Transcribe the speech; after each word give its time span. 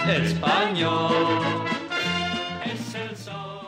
Español 0.08 1.12
es 2.64 2.94
el 2.94 3.16
sol. 3.16 3.66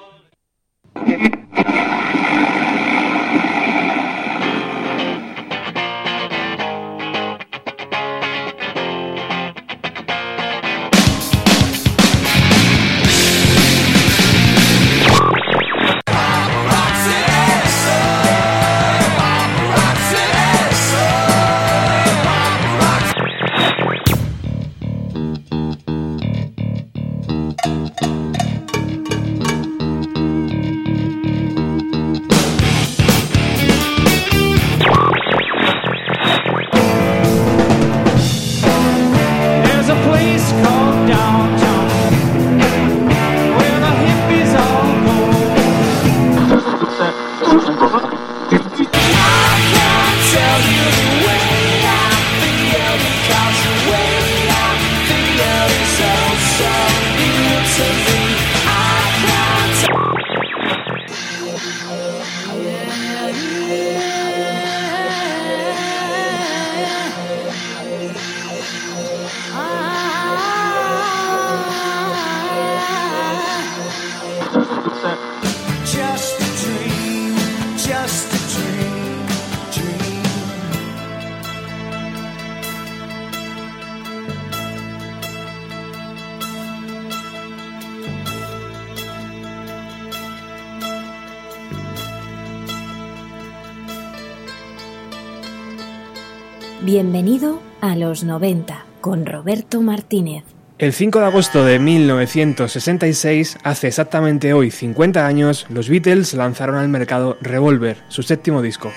Los 98.09 98.25
90 98.25 98.87
con 99.03 99.27
Roberto 99.27 99.83
Martínez. 99.83 100.43
El 100.79 100.95
5 100.95 101.19
de 101.19 101.27
agosto 101.27 101.63
de 101.63 101.79
1966, 101.79 103.59
hace 103.63 103.89
exactamente 103.89 104.55
hoy 104.55 104.71
50 104.71 105.27
años, 105.27 105.67
los 105.69 105.91
Beatles 105.91 106.33
lanzaron 106.33 106.77
al 106.77 106.89
mercado 106.89 107.37
Revolver, 107.43 107.99
su 108.09 108.23
séptimo 108.23 108.63
disco. 108.63 108.91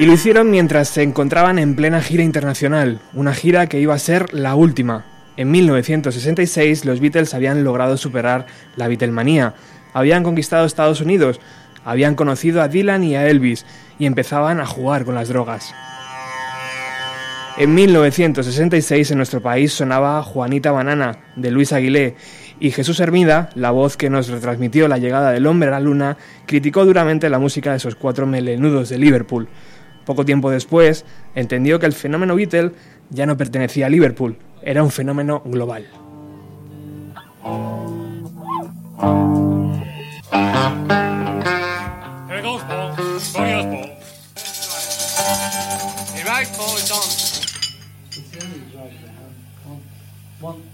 Y 0.00 0.06
lo 0.06 0.12
hicieron 0.12 0.50
mientras 0.50 0.88
se 0.88 1.04
encontraban 1.04 1.60
en 1.60 1.76
plena 1.76 2.00
gira 2.02 2.24
internacional, 2.24 2.98
una 3.14 3.32
gira 3.32 3.68
que 3.68 3.78
iba 3.78 3.94
a 3.94 4.00
ser 4.00 4.34
la 4.34 4.56
última. 4.56 5.04
En 5.36 5.52
1966 5.52 6.84
los 6.84 6.98
Beatles 6.98 7.32
habían 7.32 7.62
logrado 7.62 7.96
superar 7.96 8.46
la 8.74 8.88
Beatlemanía, 8.88 9.54
habían 9.94 10.24
conquistado 10.24 10.66
Estados 10.66 11.00
Unidos, 11.00 11.38
habían 11.84 12.16
conocido 12.16 12.60
a 12.60 12.66
Dylan 12.66 13.04
y 13.04 13.14
a 13.14 13.28
Elvis 13.28 13.64
y 14.00 14.06
empezaban 14.06 14.58
a 14.58 14.66
jugar 14.66 15.04
con 15.04 15.14
las 15.14 15.28
drogas. 15.28 15.72
En 17.60 17.74
1966 17.74 19.10
en 19.10 19.18
nuestro 19.18 19.42
país 19.42 19.74
sonaba 19.74 20.22
Juanita 20.22 20.72
Banana 20.72 21.18
de 21.36 21.50
Luis 21.50 21.74
Aguilé 21.74 22.14
y 22.58 22.70
Jesús 22.70 23.00
Hermida, 23.00 23.50
la 23.54 23.70
voz 23.70 23.98
que 23.98 24.08
nos 24.08 24.28
retransmitió 24.28 24.88
la 24.88 24.96
llegada 24.96 25.30
del 25.30 25.46
hombre 25.46 25.68
a 25.68 25.72
la 25.72 25.80
luna, 25.80 26.16
criticó 26.46 26.86
duramente 26.86 27.28
la 27.28 27.38
música 27.38 27.72
de 27.72 27.76
esos 27.76 27.96
cuatro 27.96 28.26
melenudos 28.26 28.88
de 28.88 28.96
Liverpool. 28.96 29.46
Poco 30.06 30.24
tiempo 30.24 30.50
después, 30.50 31.04
entendió 31.34 31.78
que 31.78 31.84
el 31.84 31.92
fenómeno 31.92 32.34
Beatle 32.34 32.72
ya 33.10 33.26
no 33.26 33.36
pertenecía 33.36 33.84
a 33.84 33.90
Liverpool, 33.90 34.38
era 34.62 34.82
un 34.82 34.90
fenómeno 34.90 35.42
global. 35.44 35.86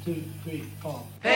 Two, 0.07 0.23
three, 0.45 0.63
four. 0.81 1.03
Paperback 1.21 1.36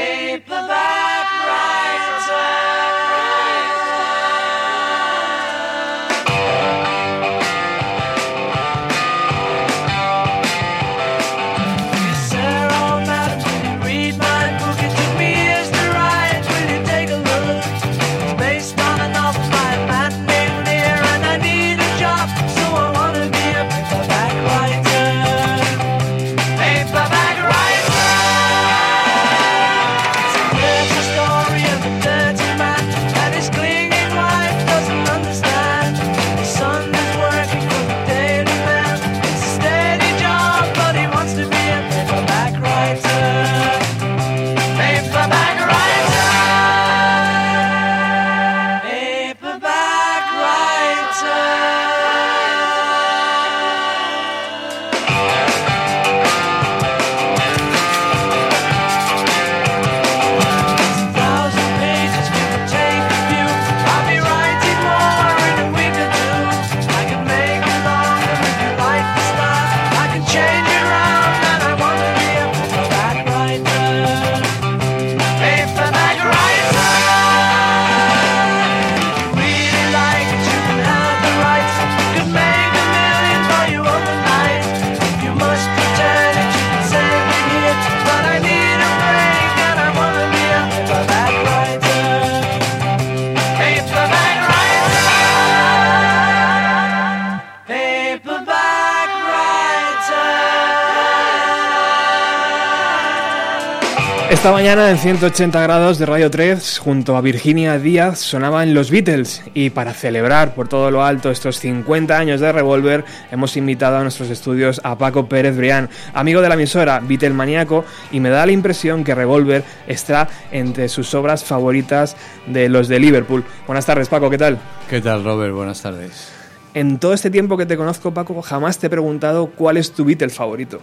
Esta 104.41 104.53
mañana 104.53 104.91
en 104.91 104.97
180 104.97 105.61
grados 105.61 105.99
de 105.99 106.07
Radio 106.07 106.31
3, 106.31 106.79
junto 106.79 107.15
a 107.15 107.21
Virginia 107.21 107.79
Díaz, 107.79 108.21
sonaban 108.21 108.73
los 108.73 108.91
Beatles. 108.91 109.43
Y 109.53 109.69
para 109.69 109.93
celebrar 109.93 110.55
por 110.55 110.67
todo 110.67 110.91
lo 110.91 111.05
alto 111.05 111.31
estos 111.31 111.59
50 111.59 112.17
años 112.17 112.41
de 112.41 112.51
Revolver, 112.51 113.05
hemos 113.31 113.59
invitado 113.59 113.99
a 113.99 114.03
nuestros 114.03 114.31
estudios 114.31 114.81
a 114.83 114.97
Paco 114.97 115.27
Pérez 115.27 115.59
Brián, 115.59 115.91
amigo 116.15 116.41
de 116.41 116.49
la 116.49 116.55
emisora, 116.55 117.01
Beatlemaníaco, 117.01 117.85
y 118.13 118.21
me 118.21 118.31
da 118.31 118.47
la 118.47 118.53
impresión 118.53 119.05
que 119.05 119.15
Revolver 119.15 119.63
está 119.87 120.27
entre 120.51 120.89
sus 120.89 121.13
obras 121.13 121.45
favoritas 121.45 122.17
de 122.47 122.71
los 122.71 122.89
de 122.89 122.99
Liverpool. 122.99 123.45
Buenas 123.67 123.85
tardes, 123.85 124.09
Paco, 124.09 124.31
¿qué 124.31 124.39
tal? 124.39 124.59
¿Qué 124.89 125.03
tal, 125.03 125.23
Robert? 125.23 125.53
Buenas 125.53 125.83
tardes. 125.83 126.33
En 126.73 126.99
todo 126.99 127.13
este 127.13 127.29
tiempo 127.29 127.59
que 127.59 127.67
te 127.67 127.77
conozco, 127.77 128.15
Paco, 128.15 128.41
jamás 128.41 128.79
te 128.79 128.87
he 128.87 128.91
preguntado 128.91 129.51
cuál 129.55 129.77
es 129.77 129.93
tu 129.93 130.07
Beatle 130.07 130.31
favorito. 130.31 130.81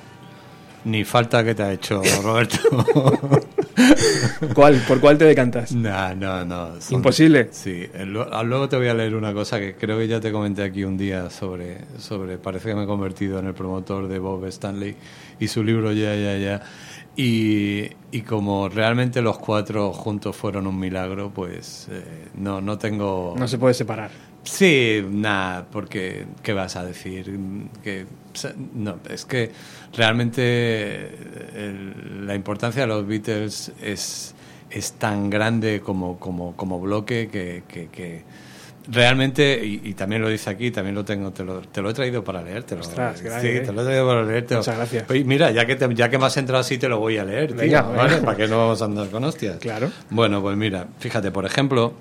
Ni 0.85 1.03
falta 1.03 1.43
que 1.43 1.53
te 1.55 1.63
ha 1.63 1.73
hecho, 1.73 2.01
Roberto. 2.23 2.57
¿Cuál? 4.53 4.75
¿Por 4.87 4.99
cuál 4.99 5.17
te 5.17 5.25
decantas? 5.25 5.71
no, 5.73 6.15
no, 6.15 6.45
no. 6.45 6.81
son- 6.81 6.95
Imposible. 6.95 7.49
Sí, 7.51 7.85
ah, 8.31 8.43
luego 8.43 8.69
te 8.69 8.77
voy 8.77 8.87
a 8.87 8.93
leer 8.93 9.15
una 9.15 9.33
cosa 9.33 9.59
que 9.59 9.75
creo 9.75 9.97
que 9.97 10.07
ya 10.07 10.19
te 10.19 10.31
comenté 10.31 10.63
aquí 10.63 10.83
un 10.83 10.97
día 10.97 11.29
sobre, 11.29 11.79
sobre 11.97 12.37
parece 12.37 12.69
que 12.69 12.75
me 12.75 12.83
he 12.83 12.87
convertido 12.87 13.39
en 13.39 13.47
el 13.47 13.53
promotor 13.53 14.07
de 14.07 14.19
Bob 14.19 14.45
Stanley 14.45 14.95
y 15.39 15.47
su 15.47 15.63
libro 15.63 15.91
Ya, 15.91 16.15
Ya, 16.15 16.37
Ya. 16.37 16.61
Y, 17.19 17.89
y 18.11 18.21
como 18.21 18.69
realmente 18.69 19.23
los 19.23 19.39
cuatro 19.39 19.91
juntos 19.91 20.35
fueron 20.35 20.67
un 20.67 20.79
milagro, 20.79 21.31
pues 21.33 21.87
eh, 21.89 22.27
no, 22.35 22.61
no 22.61 22.77
tengo... 22.77 23.33
No 23.35 23.47
se 23.47 23.57
puede 23.57 23.73
separar. 23.73 24.11
Sí, 24.43 25.03
nada, 25.09 25.65
porque 25.71 26.27
¿qué 26.43 26.53
vas 26.53 26.75
a 26.75 26.85
decir? 26.85 27.39
Que 27.83 28.05
no, 28.73 28.99
es 29.09 29.25
que 29.25 29.51
realmente 29.95 30.41
eh, 30.43 31.09
el- 31.55 32.27
la 32.27 32.35
importancia 32.35 32.81
de 32.81 32.87
los 32.87 33.05
Beatles 33.07 33.71
es, 33.81 34.33
es 34.69 34.93
tan 34.93 35.29
grande 35.29 35.81
como, 35.81 36.17
como, 36.19 36.55
como 36.55 36.79
bloque 36.79 37.29
que, 37.31 37.63
que- 37.67 37.87
que 37.89 38.23
realmente, 38.89 39.59
y, 39.65 39.81
y 39.83 39.93
también 39.95 40.21
lo 40.21 40.29
dice 40.29 40.49
aquí, 40.49 40.71
también 40.71 40.95
lo 40.95 41.03
tengo, 41.03 41.31
te 41.31 41.43
lo, 41.43 41.59
te 41.61 41.81
lo 41.81 41.89
he 41.89 41.93
traído 41.93 42.23
para 42.23 42.41
leértelo. 42.41 42.81
Ostras, 42.81 43.17
sí, 43.19 43.25
gracias, 43.25 43.41
te 43.65 43.69
eh. 43.69 43.73
lo 43.73 43.81
he 43.81 43.85
traído 43.85 44.07
para 44.07 44.23
leértelo. 44.23 44.59
Muchas 44.61 44.77
gracias. 44.77 45.09
Oye, 45.09 45.23
mira, 45.25 45.51
ya 45.51 45.65
que, 45.65 45.75
te- 45.75 45.93
ya 45.93 46.09
que 46.09 46.17
me 46.17 46.25
has 46.25 46.37
entrado 46.37 46.61
así, 46.61 46.77
te 46.77 46.87
lo 46.87 46.99
voy 46.99 47.17
a 47.17 47.25
leer, 47.25 47.49
tío, 47.49 47.57
Venga, 47.57 47.81
¿vale? 47.81 48.13
venga. 48.15 48.25
¿Para 48.25 48.37
qué 48.37 48.47
no 48.47 48.57
vamos 48.57 48.81
a 48.81 48.85
andar 48.85 49.09
con 49.09 49.23
hostias? 49.25 49.57
Claro. 49.57 49.91
Bueno, 50.09 50.41
pues 50.41 50.55
mira, 50.55 50.87
fíjate, 50.99 51.31
por 51.31 51.45
ejemplo, 51.45 51.93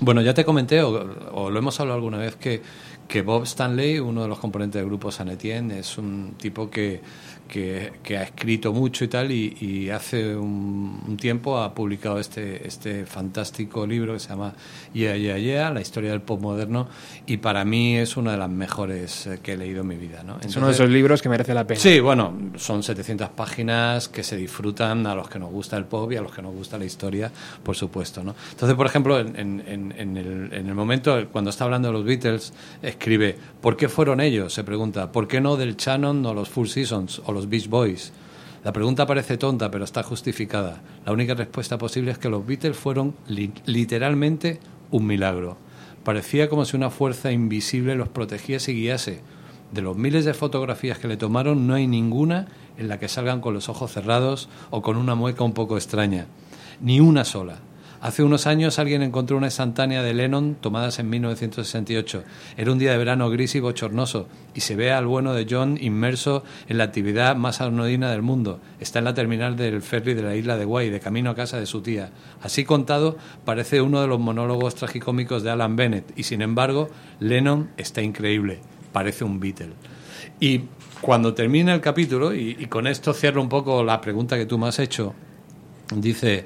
bueno, 0.00 0.22
ya 0.22 0.32
te 0.34 0.44
comenté, 0.46 0.80
o, 0.82 0.90
o 1.32 1.50
lo 1.50 1.58
hemos 1.58 1.78
hablado 1.80 1.96
alguna 1.98 2.18
vez, 2.18 2.36
que, 2.36 2.62
que 3.08 3.22
Bob 3.22 3.44
Stanley, 3.44 3.98
uno 3.98 4.22
de 4.22 4.28
los 4.28 4.38
componentes 4.38 4.80
del 4.80 4.86
grupo 4.86 5.10
San 5.10 5.28
Etienne, 5.28 5.78
es 5.78 5.98
un 5.98 6.34
tipo 6.38 6.70
que, 6.70 7.00
que, 7.48 7.92
que 8.02 8.16
ha 8.18 8.22
escrito 8.22 8.72
mucho 8.72 9.04
y 9.04 9.08
tal, 9.08 9.30
y, 9.30 9.56
y 9.60 9.90
hace 9.90 10.34
un, 10.36 11.00
un 11.06 11.16
tiempo 11.16 11.58
ha 11.58 11.74
publicado 11.74 12.18
este, 12.18 12.66
este 12.66 13.06
fantástico 13.06 13.86
libro 13.86 14.14
que 14.14 14.20
se 14.20 14.28
llama 14.30 14.54
Yeah, 14.92 15.16
Yeah, 15.16 15.38
Yeah, 15.38 15.70
la 15.70 15.80
historia 15.80 16.10
del 16.10 16.22
pop 16.22 16.40
moderno, 16.40 16.88
y 17.26 17.36
para 17.38 17.64
mí 17.64 17.96
es 17.96 18.16
una 18.16 18.32
de 18.32 18.38
las 18.38 18.50
mejores 18.50 19.26
eh, 19.26 19.40
que 19.42 19.52
he 19.52 19.56
leído 19.56 19.82
en 19.82 19.88
mi 19.88 19.96
vida. 19.96 20.22
¿no? 20.24 20.38
Es 20.40 20.56
uno 20.56 20.66
de 20.66 20.72
esos 20.72 20.88
libros 20.90 21.20
que 21.22 21.28
merece 21.28 21.54
la 21.54 21.66
pena. 21.66 21.78
Sí, 21.80 22.00
bueno, 22.00 22.32
son 22.56 22.82
700 22.82 23.28
páginas 23.30 24.08
que 24.08 24.22
se 24.22 24.36
disfrutan 24.36 25.06
a 25.06 25.14
los 25.14 25.28
que 25.28 25.38
nos 25.38 25.50
gusta 25.50 25.76
el 25.76 25.84
pop 25.84 26.10
y 26.12 26.16
a 26.16 26.22
los 26.22 26.32
que 26.32 26.42
nos 26.42 26.54
gusta 26.54 26.78
la 26.78 26.84
historia, 26.84 27.30
por 27.62 27.76
supuesto. 27.76 28.24
¿no? 28.24 28.34
Entonces, 28.52 28.76
por 28.76 28.86
ejemplo, 28.86 29.18
en, 29.20 29.36
en- 29.36 29.94
en- 29.96 30.16
el, 30.16 30.52
en 30.52 30.66
el 30.68 30.74
momento, 30.74 31.28
cuando 31.30 31.50
está 31.50 31.64
hablando 31.64 31.88
de 31.88 31.92
los 31.94 32.04
Beatles, 32.04 32.52
escribe, 32.82 33.36
¿por 33.60 33.76
qué 33.76 33.88
fueron 33.88 34.20
ellos? 34.20 34.52
Se 34.52 34.64
pregunta, 34.64 35.10
¿por 35.12 35.28
qué 35.28 35.40
no 35.40 35.56
del 35.56 35.76
Shannon 35.76 36.24
o 36.26 36.34
los 36.34 36.48
Four 36.48 36.68
Seasons 36.68 37.20
o 37.24 37.32
los 37.34 37.48
Beach 37.48 37.68
Boys? 37.68 38.12
La 38.64 38.72
pregunta 38.72 39.06
parece 39.06 39.36
tonta, 39.36 39.70
pero 39.70 39.84
está 39.84 40.02
justificada. 40.02 40.80
La 41.04 41.12
única 41.12 41.34
respuesta 41.34 41.76
posible 41.76 42.12
es 42.12 42.18
que 42.18 42.30
los 42.30 42.46
Beatles 42.46 42.76
fueron 42.76 43.14
li- 43.28 43.52
literalmente 43.66 44.58
un 44.90 45.06
milagro. 45.06 45.58
Parecía 46.02 46.48
como 46.48 46.64
si 46.64 46.76
una 46.76 46.90
fuerza 46.90 47.30
invisible 47.32 47.94
los 47.94 48.08
protegiese 48.08 48.72
y 48.72 48.76
guiase. 48.82 49.20
De 49.72 49.82
los 49.82 49.96
miles 49.96 50.24
de 50.24 50.34
fotografías 50.34 50.98
que 50.98 51.08
le 51.08 51.16
tomaron, 51.16 51.66
no 51.66 51.74
hay 51.74 51.86
ninguna 51.86 52.46
en 52.78 52.88
la 52.88 52.98
que 52.98 53.08
salgan 53.08 53.40
con 53.40 53.54
los 53.54 53.68
ojos 53.68 53.92
cerrados 53.92 54.48
o 54.70 54.82
con 54.82 54.96
una 54.96 55.14
mueca 55.14 55.44
un 55.44 55.52
poco 55.52 55.76
extraña. 55.76 56.26
Ni 56.80 57.00
una 57.00 57.24
sola. 57.24 57.58
Hace 58.04 58.22
unos 58.22 58.46
años 58.46 58.78
alguien 58.78 59.00
encontró 59.00 59.38
una 59.38 59.46
instantánea 59.46 60.02
de 60.02 60.12
Lennon 60.12 60.56
tomadas 60.56 60.98
en 60.98 61.08
1968. 61.08 62.22
Era 62.58 62.70
un 62.70 62.78
día 62.78 62.92
de 62.92 62.98
verano 62.98 63.30
gris 63.30 63.54
y 63.54 63.60
bochornoso 63.60 64.28
y 64.52 64.60
se 64.60 64.76
ve 64.76 64.92
al 64.92 65.06
bueno 65.06 65.32
de 65.32 65.46
John 65.48 65.78
inmerso 65.80 66.44
en 66.68 66.76
la 66.76 66.84
actividad 66.84 67.34
más 67.34 67.62
anodina 67.62 68.10
del 68.10 68.20
mundo. 68.20 68.60
Está 68.78 68.98
en 68.98 69.06
la 69.06 69.14
terminal 69.14 69.56
del 69.56 69.80
ferry 69.80 70.12
de 70.12 70.22
la 70.22 70.36
isla 70.36 70.58
de 70.58 70.66
Guay, 70.66 70.90
de 70.90 71.00
camino 71.00 71.30
a 71.30 71.34
casa 71.34 71.58
de 71.58 71.64
su 71.64 71.80
tía. 71.80 72.10
Así 72.42 72.66
contado, 72.66 73.16
parece 73.46 73.80
uno 73.80 74.02
de 74.02 74.06
los 74.06 74.20
monólogos 74.20 74.74
tragicómicos 74.74 75.42
de 75.42 75.52
Alan 75.52 75.74
Bennett 75.74 76.12
y 76.14 76.24
sin 76.24 76.42
embargo, 76.42 76.90
Lennon 77.20 77.70
está 77.78 78.02
increíble. 78.02 78.60
Parece 78.92 79.24
un 79.24 79.40
Beatle. 79.40 79.72
Y 80.40 80.64
cuando 81.00 81.32
termina 81.32 81.72
el 81.72 81.80
capítulo, 81.80 82.34
y, 82.34 82.54
y 82.58 82.66
con 82.66 82.86
esto 82.86 83.14
cierro 83.14 83.40
un 83.40 83.48
poco 83.48 83.82
la 83.82 84.02
pregunta 84.02 84.36
que 84.36 84.44
tú 84.44 84.58
me 84.58 84.68
has 84.68 84.78
hecho, 84.78 85.14
dice, 85.96 86.44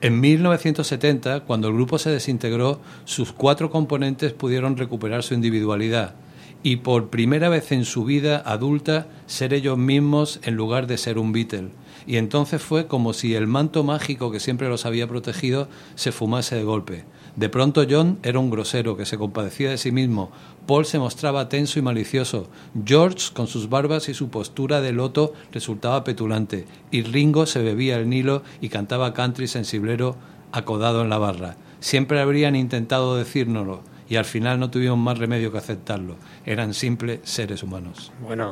en 0.00 0.20
1970, 0.20 1.40
cuando 1.40 1.68
el 1.68 1.74
grupo 1.74 1.98
se 1.98 2.10
desintegró, 2.10 2.80
sus 3.04 3.32
cuatro 3.32 3.70
componentes 3.70 4.32
pudieron 4.32 4.76
recuperar 4.76 5.22
su 5.22 5.34
individualidad 5.34 6.14
y 6.62 6.76
por 6.76 7.08
primera 7.10 7.48
vez 7.48 7.72
en 7.72 7.84
su 7.84 8.04
vida 8.04 8.42
adulta 8.44 9.06
ser 9.26 9.54
ellos 9.54 9.78
mismos 9.78 10.40
en 10.42 10.54
lugar 10.54 10.86
de 10.86 10.98
ser 10.98 11.18
un 11.18 11.32
Beatle. 11.32 11.70
Y 12.06 12.16
entonces 12.16 12.62
fue 12.62 12.86
como 12.86 13.12
si 13.12 13.34
el 13.34 13.46
manto 13.46 13.84
mágico 13.84 14.30
que 14.30 14.40
siempre 14.40 14.68
los 14.68 14.86
había 14.86 15.06
protegido 15.06 15.68
se 15.94 16.12
fumase 16.12 16.56
de 16.56 16.64
golpe. 16.64 17.04
De 17.38 17.48
pronto 17.48 17.84
John 17.88 18.18
era 18.24 18.40
un 18.40 18.50
grosero 18.50 18.96
que 18.96 19.06
se 19.06 19.16
compadecía 19.16 19.70
de 19.70 19.78
sí 19.78 19.92
mismo. 19.92 20.32
Paul 20.66 20.84
se 20.84 20.98
mostraba 20.98 21.48
tenso 21.48 21.78
y 21.78 21.82
malicioso. 21.82 22.48
George, 22.84 23.32
con 23.32 23.46
sus 23.46 23.68
barbas 23.68 24.08
y 24.08 24.14
su 24.14 24.28
postura 24.28 24.80
de 24.80 24.92
loto, 24.92 25.34
resultaba 25.52 26.02
petulante. 26.02 26.66
Y 26.90 27.02
Ringo 27.02 27.46
se 27.46 27.62
bebía 27.62 27.96
el 27.96 28.08
Nilo 28.08 28.42
y 28.60 28.70
cantaba 28.70 29.14
country 29.14 29.46
sensiblero 29.46 30.16
acodado 30.50 31.00
en 31.00 31.10
la 31.10 31.18
barra. 31.18 31.54
Siempre 31.78 32.20
habrían 32.20 32.56
intentado 32.56 33.16
decírnoslo 33.16 33.82
y 34.08 34.16
al 34.16 34.24
final 34.24 34.58
no 34.58 34.70
tuvimos 34.70 34.98
más 34.98 35.18
remedio 35.18 35.52
que 35.52 35.58
aceptarlo. 35.58 36.16
Eran 36.44 36.74
simples 36.74 37.20
seres 37.22 37.62
humanos. 37.62 38.10
Bueno, 38.20 38.50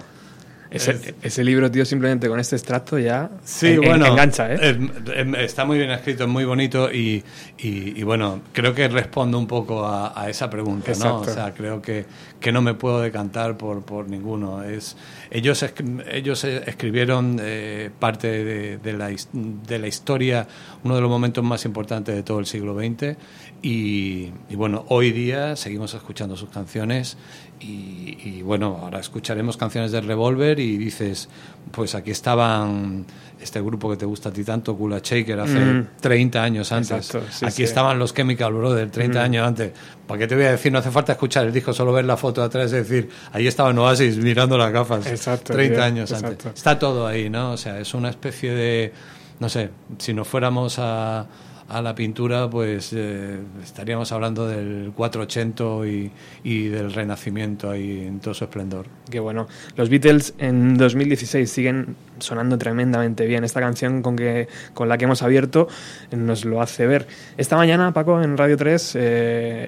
ese, 0.76 1.14
ese 1.22 1.44
libro, 1.44 1.70
tío, 1.70 1.84
simplemente 1.84 2.28
con 2.28 2.38
este 2.40 2.56
extracto 2.56 2.98
ya 2.98 3.30
Sí, 3.44 3.66
en- 3.68 3.74
en- 3.82 3.88
bueno, 3.88 4.06
engancha, 4.06 4.52
¿eh? 4.52 4.58
es- 4.60 4.76
es- 5.16 5.34
está 5.44 5.64
muy 5.64 5.78
bien 5.78 5.90
escrito, 5.90 6.24
es 6.24 6.28
muy 6.30 6.44
bonito 6.44 6.92
y, 6.92 7.22
y- 7.58 7.98
y 7.98 8.02
bueno, 8.02 8.40
creo 8.52 8.74
que 8.74 8.88
respondo 8.88 9.38
un 9.38 9.46
poco 9.46 9.84
a, 9.86 10.20
a 10.20 10.28
esa 10.30 10.48
pregunta, 10.50 10.92
¿no? 10.98 11.20
O 11.20 11.24
sea, 11.24 11.52
creo 11.54 11.82
que, 11.82 12.04
que 12.40 12.52
no 12.52 12.62
me 12.62 12.74
puedo 12.74 13.00
decantar 13.00 13.56
por, 13.56 13.82
por 13.84 14.08
ninguno. 14.08 14.62
Es, 14.62 14.96
ellos, 15.30 15.64
ellos 16.10 16.44
escribieron 16.44 17.38
eh, 17.40 17.90
parte 17.98 18.28
de, 18.44 18.78
de 18.78 18.92
la, 18.92 19.10
de 19.32 19.78
la 19.78 19.86
historia, 19.86 20.46
uno 20.84 20.94
de 20.94 21.00
los 21.00 21.10
momentos 21.10 21.42
más 21.42 21.64
importantes 21.64 22.14
de 22.14 22.22
todo 22.22 22.38
el 22.38 22.46
siglo 22.46 22.74
XX 22.78 23.16
y, 23.62 24.30
y 24.48 24.54
bueno, 24.54 24.84
hoy 24.88 25.12
día 25.12 25.56
seguimos 25.56 25.94
escuchando 25.94 26.36
sus 26.36 26.50
canciones 26.50 27.16
y, 27.60 28.18
y, 28.22 28.42
bueno, 28.42 28.78
ahora 28.82 29.00
escucharemos 29.00 29.56
canciones 29.56 29.90
de 29.92 30.00
Revolver 30.02 30.60
y 30.60 30.76
dices, 30.76 31.28
pues 31.72 31.94
aquí 31.94 32.10
estaban 32.10 33.06
este 33.40 33.60
grupo 33.62 33.90
que 33.90 33.96
te 33.96 34.04
gusta 34.06 34.28
a 34.28 34.32
ti 34.32 34.44
tanto, 34.44 34.76
Kula 34.76 35.00
Shaker, 35.02 35.40
hace 35.40 35.58
Mm. 35.58 35.86
30 36.00 36.42
años 36.42 36.70
antes. 36.72 36.90
Exacto, 37.06 37.26
sí, 37.30 37.44
aquí 37.46 37.54
sí. 37.56 37.62
estaban 37.64 37.98
los 37.98 38.12
Chemical 38.14 38.52
Brothers, 38.52 38.92
30 38.92 39.20
Mm. 39.20 39.24
años 39.24 39.46
antes. 39.48 39.72
¿Para 40.06 40.18
qué 40.20 40.26
te 40.26 40.34
voy 40.36 40.44
a 40.44 40.50
decir? 40.52 40.70
No 40.70 40.78
hace 40.78 40.90
falta 40.90 41.12
escuchar 41.12 41.46
el 41.46 41.52
disco, 41.52 41.72
solo 41.72 41.92
ver 41.92 42.04
la 42.04 42.16
foto 42.18 42.42
de 42.42 42.46
atrás, 42.48 42.66
es 42.66 42.88
decir, 42.88 43.08
ahí 43.32 43.46
estaban 43.46 43.78
Oasis 43.78 44.18
mirando 44.18 44.56
las 44.58 44.70
gafas. 44.72 45.06
Exacto, 45.06 45.54
30 45.54 45.74
tío, 45.76 45.84
años 45.84 46.10
exacto. 46.10 46.48
antes. 46.48 46.58
Está 46.58 46.78
todo 46.78 47.06
ahí, 47.06 47.30
¿no? 47.30 47.52
O 47.52 47.56
sea, 47.56 47.80
es 47.80 47.94
una 47.94 48.10
especie 48.10 48.52
de, 48.54 48.92
no 49.40 49.48
sé, 49.48 49.70
si 49.98 50.12
nos 50.14 50.28
fuéramos 50.28 50.78
a, 50.78 51.26
a 51.68 51.82
la 51.82 51.94
pintura, 51.94 52.48
pues 52.48 52.92
eh, 52.94 53.38
estaríamos 53.62 54.12
hablando 54.12 54.46
del 54.46 54.92
480 54.94 55.86
y, 55.86 56.12
y 56.44 56.68
del 56.68 56.92
Renacimiento 56.92 57.70
ahí 57.70 58.04
en 58.06 58.20
todo 58.20 58.34
su 58.34 58.44
esplendor. 58.44 58.86
Qué 59.10 59.18
bueno. 59.20 59.48
Los 59.76 59.88
Beatles 59.88 60.34
en 60.38 60.76
2016 60.76 61.50
siguen 61.50 61.96
sonando 62.18 62.56
tremendamente 62.58 63.26
bien. 63.26 63.44
Esta 63.44 63.60
canción 63.60 64.02
con, 64.02 64.16
que, 64.16 64.48
con 64.74 64.88
la 64.88 64.96
que 64.96 65.04
hemos 65.04 65.22
abierto 65.22 65.68
nos 66.12 66.44
lo 66.44 66.62
hace 66.62 66.86
ver. 66.86 67.06
Esta 67.36 67.56
mañana, 67.56 67.92
Paco, 67.92 68.22
en 68.22 68.36
Radio 68.36 68.56
3, 68.56 68.94
eh, 68.94 69.00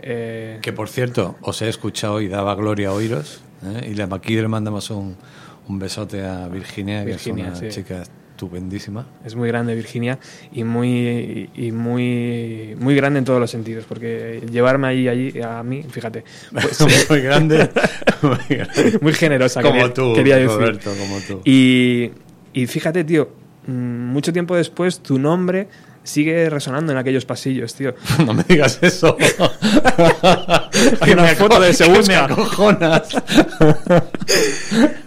eh, 0.03 0.59
Que 0.63 0.73
por 0.73 0.89
cierto, 0.89 1.37
os 1.41 1.63
he 1.63 1.69
escuchado 1.69 2.21
y 2.21 2.29
daba 2.29 2.55
gloria 2.55 2.89
a 2.89 2.93
oíros. 2.93 3.43
¿eh? 3.65 3.95
Y 3.95 4.01
aquí 4.01 4.37
le 4.37 4.49
mandamos 4.49 4.91
un, 4.91 5.17
un 5.69 5.79
besote 5.79 6.25
a 6.25 6.49
Virginia, 6.49 7.01
que 7.01 7.13
Virginia, 7.13 7.53
es 7.53 7.61
una 7.61 7.71
sí. 7.71 7.75
chica 7.75 8.03
estupendísima. 8.39 9.05
es 9.25 9.35
muy 9.35 9.49
grande 9.49 9.75
Virginia 9.75 10.21
y 10.53 10.63
muy 10.63 11.51
y 11.57 11.73
muy 11.73 12.77
muy 12.79 12.95
grande 12.95 13.19
en 13.19 13.25
todos 13.25 13.41
los 13.41 13.51
sentidos 13.51 13.85
porque 13.89 14.41
llevarme 14.49 14.87
allí 14.87 15.09
allí 15.09 15.41
a 15.43 15.61
mí 15.65 15.83
fíjate 15.83 16.23
pues, 16.53 16.81
muy 17.11 17.21
grande, 17.21 17.69
muy 18.23 18.57
grande. 18.57 18.99
muy 19.03 19.13
generosa 19.13 19.61
Como 19.61 19.75
quería, 19.75 19.93
tú, 19.93 20.15
quería 20.15 20.37
decir 20.37 20.51
Roberto, 20.51 20.91
como 20.97 21.19
tú. 21.27 21.41
y, 21.45 22.13
y 22.53 22.67
fíjate 22.69 23.03
tío 23.03 23.29
mm, 23.67 23.73
mucho 23.73 24.33
tiempo 24.33 24.55
después 24.55 25.01
tu 25.01 25.19
nombre 25.19 25.67
sigue 26.09 26.49
resonando 26.51 26.93
en 26.93 26.99
aquellos 26.99 27.25
pasillos, 27.25 27.75
tío. 27.75 27.95
No 28.27 28.35
me 28.35 28.43
digas 28.49 28.79
eso. 28.83 29.17
Hay 31.01 31.13
una 31.13 31.25
foto 31.29 31.61
de 31.61 31.73
Se 31.73 31.89
Busca. 31.89 32.27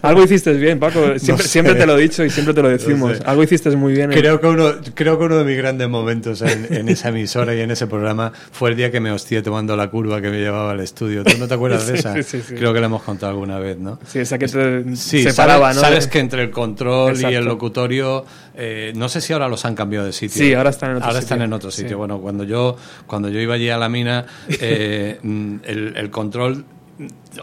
Algo 0.01 0.24
hiciste 0.24 0.53
bien, 0.53 0.79
Paco. 0.79 1.17
Siempre, 1.20 1.43
sé. 1.46 1.51
siempre 1.51 1.75
te 1.75 1.86
lo 1.86 1.98
he 1.98 2.01
dicho 2.01 2.24
y 2.25 2.29
siempre 2.29 2.53
te 2.53 2.62
lo 2.62 2.70
decimos. 2.70 3.17
sé. 3.17 3.24
Algo 3.25 3.43
hiciste 3.43 3.70
muy 3.75 3.93
bien. 3.93 4.12
en- 4.12 4.17
Creo 4.20 4.39
que 4.41 4.48
uno, 4.48 4.72
creo 4.96 5.17
que 5.20 5.25
uno 5.25 5.38
de 5.38 5.43
mis 5.46 5.58
grandes 5.58 5.88
momentos 5.89 6.41
en, 6.41 6.67
en 6.74 6.89
esa 6.89 7.10
emisora 7.10 7.53
y 7.55 7.62
en 7.62 7.72
ese 7.72 7.88
programa 7.88 8.31
fue 8.51 8.72
el 8.72 8.75
día 8.75 8.91
que 8.91 9.00
me 9.00 9.12
hostié 9.12 9.41
tomando 9.41 9.75
la 9.75 9.89
curva 9.89 10.22
que 10.22 10.29
me 10.29 10.39
llevaba 10.39 10.72
al 10.72 10.79
estudio. 10.79 11.24
¿Tú 11.24 11.38
no 11.38 11.48
te 11.48 11.53
acuerdas 11.53 11.86
de 11.88 11.93
Sí, 11.93 12.00
esa? 12.00 12.13
sí, 12.15 12.24
sí, 12.24 12.41
sí. 12.48 12.55
Creo 12.55 12.74
que 12.74 12.79
la 12.79 12.88
hemos 12.88 13.03
contado 13.03 13.31
alguna 13.31 13.60
vez, 13.60 13.77
¿no? 13.77 14.00
Sí, 14.08 14.20
esa 14.20 14.38
que 14.38 14.48
te 14.48 14.96
separaba, 14.96 15.74
sabes, 15.74 15.75
¿no? 15.75 15.81
sabes 15.81 16.08
que 16.08 16.20
entre 16.20 16.41
el 16.43 16.51
control 16.51 17.13
y 17.15 17.20
el 17.20 17.25
Exacto. 17.25 17.48
locutorio, 17.50 18.25
eh, 18.55 18.91
no 18.96 19.08
sé 19.10 19.22
si 19.22 19.34
ahora 19.34 19.48
los 19.48 19.63
han 19.65 19.75
cambiado 19.75 20.05
de 20.05 20.13
sitio. 20.13 20.43
Sí, 20.43 20.53
ahora 20.53 20.70
están 20.72 20.91
en 20.91 20.96
otro 20.98 21.08
Ahora 21.08 21.22
sitio. 21.22 21.36
están 21.36 21.46
en 21.46 21.53
otro 21.53 21.72
sitio. 21.72 21.89
Sí. 21.89 21.96
Bueno, 21.96 22.20
cuando 22.20 22.43
yo, 22.43 22.75
cuando 23.08 23.29
yo 23.29 23.39
iba 23.39 23.55
allí 23.55 23.70
a 23.70 23.77
la 23.77 23.89
mina, 23.89 24.25
eh, 24.60 25.20
mm, 25.22 25.55
el, 25.63 25.93
el 25.98 26.10
control, 26.12 26.65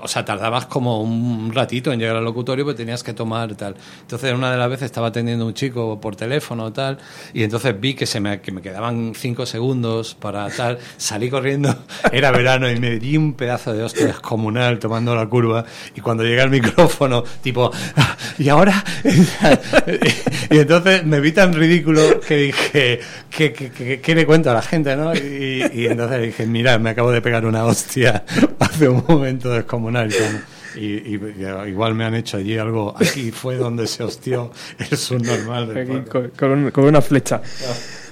o 0.02 0.08
sea, 0.08 0.24
tardabas 0.24 0.66
como 0.66 1.02
un 1.02 1.50
ratito 1.54 1.92
en 1.92 1.98
llegar 2.00 2.16
al 2.16 2.24
locutorio, 2.24 2.64
porque 2.64 2.76
tenías 2.78 3.02
que 3.02 3.14
tomar 3.14 3.54
tal. 3.54 3.74
Entonces, 4.02 4.34
una 4.34 4.50
de 4.52 4.58
las 4.58 4.68
veces 4.68 4.86
estaba 4.86 5.08
atendiendo 5.08 5.46
un 5.46 5.54
chico 5.54 6.00
por 6.00 6.14
teléfono 6.16 6.72
tal, 6.72 6.98
y 7.32 7.42
entonces 7.42 7.78
vi 7.80 7.94
que 7.94 8.04
se 8.06 8.20
me, 8.20 8.40
que 8.40 8.52
me 8.52 8.60
quedaban 8.60 9.12
cinco 9.14 9.46
segundos 9.46 10.14
para 10.14 10.48
tal. 10.50 10.78
Salí 10.96 11.30
corriendo, 11.30 11.74
era 12.12 12.30
verano, 12.30 12.70
y 12.70 12.78
me 12.78 12.98
di 12.98 13.16
un 13.16 13.32
pedazo 13.34 13.72
de 13.72 13.82
hostia 13.82 14.06
descomunal 14.06 14.78
tomando 14.78 15.14
la 15.14 15.26
curva. 15.26 15.64
Y 15.94 16.00
cuando 16.00 16.22
llegué 16.22 16.42
al 16.42 16.50
micrófono, 16.50 17.24
tipo, 17.42 17.70
"Ah, 17.96 18.16
¿y 18.38 18.48
ahora? 18.48 18.84
y 20.50 20.58
entonces 20.58 21.04
me 21.04 21.20
vi 21.20 21.32
tan 21.32 21.52
ridículo 21.52 22.20
que 22.20 22.36
dije, 22.36 23.00
¿qué, 23.30 23.52
qué, 23.52 23.70
qué- 23.70 24.00
qué 24.00 24.14
le 24.14 24.26
cuento 24.26 24.50
a 24.50 24.54
la 24.54 24.62
gente? 24.62 24.96
¿no? 24.96 25.14
Y, 25.14 25.64
y 25.72 25.86
entonces 25.86 26.22
dije, 26.22 26.46
mira, 26.46 26.78
me 26.78 26.90
acabo 26.90 27.10
de 27.10 27.20
pegar 27.22 27.46
una 27.46 27.64
hostia 27.64 28.24
hace 28.58 28.88
un 28.88 29.04
momento 29.08 29.50
descomunal. 29.50 29.77
Tal. 30.18 30.42
Y, 30.76 30.84
y- 31.14 31.34
y 31.38 31.68
igual 31.68 31.94
me 31.94 32.04
han 32.04 32.14
hecho 32.14 32.36
allí 32.36 32.56
algo. 32.58 32.94
Aquí 32.96 33.30
fue 33.30 33.56
donde 33.56 33.86
se 33.86 34.02
hostió 34.02 34.50
el 34.78 34.96
subnormal. 34.96 35.72
del 35.74 36.04
con, 36.06 36.28
con- 36.36 36.70
con 36.70 36.84
una 36.84 37.00
flecha. 37.00 37.40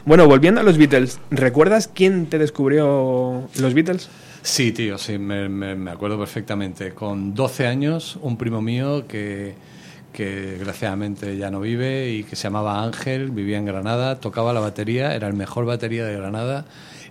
Bueno, 0.04 0.26
volviendo 0.26 0.60
a 0.60 0.64
los 0.64 0.78
Beatles, 0.78 1.18
¿recuerdas 1.30 1.88
quién 1.92 2.26
te 2.26 2.38
descubrió 2.38 3.48
los 3.58 3.74
Beatles? 3.74 4.08
Sí, 4.42 4.70
tío, 4.72 4.96
sí, 4.98 5.18
me, 5.18 5.48
me- 5.48 5.74
me 5.74 5.90
acuerdo 5.90 6.18
perfectamente. 6.18 6.92
Con 6.92 7.34
12 7.34 7.66
años, 7.66 8.16
un 8.22 8.36
primo 8.38 8.62
mío 8.62 9.06
que, 9.08 9.54
que 10.12 10.24
desgraciadamente 10.26 11.36
ya 11.36 11.50
no 11.50 11.60
vive 11.60 12.10
y 12.10 12.22
que 12.24 12.36
se 12.36 12.44
llamaba 12.44 12.84
Ángel, 12.84 13.32
vivía 13.32 13.58
en 13.58 13.64
Granada, 13.66 14.20
tocaba 14.20 14.52
la 14.52 14.60
batería, 14.60 15.14
era 15.16 15.26
el 15.26 15.34
mejor 15.34 15.66
batería 15.66 16.04
de 16.04 16.16
Granada 16.16 16.64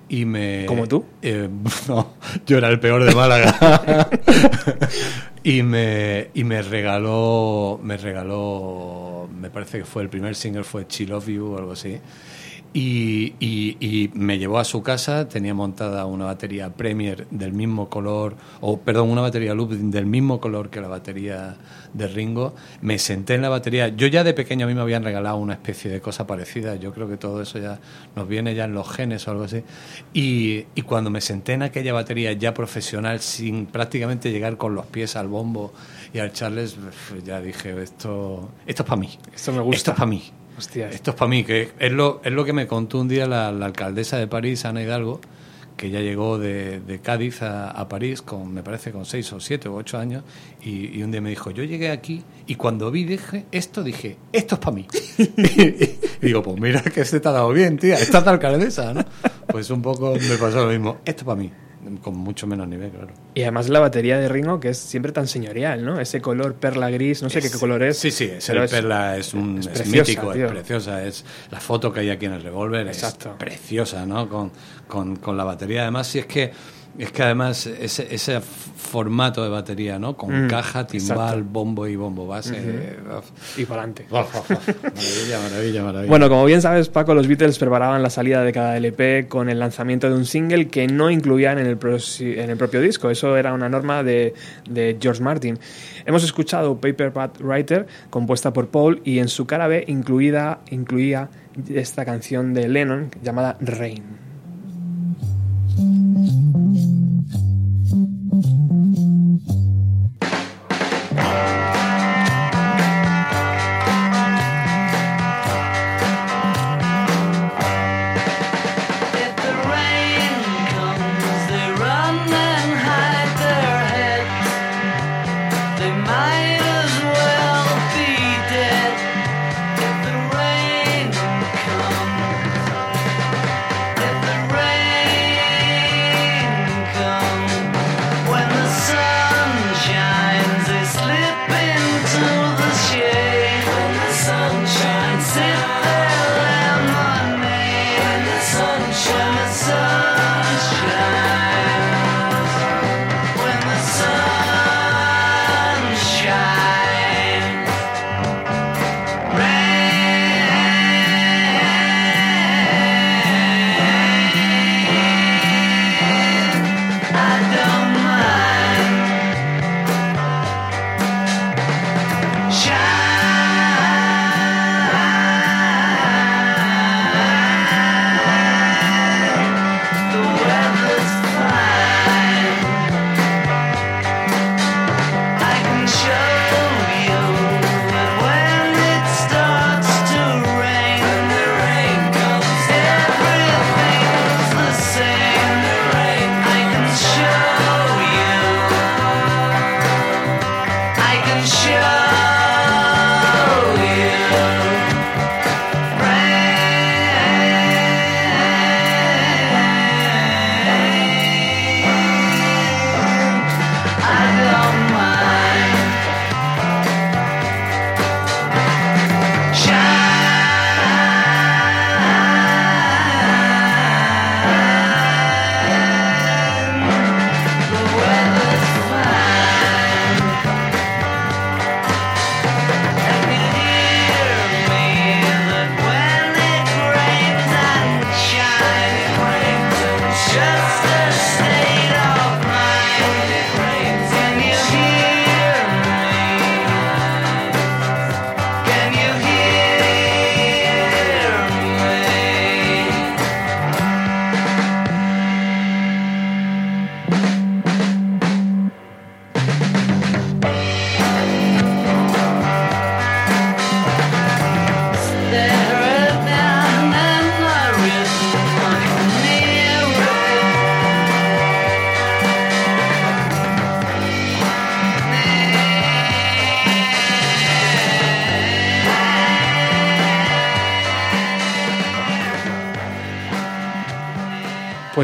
y 0.09 0.25
me... 0.25 0.65
¿Como 0.65 0.87
tú? 0.87 1.05
Eh, 1.21 1.49
no, 1.87 2.13
yo 2.45 2.57
era 2.57 2.69
el 2.69 2.79
peor 2.79 3.03
de 3.03 3.15
Málaga. 3.15 4.09
y 5.43 5.63
me, 5.63 6.29
y 6.33 6.43
me 6.43 6.61
regaló, 6.61 7.79
me 7.81 7.97
regaló, 7.97 9.27
me 9.39 9.49
parece 9.49 9.79
que 9.79 9.85
fue 9.85 10.03
el 10.03 10.09
primer 10.09 10.35
single, 10.35 10.63
fue 10.63 10.87
Chill 10.87 11.11
of 11.11 11.27
You 11.27 11.53
o 11.53 11.57
algo 11.57 11.73
así. 11.73 11.99
Y, 12.73 13.35
y- 13.39 13.77
y 13.79 14.11
me 14.15 14.37
llevó 14.37 14.59
a 14.59 14.65
su 14.65 14.83
casa, 14.83 15.29
tenía 15.29 15.53
montada 15.53 16.05
una 16.05 16.25
batería 16.25 16.73
Premier 16.73 17.25
del 17.31 17.53
mismo 17.53 17.87
color, 17.89 18.35
o 18.59 18.77
perdón, 18.81 19.09
una 19.11 19.21
batería 19.21 19.53
Loop 19.53 19.71
del 19.71 20.05
mismo 20.05 20.41
color 20.41 20.69
que 20.69 20.81
la 20.81 20.89
batería 20.89 21.55
de 21.93 22.07
Ringo. 22.07 22.53
Me 22.81 22.99
senté 22.99 23.35
en 23.35 23.43
la 23.43 23.49
batería. 23.49 23.87
Yo 23.87 24.07
ya 24.07 24.25
de 24.25 24.33
pequeño 24.33 24.65
a 24.65 24.67
mí 24.67 24.75
me 24.75 24.81
habían 24.81 25.03
regalado 25.05 25.37
una 25.37 25.53
especie 25.53 25.89
de 25.89 26.01
cosa 26.01 26.27
parecida. 26.27 26.75
Yo 26.75 26.93
creo 26.93 27.07
que 27.07 27.15
todo 27.15 27.41
eso 27.41 27.59
ya 27.59 27.79
nos 28.13 28.27
viene 28.27 28.53
ya 28.55 28.65
en 28.65 28.73
los 28.73 28.89
genes 28.91 29.25
o 29.27 29.31
algo 29.31 29.45
así. 29.45 29.63
Y, 30.13 30.65
y 30.75 30.81
cuando 30.81 31.09
me 31.09 31.21
senté 31.21 31.53
en 31.53 31.63
aquella 31.63 31.93
batería 31.93 32.33
ya 32.33 32.53
profesional, 32.53 33.21
sin 33.21 33.67
prácticamente 33.67 34.31
llegar 34.31 34.57
con 34.57 34.75
los 34.75 34.85
pies 34.85 35.15
al 35.15 35.29
bombo 35.29 35.73
y 36.13 36.19
al 36.19 36.33
Charles, 36.33 36.75
ya 37.25 37.39
dije, 37.39 37.81
esto, 37.81 38.49
esto 38.65 38.83
es 38.83 38.89
para 38.89 38.99
mí. 38.99 39.09
Esto 39.33 39.53
me 39.53 39.61
gusta. 39.61 39.77
Esto 39.77 39.91
es 39.91 39.95
para 39.97 40.07
mí. 40.09 40.23
Hostia. 40.57 40.89
Esto 40.89 41.11
es 41.11 41.17
para 41.17 41.29
mí, 41.29 41.43
que 41.43 41.71
es 41.79 41.91
lo, 41.91 42.21
es 42.23 42.31
lo 42.31 42.45
que 42.45 42.53
me 42.53 42.67
contó 42.67 42.99
un 42.99 43.07
día 43.07 43.27
la, 43.27 43.49
alcaldesa 43.49 44.17
de 44.17 44.27
París, 44.27 44.63
Ana 44.65 44.81
Hidalgo, 44.81 45.19
que 45.75 45.89
ya 45.89 45.99
llegó 45.99 46.37
de, 46.37 46.99
Cádiz 47.03 47.41
a, 47.41 47.87
París 47.89 48.21
con, 48.21 48.53
me 48.53 48.63
parece, 48.63 48.91
con 48.91 49.05
seis 49.05 49.31
o 49.33 49.39
siete 49.41 49.67
o 49.67 49.75
ocho 49.75 49.97
años, 49.97 50.23
y, 50.61 51.01
un 51.03 51.11
día 51.11 51.19
me 51.19 51.29
dijo, 51.29 51.51
yo 51.51 51.63
llegué 51.63 51.91
aquí 51.91 52.23
y 52.47 52.55
cuando 52.55 52.89
vi 52.89 53.03
dije, 53.03 53.45
esto 53.51 53.83
dije, 53.83 54.17
esto 54.31 54.55
es 54.55 54.61
para 54.61 54.75
mí. 54.75 54.87
y, 55.17 55.97
digo, 56.25 56.41
pues 56.41 56.59
mira 56.59 56.81
que 56.81 57.03
se 57.03 57.19
te 57.19 57.27
ha 57.27 57.31
dado 57.31 57.51
bien, 57.51 57.77
tía, 57.77 57.95
esta 57.95 58.19
es 58.19 58.25
la 58.25 58.31
alcaldesa, 58.31 58.93
¿no? 58.93 59.03
Pues 59.47 59.69
un 59.69 59.81
poco 59.81 60.13
me 60.13 60.37
pasó 60.37 60.65
lo 60.65 60.71
mismo, 60.71 60.99
esto 61.03 61.21
es 61.21 61.25
para 61.25 61.37
mí, 61.37 61.51
con 62.01 62.17
mucho 62.17 62.47
menos 62.47 62.67
nivel, 62.67 62.91
claro. 62.91 63.09
Y 63.33 63.41
además 63.43 63.69
la 63.69 63.79
batería 63.79 64.17
de 64.19 64.27
Ringo, 64.29 64.59
que 64.59 64.69
es 64.69 64.77
siempre 64.77 65.11
tan 65.11 65.27
señorial, 65.27 65.85
¿no? 65.85 65.99
Ese 65.99 66.21
color 66.21 66.55
perla 66.55 66.89
gris, 66.89 67.21
no 67.21 67.29
sé 67.29 67.41
qué 67.41 67.49
color 67.51 67.83
es. 67.83 67.97
Sí, 67.97 68.11
sí, 68.11 68.25
es 68.25 68.49
el 68.49 68.67
perla, 68.67 69.17
es, 69.17 69.33
un, 69.33 69.59
es 69.59 69.67
es 69.67 69.71
preciosa, 69.73 70.11
mítico, 70.11 70.33
tío. 70.33 70.45
es 70.45 70.51
preciosa. 70.51 71.03
Es 71.03 71.25
la 71.51 71.59
foto 71.59 71.91
que 71.91 72.01
hay 72.01 72.09
aquí 72.09 72.25
en 72.25 72.33
el 72.33 72.43
revólver, 72.43 72.87
es 72.87 73.17
preciosa, 73.37 74.05
¿no? 74.05 74.29
Con, 74.29 74.51
con, 74.87 75.15
con 75.17 75.37
la 75.37 75.43
batería. 75.43 75.83
Además, 75.83 76.07
si 76.07 76.19
es 76.19 76.25
que 76.25 76.51
es 76.97 77.11
que 77.11 77.23
además 77.23 77.65
ese, 77.67 78.07
ese 78.13 78.39
formato 78.41 79.43
de 79.43 79.49
batería, 79.49 79.99
¿no? 79.99 80.15
Con 80.15 80.45
Mm, 80.45 80.47
caja, 80.47 80.87
timbal, 80.87 81.17
exacto. 81.17 81.43
bombo 81.51 81.87
y 81.87 81.95
bombo 81.95 82.27
base. 82.27 82.53
Eh, 82.57 82.97
Y 83.57 83.65
para 83.65 83.81
adelante. 83.83 84.05
maravilla, 84.11 85.39
maravilla, 85.41 85.83
maravilla. 85.83 86.09
Bueno, 86.09 86.29
como 86.29 86.45
bien 86.45 86.61
sabes, 86.61 86.89
Paco, 86.89 87.13
los 87.13 87.27
Beatles 87.27 87.57
preparaban 87.57 88.01
la 88.01 88.09
salida 88.09 88.43
de 88.43 88.53
cada 88.53 88.77
LP 88.77 89.27
con 89.27 89.49
el 89.49 89.59
lanzamiento 89.59 90.07
de 90.09 90.15
un 90.15 90.25
single 90.25 90.67
que 90.67 90.87
no 90.87 91.09
incluían 91.09 91.57
en 91.59 91.65
el, 91.67 91.77
en 92.19 92.49
el 92.49 92.57
propio 92.57 92.79
disco. 92.81 93.09
Eso 93.09 93.35
era 93.35 93.53
una 93.53 93.67
norma 93.69 94.03
de, 94.03 94.33
de 94.69 94.97
George 95.01 95.21
Martin. 95.21 95.59
Hemos 96.05 96.23
escuchado 96.23 96.79
Paper 96.79 97.11
Pat 97.11 97.41
Writer, 97.41 97.87
compuesta 98.09 98.53
por 98.53 98.67
Paul, 98.67 99.01
y 99.03 99.19
en 99.19 99.27
su 99.27 99.45
cara 99.45 99.67
B 99.67 99.83
incluida, 99.87 100.59
incluía 100.69 101.29
esta 101.73 102.05
canción 102.05 102.53
de 102.53 102.69
Lennon 102.69 103.09
llamada 103.23 103.57
Rain. 103.59 104.03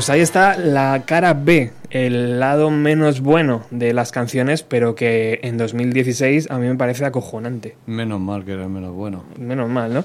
Pues 0.02 0.10
ahí 0.10 0.22
está 0.22 0.58
la 0.58 1.04
cara 1.06 1.36
B, 1.36 1.74
el 1.92 2.40
lado 2.40 2.72
menos 2.72 3.22
bueno 3.22 3.68
de 3.70 3.94
las 3.94 4.12
canciones, 4.12 4.64
pero 4.64 4.96
que 4.96 5.40
en 5.44 5.60
2016 5.60 6.50
a 6.50 6.58
mí 6.58 6.68
me 6.68 6.74
parece 6.74 7.06
acojonante. 7.06 7.78
Menos 7.86 8.20
mal 8.20 8.44
que 8.44 8.54
era 8.54 8.64
el 8.64 8.70
menos 8.70 8.96
bueno. 8.96 9.24
Menos 9.38 9.70
mal, 9.70 9.94
¿no? 9.94 10.04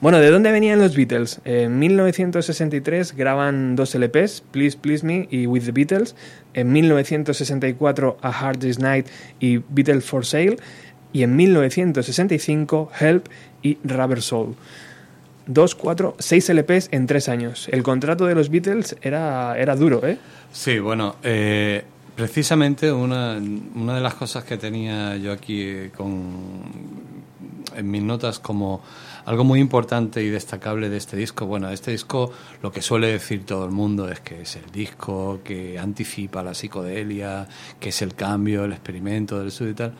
Bueno, 0.00 0.20
¿de 0.20 0.30
dónde 0.30 0.50
venían 0.52 0.78
los 0.78 0.96
Beatles? 0.96 1.42
En 1.44 1.78
1963 1.78 3.14
graban 3.14 3.76
dos 3.76 3.94
LPs, 3.94 4.42
Please 4.52 4.78
Please 4.78 5.04
Me 5.04 5.28
y 5.30 5.46
With 5.46 5.64
the 5.64 5.72
Beatles. 5.72 6.16
En 6.54 6.72
1964 6.72 8.16
A 8.22 8.30
Hard 8.30 8.58
Day's 8.58 8.78
Night 8.78 9.06
y 9.38 9.58
Beatles 9.68 10.06
for 10.06 10.24
Sale. 10.24 10.56
Y 11.12 11.24
en 11.24 11.36
1965 11.36 12.90
Help 12.98 13.26
y 13.60 13.76
Rubber 13.84 14.22
Soul. 14.22 14.56
Dos, 15.46 15.74
cuatro, 15.74 16.14
seis 16.18 16.48
LPs 16.48 16.88
en 16.92 17.06
tres 17.06 17.28
años. 17.28 17.68
El 17.70 17.82
contrato 17.82 18.26
de 18.26 18.34
los 18.34 18.50
Beatles 18.50 18.96
era, 19.02 19.58
era 19.58 19.74
duro, 19.76 20.06
¿eh? 20.06 20.18
Sí, 20.52 20.78
bueno, 20.78 21.16
eh, 21.22 21.84
precisamente 22.14 22.92
una, 22.92 23.40
una 23.74 23.94
de 23.94 24.00
las 24.00 24.14
cosas 24.14 24.44
que 24.44 24.56
tenía 24.56 25.16
yo 25.16 25.32
aquí 25.32 25.62
eh, 25.62 25.90
con, 25.96 26.60
en 27.74 27.90
mis 27.90 28.02
notas 28.02 28.38
como 28.38 28.82
algo 29.24 29.44
muy 29.44 29.60
importante 29.60 30.22
y 30.22 30.28
destacable 30.28 30.88
de 30.88 30.96
este 30.96 31.16
disco, 31.16 31.46
bueno, 31.46 31.70
este 31.70 31.90
disco 31.92 32.32
lo 32.62 32.72
que 32.72 32.82
suele 32.82 33.08
decir 33.08 33.44
todo 33.44 33.64
el 33.64 33.70
mundo 33.70 34.08
es 34.08 34.20
que 34.20 34.42
es 34.42 34.56
el 34.56 34.70
disco 34.72 35.40
que 35.44 35.78
anticipa 35.78 36.42
la 36.42 36.54
psicodelia, 36.54 37.46
que 37.78 37.90
es 37.90 38.02
el 38.02 38.14
cambio, 38.14 38.64
el 38.64 38.72
experimento 38.72 39.38
del 39.38 39.48
estudio 39.48 39.70
y 39.70 39.74
tal. 39.74 39.92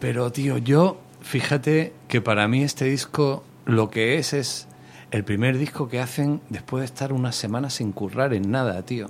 Pero, 0.00 0.32
tío, 0.32 0.58
yo, 0.58 0.98
fíjate 1.20 1.92
que 2.08 2.20
para 2.20 2.48
mí 2.48 2.64
este 2.64 2.86
disco 2.86 3.44
lo 3.66 3.90
que 3.90 4.16
es 4.18 4.32
es 4.32 4.66
el 5.10 5.24
primer 5.24 5.58
disco 5.58 5.88
que 5.88 6.00
hacen 6.00 6.40
después 6.48 6.80
de 6.80 6.86
estar 6.86 7.12
una 7.12 7.32
semana 7.32 7.68
sin 7.70 7.92
currar 7.92 8.34
en 8.34 8.50
nada, 8.50 8.82
tío. 8.82 9.08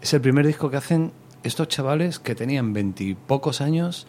Es 0.00 0.12
el 0.14 0.20
primer 0.20 0.44
disco 0.46 0.70
que 0.70 0.76
hacen 0.78 1.12
estos 1.42 1.68
chavales 1.68 2.18
que 2.18 2.34
tenían 2.34 2.72
veintipocos 2.72 3.60
años 3.60 4.08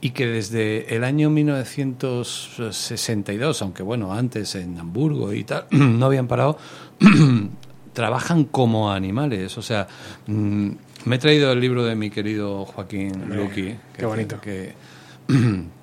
y 0.00 0.10
que 0.10 0.26
desde 0.26 0.96
el 0.96 1.04
año 1.04 1.30
1962, 1.30 3.62
aunque 3.62 3.84
bueno, 3.84 4.12
antes 4.12 4.56
en 4.56 4.76
Hamburgo 4.78 5.32
y 5.32 5.44
tal, 5.44 5.66
no 5.70 6.06
habían 6.06 6.26
parado, 6.26 6.58
trabajan 7.92 8.42
como 8.44 8.90
animales. 8.90 9.56
O 9.56 9.62
sea, 9.62 9.86
mm, 10.26 10.70
me 11.04 11.16
he 11.16 11.20
traído 11.20 11.52
el 11.52 11.60
libro 11.60 11.84
de 11.84 11.94
mi 11.94 12.10
querido 12.10 12.64
Joaquín 12.64 13.28
Luqui. 13.28 13.76
qué 13.96 14.04
bonito. 14.04 14.40
Que, 14.40 14.74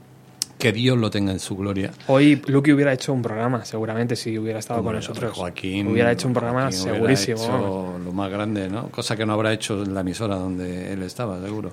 que 0.60 0.74
Dios 0.74 0.98
lo 0.98 1.10
tenga 1.10 1.32
en 1.32 1.40
su 1.40 1.56
gloria. 1.56 1.92
Hoy 2.08 2.42
Lucky 2.46 2.74
hubiera 2.74 2.92
hecho 2.92 3.14
un 3.14 3.22
programa, 3.22 3.64
seguramente, 3.64 4.18
si 4.18 4.38
hubiera 4.38 4.60
estado 4.60 4.82
Hombre, 4.82 4.96
con 4.96 5.00
nosotros. 5.00 5.32
Joaquín 5.36 5.88
Hubiera 5.88 6.12
hecho 6.12 6.28
un 6.28 6.34
programa 6.34 6.64
Joaquín 6.64 6.80
segurísimo. 6.80 7.42
hecho 7.42 8.00
lo 8.04 8.12
más 8.12 8.30
grande, 8.30 8.70
¿no? 8.70 8.90
Cosa 8.90 9.16
que 9.16 9.26
no 9.26 9.34
habrá 9.34 9.54
hecho 9.54 9.82
en 9.82 9.94
la 9.94 10.02
emisora 10.02 10.36
donde 10.36 10.92
él 10.92 11.02
estaba, 11.04 11.42
seguro. 11.42 11.72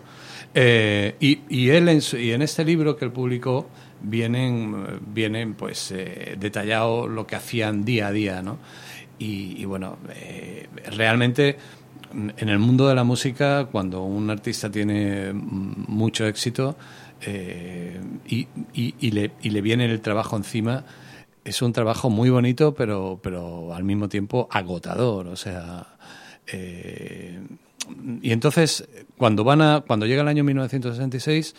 Eh, 0.54 1.16
y, 1.18 1.40
y 1.48 1.70
él 1.70 1.88
en, 1.88 2.00
y 2.16 2.30
en 2.30 2.42
este 2.42 2.64
libro 2.64 2.96
que 2.96 3.04
él 3.04 3.10
publicó 3.10 3.68
vienen, 4.00 5.00
vienen 5.12 5.54
pues 5.54 5.90
eh, 5.90 6.36
detallado 6.38 7.08
lo 7.08 7.26
que 7.26 7.34
hacían 7.34 7.84
día 7.84 8.06
a 8.06 8.12
día, 8.12 8.40
¿no? 8.40 8.58
Y, 9.18 9.60
y 9.60 9.64
bueno, 9.64 9.98
eh, 10.14 10.68
realmente 10.96 11.58
en 12.12 12.48
el 12.48 12.58
mundo 12.60 12.88
de 12.88 12.94
la 12.94 13.02
música, 13.02 13.66
cuando 13.66 14.04
un 14.04 14.30
artista 14.30 14.70
tiene 14.70 15.32
mucho 15.32 16.24
éxito 16.26 16.76
eh, 17.26 18.00
y, 18.26 18.46
y- 18.72 18.94
y 18.98 19.10
le, 19.10 19.32
y 19.42 19.50
le 19.50 19.60
viene 19.60 19.84
el 19.84 20.00
trabajo 20.00 20.36
encima, 20.36 20.84
es 21.44 21.60
un 21.62 21.72
trabajo 21.72 22.08
muy 22.10 22.30
bonito, 22.30 22.74
pero, 22.74 23.20
pero 23.22 23.74
al 23.74 23.84
mismo 23.84 24.08
tiempo 24.08 24.48
agotador. 24.50 25.26
O 25.28 25.36
sea, 25.36 25.86
eh, 26.46 27.40
y 28.22 28.32
entonces, 28.32 28.88
cuando 29.16 29.44
van 29.44 29.60
a, 29.62 29.82
cuando 29.86 30.06
llega 30.06 30.22
el 30.22 30.28
año 30.28 30.42
1966, 30.42 31.54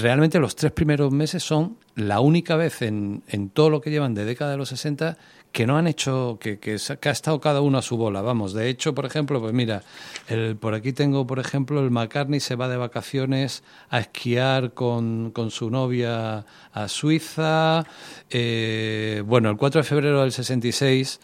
realmente 0.00 0.38
los 0.38 0.56
tres 0.56 0.72
primeros 0.72 1.12
meses 1.12 1.42
son 1.42 1.76
la 1.94 2.20
única 2.20 2.56
vez 2.56 2.80
en, 2.82 3.22
en 3.28 3.50
todo 3.50 3.68
lo 3.70 3.80
que 3.80 3.90
llevan 3.90 4.14
de 4.14 4.24
década 4.24 4.52
de 4.52 4.56
los 4.56 4.70
60 4.70 5.18
que 5.52 5.66
no 5.66 5.76
han 5.76 5.86
hecho, 5.86 6.38
que, 6.40 6.58
que, 6.58 6.76
ha 6.76 7.10
estado 7.10 7.40
cada 7.40 7.60
uno 7.60 7.78
a 7.78 7.82
su 7.82 7.96
bola. 7.96 8.22
Vamos, 8.22 8.52
de 8.52 8.68
hecho, 8.68 8.94
por 8.94 9.06
ejemplo, 9.06 9.40
pues 9.40 9.52
mira, 9.52 9.82
el, 10.28 10.56
por 10.56 10.74
aquí 10.74 10.92
tengo, 10.92 11.26
por 11.26 11.38
ejemplo, 11.38 11.80
el 11.80 11.90
McCartney 11.90 12.40
se 12.40 12.54
va 12.54 12.68
de 12.68 12.76
vacaciones 12.76 13.62
a 13.90 14.00
esquiar 14.00 14.72
con, 14.74 15.30
con 15.32 15.50
su 15.50 15.70
novia 15.70 16.44
a 16.72 16.88
Suiza. 16.88 17.84
Eh, 18.30 19.22
bueno, 19.26 19.50
el 19.50 19.56
4 19.56 19.80
de 19.80 19.84
febrero 19.84 20.20
del 20.22 20.32
66 20.32 21.20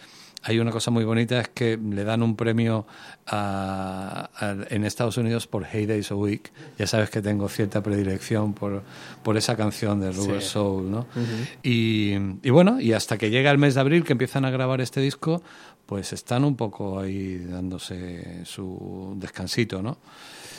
hay 0.46 0.59
una 0.59 0.70
cosa 0.70 0.90
muy 0.90 1.04
bonita, 1.04 1.40
es 1.40 1.48
que 1.48 1.76
le 1.78 2.04
dan 2.04 2.22
un 2.22 2.37
premio 2.37 2.87
a- 3.26 4.28
a- 4.37 4.57
en 4.74 4.85
Estados 4.85 5.16
Unidos 5.16 5.46
por 5.46 5.64
Hey 5.70 5.87
Days 5.87 6.11
a 6.11 6.14
Week. 6.14 6.52
Ya 6.78 6.87
sabes 6.87 7.11
que 7.11 7.22
tengo 7.22 7.48
cierta 7.48 7.83
predilección 7.83 8.52
por, 8.52 8.83
por 9.22 9.37
esa 9.37 9.57
canción 9.57 10.00
de 10.00 10.12
Rubber 10.12 10.42
Sí. 10.42 10.48
Soul, 10.50 10.90
¿no? 10.90 11.07
y, 11.62 12.12
y 12.42 12.50
bueno, 12.50 12.80
y 12.80 12.92
hasta 12.92 13.16
que 13.18 13.30
llega 13.30 13.50
el 13.50 13.59
mes 13.59 13.74
de 13.74 13.80
abril 13.80 14.04
que 14.04 14.12
empiezan 14.12 14.44
a 14.44 14.50
grabar 14.50 14.80
este 14.80 15.00
disco, 15.00 15.42
pues 15.87 16.12
están 16.12 16.44
un 16.44 16.57
poco 16.57 16.98
ahí 17.00 17.38
dándose 17.38 18.44
su 18.44 19.14
descansito, 19.18 19.83
¿no? 19.83 19.98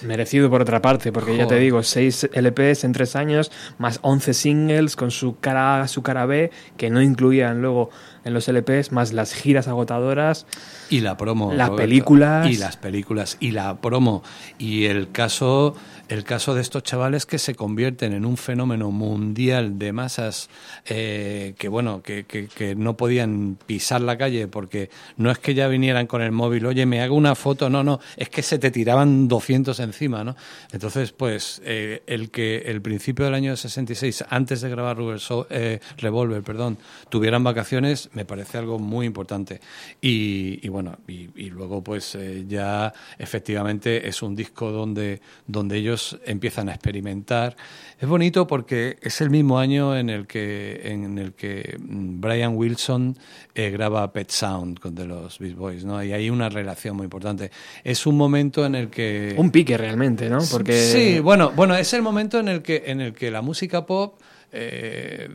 Merecido 0.04 0.50
por 0.50 0.62
otra 0.62 0.82
parte, 0.82 1.12
porque 1.12 1.38
ya 1.38 1.48
te 1.48 1.56
digo, 1.58 1.84
6 1.84 2.30
LPs 2.34 2.84
en 2.84 2.92
3 2.92 3.16
años, 3.16 3.52
más 3.78 4.00
11 4.02 4.34
singles 4.34 4.96
con 4.96 5.12
su 5.12 5.40
cara 5.40 5.82
A, 5.82 5.88
su 5.88 6.04
cara 6.04 6.26
B, 6.26 6.52
que 6.78 6.90
no 6.90 7.02
incluían 7.02 7.62
luego 7.62 7.90
en 8.24 8.34
los 8.34 8.48
LPs, 8.48 8.92
más 8.92 9.14
las 9.14 9.34
giras 9.34 9.68
agotadoras. 9.68 10.46
Y 10.90 11.02
la 11.02 11.16
promo. 11.16 11.54
Las 11.54 11.70
Roberto. 11.70 11.84
películas. 11.84 12.50
Y 12.50 12.58
las 12.58 12.76
películas. 12.78 13.38
Y 13.40 13.52
la 13.52 13.80
promo. 13.82 14.24
Y 14.58 14.86
el 14.86 15.12
caso, 15.12 15.76
el 16.10 16.24
caso 16.24 16.54
de 16.54 16.62
estos 16.62 16.84
chavales 16.84 17.26
que 17.26 17.39
se 17.39 17.56
convierten 17.56 18.13
en 18.13 18.26
un 18.26 18.38
fenómeno 18.38 18.91
mundial 18.91 19.80
de 19.80 19.94
masas 19.94 20.50
eh, 20.86 21.56
que, 21.58 21.68
bueno, 21.68 22.02
que, 22.04 22.26
que, 22.26 22.76
no 22.76 22.98
podían 22.98 23.58
pisar 23.65 24.02
la 24.02 24.18
calle 24.18 24.48
porque 24.48 24.89
no 25.18 25.32
es 25.32 25.39
que 25.39 25.54
ya 25.54 25.68
vinieran 25.68 26.08
con 26.08 26.22
el 26.22 26.32
móvil, 26.32 26.65
oye, 26.65 26.86
me 26.86 27.02
hago 27.02 27.15
una 27.15 27.36
foto. 27.36 27.70
No, 27.70 27.84
no, 27.84 28.00
es 28.18 28.30
que 28.30 28.41
se 28.41 28.60
te 28.60 28.72
tiraban 28.72 29.28
200 29.28 29.80
encima, 29.80 30.24
¿no? 30.24 30.36
Entonces, 30.72 31.12
pues, 31.12 31.62
eh, 31.65 32.04
el 32.08 32.30
que 32.30 32.58
el 32.58 32.82
principio 32.82 33.26
del 33.26 33.34
año 33.34 33.56
66, 33.56 34.26
antes 34.30 34.62
de 34.62 34.70
grabar 34.70 34.98
Rubber 34.98 35.20
eh, 35.50 35.80
Revolver, 35.98 36.44
perdón, 36.44 36.78
tuvieran 37.10 37.44
vacaciones, 37.44 38.10
me 38.13 38.26
parece 38.26 38.58
algo 38.58 38.80
muy 38.80 39.06
importante. 39.06 39.62
Y, 40.02 40.60
y 40.62 40.70
bueno, 40.70 40.98
y, 41.08 41.30
y 41.36 41.50
luego 41.50 41.84
pues 41.84 42.15
eh, 42.15 42.46
ya 42.48 42.94
efectivamente 43.18 44.08
es 44.08 44.22
un 44.22 44.36
disco 44.36 44.72
donde, 44.72 45.22
donde 45.48 45.78
ellos 45.78 45.95
empiezan 46.26 46.70
a 46.70 46.74
experimentar. 46.74 47.56
Es 48.00 48.08
bonito 48.08 48.48
porque 48.48 48.98
es 49.02 49.22
el 49.22 49.30
mismo 49.30 49.60
año 49.60 49.96
en 49.96 50.10
el 50.10 50.28
que, 50.28 50.82
en 50.84 51.18
el 51.18 51.34
que 51.34 51.78
mm, 51.80 52.22
Brian 52.22 52.56
Wilson 52.56 53.18
eh, 53.54 53.70
graba 53.70 54.12
Pet 54.12 54.30
Sound 54.30 54.80
con 54.80 54.96
de 54.96 55.06
los 55.06 55.40
Beast 55.40 55.56
Boys, 55.56 55.86
¿no? 55.86 56.04
Y 56.04 56.14
hay 56.14 56.30
una 56.30 56.50
relación 56.50 56.96
muy 56.96 57.06
importante. 57.06 57.52
Es 57.84 58.06
un 58.06 58.18
momento 58.18 58.66
en 58.66 58.76
el 58.76 58.90
que... 58.90 59.36
Un 59.38 59.52
pique 59.52 59.78
realmente, 59.78 60.30
¿no? 60.30 60.40
Porque 60.52 60.74
Sí, 60.74 61.20
bueno, 61.20 61.52
bueno, 61.56 61.76
es 61.76 61.94
el 61.94 62.02
momento 62.02 62.40
en 62.40 62.48
el 62.48 62.62
que, 62.62 62.84
en 62.88 63.02
el 63.02 63.14
que 63.14 63.32
la 63.32 63.42
música 63.42 63.86
pop 63.86 64.20
eh, 64.58 65.28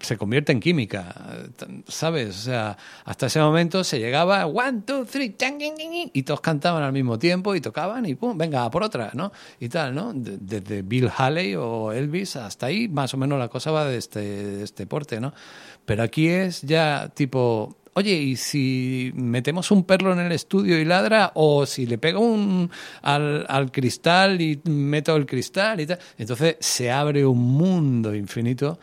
se 0.00 0.16
convierte 0.18 0.52
en 0.52 0.60
química, 0.60 1.14
¿sabes? 1.86 2.30
O 2.30 2.42
sea, 2.42 2.76
hasta 3.04 3.26
ese 3.26 3.38
momento 3.40 3.84
se 3.84 3.98
llegaba 4.00 4.44
one, 4.46 4.82
two, 4.84 5.04
three, 5.04 5.34
y 6.12 6.22
todos 6.24 6.40
cantaban 6.40 6.82
al 6.82 6.92
mismo 6.92 7.18
tiempo 7.18 7.54
y 7.54 7.60
tocaban 7.60 8.04
y 8.06 8.14
pum, 8.16 8.36
venga, 8.36 8.68
por 8.70 8.82
otra, 8.82 9.10
¿no? 9.14 9.32
Y 9.60 9.68
tal, 9.68 9.94
¿no? 9.94 10.12
De- 10.12 10.38
Desde 10.38 10.82
Bill 10.82 11.10
Haley 11.16 11.54
o 11.54 11.92
Elvis 11.92 12.36
hasta 12.36 12.66
ahí, 12.66 12.88
más 12.88 13.14
o 13.14 13.16
menos 13.16 13.38
la 13.38 13.48
cosa 13.48 13.70
va 13.70 13.84
de 13.86 13.96
este, 13.96 14.20
de 14.20 14.64
este 14.64 14.86
porte, 14.86 15.20
¿no? 15.20 15.32
Pero 15.84 16.02
aquí 16.02 16.28
es 16.28 16.62
ya 16.62 17.10
tipo, 17.14 17.76
oye, 17.94 18.12
¿y 18.12 18.36
si 18.36 19.12
metemos 19.14 19.70
un 19.70 19.84
perro 19.84 20.12
en 20.12 20.20
el 20.20 20.32
estudio 20.32 20.78
y 20.78 20.84
ladra? 20.84 21.32
O 21.34 21.66
si 21.66 21.86
le 21.86 21.98
pego 21.98 22.20
un 22.20 22.70
al, 23.02 23.46
al 23.48 23.72
cristal 23.72 24.40
y 24.40 24.60
meto 24.64 25.16
el 25.16 25.26
cristal 25.26 25.80
y 25.80 25.86
tal. 25.86 25.98
Entonces 26.18 26.56
se 26.60 26.90
abre 26.90 27.24
un 27.24 27.38
mundo 27.38 28.14
infinito 28.14 28.78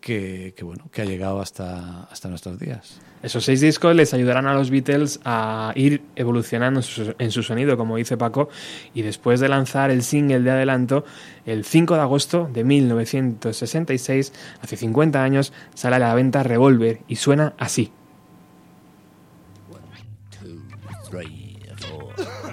que, 0.00 0.54
que, 0.56 0.64
bueno, 0.64 0.88
que 0.92 1.02
ha 1.02 1.04
llegado 1.04 1.40
hasta, 1.40 2.04
hasta 2.04 2.28
nuestros 2.28 2.58
días. 2.58 3.00
Esos 3.22 3.44
seis 3.44 3.60
discos 3.60 3.94
les 3.94 4.14
ayudarán 4.14 4.46
a 4.46 4.54
los 4.54 4.70
Beatles 4.70 5.20
a 5.24 5.72
ir 5.76 6.02
evolucionando 6.16 6.80
en 7.18 7.30
su, 7.30 7.42
sonido, 7.42 7.76
como 7.76 7.96
dice 7.96 8.16
Paco, 8.16 8.48
y 8.94 9.02
después 9.02 9.40
de 9.40 9.48
lanzar 9.50 9.90
el 9.90 10.02
single 10.02 10.40
de 10.40 10.50
adelanto, 10.50 11.04
el 11.44 11.64
5 11.64 11.94
de 11.96 12.00
agosto 12.00 12.48
de 12.50 12.64
1966, 12.64 14.32
hace 14.62 14.76
50 14.76 15.22
años, 15.22 15.52
sale 15.74 15.96
a 15.96 15.98
la 15.98 16.14
venta 16.14 16.42
Revolver 16.42 17.00
y 17.08 17.16
suena 17.16 17.52
así. 17.58 17.92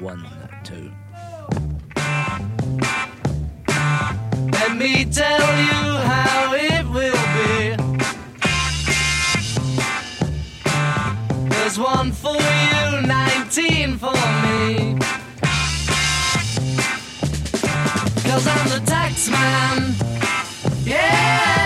one, 0.02 0.28
two. 0.64 0.92
Let 4.52 4.76
me 4.78 5.06
tell 5.06 5.40
you 5.40 5.98
how 6.12 6.54
it 6.54 6.86
will 6.88 7.24
be. 7.38 7.76
There's 11.50 11.80
one 11.80 12.12
for 12.12 12.36
you, 12.36 13.02
19 13.08 13.98
for 13.98 14.14
me. 14.14 14.98
Cause 18.24 18.48
I'm 18.48 18.70
the 18.70 18.82
tax 18.86 19.30
man. 19.30 19.96
Yeah! 20.86 21.57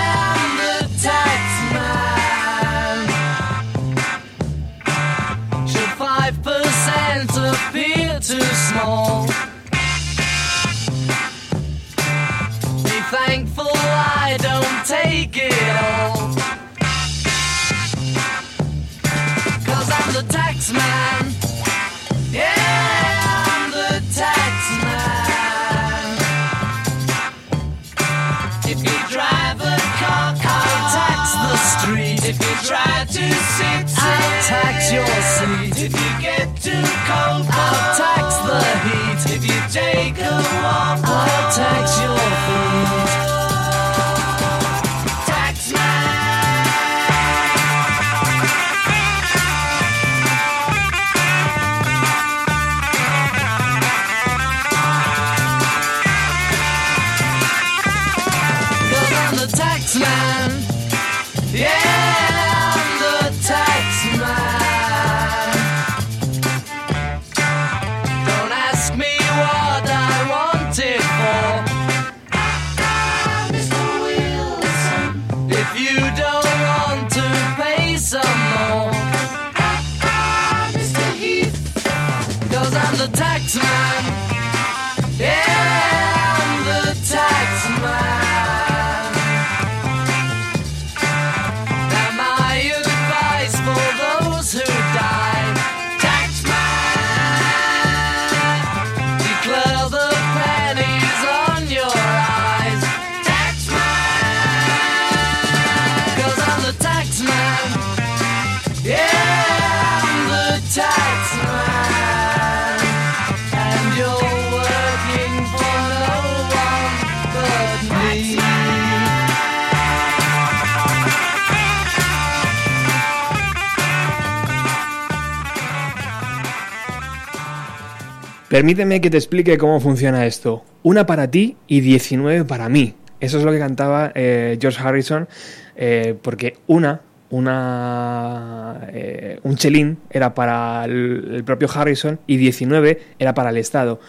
Permíteme 128.51 128.99
que 128.99 129.09
te 129.09 129.15
explique 129.15 129.57
cómo 129.57 129.79
funciona 129.79 130.25
esto. 130.25 130.65
Una 130.83 131.05
para 131.05 131.31
ti 131.31 131.55
y 131.67 131.79
19 131.79 132.43
para 132.43 132.67
mí. 132.67 132.95
Eso 133.21 133.37
es 133.37 133.45
lo 133.45 133.51
que 133.53 133.59
cantaba 133.59 134.11
eh, 134.13 134.57
George 134.59 134.77
Harrison, 134.83 135.29
eh, 135.77 136.17
porque 136.21 136.57
una, 136.67 136.99
una 137.29 138.89
eh, 138.91 139.39
un 139.43 139.55
chelín 139.55 139.99
era 140.09 140.33
para 140.33 140.83
el, 140.83 141.43
propio 141.45 141.69
Harrison 141.73 142.19
y 142.27 142.35
19 142.35 143.01
era 143.19 143.33
para 143.33 143.51
el 143.51 143.57
Estado. 143.57 144.01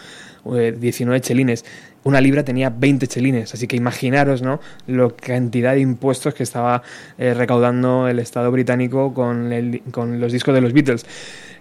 Eh, 0.53 0.75
19 0.77 1.21
chelines. 1.21 1.63
Una 2.03 2.19
libra 2.19 2.43
tenía 2.43 2.69
20 2.69 3.07
chelines, 3.07 3.53
así 3.53 3.65
que 3.65 3.77
imaginaros 3.77 4.41
¿no? 4.41 4.59
la 4.87 5.07
cantidad 5.11 5.73
de 5.73 5.79
impuestos 5.79 6.33
que 6.33 6.43
estaba 6.43 6.83
recaudando 7.17 8.09
el 8.09 8.19
Estado 8.19 8.51
británico 8.51 9.13
con 9.13 10.19
los 10.19 10.33
discos 10.33 10.53
de 10.53 10.59
los 10.59 10.73
Beatles. 10.73 11.05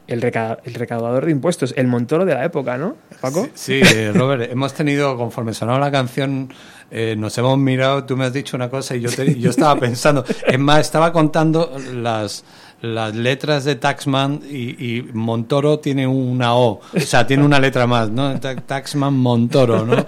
El, 0.08 0.20
reca- 0.20 0.58
el 0.64 0.74
recaudador 0.74 1.24
de 1.26 1.30
impuestos, 1.32 1.72
el 1.76 1.86
Montoro 1.86 2.24
de 2.24 2.34
la 2.34 2.44
época, 2.44 2.76
¿no, 2.76 2.96
Paco? 3.20 3.48
Sí, 3.54 3.80
eh, 3.82 4.12
Robert, 4.12 4.50
hemos 4.50 4.74
tenido, 4.74 5.16
conforme 5.16 5.54
sonaba 5.54 5.78
la 5.78 5.90
canción, 5.92 6.52
eh, 6.90 7.14
nos 7.16 7.38
hemos 7.38 7.56
mirado, 7.56 8.04
tú 8.04 8.16
me 8.16 8.24
has 8.24 8.32
dicho 8.32 8.56
una 8.56 8.68
cosa 8.68 8.96
y 8.96 9.00
yo, 9.00 9.10
te- 9.10 9.38
yo 9.38 9.50
estaba 9.50 9.78
pensando, 9.78 10.24
es 10.46 10.58
más, 10.58 10.80
estaba 10.80 11.12
contando 11.12 11.76
las, 11.94 12.44
las 12.82 13.14
letras 13.14 13.64
de 13.64 13.76
Taxman 13.76 14.40
y, 14.50 14.96
y 14.98 15.02
Montoro 15.12 15.78
tiene 15.78 16.06
una 16.06 16.54
O, 16.54 16.80
o 16.94 17.00
sea, 17.00 17.26
tiene 17.26 17.44
una 17.44 17.58
letra 17.60 17.86
más, 17.86 18.10
¿no? 18.10 18.38
Ta- 18.40 18.56
Taxman 18.56 19.14
Montoro, 19.14 19.86
¿no? 19.86 20.04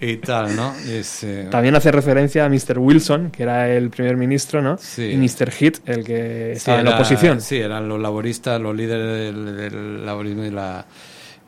Y 0.00 0.18
tal, 0.18 0.54
¿no? 0.54 0.74
Es, 0.86 1.24
eh, 1.24 1.48
También 1.50 1.74
hace 1.74 1.90
referencia 1.90 2.44
a 2.44 2.48
Mr. 2.48 2.78
Wilson, 2.78 3.30
que 3.30 3.42
era 3.44 3.68
el 3.68 3.90
primer 3.90 4.16
ministro, 4.16 4.60
¿no? 4.62 4.76
Sí. 4.78 5.04
Y 5.04 5.16
Mr. 5.16 5.50
Heath, 5.58 5.78
el 5.88 6.04
que 6.04 6.50
Sí, 6.52 6.58
estaba 6.58 6.78
en 6.80 6.84
la 6.84 6.94
oposición. 6.96 7.40
Sí, 7.40 7.56
eran 7.56 7.88
los 7.88 7.98
laboristas, 8.00 8.60
los 8.60 8.76
líderes 8.76 9.34
del, 9.34 9.56
del 9.56 10.06
laborismo 10.06 10.44
y, 10.44 10.50
la, 10.50 10.84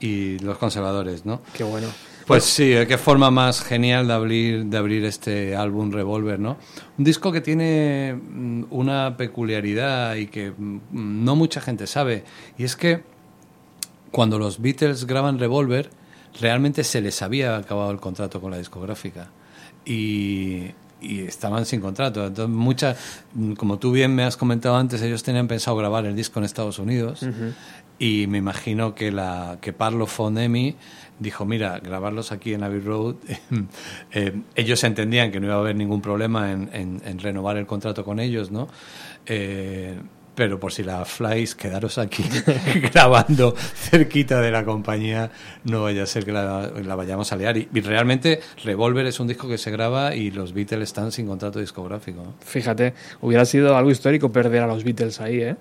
y 0.00 0.38
los 0.38 0.56
conservadores, 0.58 1.26
¿no? 1.26 1.42
Qué 1.52 1.62
bueno. 1.62 1.88
Pues 2.30 2.44
sí, 2.44 2.72
eh, 2.72 2.86
qué 2.86 2.96
forma 2.96 3.32
más 3.32 3.60
genial 3.60 4.06
de 4.06 4.12
abrir, 4.12 4.64
de 4.66 4.78
abrir 4.78 5.04
este 5.04 5.56
álbum 5.56 5.90
Revolver, 5.90 6.38
¿no? 6.38 6.58
Un 6.96 7.04
disco 7.04 7.32
que 7.32 7.40
tiene 7.40 8.14
mm, 8.14 8.66
una 8.70 9.16
peculiaridad 9.16 10.14
y 10.14 10.28
que 10.28 10.52
mm, 10.56 10.78
no 10.92 11.34
mucha 11.34 11.60
gente 11.60 11.88
sabe, 11.88 12.22
y 12.56 12.62
es 12.62 12.76
que 12.76 13.02
cuando 14.12 14.38
los 14.38 14.62
Beatles 14.62 15.06
graban 15.06 15.40
Revolver, 15.40 15.90
realmente 16.40 16.84
se 16.84 17.00
les 17.00 17.20
había 17.20 17.56
acabado 17.56 17.90
el 17.90 17.98
contrato 17.98 18.40
con 18.40 18.52
la 18.52 18.58
discográfica. 18.58 19.30
Y, 19.84 20.70
y 21.00 21.22
estaban 21.22 21.66
sin 21.66 21.80
contrato. 21.80 22.24
Entonces, 22.24 22.54
muchas, 22.54 22.96
mm, 23.34 23.54
como 23.54 23.80
tú 23.80 23.90
bien 23.90 24.14
me 24.14 24.22
has 24.22 24.36
comentado 24.36 24.76
antes, 24.76 25.02
ellos 25.02 25.24
tenían 25.24 25.48
pensado 25.48 25.76
grabar 25.76 26.06
el 26.06 26.14
disco 26.14 26.38
en 26.38 26.44
Estados 26.44 26.78
Unidos. 26.78 27.26
Y 27.98 28.26
me 28.28 28.38
imagino 28.38 28.94
que 28.94 29.12
la 29.12 29.58
que 29.60 29.72
Parlo 29.74 30.06
Fonemi 30.06 30.76
dijo, 31.20 31.44
mira, 31.44 31.78
grabarlos 31.78 32.32
aquí 32.32 32.52
en 32.54 32.64
Abbey 32.64 32.80
Road, 32.80 33.14
eh, 34.12 34.40
ellos 34.56 34.82
entendían 34.82 35.30
que 35.30 35.38
no 35.38 35.46
iba 35.46 35.54
a 35.54 35.58
haber 35.60 35.76
ningún 35.76 36.00
problema 36.02 36.50
en, 36.50 36.68
en- 36.72 37.00
en 37.04 37.18
renovar 37.20 37.56
el 37.58 37.66
contrato 37.66 38.04
con 38.04 38.18
ellos, 38.18 38.50
¿no? 38.50 38.66
Eh, 39.26 40.00
pero 40.40 40.58
por 40.58 40.72
si 40.72 40.82
la 40.82 41.04
flies, 41.04 41.54
quedaros 41.54 41.98
aquí 41.98 42.24
grabando 42.94 43.54
cerquita 43.54 44.40
de 44.40 44.50
la 44.50 44.64
compañía, 44.64 45.30
no 45.64 45.82
vaya 45.82 46.04
a 46.04 46.06
ser 46.06 46.24
que 46.24 46.32
la, 46.32 46.70
la 46.82 46.94
vayamos 46.94 47.30
a 47.30 47.36
liar. 47.36 47.58
Y, 47.58 47.68
y 47.74 47.80
realmente 47.80 48.40
Revolver 48.64 49.04
es 49.04 49.20
un 49.20 49.26
disco 49.28 49.46
que 49.50 49.58
se 49.58 49.70
graba 49.70 50.14
y 50.14 50.30
los 50.30 50.54
Beatles 50.54 50.84
están 50.84 51.12
sin 51.12 51.26
contrato 51.26 51.58
discográfico. 51.60 52.22
¿no? 52.22 52.34
Fíjate, 52.40 52.94
hubiera 53.20 53.44
sido 53.44 53.76
algo 53.76 53.90
histórico 53.90 54.32
perder 54.32 54.62
a 54.62 54.66
los 54.66 54.82
Beatles 54.82 55.20
ahí, 55.20 55.42
¿eh? 55.42 55.56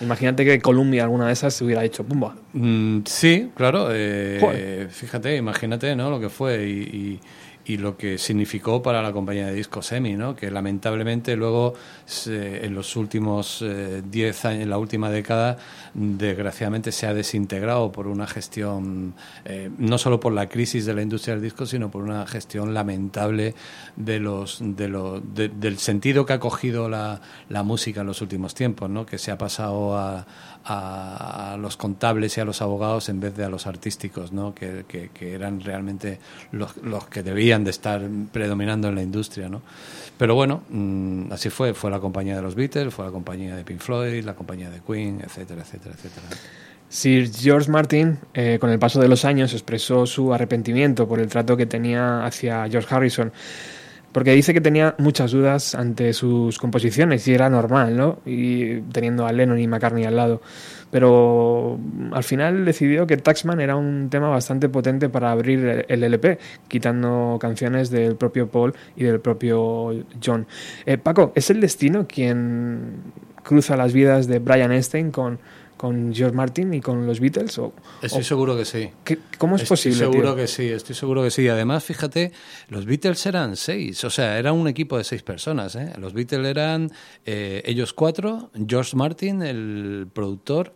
Imagínate 0.00 0.44
que 0.44 0.60
Columbia, 0.60 1.04
alguna 1.04 1.28
de 1.28 1.32
esas, 1.34 1.54
se 1.54 1.64
hubiera 1.64 1.84
hecho 1.84 2.02
pumba. 2.02 2.34
Mm, 2.54 3.02
sí, 3.04 3.52
claro. 3.54 3.86
eh, 3.92 4.88
fíjate, 4.90 5.36
imagínate, 5.36 5.94
¿no? 5.94 6.10
Lo 6.10 6.18
que 6.18 6.28
fue 6.28 6.66
y, 6.68 6.72
y- 6.72 7.20
y 7.66 7.78
lo 7.78 7.96
que 7.96 8.18
significó 8.18 8.82
para 8.82 9.00
la 9.02 9.12
compañía 9.12 9.46
de 9.46 9.54
discos 9.54 9.86
Semi, 9.86 10.14
¿no? 10.16 10.36
Que 10.36 10.50
lamentablemente 10.50 11.34
luego 11.36 11.74
se- 12.04 12.64
en 12.66 12.74
los 12.74 12.94
últimos 12.96 13.64
10 14.10 14.44
años, 14.44 14.62
en 14.62 14.70
la 14.70 14.78
última 14.78 15.10
década, 15.10 15.56
desgraciadamente 15.94 16.92
se 16.92 17.06
ha 17.06 17.14
desintegrado 17.14 17.90
por 17.92 18.06
una 18.06 18.26
gestión, 18.26 19.14
eh, 19.44 19.70
no 19.78 19.96
solo 19.98 20.20
por 20.20 20.32
la 20.32 20.48
crisis 20.48 20.84
de 20.86 20.94
la 20.94 21.02
industria 21.02 21.34
del 21.34 21.42
disco, 21.42 21.66
sino 21.66 21.90
por 21.90 22.02
una 22.02 22.26
gestión 22.26 22.74
lamentable 22.74 23.54
de 23.96 24.20
los, 24.20 24.58
de 24.60 24.88
los, 24.88 25.22
de- 25.34 25.48
del 25.48 25.78
sentido 25.78 26.26
que 26.26 26.34
ha 26.34 26.40
cogido 26.40 26.88
la, 26.88 27.20
la 27.48 27.62
música 27.62 28.02
en 28.02 28.06
los 28.08 28.20
últimos 28.20 28.54
tiempos, 28.54 28.90
¿no? 28.90 29.06
Que 29.06 29.18
se 29.18 29.30
ha 29.30 29.38
pasado 29.38 29.96
a, 29.96 30.26
a, 30.64 31.56
los 31.60 31.76
contables 31.76 32.36
y 32.36 32.40
a 32.40 32.44
los 32.44 32.62
abogados 32.62 33.08
en 33.08 33.20
vez 33.20 33.36
de 33.36 33.44
a 33.44 33.48
los 33.48 33.66
artísticos, 33.66 34.32
¿no? 34.32 34.54
Que, 34.54 34.84
que- 34.88 35.10
que 35.10 35.34
eran 35.34 35.60
realmente 35.60 36.18
los, 36.52 36.76
los 36.78 37.06
que 37.06 37.22
debían 37.22 37.64
de 37.64 37.70
estar 37.70 38.02
predominando 38.32 38.88
en 38.88 38.94
la 38.94 39.02
industria, 39.02 39.48
¿no? 39.48 39.62
Pero 40.16 40.34
bueno, 40.34 40.62
mm, 40.70 41.32
así 41.32 41.50
fue. 41.50 41.74
Fue 41.74 41.90
la 41.90 42.00
compañía 42.00 42.36
de 42.36 42.42
los 42.42 42.54
Beatles, 42.54 42.94
fue 42.94 43.04
la 43.04 43.10
compañía 43.10 43.56
de 43.56 43.64
Pink 43.64 43.80
Floyd, 43.80 44.24
la 44.24 44.34
compañía 44.34 44.70
de 44.70 44.80
Queen, 44.80 45.20
etcétera, 45.22 45.62
etcétera, 45.62 45.94
etcétera. 45.94 46.26
Sir 46.88 47.28
George 47.34 47.70
Martin, 47.70 48.18
eh, 48.34 48.58
con 48.60 48.70
el 48.70 48.78
paso 48.78 49.00
de 49.00 49.08
los 49.08 49.24
años, 49.24 49.52
expresó 49.52 50.06
su 50.06 50.32
arrepentimiento 50.32 51.08
por 51.08 51.18
el 51.18 51.28
trato 51.28 51.56
que 51.56 51.66
tenía 51.66 52.24
hacia 52.24 52.68
George 52.68 52.94
Harrison. 52.94 53.32
Porque 54.14 54.30
dice 54.30 54.54
que 54.54 54.60
tenía 54.60 54.94
muchas 54.98 55.32
dudas 55.32 55.74
ante 55.74 56.12
sus 56.12 56.60
composiciones 56.60 57.26
y 57.26 57.34
era 57.34 57.50
normal, 57.50 57.96
¿no? 57.96 58.20
Y 58.24 58.76
teniendo 58.92 59.26
a 59.26 59.32
Lennon 59.32 59.58
y 59.58 59.66
McCartney 59.66 60.04
al 60.04 60.14
lado. 60.14 60.40
Pero 60.92 61.80
mm, 61.82 62.14
al 62.14 62.22
final 62.22 62.64
decidió 62.64 63.08
que 63.08 63.16
Taxman 63.16 63.60
era 63.60 63.74
un 63.74 64.10
tema 64.10 64.28
bastante 64.28 64.68
potente 64.68 65.08
para 65.08 65.32
abrir 65.32 65.84
el 65.88 66.04
LP, 66.04 66.38
quitando 66.68 67.38
canciones 67.40 67.90
del 67.90 68.14
propio 68.14 68.48
Paul 68.48 68.72
y 68.94 69.02
del 69.02 69.18
propio 69.18 69.90
John. 70.24 70.46
Eh, 70.86 70.96
Paco, 70.96 71.32
¿es 71.34 71.50
el 71.50 71.60
destino 71.60 72.06
quien 72.06 73.02
cruza 73.42 73.76
las 73.76 73.92
vidas 73.92 74.28
de 74.28 74.38
Brian 74.38 74.70
Epstein 74.70 75.10
con, 75.10 75.40
con 75.76 76.14
George 76.14 76.36
Martin 76.36 76.72
y 76.74 76.80
con 76.80 77.06
los 77.06 77.20
Beatles? 77.20 77.58
O, 77.58 77.72
Estoy 78.02 78.20
o- 78.20 78.24
seguro 78.24 78.56
que 78.56 78.64
sí. 78.64 78.88
¿qué- 79.04 79.18
¿Cómo 79.38 79.56
es 79.56 79.62
Estoy 79.62 79.76
posible? 79.76 79.98
seguro 79.98 80.28
tío? 80.30 80.36
que 80.36 80.46
sí, 80.46 80.68
estoy 80.68 80.94
seguro 80.94 81.22
que 81.22 81.30
sí. 81.30 81.48
Además, 81.48 81.84
fíjate, 81.84 82.32
los 82.68 82.86
Beatles 82.86 83.24
eran 83.26 83.56
seis, 83.56 84.02
o 84.04 84.10
sea, 84.10 84.38
era 84.38 84.52
un 84.52 84.68
equipo 84.68 84.96
de 84.98 85.04
seis 85.04 85.22
personas. 85.22 85.74
¿eh? 85.76 85.92
Los 85.98 86.12
Beatles 86.14 86.46
eran 86.46 86.90
eh, 87.26 87.62
ellos 87.66 87.92
cuatro, 87.92 88.50
George 88.66 88.96
Martin, 88.96 89.42
el 89.42 90.06
productor, 90.12 90.74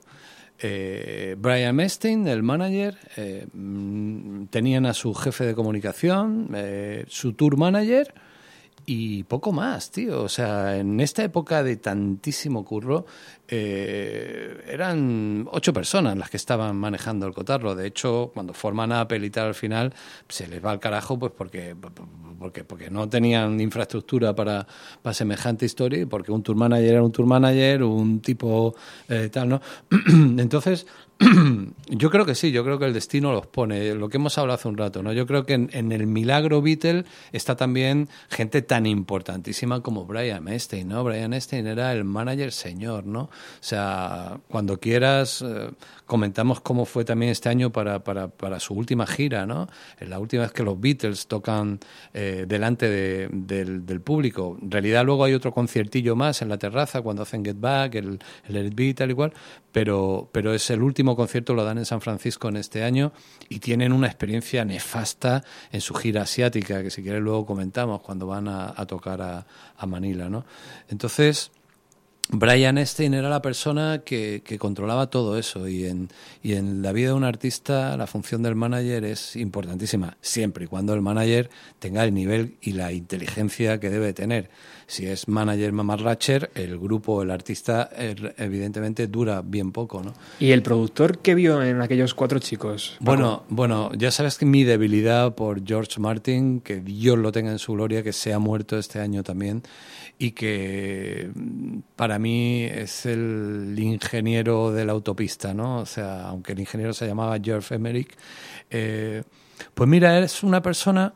eh, 0.61 1.37
Brian 1.39 1.79
Epstein, 1.79 2.27
el 2.27 2.43
manager, 2.43 2.97
eh, 3.17 3.47
mm, 3.53 4.47
tenían 4.47 4.87
a 4.87 4.95
su 4.95 5.15
jefe 5.15 5.47
de 5.47 5.55
comunicación, 5.55 6.51
su 7.07 7.33
tour 7.35 7.57
manager 7.57 8.13
y 8.85 9.23
poco 9.25 9.53
más, 9.53 9.91
tío. 9.91 10.23
O 10.23 10.29
sea, 10.29 10.77
en 10.79 10.99
esta 11.01 11.23
época 11.23 11.63
de 11.63 11.77
tantísimo 11.77 12.65
curro, 12.65 13.07
eh, 13.49 14.65
eran 14.69 15.49
ocho 15.51 15.73
personas 15.73 16.17
las 16.17 16.31
que 16.31 16.37
estaban 16.37 16.77
manejando 16.77 17.27
el 17.27 17.33
cotarro. 17.33 17.75
De 17.75 17.87
hecho, 17.87 18.31
cuando 18.35 18.53
forman 18.53 18.93
Apple 18.93 19.25
y 19.25 19.31
tal 19.31 19.49
al 19.49 19.55
final, 19.55 19.95
se 20.29 20.47
les 20.47 20.65
va 20.65 20.71
al 20.71 20.81
carajo, 20.81 21.19
pues 21.19 21.33
porque, 21.37 21.75
porque, 22.39 22.65
porque 22.65 22.91
no 22.91 23.09
tenían 23.09 23.61
infraestructura 23.61 24.35
para, 24.35 24.67
para 25.03 25.15
semejante 25.15 25.65
historia 25.65 25.99
porque 26.07 26.33
un 26.33 26.43
tour 26.43 26.57
manager 26.57 26.93
era 26.93 27.03
un 27.03 27.13
tour 27.13 27.27
manager, 27.27 27.83
un 27.83 28.21
tipo 28.21 28.75
eh, 29.09 29.29
tal, 29.33 29.49
¿no? 29.49 29.61
Entonces, 30.39 30.87
yo 31.89 32.11
creo 32.11 32.25
que 32.25 32.35
sí, 32.35 32.53
yo 32.53 32.65
creo 32.65 32.79
que 32.79 32.85
el 32.85 32.93
destino 32.93 33.33
los 33.33 33.47
pone. 33.47 33.95
Lo 33.95 34.09
que 34.09 34.19
hemos 34.19 34.39
hablado 34.39 34.57
hace 34.57 34.69
un 34.69 34.77
rato, 34.77 35.03
¿no? 35.03 35.13
Yo 35.13 35.27
creo 35.27 35.45
que 35.45 35.55
en, 35.55 35.71
en 35.73 35.91
el 35.91 36.07
milagro 36.07 36.63
Beatle 36.63 37.05
está 37.33 37.57
también 37.57 38.09
gente 38.29 38.63
tan 38.63 38.87
importantísima 38.87 39.83
como 39.83 40.05
Brian 40.05 40.47
Epstein, 40.49 40.89
¿no? 40.89 41.03
Brian 41.03 41.33
Epstein 41.33 41.67
era 41.67 41.93
el 41.93 42.05
manager 42.05 42.53
señor, 42.53 43.07
¿no? 43.07 43.31
O 43.61 43.62
sea, 43.62 44.38
cuando 44.48 44.79
quieras, 44.79 45.42
eh, 45.42 45.70
comentamos 46.07 46.61
cómo 46.61 46.85
fue 46.85 47.05
también 47.05 47.33
este 47.33 47.48
año 47.48 47.70
para, 47.70 48.03
para, 48.05 48.29
para 48.29 48.61
su 48.61 48.74
última 48.74 49.07
gira, 49.07 49.46
¿no? 49.46 49.68
La 50.01 50.18
última 50.18 50.42
vez 50.42 50.53
que 50.53 50.62
los 50.62 50.81
Beatles 50.81 51.27
tocan 51.27 51.81
eh, 52.14 52.44
delante 52.48 52.88
de- 52.88 53.29
del, 53.31 54.01
público. 54.01 54.57
En 54.62 54.70
realidad 54.70 55.05
luego 55.05 55.24
hay 55.24 55.35
otro 55.35 55.53
conciertillo 55.53 56.14
más 56.16 56.40
en 56.40 56.48
la 56.48 56.57
terraza 56.59 57.03
cuando 57.03 57.22
hacen 57.22 57.44
Get 57.44 57.59
Back, 57.61 57.96
el, 57.96 58.18
el 58.46 58.55
Let 58.55 58.85
It 58.85 58.98
tal 58.98 59.11
y 59.11 59.14
cual, 59.14 59.33
pero, 59.72 60.29
pero 60.33 60.55
es 60.55 60.70
el 60.70 60.83
último 60.83 61.16
concierto, 61.16 61.53
lo 61.55 61.64
dan 61.64 61.79
en 61.79 61.85
San 61.85 62.01
Francisco 62.01 62.48
en 62.48 62.57
este 62.57 62.85
año 62.85 63.12
y 63.48 63.59
tienen 63.59 63.92
una 63.92 64.07
experiencia 64.07 64.64
nefasta 64.64 65.42
en 65.72 65.81
su 65.81 65.94
gira 65.94 66.22
asiática, 66.22 66.83
que 66.83 66.90
si 66.90 67.03
quieres 67.03 67.20
luego 67.22 67.44
comentamos 67.44 68.01
cuando 68.01 68.27
van 68.27 68.48
a, 68.48 68.72
a 68.77 68.87
tocar 68.87 69.20
a, 69.20 69.46
a 69.77 69.87
Manila, 69.87 70.29
¿no? 70.29 70.44
Entonces... 70.88 71.51
Brian 72.31 72.77
Epstein 72.77 73.14
era 73.14 73.29
la 73.31 73.41
persona 73.41 74.03
que, 74.05 74.43
que 74.45 74.59
controlaba 74.59 75.09
todo 75.09 75.38
eso 75.38 75.67
y 75.67 75.87
en, 75.87 76.09
y 76.43 76.55
en 76.55 76.83
la 76.83 76.93
vida 76.93 77.09
de 77.09 77.14
un 77.14 77.25
artista 77.25 77.97
la 77.97 78.07
función 78.07 78.43
del 78.43 78.55
manager 78.55 79.05
es 79.05 79.35
importantísima, 79.37 80.17
siempre 80.21 80.67
y 80.67 80.69
cuando 80.69 80.93
el 80.93 81.01
manager 81.01 81.49
tenga 81.79 82.05
el 82.05 82.12
nivel 82.12 82.57
y 82.61 82.73
la 82.73 82.93
inteligencia 82.93 83.81
que 83.81 83.88
debe 83.88 84.12
tener. 84.12 84.51
Si 84.87 85.07
es 85.07 85.29
manager 85.29 85.73
mamarracher, 85.73 86.51
el 86.55 86.79
grupo, 86.79 87.23
el 87.23 87.31
artista, 87.31 87.91
er- 87.95 88.35
evidentemente 88.38 89.07
dura 89.07 89.43
bien 89.43 89.71
poco, 89.71 90.03
¿no? 90.03 90.14
¿Y 90.41 90.53
el 90.53 90.62
productor 90.62 91.19
qué 91.19 91.35
vio 91.35 91.62
en 91.62 91.83
aquellos 91.83 92.14
cuatro 92.14 92.38
chicos? 92.38 92.93
Paco? 92.99 93.05
Bueno, 93.05 93.45
bueno, 93.51 93.91
ya 93.97 94.11
sabes 94.11 94.38
que 94.38 94.47
mi 94.47 94.64
debilidad 94.64 95.35
por 95.35 95.62
George 95.67 96.01
Martin, 96.01 96.61
que 96.61 96.81
Dios 96.81 97.19
lo 97.19 97.33
tenga 97.33 97.51
en 97.53 97.59
su 97.59 97.75
gloria, 97.75 98.03
que 98.03 98.14
se 98.14 98.33
ha 98.33 98.38
muerto 98.38 98.79
este 98.79 98.99
año 98.99 99.23
también, 99.23 99.62
y 100.19 100.33
que 100.33 101.31
mm, 101.35 101.79
para 101.97 102.19
mí 102.19 102.65
es 102.65 103.07
el 103.07 103.75
ingeniero 103.79 104.73
de 104.73 104.85
la 104.85 104.93
autopista, 104.93 105.55
¿no? 105.55 105.79
O 105.79 105.87
sea, 105.87 106.29
aunque 106.29 106.53
el 106.53 106.61
ingeniero 106.61 106.93
se 106.93 107.07
llamaba 107.07 107.39
George 107.43 107.75
Emerick, 107.77 108.17
eh, 108.71 109.23
pues 109.75 109.89
mira, 109.89 110.19
es 110.19 110.43
una 110.43 110.61
persona 110.63 111.15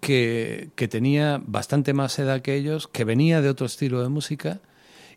que, 0.00 0.70
que 0.74 0.88
tenía 0.88 1.40
bastante 1.44 1.92
más 1.94 2.18
edad 2.18 2.42
que 2.42 2.54
ellos, 2.54 2.86
que 2.88 3.04
venía 3.04 3.40
de 3.40 3.48
otro 3.48 3.66
estilo 3.66 4.02
de 4.02 4.08
música 4.08 4.60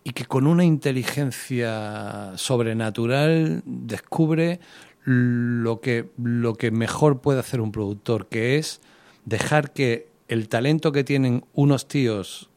y 0.04 0.12
que 0.12 0.26
con 0.26 0.48
una 0.48 0.64
inteligencia 0.64 2.32
sobrenatural 2.36 3.62
descubre 3.66 4.60
lo 5.04 5.82
que, 5.82 6.10
lo 6.18 6.56
que 6.56 6.72
mejor 6.72 7.22
puede 7.22 7.40
hacer 7.40 7.62
un 7.62 7.72
productor, 7.72 8.28
que 8.28 8.58
es 8.58 8.82
dejar 9.26 9.74
que 9.74 10.10
el 10.28 10.48
talento 10.48 10.92
que 10.92 11.04
tienen 11.04 11.44
unos 11.54 11.88
tíos 11.88 12.51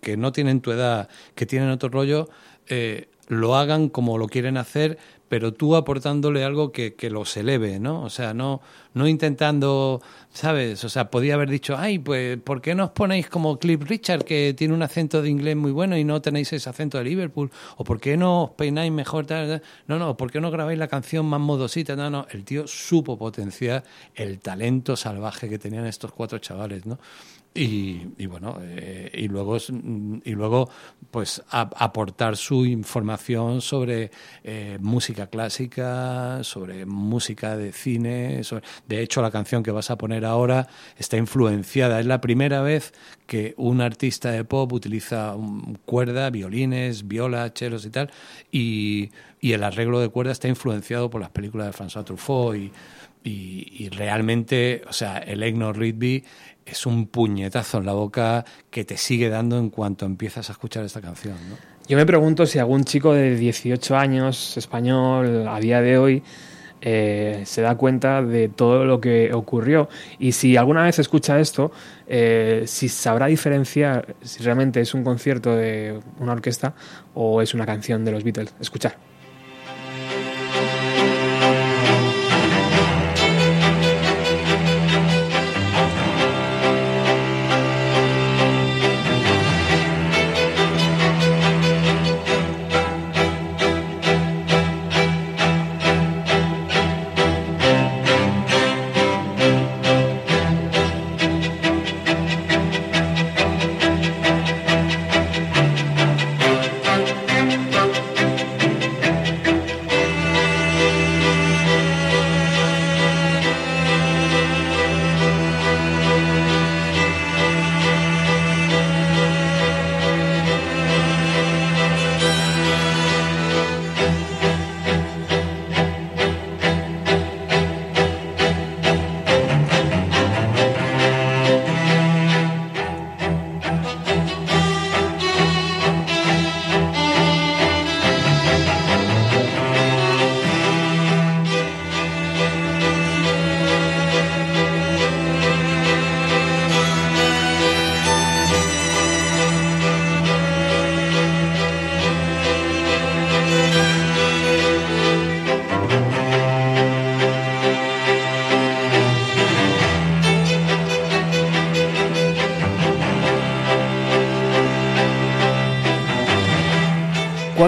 que 0.00 0.16
no 0.16 0.32
tienen 0.32 0.60
tu 0.60 0.72
edad, 0.72 1.08
que 1.34 1.46
tienen 1.46 1.70
otro 1.70 1.88
rollo, 1.88 2.28
eh, 2.68 3.08
lo 3.28 3.56
hagan 3.56 3.88
como 3.88 4.18
lo 4.18 4.26
quieren 4.26 4.56
hacer, 4.56 4.98
pero 5.28 5.54
tú 5.54 5.76
aportándole 5.76 6.42
algo 6.42 6.72
que, 6.72 6.94
que 6.94 7.08
los 7.08 7.36
eleve, 7.36 7.78
¿no? 7.78 8.02
O 8.02 8.10
sea, 8.10 8.34
no, 8.34 8.60
no 8.94 9.06
intentando, 9.06 10.02
¿sabes? 10.32 10.82
O 10.82 10.88
sea, 10.88 11.08
podía 11.08 11.34
haber 11.34 11.48
dicho, 11.48 11.76
ay, 11.78 12.00
pues, 12.00 12.36
¿por 12.38 12.60
qué 12.60 12.74
no 12.74 12.86
os 12.86 12.90
ponéis 12.90 13.28
como 13.28 13.56
Cliff 13.56 13.80
Richard, 13.88 14.24
que 14.24 14.52
tiene 14.58 14.74
un 14.74 14.82
acento 14.82 15.22
de 15.22 15.30
inglés 15.30 15.54
muy 15.54 15.70
bueno 15.70 15.96
y 15.96 16.02
no 16.02 16.20
tenéis 16.20 16.52
ese 16.52 16.68
acento 16.68 16.98
de 16.98 17.04
Liverpool? 17.04 17.52
¿O 17.76 17.84
por 17.84 18.00
qué 18.00 18.16
no 18.16 18.42
os 18.42 18.50
peináis 18.50 18.90
mejor? 18.90 19.24
Tal? 19.26 19.62
No, 19.86 20.00
no, 20.00 20.16
¿por 20.16 20.32
qué 20.32 20.40
no 20.40 20.50
grabáis 20.50 20.80
la 20.80 20.88
canción 20.88 21.26
más 21.26 21.40
modosita? 21.40 21.94
No, 21.94 22.10
no, 22.10 22.26
el 22.30 22.44
tío 22.44 22.66
supo 22.66 23.16
potenciar 23.16 23.84
el 24.16 24.40
talento 24.40 24.96
salvaje 24.96 25.48
que 25.48 25.60
tenían 25.60 25.86
estos 25.86 26.10
cuatro 26.10 26.38
chavales, 26.38 26.86
¿no? 26.86 26.98
Y, 27.52 28.02
y 28.16 28.26
bueno, 28.26 28.58
eh, 28.62 29.10
y 29.12 29.26
luego 29.26 29.56
mm, 29.56 30.18
y 30.24 30.30
luego 30.34 30.70
pues 31.10 31.42
a- 31.50 31.68
aportar 31.76 32.36
su 32.36 32.64
información 32.64 33.60
sobre 33.60 34.12
eh, 34.44 34.78
música 34.80 35.26
clásica, 35.26 36.44
sobre 36.44 36.86
música 36.86 37.56
de 37.56 37.72
cine. 37.72 38.44
sobre- 38.44 38.62
de 38.86 39.02
hecho, 39.02 39.20
la 39.20 39.32
canción 39.32 39.64
que 39.64 39.72
vas 39.72 39.90
a 39.90 39.98
poner 39.98 40.24
ahora 40.24 40.68
está 40.96 41.16
influenciada. 41.16 41.98
Es 41.98 42.06
la 42.06 42.20
primera 42.20 42.62
vez 42.62 42.92
que 43.26 43.54
un 43.56 43.80
artista 43.80 44.30
de 44.30 44.44
pop 44.44 44.72
utiliza 44.72 45.34
un- 45.34 45.76
cuerda, 45.84 46.30
violines, 46.30 47.08
viola, 47.08 47.52
chelos 47.52 47.84
y 47.84 47.90
tal, 47.90 48.12
y, 48.52 49.10
y 49.40 49.52
el 49.54 49.64
arreglo 49.64 49.98
de 50.00 50.08
cuerda 50.08 50.30
está 50.30 50.46
influenciado 50.46 51.10
por 51.10 51.20
las 51.20 51.30
películas 51.30 51.66
de 51.66 51.72
François 51.84 52.04
Truffaut 52.04 52.54
y, 52.56 52.70
y, 53.22 53.84
y 53.84 53.88
realmente, 53.90 54.82
o 54.88 54.92
sea, 54.92 55.18
el 55.18 55.42
Egnor 55.42 55.76
Rigby 55.78 56.24
es 56.66 56.86
un 56.86 57.06
puñetazo 57.06 57.78
en 57.78 57.86
la 57.86 57.92
boca 57.92 58.44
que 58.70 58.84
te 58.84 58.96
sigue 58.96 59.28
dando 59.28 59.58
en 59.58 59.70
cuanto 59.70 60.06
empiezas 60.06 60.48
a 60.48 60.52
escuchar 60.52 60.84
esta 60.84 61.00
canción, 61.00 61.36
¿no? 61.48 61.56
Yo 61.88 61.96
me 61.96 62.06
pregunto 62.06 62.46
si 62.46 62.60
algún 62.60 62.84
chico 62.84 63.12
de 63.12 63.34
18 63.34 63.96
años, 63.96 64.56
español, 64.56 65.48
a 65.48 65.58
día 65.58 65.80
de 65.80 65.98
hoy, 65.98 66.22
eh, 66.82 67.42
se 67.44 67.62
da 67.62 67.74
cuenta 67.74 68.22
de 68.22 68.48
todo 68.48 68.84
lo 68.84 69.00
que 69.00 69.32
ocurrió. 69.34 69.88
Y 70.18 70.32
si 70.32 70.56
alguna 70.56 70.84
vez 70.84 71.00
escucha 71.00 71.40
esto, 71.40 71.72
eh, 72.06 72.62
si 72.66 72.88
sabrá 72.88 73.26
diferenciar 73.26 74.14
si 74.22 74.42
realmente 74.42 74.80
es 74.80 74.94
un 74.94 75.02
concierto 75.02 75.56
de 75.56 75.98
una 76.20 76.32
orquesta 76.32 76.74
o 77.14 77.42
es 77.42 77.54
una 77.54 77.66
canción 77.66 78.04
de 78.04 78.12
los 78.12 78.22
Beatles. 78.22 78.54
Escuchar. 78.60 79.09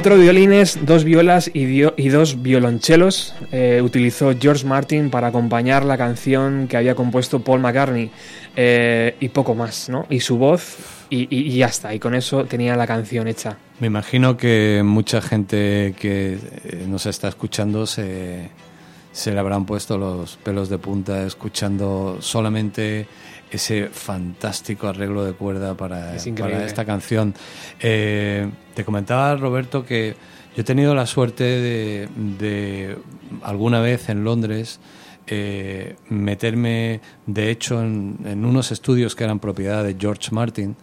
Cuatro 0.02 0.18
violines, 0.20 0.80
dos 0.84 1.04
violas 1.04 1.48
y, 1.54 2.08
dos 2.10 2.42
violonchelos 2.42 3.36
eh, 3.52 3.80
utilizó 3.84 4.32
George 4.36 4.66
Martin 4.66 5.10
para 5.10 5.28
acompañar 5.28 5.84
la 5.84 5.96
canción 5.96 6.66
que 6.66 6.76
había 6.76 6.96
compuesto 6.96 7.38
Paul 7.38 7.60
McCartney 7.60 8.10
eh, 8.56 9.14
y 9.20 9.28
poco 9.28 9.54
más, 9.54 9.88
¿no? 9.88 10.06
Y 10.10 10.18
su 10.18 10.38
voz 10.38 10.76
y, 11.08 11.28
y- 11.30 11.42
y 11.52 11.58
ya 11.58 11.66
está, 11.66 11.94
y 11.94 12.00
con 12.00 12.16
eso 12.16 12.44
tenía 12.46 12.74
la 12.74 12.84
canción 12.88 13.28
hecha. 13.28 13.56
Me 13.78 13.86
imagino 13.86 14.36
que 14.36 14.82
mucha 14.84 15.20
gente 15.22 15.94
que 15.96 16.32
eh, 16.64 16.84
nos 16.88 17.06
está 17.06 17.28
escuchando 17.28 17.86
se, 17.86 18.48
se 19.12 19.32
le 19.32 19.38
habrán 19.38 19.66
puesto 19.66 19.98
los 19.98 20.36
pelos 20.38 20.68
de 20.68 20.78
punta 20.78 21.24
escuchando 21.24 22.16
solamente 22.20 23.06
ese 23.50 23.88
fantástico 23.88 24.88
arreglo 24.88 25.24
de 25.24 25.34
cuerda 25.34 25.76
para, 25.76 26.16
Es 26.16 26.26
increíble. 26.26 26.54
para 26.56 26.66
esta 26.66 26.84
canción. 26.84 27.34
Eh, 27.80 28.50
te 28.74 28.84
comentaba, 28.84 29.36
Roberto, 29.36 29.84
que 29.84 30.16
yo 30.56 30.62
he 30.62 30.64
tenido 30.64 30.94
la 30.94 31.06
suerte 31.06 31.44
de, 31.44 32.08
de 32.38 32.96
alguna 33.42 33.80
vez 33.80 34.08
en 34.08 34.24
Londres 34.24 34.80
eh, 35.26 35.96
meterme, 36.08 37.00
de 37.26 37.50
hecho, 37.50 37.80
en, 37.82 38.18
en 38.24 38.44
unos 38.44 38.72
estudios 38.72 39.14
que 39.14 39.24
eran 39.24 39.38
propiedad 39.38 39.84
de 39.84 39.96
George 39.98 40.30
Martin. 40.32 40.76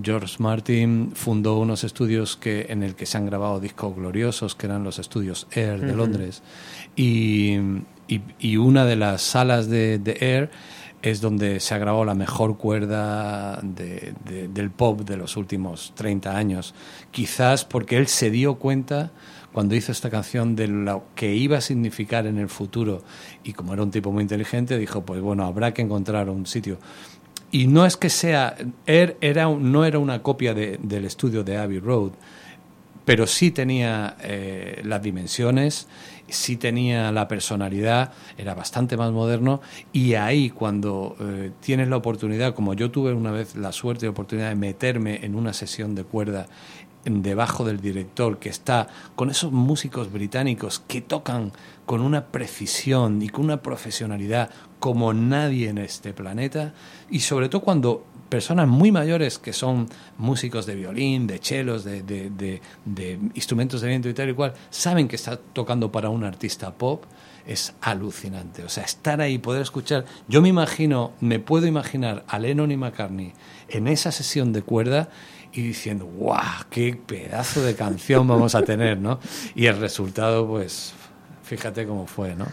George 0.00 0.36
Martin 0.38 1.10
fundó 1.14 1.58
unos 1.58 1.82
estudios 1.82 2.36
que, 2.36 2.66
en 2.68 2.82
el 2.82 2.94
que 2.94 3.06
se 3.06 3.16
han 3.16 3.26
grabado 3.26 3.58
discos 3.58 3.96
gloriosos, 3.96 4.54
que 4.54 4.66
eran 4.66 4.84
los 4.84 4.98
estudios 4.98 5.46
Air 5.52 5.80
de. 5.80 5.94
Londres. 5.94 6.42
Y, 6.98 7.56
y- 8.08 8.20
y 8.40 8.56
una 8.56 8.84
de 8.84 8.96
las 8.96 9.22
salas 9.22 9.68
de, 9.68 9.98
de 9.98 10.16
Air 10.20 10.50
es 11.00 11.20
donde 11.20 11.60
se 11.60 11.74
ha 11.74 11.78
grabado 11.78 12.04
la 12.04 12.14
mejor 12.14 12.58
cuerda 12.58 13.60
de- 13.62 14.14
de- 14.24 14.48
del 14.48 14.70
pop 14.72 15.02
de 15.02 15.16
los 15.16 15.36
últimos 15.36 15.92
30 15.94 16.36
años. 16.36 16.74
Quizás 17.12 17.64
porque 17.64 17.96
él 17.96 18.08
se 18.08 18.30
dio 18.30 18.56
cuenta 18.56 19.12
cuando 19.52 19.76
hizo 19.76 19.92
esta 19.92 20.10
canción 20.10 20.56
de 20.56 20.66
lo 20.66 21.04
que 21.14 21.34
iba 21.36 21.58
a 21.58 21.60
significar 21.60 22.26
en 22.26 22.36
el 22.38 22.48
futuro 22.48 23.02
y 23.44 23.52
como 23.52 23.72
era 23.74 23.82
un 23.84 23.90
tipo 23.92 24.10
muy 24.12 24.22
inteligente 24.22 24.76
dijo 24.76 25.02
pues 25.06 25.20
bueno 25.22 25.44
habrá 25.46 25.72
que 25.72 25.80
encontrar 25.82 26.28
un 26.28 26.46
sitio 26.46 26.78
y 27.50 27.66
no 27.66 27.86
es 27.86 27.96
que 27.96 28.10
sea 28.10 28.54
Air 28.86 29.16
era 29.22 29.46
no 29.48 29.84
era 29.86 29.98
una 29.98 30.22
copia 30.22 30.52
de- 30.52 30.78
del 30.82 31.06
estudio 31.06 31.44
de 31.44 31.56
Abbey 31.56 31.78
Road 31.80 32.10
pero 33.06 33.26
sí 33.26 33.50
tenía 33.50 34.16
eh, 34.20 34.82
las 34.84 35.02
dimensiones, 35.02 35.88
sí 36.28 36.56
tenía 36.56 37.10
la 37.12 37.28
personalidad, 37.28 38.12
era 38.36 38.54
bastante 38.54 38.96
más 38.96 39.12
moderno 39.12 39.60
y 39.92 40.14
ahí 40.14 40.50
cuando 40.50 41.16
eh, 41.20 41.52
tienes 41.60 41.88
la 41.88 41.96
oportunidad, 41.96 42.54
como 42.54 42.74
yo 42.74 42.90
tuve 42.90 43.12
una 43.12 43.30
vez 43.30 43.56
la 43.56 43.72
suerte 43.72 44.06
y 44.06 44.08
oportunidad 44.08 44.50
de 44.50 44.54
meterme 44.54 45.24
en 45.24 45.34
una 45.34 45.52
sesión 45.52 45.94
de 45.94 46.04
cuerda 46.04 46.46
debajo 47.04 47.64
del 47.64 47.80
director 47.80 48.38
que 48.38 48.48
está 48.48 48.88
con 49.14 49.30
esos 49.30 49.52
músicos 49.52 50.12
británicos 50.12 50.82
que 50.86 51.00
tocan 51.00 51.52
con 51.86 52.00
una 52.00 52.26
precisión 52.26 53.22
y 53.22 53.28
con 53.28 53.44
una 53.44 53.62
profesionalidad 53.62 54.50
como 54.78 55.14
nadie 55.14 55.68
en 55.68 55.78
este 55.78 56.12
planeta 56.12 56.74
y 57.10 57.20
sobre 57.20 57.48
todo 57.48 57.62
cuando 57.62 58.04
personas 58.28 58.68
muy 58.68 58.92
mayores 58.92 59.38
que 59.38 59.52
son 59.52 59.88
músicos 60.18 60.66
de 60.66 60.74
violín, 60.74 61.26
de 61.26 61.38
chelos, 61.38 61.84
de, 61.84 62.02
de- 62.02 62.30
de- 62.30 62.60
de 62.84 63.18
instrumentos 63.34 63.80
de 63.80 63.88
viento 63.88 64.08
y 64.08 64.14
tal 64.14 64.28
y 64.30 64.34
cual, 64.34 64.54
saben 64.70 65.08
que 65.08 65.16
está 65.16 65.36
tocando 65.36 65.90
para 65.92 66.10
un 66.10 66.24
artista 66.24 66.72
pop, 66.74 67.04
es 67.46 67.72
alucinante. 67.80 68.62
O 68.62 68.68
sea, 68.68 68.84
estar 68.84 69.20
ahí, 69.22 69.38
poder 69.38 69.62
escuchar. 69.62 70.04
Yo 70.28 70.42
me 70.42 70.48
imagino, 70.50 71.12
me 71.20 71.38
puedo 71.38 71.66
imaginar 71.66 72.24
a 72.28 72.38
Lennon 72.38 72.70
y 72.70 72.76
McCartney 72.76 73.32
en 73.70 73.88
esa 73.88 74.12
sesión 74.12 74.52
de 74.52 74.60
cuerda 74.62 75.08
y 75.54 75.62
diciendo, 75.62 76.04
¡guau! 76.04 76.42
¡Qué 76.68 76.94
pedazo 76.94 77.62
de 77.62 77.74
canción 77.74 78.28
vamos 78.28 78.54
a 78.54 78.62
tener, 78.62 78.98
¿no? 78.98 79.18
Y 79.54 79.64
el 79.64 79.78
resultado, 79.80 80.46
pues, 80.46 80.92
fíjate 81.42 81.86
cómo 81.86 82.06
fue, 82.06 82.34
¿no? 82.36 82.44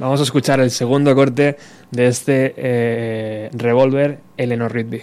Vamos 0.00 0.18
a 0.18 0.24
escuchar 0.24 0.58
el 0.60 0.70
segundo 0.72 1.14
corte 1.14 1.56
de 1.92 2.06
este 2.08 2.54
eh, 2.56 3.50
Revolver, 3.52 4.18
Eleanor 4.36 4.72
Rigby. 4.72 5.02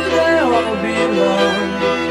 alone 1.11 2.10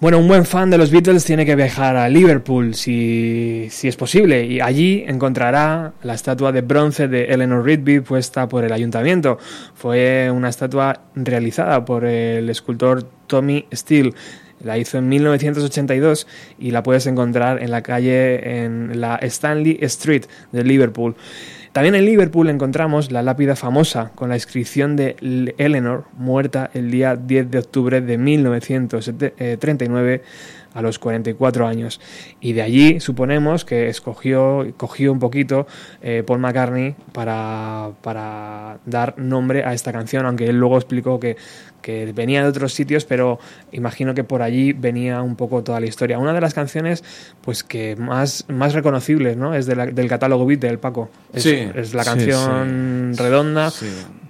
Bueno, 0.00 0.18
un 0.18 0.28
buen 0.28 0.46
fan 0.46 0.70
de 0.70 0.78
los 0.78 0.90
Beatles 0.90 1.26
tiene 1.26 1.44
que 1.44 1.54
viajar 1.54 1.94
a 1.94 2.08
Liverpool 2.08 2.74
si, 2.74 3.66
si 3.68 3.86
es 3.86 3.96
posible 3.96 4.46
y 4.46 4.58
allí 4.58 5.04
encontrará 5.06 5.92
la 6.02 6.14
estatua 6.14 6.52
de 6.52 6.62
bronce 6.62 7.06
de 7.06 7.24
Eleanor 7.24 7.62
Rigby 7.62 8.00
puesta 8.00 8.48
por 8.48 8.64
el 8.64 8.72
ayuntamiento. 8.72 9.36
Fue 9.74 10.30
una 10.30 10.48
estatua 10.48 11.02
realizada 11.14 11.84
por 11.84 12.06
el 12.06 12.48
escultor 12.48 13.02
Tommy 13.26 13.66
Steele. 13.74 14.14
La 14.64 14.78
hizo 14.78 14.96
en 14.96 15.06
1982 15.10 16.26
y 16.58 16.70
la 16.70 16.82
puedes 16.82 17.06
encontrar 17.06 17.62
en 17.62 17.70
la 17.70 17.82
calle 17.82 18.64
en 18.64 19.02
la 19.02 19.16
Stanley 19.16 19.80
Street 19.82 20.24
de 20.50 20.64
Liverpool. 20.64 21.14
También 21.72 21.94
en 21.94 22.04
Liverpool 22.04 22.50
encontramos 22.50 23.12
la 23.12 23.22
lápida 23.22 23.54
famosa 23.54 24.10
con 24.16 24.28
la 24.28 24.34
inscripción 24.34 24.96
de 24.96 25.14
Eleanor, 25.56 26.04
muerta 26.16 26.68
el 26.74 26.90
día 26.90 27.14
10 27.14 27.48
de 27.48 27.60
octubre 27.60 28.00
de 28.00 28.18
1939 28.18 30.22
a 30.74 30.82
los 30.82 30.98
44 30.98 31.66
años. 31.66 32.00
Y 32.40 32.52
de 32.52 32.62
allí 32.62 33.00
suponemos 33.00 33.64
que 33.64 33.88
escogió, 33.88 34.66
cogió 34.76 35.12
un 35.12 35.18
poquito 35.18 35.66
eh, 36.02 36.22
Paul 36.26 36.38
McCartney 36.40 36.94
para, 37.12 37.90
para 38.02 38.78
dar 38.86 39.18
nombre 39.18 39.64
a 39.64 39.72
esta 39.74 39.92
canción, 39.92 40.26
aunque 40.26 40.46
él 40.46 40.58
luego 40.58 40.76
explicó 40.76 41.18
que, 41.18 41.36
que 41.82 42.12
venía 42.12 42.42
de 42.42 42.48
otros 42.48 42.72
sitios, 42.74 43.04
pero 43.04 43.38
imagino 43.72 44.14
que 44.14 44.22
por 44.22 44.42
allí 44.42 44.72
venía 44.72 45.22
un 45.22 45.34
poco 45.36 45.62
toda 45.64 45.80
la 45.80 45.86
historia. 45.86 46.18
Una 46.18 46.32
de 46.34 46.40
las 46.40 46.54
canciones 46.54 47.02
pues 47.40 47.64
que 47.64 47.96
más, 47.96 48.44
más 48.48 48.74
reconocibles 48.74 49.36
¿no? 49.36 49.54
es 49.54 49.66
de 49.66 49.76
la- 49.76 49.86
del 49.86 50.08
catálogo 50.08 50.46
Beat 50.46 50.60
del 50.60 50.78
Paco. 50.78 51.10
Es, 51.32 51.42
Sí, 51.42 51.56
es 51.74 51.94
la 51.94 52.04
sí, 52.04 52.10
canción 52.10 53.12
redonda. 53.16 53.70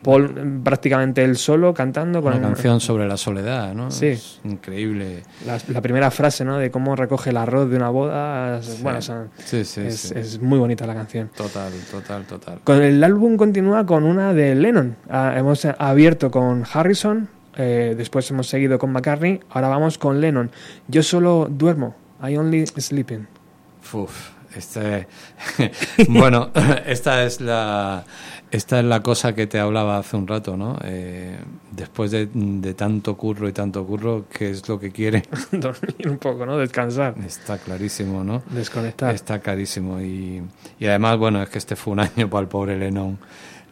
Paul 0.03 0.61
prácticamente 0.65 1.23
él 1.23 1.37
solo 1.37 1.75
cantando 1.75 2.23
con 2.23 2.33
Una 2.35 2.43
canción 2.49 2.81
sobre 2.81 3.07
la 3.07 3.17
soledad, 3.17 3.75
¿no? 3.75 3.91
Sí. 3.91 4.07
Es 4.07 4.41
increíble. 4.45 5.23
la, 5.47 5.59
la 5.69 5.81
primera 5.83 6.11
frase 6.11 6.45
¿no? 6.45 6.59
de 6.59 6.71
cómo 6.71 6.97
recoge 6.97 7.31
el 7.31 7.37
arroz 7.37 7.69
de 7.71 7.77
una 7.77 7.91
boda. 7.91 8.63
Sí. 8.63 8.79
Bueno, 8.83 8.99
o 8.99 9.03
sea, 9.03 9.27
Sí, 9.45 9.65
sí, 9.65 9.83
es, 9.83 10.01
sí. 10.01 10.15
es 10.17 10.41
muy 10.41 10.59
bonita 10.59 10.87
la 10.87 10.95
canción. 10.95 11.31
Total, 11.37 11.73
total, 11.91 12.25
total. 12.25 12.61
Con 12.65 12.83
el 12.83 13.03
álbum 13.05 13.37
continúa 13.37 13.85
con 13.87 14.05
una 14.05 14.33
de 14.33 14.55
Lennon. 14.55 14.97
Ah, 15.09 15.35
hemos 15.37 15.65
abierto 15.65 16.31
con 16.31 16.65
Harrison, 16.73 17.29
eh, 17.57 17.95
después 17.97 18.31
hemos 18.31 18.47
seguido 18.49 18.79
con 18.79 18.93
McCartney, 18.93 19.41
ahora 19.51 19.69
vamos 19.69 19.99
con 19.99 20.21
Lennon. 20.21 20.51
Yo 20.89 21.03
solo 21.03 21.47
duermo, 21.51 21.95
I 22.27 22.37
only 22.37 22.67
sleeping. 22.67 23.27
Uf, 23.93 24.31
este, 24.57 25.07
bueno, 26.09 26.51
esta 26.87 27.25
es 27.25 27.41
la 27.41 28.05
esta 28.51 28.79
es 28.81 28.85
la 28.85 29.03
cosa 29.03 29.35
que 29.35 29.47
te 29.47 29.59
hablaba 29.59 29.99
hace 29.99 30.17
un 30.17 30.27
rato, 30.27 30.57
¿no? 30.57 30.79
Eh, 30.85 31.39
después 31.71 32.11
de, 32.11 32.29
de 32.33 32.75
tanto 32.75 33.17
curro 33.17 33.49
y 33.49 33.53
tanto 33.53 33.87
curro, 33.87 34.27
¿qué 34.33 34.51
es 34.51 34.69
lo 34.69 34.79
que 34.79 34.91
quiere? 34.91 35.23
Dormir 35.53 36.09
un 36.09 36.19
poco, 36.19 36.45
¿no? 36.47 36.57
Descansar, 36.59 37.15
Está 37.25 37.59
clarísimo, 37.59 38.25
¿no? 38.25 38.43
desconectar. 38.51 39.15
Está 39.15 39.39
clarísimo 39.41 40.01
y, 40.01 40.43
y 40.79 40.87
además, 40.87 41.19
bueno, 41.19 41.43
es 41.43 41.49
que 41.49 41.59
este 41.59 41.77
fue 41.77 41.93
un 41.93 42.01
año 42.01 42.29
para 42.29 42.43
el 42.43 42.49
pobre 42.49 42.79
Lennon 42.79 43.19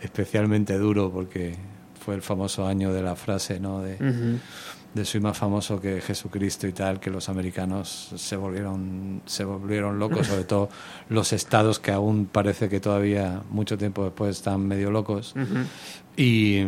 especialmente 0.00 0.78
duro 0.78 1.10
porque 1.10 1.56
fue 2.00 2.14
el 2.14 2.22
famoso 2.22 2.66
año 2.66 2.92
de 2.92 3.02
la 3.02 3.16
frase, 3.16 3.60
¿no? 3.60 3.82
De. 3.82 3.96
De 4.98 5.04
soy 5.04 5.20
más 5.20 5.38
famoso 5.38 5.80
que 5.80 6.00
Jesucristo 6.00 6.66
y 6.66 6.72
tal, 6.72 7.00
que 7.00 7.10
los 7.10 7.28
americanos 7.28 8.10
se 8.16 8.36
volvieron, 8.36 9.22
se 9.26 9.44
volvieron 9.44 9.98
locos, 9.98 10.26
sobre 10.26 10.44
todo 10.44 10.68
los 11.08 11.32
estados 11.32 11.78
que 11.78 11.92
aún 11.92 12.26
parece 12.26 12.68
que 12.68 12.80
todavía 12.80 13.42
mucho 13.50 13.78
tiempo 13.78 14.04
después 14.04 14.36
están 14.36 14.66
medio 14.66 14.90
locos. 14.90 15.34
Y 16.16 16.64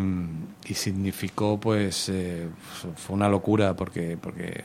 significó, 0.75 1.59
pues, 1.59 2.09
eh, 2.09 2.49
fue 2.97 3.17
una 3.17 3.29
locura 3.29 3.75
porque, 3.75 4.17
porque 4.21 4.65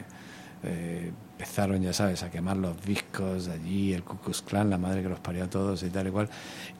eh, 0.63 1.11
empezaron, 1.37 1.81
ya 1.81 1.91
sabes, 1.91 2.23
a 2.23 2.31
quemar 2.31 2.55
los 2.55 2.81
discos 2.85 3.49
allí, 3.49 3.93
el 3.93 4.03
Ku 4.03 4.17
Klux 4.17 4.41
Klan, 4.41 4.69
la 4.69 4.77
madre 4.77 5.03
que 5.03 5.09
los 5.09 5.19
parió 5.19 5.43
a 5.43 5.49
todos 5.49 5.83
y 5.83 5.89
tal 5.89 6.07
y 6.07 6.11
cual. 6.11 6.29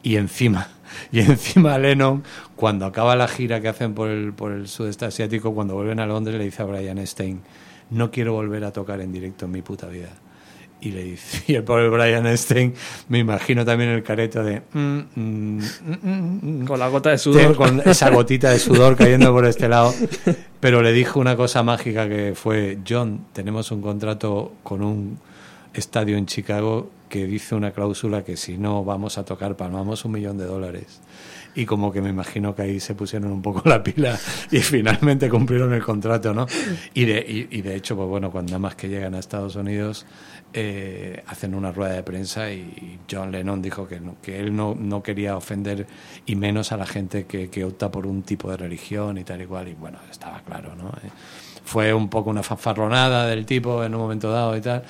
Y 0.02 0.16
encima, 0.16 0.68
y 1.12 1.20
encima 1.20 1.76
Lennon, 1.78 2.24
cuando 2.56 2.86
acaba 2.86 3.16
la 3.16 3.28
gira 3.28 3.60
que 3.60 3.68
hacen 3.68 3.94
por 3.94 4.08
el, 4.08 4.32
por 4.32 4.52
el 4.52 4.66
sudeste 4.66 5.04
asiático, 5.04 5.54
cuando 5.54 5.74
vuelven 5.74 6.00
a 6.00 6.06
Londres, 6.06 6.38
le 6.38 6.44
dice 6.44 6.62
a 6.62 6.64
Brian 6.64 7.06
Stein, 7.06 7.42
no 7.90 8.10
quiero 8.10 8.32
volver 8.32 8.64
a 8.64 8.72
tocar 8.72 9.00
en 9.02 9.12
directo 9.12 9.44
en 9.44 9.50
mi 9.50 9.60
puta 9.60 9.88
vida. 9.88 10.08
Y 10.80 10.90
le 10.90 11.02
dice, 11.04 11.42
y 11.52 11.54
el 11.54 11.64
pobre 11.64 11.88
Brian 11.88 12.36
Stein, 12.36 12.74
me 13.08 13.18
imagino 13.18 13.64
también 13.64 13.90
el 13.90 14.02
careto 14.02 14.44
de... 14.44 14.62
"Mm, 14.72 14.78
mm, 14.78 15.00
mm, 15.14 15.60
mm, 16.02 16.62
mm". 16.62 16.66
Con 16.66 16.78
la 16.78 16.88
gota 16.88 17.10
de 17.10 17.18
sudor. 17.18 17.56
Con 17.56 17.80
esa 17.84 18.10
gotita 18.10 18.50
de 18.50 18.58
sudor 18.58 18.96
cayendo 18.98 19.32
por 19.32 19.46
este 19.46 19.68
lado. 19.68 19.94
Pero 20.60 20.82
le 20.82 20.92
dijo 20.92 21.18
una 21.20 21.36
cosa 21.36 21.62
mágica 21.62 22.08
que 22.08 22.34
fue, 22.34 22.78
John, 22.88 23.26
tenemos 23.32 23.70
un 23.70 23.80
contrato 23.82 24.52
con 24.62 24.82
un 24.82 25.18
estadio 25.74 26.16
en 26.16 26.26
Chicago 26.26 26.90
que 27.08 27.26
dice 27.26 27.54
una 27.54 27.70
cláusula 27.70 28.24
que 28.24 28.36
si 28.36 28.58
no 28.58 28.84
vamos 28.84 29.16
a 29.16 29.24
tocar 29.24 29.56
palmamos 29.56 30.04
un 30.04 30.12
millón 30.12 30.38
de 30.38 30.44
dólares. 30.44 31.00
Y 31.54 31.64
como 31.64 31.90
que 31.90 32.02
me 32.02 32.10
imagino 32.10 32.54
que 32.54 32.62
ahí 32.62 32.80
se 32.80 32.94
pusieron 32.94 33.32
un 33.32 33.40
poco 33.40 33.62
la 33.66 33.82
pila 33.82 34.18
y 34.50 34.58
finalmente 34.58 35.30
cumplieron 35.30 35.72
el 35.72 35.82
contrato, 35.82 36.34
¿no? 36.34 36.46
Y 36.92 37.06
de, 37.06 37.18
y, 37.50 37.58
y 37.58 37.62
de 37.62 37.76
hecho, 37.76 37.96
pues 37.96 38.08
bueno, 38.08 38.30
cuando 38.30 38.50
nada 38.50 38.58
más 38.58 38.74
que 38.74 38.88
llegan 38.90 39.14
a 39.14 39.18
Estados 39.20 39.56
Unidos, 39.56 40.04
eh, 40.56 41.22
hacen 41.26 41.54
una 41.54 41.70
rueda 41.70 41.92
de 41.92 42.02
prensa 42.02 42.50
y 42.50 42.98
John 43.10 43.30
Lennon 43.30 43.60
dijo 43.62 43.86
que, 43.86 44.00
no- 44.00 44.16
que 44.22 44.40
él 44.40 44.56
no, 44.56 44.74
no 44.74 45.02
quería 45.02 45.36
ofender 45.36 45.86
y 46.26 46.34
menos 46.34 46.72
a 46.72 46.76
la 46.76 46.86
gente 46.86 47.26
que, 47.26 47.48
que 47.50 47.64
opta 47.64 47.90
por 47.92 48.06
un 48.06 48.22
tipo 48.22 48.50
de 48.50 48.56
religión 48.56 49.18
y 49.18 49.24
tal 49.24 49.42
y 49.42 49.46
cual. 49.46 49.68
Y 49.68 49.74
bueno, 49.74 49.98
estaba 50.10 50.40
claro, 50.40 50.74
¿no? 50.74 50.88
Eh, 50.88 51.10
fue 51.64 51.92
un 51.92 52.08
poco 52.08 52.30
una 52.30 52.42
fanfarronada 52.42 53.26
del 53.26 53.44
tipo 53.44 53.84
en 53.84 53.94
un 53.94 54.00
momento 54.00 54.30
dado 54.30 54.56
y 54.56 54.60
tal, 54.60 54.82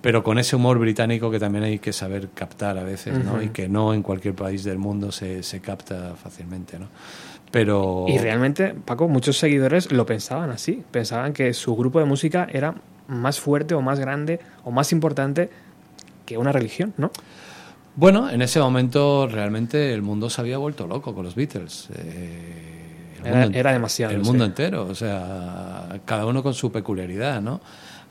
pero 0.00 0.22
con 0.22 0.38
ese 0.38 0.56
humor 0.56 0.78
británico 0.78 1.30
que 1.30 1.38
también 1.38 1.64
hay 1.64 1.78
que 1.78 1.92
saber 1.92 2.30
captar 2.34 2.76
a 2.78 2.82
veces, 2.84 3.22
¿no? 3.24 3.34
Ujú. 3.34 3.42
Y 3.42 3.48
que 3.50 3.68
no 3.68 3.94
en 3.94 4.02
cualquier 4.02 4.34
país 4.34 4.64
del 4.64 4.78
mundo 4.78 5.12
se, 5.12 5.42
se 5.42 5.60
capta 5.60 6.14
fácilmente, 6.16 6.78
¿no? 6.78 6.88
Pero... 7.50 8.06
Y 8.08 8.16
realmente, 8.16 8.74
Paco, 8.74 9.08
muchos 9.08 9.36
seguidores 9.36 9.92
lo 9.92 10.06
pensaban 10.06 10.50
así. 10.50 10.82
Pensaban 10.90 11.34
que 11.34 11.52
su 11.52 11.76
grupo 11.76 11.98
de 11.98 12.06
música 12.06 12.48
era 12.50 12.74
más 13.12 13.38
fuerte 13.40 13.74
o 13.74 13.80
más 13.82 13.98
grande 14.00 14.40
o 14.64 14.70
más 14.70 14.92
importante 14.92 15.50
que 16.26 16.38
una 16.38 16.52
religión, 16.52 16.94
¿no? 16.96 17.10
Bueno, 17.94 18.30
en 18.30 18.40
ese 18.42 18.58
momento 18.58 19.26
realmente 19.30 19.92
el 19.92 20.00
mundo 20.02 20.30
se 20.30 20.40
había 20.40 20.56
vuelto 20.58 20.86
loco 20.86 21.14
con 21.14 21.24
los 21.24 21.34
Beatles. 21.34 21.88
Eh, 21.94 22.68
Era- 23.24 23.72
demasiado, 23.72 24.14
El 24.14 24.22
sí. 24.24 24.28
mundo 24.28 24.44
entero, 24.44 24.86
o 24.86 24.94
sea, 24.94 26.00
cada 26.04 26.26
uno 26.26 26.42
con 26.42 26.54
su 26.54 26.72
peculiaridad, 26.72 27.40
¿no? 27.40 27.60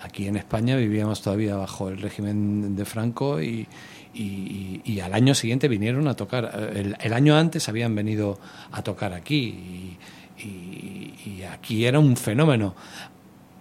Aquí 0.02 0.28
en 0.28 0.36
España 0.38 0.76
vivíamos 0.78 1.22
todavía 1.22 1.56
bajo 1.56 1.90
el 1.90 2.00
régimen 2.02 2.76
de 2.76 2.86
Franco 2.86 3.42
y, 3.42 3.68
y- 4.14 4.82
y 4.86 5.00
al 5.00 5.14
año 5.14 5.36
siguiente 5.36 5.68
vinieron 5.68 6.08
a 6.08 6.16
tocar. 6.16 6.72
El, 6.76 6.96
el 7.00 7.14
año 7.14 7.36
antes 7.36 7.68
habían 7.68 7.94
venido 7.96 8.40
a 8.72 8.82
tocar 8.84 9.14
aquí 9.14 9.98
y 10.44 11.44
aquí 11.44 11.86
era 11.86 12.00
un 12.00 12.16
fenómeno 12.18 12.76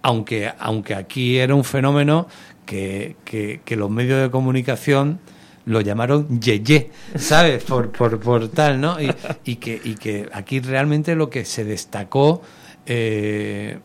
aunque, 0.01 0.51
aunque 0.59 0.95
aquí 0.95 1.37
era 1.37 1.55
un 1.55 1.63
fenómeno 1.63 2.27
que, 2.65 3.15
que, 3.25 3.75
los 3.75 3.89
medios 3.89 4.21
de 4.21 4.31
comunicación 4.31 5.19
lo 5.65 5.81
llamaron 5.81 6.39
yeye, 6.39 6.89
¿sabes? 7.15 7.63
Por, 7.63 7.91
por, 7.91 8.19
por 8.19 8.47
tal, 8.49 8.79
¿no? 8.79 8.99
Y, 9.01 9.11
y 9.43 9.55
que, 9.57 9.79
y 9.83 9.95
que 9.95 10.29
aquí 10.33 10.59
realmente 10.59 11.15
lo 11.15 11.29
que 11.29 11.45
se 11.45 11.63
destacó 11.63 12.41
eh, 12.85 13.79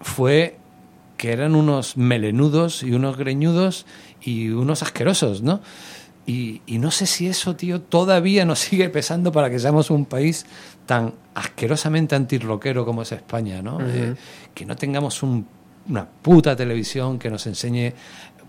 fue 0.00 0.58
que 1.16 1.32
eran 1.32 1.54
unos 1.54 1.96
melenudos 1.96 2.82
y 2.82 2.92
unos 2.92 3.16
greñudos 3.16 3.86
y 4.20 4.50
unos 4.50 4.82
asquerosos, 4.82 5.42
¿no? 5.42 5.60
Y, 6.26 6.62
y 6.66 6.78
no 6.78 6.90
sé 6.90 7.06
si 7.06 7.28
eso, 7.28 7.54
tío, 7.54 7.80
todavía 7.80 8.44
nos 8.44 8.58
sigue 8.58 8.88
pesando 8.88 9.30
para 9.32 9.48
que 9.48 9.58
seamos 9.58 9.90
un 9.90 10.04
país 10.04 10.44
tan 10.86 11.12
asquerosamente 11.34 12.14
antirroquero 12.14 12.84
como 12.86 13.02
es 13.02 13.12
España, 13.12 13.60
¿no? 13.60 13.78
Eh, 13.80 14.14
que 14.54 14.64
no 14.64 14.76
tengamos 14.76 15.22
un- 15.22 15.46
una 15.88 16.04
puta 16.06 16.56
televisión 16.56 17.18
que 17.18 17.28
nos 17.30 17.46
enseñe 17.46 17.92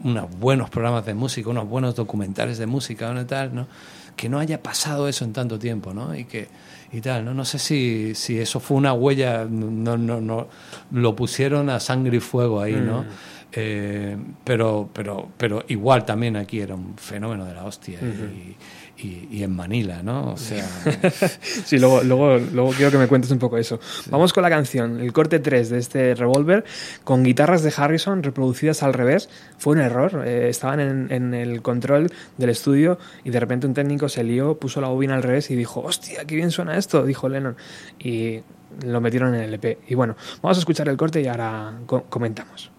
unos 0.03 0.29
buenos 0.39 0.69
programas 0.69 1.05
de 1.05 1.13
música, 1.15 1.49
unos 1.49 1.67
buenos 1.67 1.95
documentales 1.95 2.57
de 2.59 2.67
música, 2.67 3.11
¿no? 3.13 3.25
tal, 3.25 3.53
¿no? 3.55 3.67
Que 4.15 4.29
no 4.29 4.39
haya 4.39 4.61
pasado 4.61 5.07
eso 5.07 5.25
en 5.25 5.33
tanto 5.33 5.57
tiempo, 5.59 5.93
¿no? 5.93 6.15
Y 6.15 6.25
que 6.25 6.47
y 6.91 7.01
tal, 7.01 7.25
¿no? 7.25 7.33
No 7.33 7.43
sé 7.45 7.59
si, 7.59 8.13
si 8.15 8.39
eso 8.39 8.59
fue 8.59 8.77
una 8.77 8.93
huella, 8.93 9.45
no, 9.49 9.97
no, 9.97 10.21
no, 10.21 10.47
lo 10.91 11.15
pusieron 11.15 11.69
a 11.69 11.79
sangre 11.79 12.17
y 12.17 12.19
fuego 12.19 12.61
ahí, 12.61 12.73
¿no? 12.75 13.01
Mm. 13.03 13.07
Eh, 13.53 14.17
pero, 14.43 14.89
pero, 14.93 15.29
pero 15.37 15.63
igual 15.67 16.05
también 16.05 16.35
aquí 16.35 16.59
era 16.59 16.75
un 16.75 16.95
fenómeno 16.97 17.45
de 17.45 17.53
la 17.53 17.63
hostia 17.65 17.99
y, 18.01 18.55
y- 18.99 19.27
y 19.31 19.43
en 19.43 19.55
Manila, 19.55 20.01
¿no? 20.03 20.31
O 20.33 20.37
sea, 20.37 20.65
Sí, 21.65 21.77
luego, 21.79 22.01
luego, 22.03 22.37
luego 22.53 22.71
quiero 22.71 22.91
que 22.91 22.97
me 22.97 23.07
cuentes 23.07 23.29
un 23.31 23.39
poco 23.39 23.57
eso. 23.57 23.79
Vamos 24.09 24.33
con 24.33 24.41
la 24.43 24.49
canción, 24.49 24.99
el 24.99 25.13
corte 25.13 25.39
3 25.39 25.69
de 25.69 25.77
este 25.79 26.15
revólver, 26.15 26.65
con 27.03 27.23
guitarras 27.23 27.61
de 27.63 27.73
Harrison 27.75 28.23
reproducidas 28.23 28.81
al 28.83 28.93
revés. 28.93 29.29
Fue 29.57 29.73
un 29.73 29.79
error, 29.79 30.23
eh, 30.25 30.49
estaban 30.49 30.79
en, 30.79 31.11
en 31.11 31.33
el 31.33 31.61
control 31.61 32.11
del 32.37 32.49
estudio 32.49 32.97
y 33.23 33.29
de 33.29 33.39
repente 33.39 33.67
un 33.67 33.73
técnico 33.73 34.09
se 34.09 34.23
lió, 34.23 34.57
puso 34.57 34.81
la 34.81 34.87
bobina 34.87 35.15
al 35.15 35.23
revés 35.23 35.51
y 35.51 35.55
dijo, 35.55 35.81
hostia, 35.81 36.25
qué 36.25 36.35
bien 36.35 36.51
suena 36.51 36.77
esto, 36.77 37.05
dijo 37.05 37.29
Lennon. 37.29 37.55
Y 37.99 38.41
lo 38.85 38.99
metieron 39.01 39.33
en 39.35 39.41
el 39.41 39.53
EP. 39.53 39.79
Y 39.87 39.95
bueno, 39.95 40.15
vamos 40.41 40.57
a 40.57 40.59
escuchar 40.59 40.89
el 40.89 40.97
corte 40.97 41.21
y 41.21 41.27
ahora 41.27 41.73
co- 41.85 42.03
comentamos. 42.09 42.71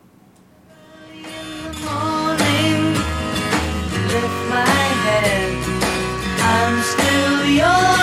morning, 1.85 2.95
your 7.57 7.98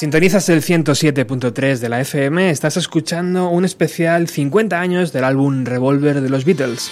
Sintonizas 0.00 0.48
el 0.48 0.62
107.3 0.62 1.76
de 1.76 1.90
la 1.90 2.00
FM, 2.00 2.48
estás 2.48 2.78
escuchando 2.78 3.50
un 3.50 3.66
especial 3.66 4.28
50 4.30 4.80
años 4.80 5.12
del 5.12 5.24
álbum 5.24 5.66
Revolver 5.66 6.22
de 6.22 6.30
los 6.30 6.46
Beatles. 6.46 6.90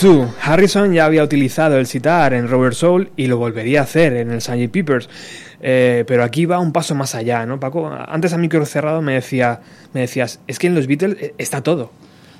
2. 0.00 0.28
Harrison 0.42 0.92
ya 0.92 1.04
había 1.04 1.24
utilizado 1.24 1.76
el 1.78 1.86
sitar 1.86 2.32
en 2.32 2.48
Robert 2.48 2.74
Soul 2.74 3.10
y 3.16 3.26
lo 3.26 3.36
volvería 3.36 3.80
a 3.80 3.82
hacer 3.82 4.14
en 4.14 4.30
el 4.30 4.40
Sgt. 4.40 4.70
Peppers. 4.70 5.08
Eh, 5.60 6.04
pero 6.06 6.22
aquí 6.22 6.46
va 6.46 6.60
un 6.60 6.72
paso 6.72 6.94
más 6.94 7.14
allá, 7.14 7.44
¿no, 7.44 7.58
Paco? 7.58 7.90
Antes 7.90 8.32
a 8.32 8.38
micro 8.38 8.64
cerrado 8.64 9.02
me, 9.02 9.14
decía, 9.14 9.60
me 9.92 10.02
decías, 10.02 10.40
es 10.46 10.58
que 10.58 10.68
en 10.68 10.74
los 10.74 10.86
Beatles 10.86 11.16
eh, 11.20 11.34
está 11.38 11.62
todo. 11.62 11.90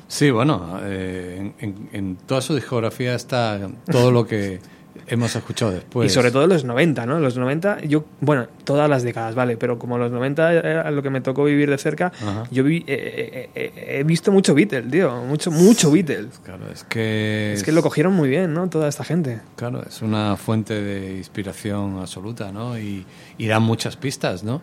Sí, 0.06 0.30
bueno, 0.30 0.80
eh, 0.84 1.52
en, 1.58 2.16
toda 2.26 2.40
su 2.40 2.54
discografía 2.54 3.14
está 3.14 3.58
todo 3.90 4.10
lo 4.10 4.26
que 4.26 4.60
hemos 5.06 5.34
escuchado 5.34 5.72
después. 5.72 6.10
Y 6.10 6.14
sobre 6.14 6.30
todo 6.30 6.44
en 6.44 6.50
los 6.50 6.64
90, 6.64 7.06
¿no? 7.06 7.18
Los 7.18 7.36
90, 7.36 7.80
yo, 7.82 8.04
bueno, 8.20 8.46
todas 8.68 8.86
las 8.90 9.02
décadas, 9.02 9.34
vale, 9.34 9.56
pero 9.56 9.78
como 9.78 9.96
los 9.96 10.12
90 10.12 10.52
era 10.52 10.90
lo 10.90 11.02
que 11.02 11.08
me 11.08 11.22
tocó 11.22 11.42
vivir 11.44 11.70
de 11.70 11.78
cerca, 11.78 12.12
Ajá. 12.20 12.44
yo 12.50 12.64
vi- 12.64 12.84
eh, 12.86 12.86
eh, 12.86 13.50
eh, 13.54 13.72
eh, 13.74 13.96
he 14.00 14.04
visto 14.04 14.30
mucho 14.30 14.54
Beatles, 14.54 14.90
tío, 14.90 15.10
mucho, 15.24 15.50
mucho 15.50 15.90
Beatles. 15.90 16.38
Claro, 16.44 16.70
es 16.70 16.84
que... 16.84 17.54
Es 17.54 17.62
que 17.62 17.72
lo 17.72 17.80
cogieron 17.80 18.12
muy 18.12 18.28
bien, 18.28 18.52
¿no? 18.52 18.68
Toda 18.68 18.86
esta 18.88 19.04
gente. 19.04 19.40
Claro, 19.56 19.82
es 19.88 20.02
una 20.02 20.36
fuente 20.36 20.74
de 20.82 21.16
inspiración 21.16 21.98
absoluta, 21.98 22.52
¿no? 22.52 22.78
Y, 22.78 23.06
y 23.38 23.46
dan 23.46 23.62
muchas 23.62 23.96
pistas, 23.96 24.44
¿no? 24.44 24.60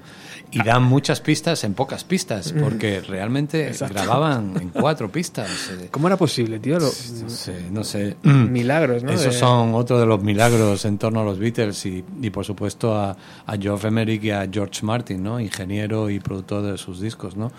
Y 0.52 0.62
dan 0.64 0.84
muchas 0.84 1.20
pistas 1.20 1.64
en 1.64 1.74
pocas 1.74 2.04
pistas, 2.04 2.54
porque 2.62 3.02
realmente 3.02 3.68
Exacto. 3.70 3.96
grababan 3.96 4.54
en 4.62 4.70
cuatro 4.70 5.12
pistas. 5.12 5.50
eh. 5.82 5.88
¿Cómo 5.92 6.06
era 6.08 6.16
posible, 6.18 6.60
tío? 6.60 6.78
Lo- 6.78 6.86
No 6.86 7.30
sé, 7.30 7.56
no 7.72 7.84
sé. 7.84 8.18
Milagros, 8.24 9.04
¿no? 9.04 9.12
Esos 9.12 9.34
De- 9.34 9.40
son 9.40 9.74
otro 9.74 10.00
de 10.00 10.06
los 10.06 10.22
milagros 10.22 10.86
en 10.86 11.00
torno 11.00 11.22
a 11.22 11.24
los 11.24 11.40
Beatles 11.40 11.86
y, 11.88 12.04
y 12.22 12.30
por 12.30 12.46
supuesto 12.46 12.96
a, 12.96 13.16
a 13.48 13.58
George 13.58 13.88
Emerick 13.96 14.24
y 14.26 14.32
a 14.32 14.48
George 14.52 14.86
Martin, 14.86 15.24
¿no? 15.24 15.40
Ingeniero 15.40 16.10
y 16.10 16.20
productor 16.20 16.64
de 16.64 16.78
sus 16.78 17.00
discos, 17.00 17.36
¿no? 17.38 17.52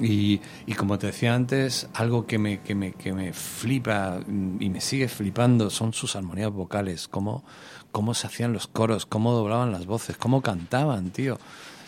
Y, 0.00 0.40
y 0.66 0.72
como 0.74 0.98
te 0.98 1.08
decía 1.08 1.34
antes, 1.34 1.86
algo 1.94 2.26
que 2.26 2.38
me, 2.38 2.60
que, 2.60 2.74
me, 2.74 2.92
que 2.92 3.12
me 3.12 3.32
flipa 3.32 4.20
y 4.26 4.70
me 4.70 4.80
sigue 4.80 5.06
flipando 5.08 5.68
son 5.68 5.92
sus 5.92 6.16
armonías 6.16 6.50
vocales, 6.50 7.08
cómo, 7.08 7.44
cómo 7.90 8.14
se 8.14 8.26
hacían 8.26 8.52
los 8.54 8.66
coros, 8.68 9.04
cómo 9.04 9.32
doblaban 9.32 9.70
las 9.70 9.84
voces, 9.84 10.16
cómo 10.16 10.40
cantaban, 10.40 11.10
tío. 11.10 11.38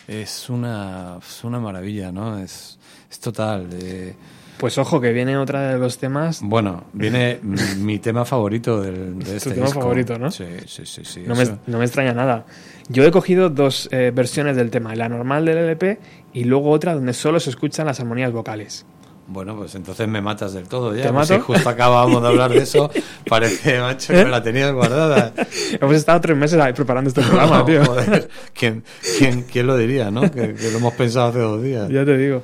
Es 0.07 0.51
una, 0.51 1.17
es 1.19 1.43
una 1.43 1.59
maravilla, 1.59 2.11
¿no? 2.11 2.37
Es, 2.37 2.77
es 3.09 3.19
total. 3.19 3.69
eh, 3.73 4.13
Pues 4.59 4.77
ojo, 4.77 5.01
que 5.01 5.11
viene 5.11 5.35
otra 5.35 5.71
de 5.73 5.79
los 5.79 5.97
temas. 5.97 6.41
bueno, 6.43 6.83
viene 6.93 7.39
mi, 7.77 7.97
tema 7.97 8.23
favorito 8.23 8.81
del, 8.83 9.17
de 9.17 9.37
este 9.37 9.49
tema 9.49 9.65
disco. 9.65 9.81
favorito, 9.81 10.19
¿no? 10.19 10.29
Sí, 10.29 10.45
sí, 10.67 10.85
sí. 10.85 11.01
sí, 11.03 11.23
No 11.25 11.33
me, 11.33 11.45
no 11.65 11.79
me 11.79 11.85
extraña 11.85 12.13
nada. 12.13 12.45
Yo 12.87 13.03
he 13.03 13.11
cogido 13.11 13.49
dos 13.49 13.89
eh, 13.91 14.11
versiones 14.13 14.55
del 14.55 14.69
tema, 14.69 14.95
la 14.95 15.09
normal 15.09 15.45
del 15.45 15.57
LP 15.57 15.99
y 16.33 16.43
luego 16.43 16.69
otra 16.69 16.93
donde 16.93 17.13
solo 17.13 17.39
se 17.39 17.49
escuchan 17.49 17.87
las 17.87 17.99
armonías 17.99 18.31
vocales. 18.31 18.85
Bueno, 19.27 19.55
pues 19.55 19.73
entonces 19.73 20.07
me 20.07 20.21
matas 20.21 20.53
del 20.53 20.67
todo 20.67 20.95
ya. 20.95 21.01
¿Te 21.01 21.09
pues 21.11 21.29
mato? 21.31 21.33
si 21.33 21.39
justo 21.39 21.67
acabábamos 21.67 22.21
de 22.21 22.27
hablar 22.27 22.51
de 22.51 22.59
eso. 22.59 22.91
Parece, 23.27 23.79
macho, 23.79 24.13
que 24.13 24.21
¿Eh? 24.21 24.25
me 24.25 24.29
la 24.29 24.43
tenías 24.43 24.71
guardada. 24.71 25.33
Hemos 25.81 25.95
estado 25.95 26.21
tres 26.21 26.37
meses 26.37 26.59
ahí 26.59 26.73
preparando 26.73 27.07
este 27.07 27.21
programa, 27.27 27.57
No, 27.59 27.65
tío. 27.65 27.83
joder, 27.85 28.29
¿quién, 28.53 28.83
quién, 29.17 29.41
quién 29.41 29.65
lo 29.65 29.77
diría, 29.77 30.11
no? 30.11 30.21
Que, 30.21 30.53
que 30.53 30.69
lo 30.69 30.77
hemos 30.77 30.93
pensado 30.93 31.29
hace 31.29 31.39
dos 31.39 31.63
días. 31.63 31.89
Ya 31.89 32.05
te 32.05 32.15
digo. 32.17 32.43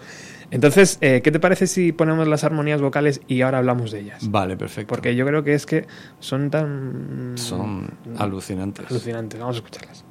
Entonces, 0.50 0.98
eh, 1.02 1.22
¿qué 1.24 1.32
te 1.32 1.40
parece 1.40 1.68
si 1.68 1.92
ponemos 1.92 2.28
las 2.28 2.44
armonías 2.44 2.82
vocales 2.82 3.22
y 3.28 3.42
ahora 3.42 3.60
hablamos 3.60 3.92
de 3.92 4.00
ellas? 4.00 4.30
Vale, 4.32 4.58
perfecto. 4.58 4.90
Porque 4.90 5.16
yo 5.16 5.24
creo 5.28 5.44
que 5.44 5.54
es 5.54 5.68
que 5.68 5.86
son 6.20 6.50
tan... 6.50 7.34
Son 7.36 7.88
alucinantes. 8.18 8.90
Alucinantes, 8.90 9.40
vamos 9.40 9.56
a 9.56 9.60
escucharlas. 9.60 10.04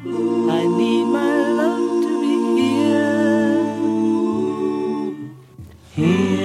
I 0.00 0.64
need 0.64 1.06
my 1.06 1.48
love 1.58 2.02
to 2.04 2.20
be 2.20 2.34
here, 2.62 3.64
here, 5.90 6.37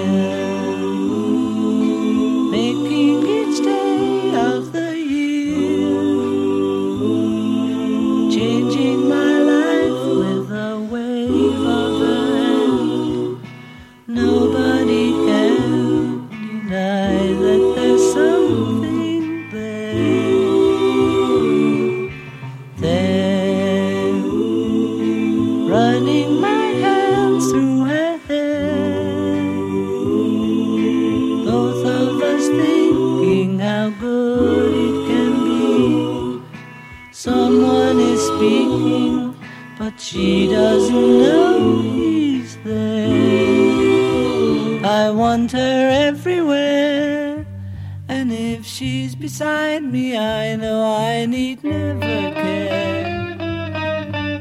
beside 49.34 49.84
me, 49.84 50.15
I 50.15 50.55
know 50.57 50.84
I 50.84 51.25
need 51.25 51.63
never 51.63 51.99
care. 51.99 53.36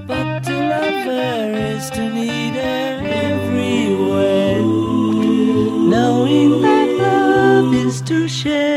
But 0.07 0.45
to 0.45 0.53
love 0.53 1.07
her 1.07 1.55
is 1.75 1.89
to 1.93 2.11
need 2.11 2.53
her 2.57 3.01
everywhere. 3.27 4.61
Knowing 5.95 6.61
that 6.61 6.89
love 6.99 7.75
is 7.75 8.03
to 8.03 8.29
share. 8.29 8.72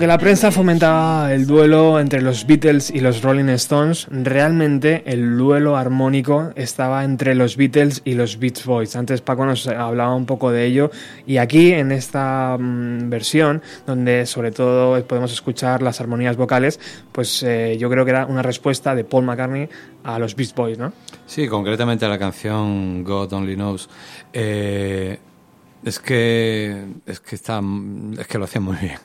Aunque 0.00 0.06
la 0.06 0.16
prensa 0.16 0.50
fomentaba 0.50 1.30
el 1.34 1.46
duelo 1.46 2.00
entre 2.00 2.22
los 2.22 2.46
Beatles 2.46 2.88
y 2.90 3.00
los 3.00 3.20
Rolling 3.20 3.50
Stones, 3.50 4.06
realmente 4.10 5.02
el 5.04 5.36
duelo 5.36 5.76
armónico 5.76 6.52
estaba 6.56 7.04
entre 7.04 7.34
los 7.34 7.58
Beatles 7.58 8.00
y 8.06 8.14
los 8.14 8.38
Beach 8.38 8.64
Boys. 8.64 8.96
Antes 8.96 9.20
Paco 9.20 9.44
nos 9.44 9.66
hablaba 9.66 10.14
un 10.14 10.24
poco 10.24 10.50
de 10.52 10.64
ello 10.64 10.90
y 11.26 11.36
aquí 11.36 11.74
en 11.74 11.92
esta 11.92 12.56
mm, 12.58 13.10
versión, 13.10 13.60
donde 13.86 14.24
sobre 14.24 14.52
todo 14.52 15.04
podemos 15.04 15.34
escuchar 15.34 15.82
las 15.82 16.00
armonías 16.00 16.34
vocales, 16.38 16.80
pues 17.12 17.42
eh, 17.42 17.76
yo 17.78 17.90
creo 17.90 18.06
que 18.06 18.12
era 18.12 18.24
una 18.24 18.40
respuesta 18.40 18.94
de 18.94 19.04
Paul 19.04 19.26
McCartney 19.26 19.68
a 20.02 20.18
los 20.18 20.34
Beach 20.34 20.54
Boys, 20.54 20.78
¿no? 20.78 20.94
Sí, 21.26 21.46
concretamente 21.46 22.06
a 22.06 22.08
la 22.08 22.18
canción 22.18 23.04
God 23.04 23.34
Only 23.34 23.54
Knows. 23.54 23.90
Eh, 24.32 25.18
es 25.84 25.98
que 25.98 26.84
es 27.06 27.20
que 27.20 27.34
está 27.34 27.60
es 28.18 28.26
que 28.26 28.38
lo 28.38 28.44
hacían 28.44 28.64
muy 28.64 28.76
bien. 28.76 28.98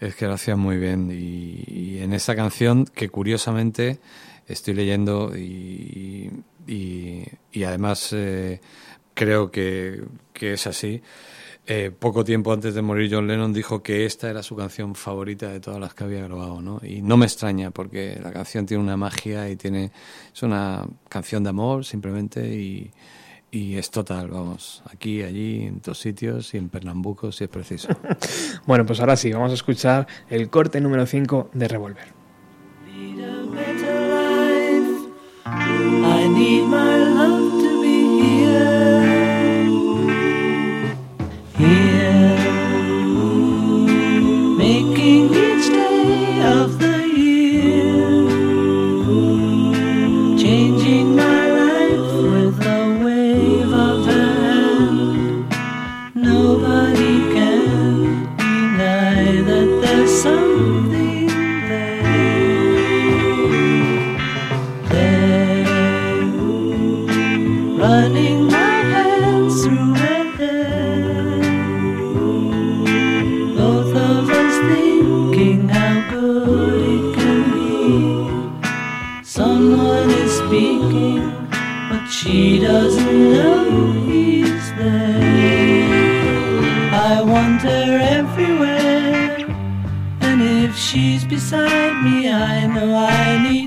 Es 0.00 0.14
que 0.14 0.26
lo 0.26 0.32
hacían 0.32 0.58
muy 0.58 0.78
bien 0.78 1.10
y, 1.12 1.98
en 1.98 2.14
esa 2.14 2.34
canción 2.34 2.86
que 2.86 3.10
curiosamente 3.10 4.00
estoy 4.46 4.72
leyendo 4.74 5.36
y, 5.36 6.30
y, 6.66 7.24
y 7.52 7.64
además 7.64 8.08
eh, 8.12 8.60
creo 9.14 9.50
que, 9.50 10.02
que 10.32 10.54
es 10.54 10.66
así. 10.66 11.02
Eh, 11.66 11.92
poco 11.96 12.24
tiempo 12.24 12.52
antes 12.52 12.74
de 12.74 12.82
morir 12.82 13.10
John 13.12 13.28
Lennon 13.28 13.52
dijo 13.52 13.82
que 13.82 14.06
esta 14.06 14.30
era 14.30 14.42
su 14.42 14.56
canción 14.56 14.94
favorita 14.94 15.48
de 15.48 15.60
todas 15.60 15.78
las 15.78 15.94
que 15.94 16.04
había 16.04 16.22
grabado, 16.24 16.62
¿no? 16.62 16.80
Y 16.82 17.02
no 17.02 17.16
me 17.16 17.26
extraña 17.26 17.70
porque 17.70 18.18
la 18.20 18.32
canción 18.32 18.66
tiene 18.66 18.82
una 18.82 18.96
magia 18.96 19.48
y 19.50 19.56
tiene 19.56 19.92
es 20.34 20.42
una 20.42 20.86
canción 21.08 21.44
de 21.44 21.50
amor 21.50 21.84
simplemente 21.84 22.54
y, 22.56 22.90
y 23.50 23.76
es 23.76 23.90
total, 23.90 24.28
vamos, 24.28 24.82
aquí, 24.92 25.22
allí, 25.22 25.66
en 25.66 25.80
todos 25.80 25.98
sitios 25.98 26.54
y 26.54 26.58
en 26.58 26.68
Pernambuco 26.68 27.32
si 27.32 27.44
es 27.44 27.50
preciso. 27.50 27.88
Bueno, 28.66 28.86
pues 28.86 29.00
ahora 29.00 29.16
sí, 29.16 29.32
vamos 29.32 29.50
a 29.50 29.54
escuchar 29.54 30.06
el 30.28 30.50
corte 30.50 30.80
número 30.80 31.06
5 31.06 31.50
de 31.54 31.68
Revolver. 31.68 32.20
I 35.46 36.28
need 36.28 36.64
my 36.64 36.96
love 36.96 37.62
to 37.62 37.80
be 37.82 38.20
here, 38.20 38.99
she's 90.90 91.24
beside 91.24 92.02
me, 92.02 92.28
I 92.28 92.66
know 92.66 92.96
I 92.96 93.48
need 93.48 93.59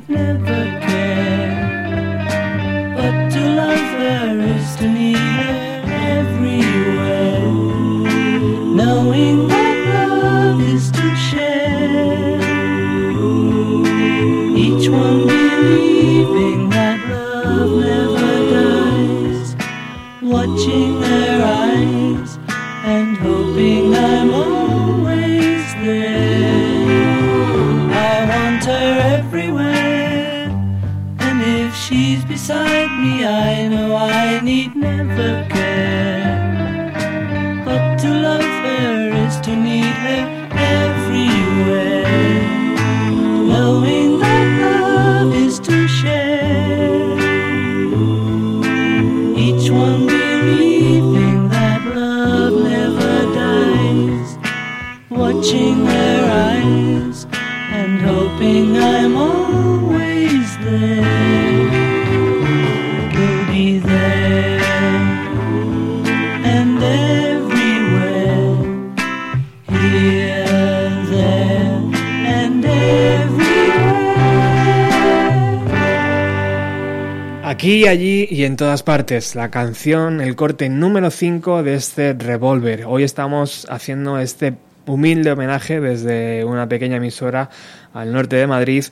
Aquí, 77.63 77.87
allí 77.87 78.27
y 78.29 78.43
en 78.43 78.57
todas 78.57 78.83
partes. 78.83 79.35
La 79.35 79.49
canción, 79.49 80.19
el 80.19 80.35
corte 80.35 80.67
número 80.67 81.09
5 81.09 81.63
de 81.63 81.75
este 81.75 82.11
Revolver. 82.11 82.83
Hoy 82.85 83.03
estamos 83.03 83.65
haciendo 83.69 84.19
este 84.19 84.57
humilde 84.85 85.31
homenaje 85.31 85.79
desde 85.79 86.43
una 86.43 86.67
pequeña 86.67 86.97
emisora 86.97 87.49
al 87.93 88.11
norte 88.11 88.35
de 88.35 88.47
Madrid, 88.47 88.83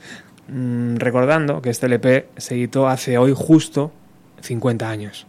mm, 0.48 0.96
recordando 0.96 1.60
que 1.60 1.68
este 1.68 1.84
LP 1.84 2.28
se 2.38 2.54
editó 2.54 2.88
hace 2.88 3.18
hoy 3.18 3.34
justo 3.36 3.92
50 4.40 4.88
años. 4.88 5.26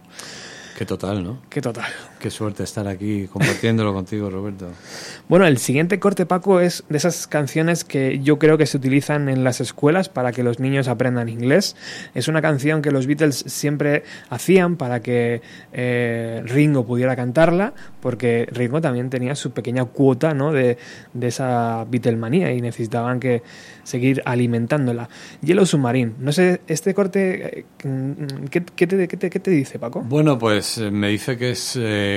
Qué 0.78 0.86
total, 0.86 1.22
¿no? 1.22 1.42
Qué 1.50 1.60
total. 1.60 1.92
Qué 2.24 2.32
suerte 2.32 2.64
estar 2.64 2.88
aquí 2.88 3.28
compartiéndolo 3.28 3.94
contigo, 4.00 4.30
Roberto. 4.30 4.70
Bueno, 5.28 5.46
el 5.46 5.58
siguiente 5.58 6.00
corte, 6.00 6.26
Paco, 6.26 6.62
es 6.62 6.86
de 6.88 6.96
esas 6.96 7.28
canciones 7.28 7.84
que 7.84 8.20
yo 8.24 8.40
creo 8.40 8.58
que 8.58 8.66
se 8.66 8.78
utilizan 8.78 9.28
en 9.28 9.44
las 9.44 9.60
escuelas 9.60 10.08
para 10.08 10.32
que 10.32 10.42
los 10.42 10.58
niños 10.62 10.88
aprendan 10.88 11.28
inglés. 11.28 11.76
Es 12.16 12.30
una 12.30 12.42
canción 12.42 12.82
que 12.82 12.92
los 12.92 13.08
Beatles 13.08 13.44
siempre 13.48 14.04
hacían 14.30 14.78
para 14.78 15.02
que 15.02 15.42
eh, 15.74 16.42
Ringo 16.46 16.86
pudiera 16.86 17.14
cantarla, 17.18 17.74
porque 18.00 18.48
Ringo 18.50 18.80
también 18.80 19.10
tenía 19.10 19.36
su 19.36 19.52
pequeña 19.52 19.84
cuota 19.84 20.34
¿no? 20.34 20.54
de, 20.54 20.78
de 21.14 21.28
esa 21.28 21.86
Beatlemanía 21.90 22.54
y 22.54 22.62
necesitaban 22.62 23.20
que 23.20 23.44
seguir 23.84 24.22
alimentándola. 24.24 25.10
Yellow 25.42 25.66
Submarine. 25.66 26.14
No 26.20 26.32
sé, 26.32 26.62
este 26.68 26.94
corte, 26.94 27.60
eh, 27.60 27.66
¿qué, 28.50 28.64
qué 28.64 28.88
te, 28.88 29.08
qué 29.10 29.18
te- 29.18 29.30
qué 29.30 29.40
te 29.42 29.52
dice, 29.52 29.78
Paco? 29.78 30.02
Bueno, 30.02 30.40
pues 30.40 30.78
eh, 30.78 30.90
me 30.90 31.10
dice 31.10 31.36
que 31.38 31.52
es 31.52 31.78
eh, 31.78 32.13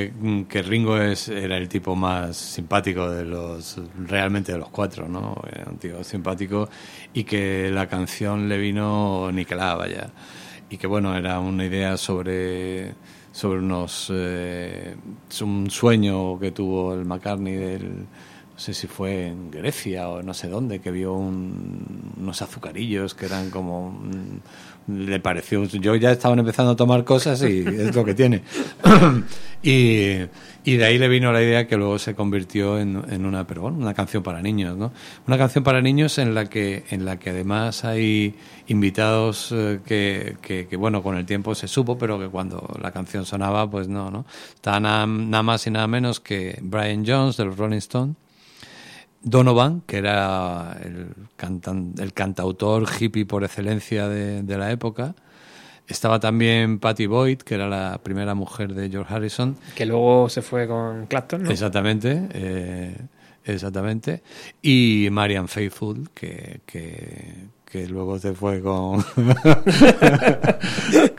que 0.49 0.63
Ringo 0.63 0.97
es 0.99 1.29
era 1.29 1.57
el 1.57 1.69
tipo 1.69 1.95
más 1.97 2.37
simpático 2.37 3.11
de 3.11 3.25
los 3.25 3.79
realmente 4.07 4.53
de 4.53 4.59
los 4.59 4.69
cuatro, 4.71 5.09
¿no? 5.09 5.37
Era 5.51 5.67
un 5.71 5.79
tío 5.79 6.03
simpático 6.05 6.69
y 7.13 7.25
que 7.25 7.71
la 7.73 7.87
canción 7.89 8.49
le 8.49 8.59
vino 8.59 9.31
niquelada, 9.33 9.77
vaya. 9.77 10.11
Y 10.71 10.79
que 10.79 10.87
bueno, 10.87 11.17
era 11.17 11.39
una 11.41 11.65
idea 11.65 11.97
sobre 11.97 12.95
sobre 13.33 13.59
unos 13.61 14.11
eh, 14.15 14.97
un 15.43 15.71
sueño 15.71 16.39
que 16.39 16.53
tuvo 16.53 16.95
el 16.95 17.05
McCartney 17.05 17.55
del 17.57 18.07
no 18.55 18.61
sé 18.61 18.73
si 18.73 18.87
fue 18.87 19.27
en 19.29 19.51
Grecia 19.51 20.09
o 20.09 20.23
no 20.23 20.33
sé 20.33 20.49
dónde, 20.49 20.81
que 20.81 20.91
vio 20.91 21.13
un- 21.13 22.15
unos 22.19 22.41
azucarillos 22.43 23.15
que 23.15 23.27
eran 23.27 23.51
como... 23.51 23.91
mm, 23.91 24.39
le 24.89 25.21
pareció... 25.21 25.65
Yo 25.65 25.95
ya 25.97 26.13
estaban 26.13 26.39
empezando 26.39 26.73
a 26.73 26.77
tomar 26.77 27.05
cosas 27.05 27.43
y 27.43 27.61
es 27.67 27.95
lo 27.95 28.05
que 28.05 28.15
tiene. 28.15 28.43
y, 29.63 30.21
y 30.65 30.77
de 30.77 30.85
ahí 30.85 30.99
le 30.99 31.09
vino 31.09 31.33
la 31.33 31.43
idea 31.43 31.67
que 31.67 31.77
luego 31.77 31.99
se 31.99 32.15
convirtió 32.15 32.79
en, 32.79 33.03
en 33.09 33.25
una, 33.25 33.47
pero 33.47 33.63
bueno, 33.63 33.79
una 33.79 33.95
canción 33.95 34.23
para 34.23 34.43
niños, 34.43 34.77
¿no? 34.77 34.93
Una 35.27 35.39
canción 35.39 35.63
para 35.63 35.81
niños 35.81 36.19
en 36.19 36.35
la 36.35 36.47
que, 36.47 36.85
en 36.91 37.05
la 37.05 37.19
que 37.19 37.31
además 37.31 37.85
hay 37.85 38.35
invitados 38.67 39.53
eh, 39.53 39.79
que, 39.87 40.37
que, 40.43 40.67
que, 40.67 40.77
bueno, 40.77 41.03
con 41.03 41.17
el 41.17 41.25
tiempo 41.25 41.55
se 41.55 41.69
supo, 41.69 41.97
pero 41.97 42.19
que 42.19 42.29
cuando 42.29 42.69
la 42.83 42.91
canción 42.91 43.25
sonaba, 43.25 43.71
pues 43.71 43.89
no, 43.89 44.11
¿no? 44.11 44.27
Está 44.55 44.81
nada, 44.81 45.07
nada 45.07 45.43
más 45.43 45.67
y 45.67 45.71
nada 45.71 45.87
menos 45.87 46.19
que 46.21 46.59
Brian 46.63 47.05
Jones 47.07 47.37
de 47.37 47.45
los 47.45 47.57
Rolling 47.57 47.79
Stones, 47.79 48.17
Donovan, 49.29 49.81
que 49.87 49.99
era 49.99 50.79
el, 50.85 51.09
cantan- 51.37 51.95
el 52.01 52.13
cantautor 52.13 52.87
hippie 53.01 53.27
por 53.27 53.43
excelencia 53.43 54.09
de, 54.09 54.43
de 54.45 54.57
la 54.57 54.71
época. 54.71 55.17
Estaba 55.89 56.21
también 56.21 56.79
Patty 56.79 57.07
Boyd, 57.07 57.39
que 57.39 57.57
era 57.57 57.69
la 57.69 57.99
primera 58.03 58.35
mujer 58.35 58.73
de 58.75 58.89
George 58.89 59.13
Harrison. 59.13 59.57
Que 59.75 59.85
luego 59.85 60.29
se 60.29 60.43
fue 60.43 60.67
con 60.69 61.07
Clapton, 61.07 61.43
¿no? 61.43 61.51
Exactamente, 61.51 62.29
eh, 62.33 62.97
exactamente. 63.45 64.23
Y 64.63 65.09
Marian 65.11 65.49
Faithfull, 65.49 66.11
que, 66.15 66.61
que, 66.65 67.47
que 67.77 67.87
luego 67.87 68.19
se 68.19 68.33
fue 68.33 68.63
con, 68.63 69.03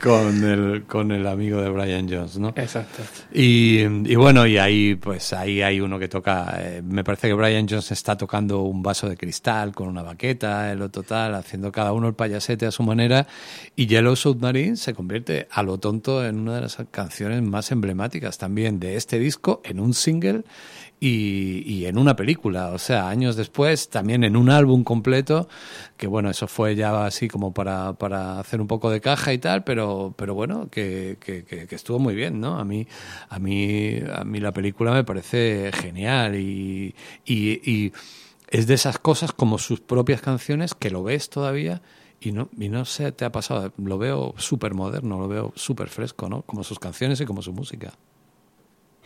con, 0.02 0.44
el, 0.44 0.84
con 0.88 1.12
el 1.12 1.24
amigo 1.26 1.62
de 1.62 1.70
Brian 1.70 2.08
Jones, 2.10 2.36
¿no? 2.38 2.48
Exacto. 2.48 3.04
Y, 3.32 3.82
y 3.82 4.16
bueno, 4.16 4.44
y 4.44 4.58
ahí 4.58 4.96
pues 4.96 5.32
ahí 5.32 5.62
hay 5.62 5.80
uno 5.80 6.00
que 6.00 6.08
toca, 6.08 6.56
eh, 6.58 6.82
me 6.82 7.04
parece 7.04 7.28
que 7.28 7.34
Brian 7.34 7.68
Jones 7.68 7.92
está 7.92 8.16
tocando 8.16 8.62
un 8.62 8.82
vaso 8.82 9.08
de 9.08 9.16
cristal 9.16 9.72
con 9.72 9.86
una 9.86 10.02
baqueta, 10.02 10.72
el 10.72 10.82
otro 10.82 11.04
tal, 11.04 11.36
haciendo 11.36 11.70
cada 11.70 11.92
uno 11.92 12.08
el 12.08 12.14
payasete 12.14 12.66
a 12.66 12.72
su 12.72 12.82
manera, 12.82 13.28
y 13.76 13.86
Yellow 13.86 14.16
Submarine 14.16 14.76
se 14.76 14.94
convierte 14.94 15.46
a 15.52 15.62
lo 15.62 15.78
tonto 15.78 16.26
en 16.26 16.40
una 16.40 16.56
de 16.56 16.62
las 16.62 16.76
canciones 16.90 17.40
más 17.42 17.70
emblemáticas 17.70 18.36
también 18.36 18.80
de 18.80 18.96
este 18.96 19.20
disco, 19.20 19.62
en 19.64 19.78
un 19.78 19.94
single 19.94 20.42
y, 21.00 21.62
y 21.64 21.86
en 21.86 21.98
una 21.98 22.16
película, 22.16 22.70
o 22.70 22.78
sea, 22.78 23.08
años 23.08 23.36
después, 23.36 23.88
también 23.88 24.24
en 24.24 24.36
un 24.36 24.50
álbum 24.50 24.82
completo, 24.84 25.48
que 25.96 26.06
bueno, 26.06 26.30
eso 26.30 26.48
fue 26.48 26.74
ya 26.76 27.04
así 27.06 27.28
como 27.28 27.52
para, 27.54 27.92
para 27.94 28.40
hacer 28.40 28.60
un 28.60 28.66
poco 28.66 28.90
de 28.90 29.00
caja 29.00 29.32
y 29.32 29.38
tal, 29.38 29.64
pero, 29.64 30.14
pero 30.16 30.34
bueno, 30.34 30.68
que, 30.70 31.16
que, 31.20 31.44
que- 31.44 31.68
estuvo 31.74 31.98
muy 31.98 32.14
bien, 32.14 32.40
¿no? 32.40 32.58
A 32.58 32.64
mí, 32.64 32.86
a 33.28 33.38
mí, 33.38 33.98
a 34.12 34.24
mí 34.24 34.40
la 34.40 34.52
película 34.52 34.92
me 34.92 35.04
parece 35.04 35.70
genial 35.72 36.34
y, 36.36 36.94
y, 37.24 37.70
y 37.70 37.92
es 38.48 38.66
de 38.66 38.74
esas 38.74 38.98
cosas 38.98 39.32
como 39.32 39.58
sus 39.58 39.80
propias 39.80 40.20
canciones 40.20 40.74
que 40.74 40.90
lo 40.90 41.02
ves 41.02 41.30
todavía 41.30 41.82
y 42.20 42.32
no, 42.32 42.48
y 42.58 42.68
no 42.68 42.84
sé, 42.84 43.12
te 43.12 43.24
ha 43.24 43.32
pasado, 43.32 43.72
lo 43.78 43.98
veo 43.98 44.34
súper 44.38 44.74
moderno, 44.74 45.18
lo 45.20 45.28
veo 45.28 45.52
súper 45.54 45.88
fresco, 45.88 46.28
¿no? 46.28 46.42
Como 46.42 46.64
sus 46.64 46.78
canciones 46.78 47.20
y 47.20 47.26
como 47.26 47.42
su 47.42 47.52
música. 47.52 47.92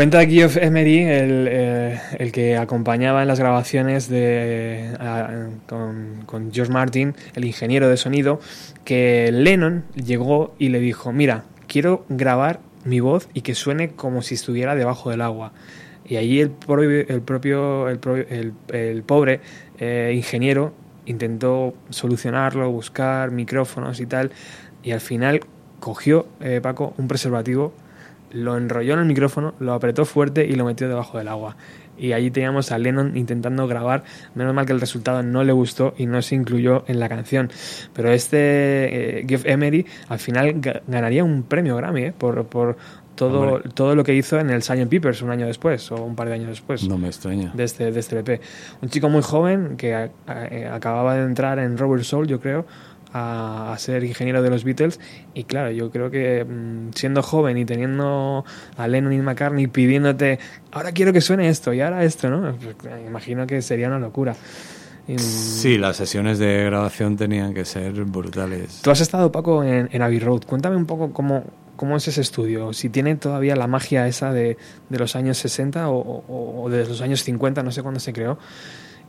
Cuenta 0.00 0.24
Geoff 0.24 0.56
Emery, 0.56 1.00
el, 1.02 1.46
eh, 1.50 2.00
el 2.18 2.32
que 2.32 2.56
acompañaba 2.56 3.20
en 3.20 3.28
las 3.28 3.38
grabaciones 3.38 4.08
de, 4.08 4.96
con, 5.66 6.50
George 6.50 6.72
Martin, 6.72 7.14
el 7.34 7.44
ingeniero 7.44 7.86
de 7.86 7.98
sonido, 7.98 8.40
que 8.84 9.28
Lennon 9.30 9.84
llegó 9.94 10.54
y 10.58 10.70
le 10.70 10.80
dijo, 10.80 11.12
mira, 11.12 11.44
quiero 11.66 12.06
grabar 12.08 12.60
mi 12.86 13.00
voz 13.00 13.28
y 13.34 13.42
que 13.42 13.54
suene 13.54 13.90
como 13.90 14.22
si 14.22 14.36
estuviera 14.36 14.74
debajo 14.74 15.10
del 15.10 15.20
agua. 15.20 15.52
Y 16.06 16.16
allí 16.16 16.40
el, 16.40 16.52
el 17.06 17.20
propio, 17.20 17.90
el, 17.90 17.98
pro- 17.98 18.16
el- 18.16 18.54
el 18.72 19.02
pobre 19.02 19.40
eh, 19.78 20.14
ingeniero 20.16 20.72
intentó 21.04 21.74
solucionarlo, 21.90 22.70
buscar 22.70 23.32
micrófonos 23.32 24.00
y 24.00 24.06
tal, 24.06 24.30
y 24.82 24.92
al 24.92 25.00
final 25.00 25.40
cogió, 25.78 26.26
eh, 26.40 26.60
Paco, 26.62 26.94
un 26.96 27.06
preservativo, 27.06 27.74
lo 28.32 28.56
enrolló 28.56 28.94
en 28.94 29.00
el 29.00 29.04
micrófono, 29.06 29.54
lo 29.58 29.72
apretó 29.74 30.04
fuerte 30.04 30.46
y 30.46 30.54
lo 30.54 30.64
metió 30.64 30.88
debajo 30.88 31.18
del 31.18 31.28
agua. 31.28 31.56
Y 31.98 32.12
allí 32.14 32.30
teníamos 32.30 32.72
a 32.72 32.78
Lennon 32.78 33.14
intentando 33.16 33.66
grabar. 33.66 34.04
Menos 34.34 34.54
mal 34.54 34.64
que 34.64 34.72
el 34.72 34.80
resultado 34.80 35.22
no 35.22 35.44
le 35.44 35.52
gustó 35.52 35.92
y 35.98 36.06
no 36.06 36.22
se 36.22 36.34
incluyó 36.34 36.82
en 36.86 36.98
la 36.98 37.10
canción. 37.10 37.50
Pero 37.92 38.10
este 38.10 39.20
eh, 39.20 39.26
Geoff 39.28 39.44
Emery 39.44 39.84
al 40.08 40.18
final 40.18 40.54
ga- 40.62 40.80
ganaría 40.86 41.24
un 41.24 41.42
premio 41.42 41.76
Grammy 41.76 42.04
eh, 42.04 42.14
por, 42.16 42.46
por 42.46 42.78
todo, 43.16 43.40
Hombre. 43.56 43.70
todo 43.74 43.94
lo 43.94 44.02
que 44.02 44.14
hizo 44.14 44.38
en 44.40 44.48
el 44.48 44.62
Sgt. 44.62 44.88
Peppers 44.88 45.20
un 45.20 45.30
año 45.30 45.46
después 45.46 45.92
o 45.92 45.96
un 46.02 46.16
par 46.16 46.28
de 46.28 46.34
años 46.34 46.48
después 46.48 46.88
No 46.88 46.96
me 46.96 47.08
extraña. 47.08 47.50
de 47.52 47.64
este, 47.64 47.92
de 47.92 48.00
este 48.00 48.18
EP. 48.20 48.40
Un 48.80 48.88
chico 48.88 49.10
muy 49.10 49.20
joven 49.20 49.76
que 49.76 49.94
a- 49.94 50.10
a- 50.26 50.46
eh, 50.46 50.66
acababa 50.68 51.16
de 51.16 51.24
entrar 51.24 51.58
en 51.58 51.76
Robert 51.76 52.04
Soul, 52.04 52.26
yo 52.26 52.40
creo, 52.40 52.64
a, 53.12 53.72
a 53.72 53.78
ser 53.78 54.04
ingeniero 54.04 54.42
de 54.42 54.50
los 54.50 54.64
Beatles. 54.64 55.00
Y 55.34 55.44
claro, 55.44 55.70
yo 55.70 55.90
creo 55.90 56.10
que 56.10 56.44
mm, 56.44 56.90
siendo 56.94 57.22
joven 57.22 57.58
y 57.58 57.64
teniendo 57.64 58.44
a 58.76 58.88
Lennon 58.88 59.12
y 59.12 59.18
McCartney 59.18 59.66
pidiéndote, 59.66 60.38
ahora 60.72 60.92
quiero 60.92 61.12
que 61.12 61.20
suene 61.20 61.48
esto 61.48 61.72
y 61.72 61.80
ahora 61.80 62.04
esto, 62.04 62.28
¿no? 62.30 62.54
Pues, 62.56 62.76
imagino 63.06 63.46
que 63.46 63.62
sería 63.62 63.88
una 63.88 63.98
locura. 63.98 64.34
Y, 65.08 65.14
mm, 65.14 65.18
Sí, 65.18 65.78
las 65.78 65.96
sesiones 65.96 66.38
de 66.38 66.64
grabación 66.64 67.16
tenían 67.16 67.52
que 67.54 67.64
ser 67.64 67.92
brutales. 68.04 68.80
Tú 68.82 68.90
has 68.90 69.00
estado, 69.00 69.32
Paco, 69.32 69.64
en, 69.64 69.88
en 69.92 70.02
Abbey 70.02 70.18
Road. 70.20 70.42
Cuéntame 70.46 70.76
un 70.76 70.86
poco 70.86 71.12
cómo, 71.12 71.44
cómo 71.76 71.96
es 71.96 72.06
ese 72.06 72.20
estudio. 72.20 72.72
Si 72.72 72.90
tiene 72.90 73.16
todavía 73.16 73.56
la 73.56 73.66
magia 73.66 74.06
esa 74.06 74.32
de, 74.32 74.56
de 74.88 74.98
los 74.98 75.16
años 75.16 75.38
60 75.38 75.88
o, 75.88 75.96
o- 75.98 76.62
o 76.64 76.70
de 76.70 76.86
los 76.86 77.00
años 77.00 77.24
50, 77.24 77.62
no 77.62 77.72
sé 77.72 77.82
cuándo 77.82 77.98
se 77.98 78.12
creó. 78.12 78.38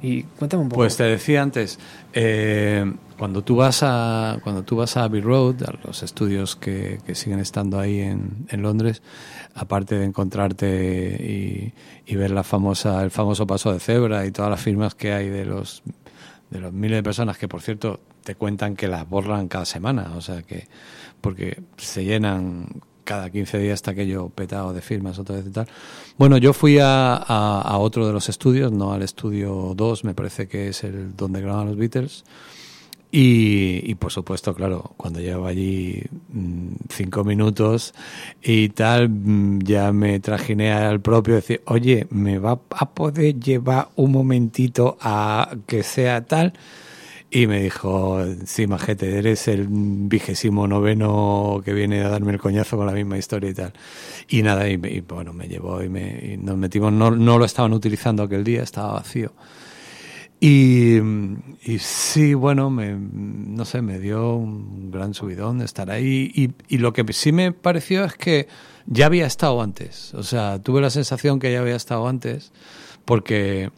Y 0.02 0.24
cuéntame 0.24 0.64
un 0.64 0.70
poco. 0.70 0.80
Pues 0.80 0.97
te 0.97 1.04
decía 1.04 1.41
antes, 1.41 1.80
eh, 2.14 2.91
cuando 3.18 3.43
tú 3.43 3.56
vas 3.56 3.82
a 3.84 4.39
cuando 4.43 4.64
tú 4.64 4.78
vas 4.78 4.97
a 4.97 5.04
Abbey 5.04 5.22
Road, 5.22 5.62
a 5.64 5.74
los 5.86 6.02
estudios 6.02 6.56
que, 6.56 6.99
que 7.06 7.14
siguen 7.14 7.39
estando 7.39 7.80
ahí 7.80 7.99
en, 7.99 8.47
en 8.49 8.62
Londres, 8.64 9.04
aparte 9.54 9.99
de 9.99 10.06
encontrarte 10.06 11.16
y, 11.22 11.74
y 12.12 12.16
ver 12.16 12.32
la 12.32 12.43
famosa 12.43 13.04
el 13.04 13.12
famoso 13.12 13.45
paso 13.45 13.72
de 13.72 13.80
cebra 13.80 14.26
y 14.26 14.32
todas 14.32 14.49
las 14.49 14.62
firmas 14.62 14.95
que 14.95 15.14
hay 15.14 15.30
de 15.30 15.45
los 15.45 15.84
de 16.49 16.60
los 16.60 16.74
miles 16.74 16.97
de 16.97 17.04
personas 17.04 17.38
que 17.38 17.47
por 17.47 17.62
cierto 17.62 17.99
te 18.24 18.36
cuentan 18.36 18.76
que 18.76 18.88
las 18.88 19.08
borran 19.08 19.47
cada 19.47 19.66
semana, 19.66 20.14
o 20.16 20.22
sea 20.22 20.41
que 20.41 20.68
porque 21.22 21.62
se 21.78 22.04
llenan 22.04 22.82
cada 23.04 23.30
15 23.30 23.58
días 23.60 23.76
está 23.76 23.91
aquello 23.91 24.30
petado 24.30 24.74
de 24.74 24.82
firmas 24.82 25.20
otra 25.20 25.36
vez 25.36 25.47
y 25.47 25.52
tal. 25.52 25.68
Bueno, 26.18 26.38
yo 26.38 26.54
fui 26.54 26.78
a, 26.82 27.78
otro 27.80 28.08
de 28.08 28.14
los 28.14 28.30
estudios, 28.30 28.72
no 28.72 28.93
al 28.93 29.02
estudio 29.02 29.74
2, 29.76 30.04
me 30.04 30.14
parece 30.14 30.47
que 30.47 30.70
es 30.70 30.84
el 30.84 31.16
donde 31.16 31.41
graban 31.41 31.68
los 31.68 31.78
Beatles. 31.78 32.24
Y, 33.14 33.82
y, 33.84 33.95
por 33.95 34.10
supuesto, 34.10 34.56
claro, 34.56 34.93
cuando 34.95 35.20
llevo 35.20 35.45
allí 35.45 36.02
mm, 36.30 36.76
cinco 36.89 37.26
minutos 37.26 37.93
y 38.41 38.70
tal, 38.70 39.10
mm, 39.10 39.60
ya 39.64 39.91
me 39.91 40.22
trajiné 40.22 40.72
al 40.72 41.02
propio 41.02 41.36
decir, 41.36 41.62
oye, 41.66 42.08
¿me 42.10 42.39
va 42.39 42.52
a 42.70 42.89
poder 42.89 43.38
llevar 43.38 43.89
un 43.97 44.14
momentito 44.14 44.97
a 45.02 45.54
que 45.68 45.84
sea 45.84 46.24
tal? 46.24 46.54
Y 47.34 47.48
me 47.48 47.62
dijo, 47.62 48.22
sí, 48.46 48.68
majete, 48.68 49.18
eres 49.18 49.48
el 49.48 49.68
vigésimo 49.70 50.68
noveno 50.68 51.62
que 51.64 51.72
viene 51.72 52.02
a 52.02 52.10
darme 52.10 52.34
el 52.34 52.40
coñazo 52.40 52.76
con 52.76 52.86
la 52.86 52.92
misma 52.92 53.18
historia 53.18 53.50
y 53.50 53.54
tal. 53.54 53.74
Y 54.28 54.44
nada, 54.44 54.68
y, 54.68 54.74
y 54.74 55.00
bueno, 55.00 55.32
me 55.32 55.48
llevó 55.48 55.82
y, 55.82 55.88
me, 55.88 56.34
y 56.34 56.38
nos 56.38 56.58
metimos, 56.58 56.92
no, 56.92 57.10
no 57.10 57.38
lo 57.38 57.46
estaban 57.46 57.72
utilizando 57.72 58.24
aquel 58.24 58.44
día, 58.44 58.64
estaba 58.64 58.94
vacío. 58.94 59.32
Y, 60.44 60.98
y 61.64 61.78
sí, 61.78 62.34
bueno, 62.34 62.72
me, 62.72 62.96
no 62.98 63.64
sé, 63.64 63.84
me 63.84 64.00
dio 64.00 64.36
un 64.36 64.90
gran 64.90 65.14
subidón 65.14 65.60
de 65.60 65.66
estar 65.66 65.92
ahí. 65.92 66.54
Y, 66.68 66.78
lo 66.80 66.94
que 66.94 67.06
sí 67.14 67.32
me 67.32 67.52
pareció 67.52 68.04
es 68.04 68.16
que 68.16 68.48
ya 68.88 69.06
había 69.06 69.28
estado 69.28 69.62
antes. 69.62 70.16
O 70.16 70.24
sea, 70.24 70.60
tuve 70.60 70.82
la 70.82 70.90
sensación 70.90 71.40
que 71.40 71.52
ya 71.52 71.62
había 71.62 71.76
estado 71.76 72.08
antes, 72.08 72.52
porque 73.06 73.70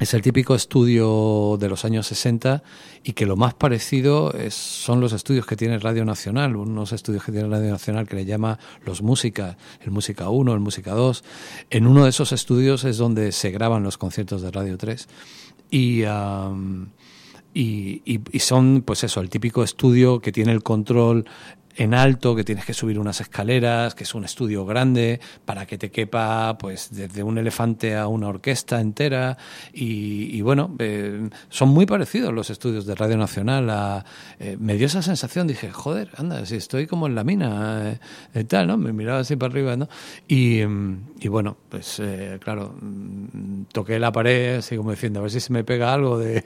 es 0.00 0.14
el 0.14 0.22
típico 0.22 0.54
estudio 0.54 1.58
de 1.60 1.68
los 1.68 1.84
años 1.84 2.06
60 2.06 2.62
y 3.04 3.12
que 3.12 3.26
lo 3.26 3.36
más 3.36 3.52
parecido 3.52 4.32
es, 4.32 4.54
son 4.54 4.98
los 4.98 5.12
estudios 5.12 5.44
que 5.44 5.56
tiene 5.56 5.78
Radio 5.78 6.06
Nacional, 6.06 6.56
unos 6.56 6.92
estudios 6.92 7.22
que 7.22 7.32
tiene 7.32 7.48
Radio 7.48 7.70
Nacional 7.70 8.08
que 8.08 8.16
le 8.16 8.24
llama 8.24 8.58
los 8.86 9.02
Música, 9.02 9.58
el 9.82 9.90
Música 9.90 10.30
1, 10.30 10.54
el 10.54 10.60
Música 10.60 10.92
2. 10.92 11.22
En 11.68 11.86
uno 11.86 12.04
de 12.04 12.10
esos 12.10 12.32
estudios 12.32 12.84
es 12.84 12.96
donde 12.96 13.30
se 13.30 13.50
graban 13.50 13.82
los 13.82 13.98
conciertos 13.98 14.40
de 14.40 14.50
Radio 14.50 14.78
3 14.78 15.06
y, 15.70 16.04
y, 17.52 18.02
y 18.04 18.38
son, 18.38 18.82
pues 18.86 19.04
eso, 19.04 19.20
el 19.20 19.28
típico 19.28 19.62
estudio 19.62 20.20
que 20.20 20.32
tiene 20.32 20.52
el 20.52 20.62
control 20.62 21.26
en 21.76 21.94
alto, 21.94 22.34
que 22.34 22.44
tienes 22.44 22.64
que 22.64 22.74
subir 22.74 22.98
unas 22.98 23.20
escaleras, 23.20 23.94
que 23.94 24.04
es 24.04 24.14
un 24.14 24.24
estudio 24.24 24.64
grande 24.66 25.20
para 25.44 25.66
que 25.66 25.78
te 25.78 25.90
quepa 25.90 26.58
pues 26.58 26.88
desde 26.90 27.22
un 27.22 27.38
elefante 27.38 27.96
a 27.96 28.06
una 28.06 28.28
orquesta 28.28 28.80
entera 28.80 29.38
y, 29.72 30.36
y 30.36 30.42
bueno, 30.42 30.74
eh, 30.78 31.28
son 31.48 31.70
muy 31.70 31.86
parecidos 31.86 32.32
los 32.32 32.50
estudios 32.50 32.86
de 32.86 32.94
Radio 32.94 33.16
Nacional. 33.16 34.04
Eh, 34.38 34.56
me 34.58 34.76
dio 34.76 34.86
esa 34.86 35.02
sensación, 35.02 35.46
dije, 35.46 35.70
joder, 35.70 36.10
anda, 36.16 36.44
si 36.46 36.56
estoy 36.56 36.86
como 36.86 37.06
en 37.06 37.14
la 37.14 37.24
mina, 37.24 37.98
eh, 38.34 38.44
tal, 38.44 38.66
¿no? 38.66 38.76
Me 38.76 38.92
miraba 38.92 39.20
así 39.20 39.36
para 39.36 39.52
arriba, 39.52 39.76
¿no? 39.76 39.88
Y, 40.28 40.62
y 41.22 41.28
bueno, 41.28 41.58
pues 41.68 42.00
eh, 42.00 42.38
claro, 42.42 42.74
mm, 42.80 43.64
toqué 43.72 43.98
la 43.98 44.10
pared 44.10 44.56
así 44.56 44.76
como 44.76 44.90
diciendo, 44.90 45.20
a 45.20 45.22
ver 45.22 45.30
si 45.30 45.40
se 45.40 45.52
me 45.52 45.64
pega 45.64 45.92
algo 45.92 46.18
de, 46.18 46.44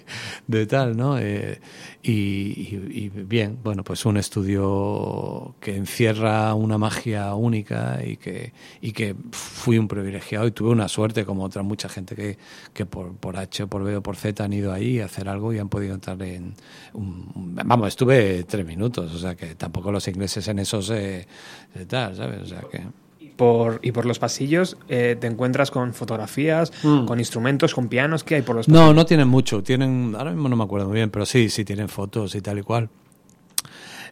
de 0.48 0.66
tal, 0.66 0.96
¿no? 0.96 1.16
Eh, 1.16 1.60
y, 2.02 2.12
y, 2.12 2.90
y 2.92 3.08
bien, 3.08 3.60
bueno, 3.62 3.84
pues 3.84 4.04
un 4.04 4.16
estudio 4.16 5.54
que 5.60 5.76
encierra 5.76 6.54
una 6.54 6.76
magia 6.76 7.34
única 7.36 8.00
y 8.04 8.16
que, 8.16 8.52
y 8.80 8.90
que 8.90 9.14
fui 9.30 9.78
un 9.78 9.86
privilegiado 9.86 10.46
y 10.48 10.50
tuve 10.50 10.70
una 10.70 10.88
suerte 10.88 11.24
como 11.24 11.44
otra 11.44 11.62
mucha 11.62 11.88
gente 11.88 12.16
que, 12.16 12.36
que 12.72 12.84
por, 12.84 13.14
por 13.16 13.36
H 13.36 13.68
por 13.68 13.84
B 13.84 13.96
o 13.96 14.02
por 14.02 14.16
Z 14.16 14.42
han 14.42 14.52
ido 14.52 14.72
ahí 14.72 14.98
a 14.98 15.04
hacer 15.04 15.28
algo 15.28 15.52
y 15.52 15.58
han 15.60 15.68
podido 15.68 15.94
entrar 15.94 16.20
en... 16.22 16.54
Un, 16.94 17.54
vamos, 17.64 17.88
estuve 17.88 18.42
tres 18.42 18.66
minutos, 18.66 19.14
o 19.14 19.18
sea 19.18 19.36
que 19.36 19.54
tampoco 19.54 19.92
los 19.92 20.08
ingleses 20.08 20.48
en 20.48 20.58
eso 20.58 20.82
se... 20.82 21.28
se 21.72 21.86
tal, 21.86 22.16
¿sabes? 22.16 22.42
O 22.42 22.46
sea 22.46 22.62
que... 22.70 23.03
por, 23.36 23.80
y 23.82 23.92
por 23.92 24.06
los 24.06 24.18
pasillos 24.18 24.76
eh, 24.88 25.16
te 25.20 25.26
encuentras 25.26 25.70
con 25.70 25.92
fotografías, 25.94 26.72
Mm. 26.82 27.06
con 27.06 27.18
instrumentos, 27.18 27.74
con 27.74 27.88
pianos. 27.88 28.22
¿Qué 28.24 28.36
hay 28.36 28.42
por 28.42 28.56
los 28.56 28.68
No, 28.68 28.74
pasillos? 28.74 28.94
no 28.96 29.06
tienen 29.06 29.28
mucho. 29.28 29.62
Tienen, 29.62 30.14
ahora 30.16 30.30
mismo 30.30 30.48
no 30.48 30.56
me 30.56 30.64
acuerdo 30.64 30.86
muy 30.88 30.96
bien, 30.96 31.10
pero 31.10 31.26
sí, 31.26 31.48
sí 31.48 31.64
tienen 31.64 31.88
fotos 31.88 32.34
y 32.34 32.40
tal 32.40 32.58
y 32.58 32.62
cual. 32.62 32.88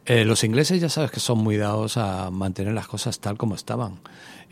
Eh, 0.05 0.25
los 0.25 0.43
ingleses 0.43 0.81
ya 0.81 0.89
sabes 0.89 1.11
que 1.11 1.21
son 1.21 1.39
muy 1.39 1.57
dados 1.57 1.97
a 1.97 2.31
mantener 2.31 2.75
las 2.75 2.89
cosas 2.89 3.21
tal 3.21 3.37
como 3.37 3.55
estaban. 3.55 4.01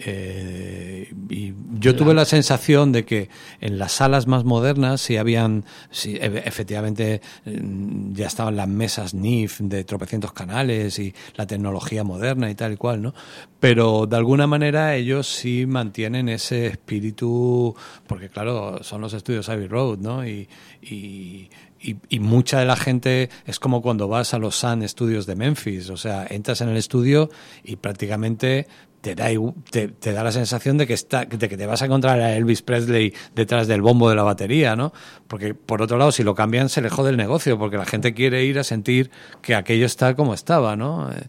Eh, 0.03 1.13
y 1.29 1.53
yo 1.79 1.95
tuve 1.95 2.15
la 2.15 2.25
sensación 2.25 2.91
de 2.91 3.05
que 3.05 3.29
en 3.61 3.79
las 3.79 3.93
salas 3.93 4.27
más 4.27 4.45
modernas 4.45 5.03
sí 5.03 5.19
habían, 5.19 5.65
sí, 5.91 6.17
e- 6.17 6.43
efectivamente 6.47 7.21
mm, 7.45 8.15
ya 8.15 8.27
estaban 8.27 8.57
las 8.57 8.69
mesas 8.69 9.13
NIF 9.13 9.61
de 9.61 9.85
tropecientos 9.85 10.33
canales 10.33 10.99
y 10.99 11.15
la 11.35 11.47
tecnología 11.47 12.03
moderna 12.03 12.49
y 12.51 12.55
tal 12.55 12.73
y 12.73 12.77
cual, 12.77 13.03
¿no? 13.03 13.15
Pero 13.59 14.07
de 14.07 14.17
alguna 14.17 14.47
manera 14.47 14.95
ellos 14.97 15.27
sí 15.27 15.67
mantienen 15.67 16.31
ese 16.31 16.67
espíritu, 16.69 17.75
porque 18.07 18.31
claro, 18.31 18.83
son 18.83 19.03
los 19.03 19.13
estudios 19.13 19.51
Abbey 19.51 19.67
Road, 19.69 19.99
¿no? 19.99 20.27
Y, 20.27 20.49
y, 20.81 21.51
y, 21.81 22.21
mucha 22.21 22.59
de 22.59 22.67
la 22.67 22.77
gente 22.77 23.31
es 23.47 23.59
como 23.59 23.81
cuando 23.81 24.07
vas 24.09 24.35
a 24.35 24.39
los 24.39 24.57
Sun 24.57 24.87
Studios 24.87 25.27
de 25.27 25.37
Memphis, 25.37 25.89
o 25.91 25.97
sea, 25.97 26.27
entras 26.29 26.61
en 26.61 26.69
el 26.69 26.77
estudio 26.77 27.31
y 27.65 27.77
prácticamente 27.77 28.67
te 29.01 29.15
da, 29.15 29.29
te, 29.71 29.89
te 29.89 30.13
da 30.13 30.23
la 30.23 30.33
sensación 30.33 30.77
de 30.77 30.87
que, 30.87 30.93
está, 30.93 31.25
de 31.25 31.49
que 31.49 31.57
te 31.57 31.67
vas 31.67 31.81
a 31.81 31.87
encontrar 31.87 32.21
a 32.21 32.37
Elvis 32.37 32.61
Presley 32.61 33.15
detrás 33.35 33.67
del 33.67 33.81
bombo 33.81 34.11
de 34.11 34.17
la 34.17 34.23
batería, 34.23 34.77
¿no? 34.77 34.93
Porque 35.27 35.55
por 35.55 35.81
otro 35.81 35.97
lado, 35.97 36.13
si 36.13 36.23
lo 36.23 36.35
cambian, 36.35 36.69
se 36.69 36.83
le 36.83 36.91
jode 36.91 37.11
el 37.11 37.17
negocio, 37.17 37.59
porque 37.59 37.79
la 37.79 37.87
gente 37.87 38.13
quiere 38.13 38.45
ir 38.45 38.59
a 38.59 38.65
sentir 38.65 39.11
que 39.41 39.55
aquello 39.55 39.87
está 39.87 40.15
como 40.15 40.35
estaba, 40.35 40.77
¿no? 40.77 41.11
Eh, 41.11 41.29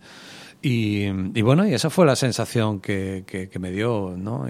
Y, 0.64 1.42
bueno, 1.42 1.68
y 1.68 1.74
esa 1.74 1.90
fue 1.90 2.06
la 2.06 2.16
sensación 2.16 2.82
que, 2.82 3.24
que, 3.26 3.60
me 3.60 3.72
dio, 3.72 4.16
¿no? 4.16 4.48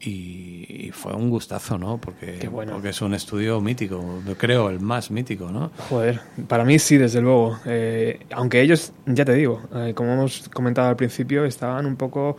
Y, 0.00 0.66
y 0.68 0.90
fue 0.92 1.14
un 1.14 1.30
gustazo, 1.30 1.78
¿no? 1.78 1.98
Porque, 1.98 2.48
bueno. 2.50 2.72
porque 2.72 2.90
es 2.90 3.00
un 3.00 3.14
estudio 3.14 3.60
mítico, 3.60 4.22
yo 4.26 4.36
creo 4.36 4.68
el 4.68 4.80
más 4.80 5.10
mítico, 5.10 5.50
¿no? 5.50 5.70
Joder, 5.88 6.20
para 6.48 6.64
mí 6.64 6.78
sí, 6.78 6.96
desde 6.96 7.20
luego. 7.20 7.58
Eh, 7.64 8.20
aunque 8.32 8.60
ellos, 8.60 8.92
ya 9.06 9.24
te 9.24 9.34
digo, 9.34 9.62
eh, 9.74 9.92
como 9.94 10.12
hemos 10.12 10.48
comentado 10.50 10.88
al 10.88 10.96
principio, 10.96 11.44
estaban 11.44 11.86
un 11.86 11.96
poco 11.96 12.36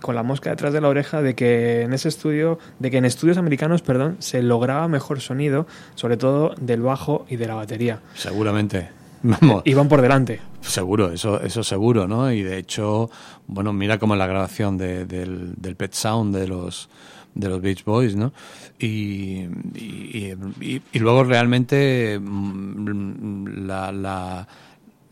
con 0.00 0.14
la 0.14 0.22
mosca 0.22 0.50
detrás 0.50 0.72
de 0.72 0.80
la 0.80 0.88
oreja 0.88 1.22
de 1.22 1.34
que 1.34 1.82
en 1.82 1.92
ese 1.92 2.08
estudio, 2.08 2.58
de 2.78 2.90
que 2.90 2.98
en 2.98 3.04
estudios 3.04 3.38
americanos, 3.38 3.82
perdón, 3.82 4.16
se 4.18 4.42
lograba 4.42 4.88
mejor 4.88 5.20
sonido, 5.20 5.66
sobre 5.94 6.16
todo 6.16 6.54
del 6.60 6.82
bajo 6.82 7.26
y 7.28 7.36
de 7.36 7.46
la 7.46 7.54
batería. 7.54 8.00
Seguramente. 8.14 9.03
Vamos. 9.24 9.62
Iban 9.64 9.88
por 9.88 10.02
delante. 10.02 10.40
Seguro, 10.60 11.10
eso, 11.12 11.40
eso 11.40 11.64
seguro, 11.64 12.06
¿no? 12.06 12.30
Y 12.30 12.42
de 12.42 12.58
hecho, 12.58 13.10
bueno, 13.46 13.72
mira 13.72 13.98
como 13.98 14.14
la 14.16 14.26
grabación 14.26 14.76
de- 14.78 15.06
del, 15.06 15.54
del 15.56 15.76
Pet 15.76 15.94
Sound 15.94 16.36
de 16.36 16.46
los 16.46 16.88
de 17.34 17.48
los 17.48 17.60
Beach 17.60 17.84
Boys, 17.84 18.14
¿no? 18.14 18.32
Y, 18.78 19.46
y, 19.74 20.34
y- 20.60 20.82
y 20.92 20.98
luego 21.00 21.24
realmente 21.24 22.20
mm, 22.22 23.66
la, 23.66 23.90
la, 23.90 24.46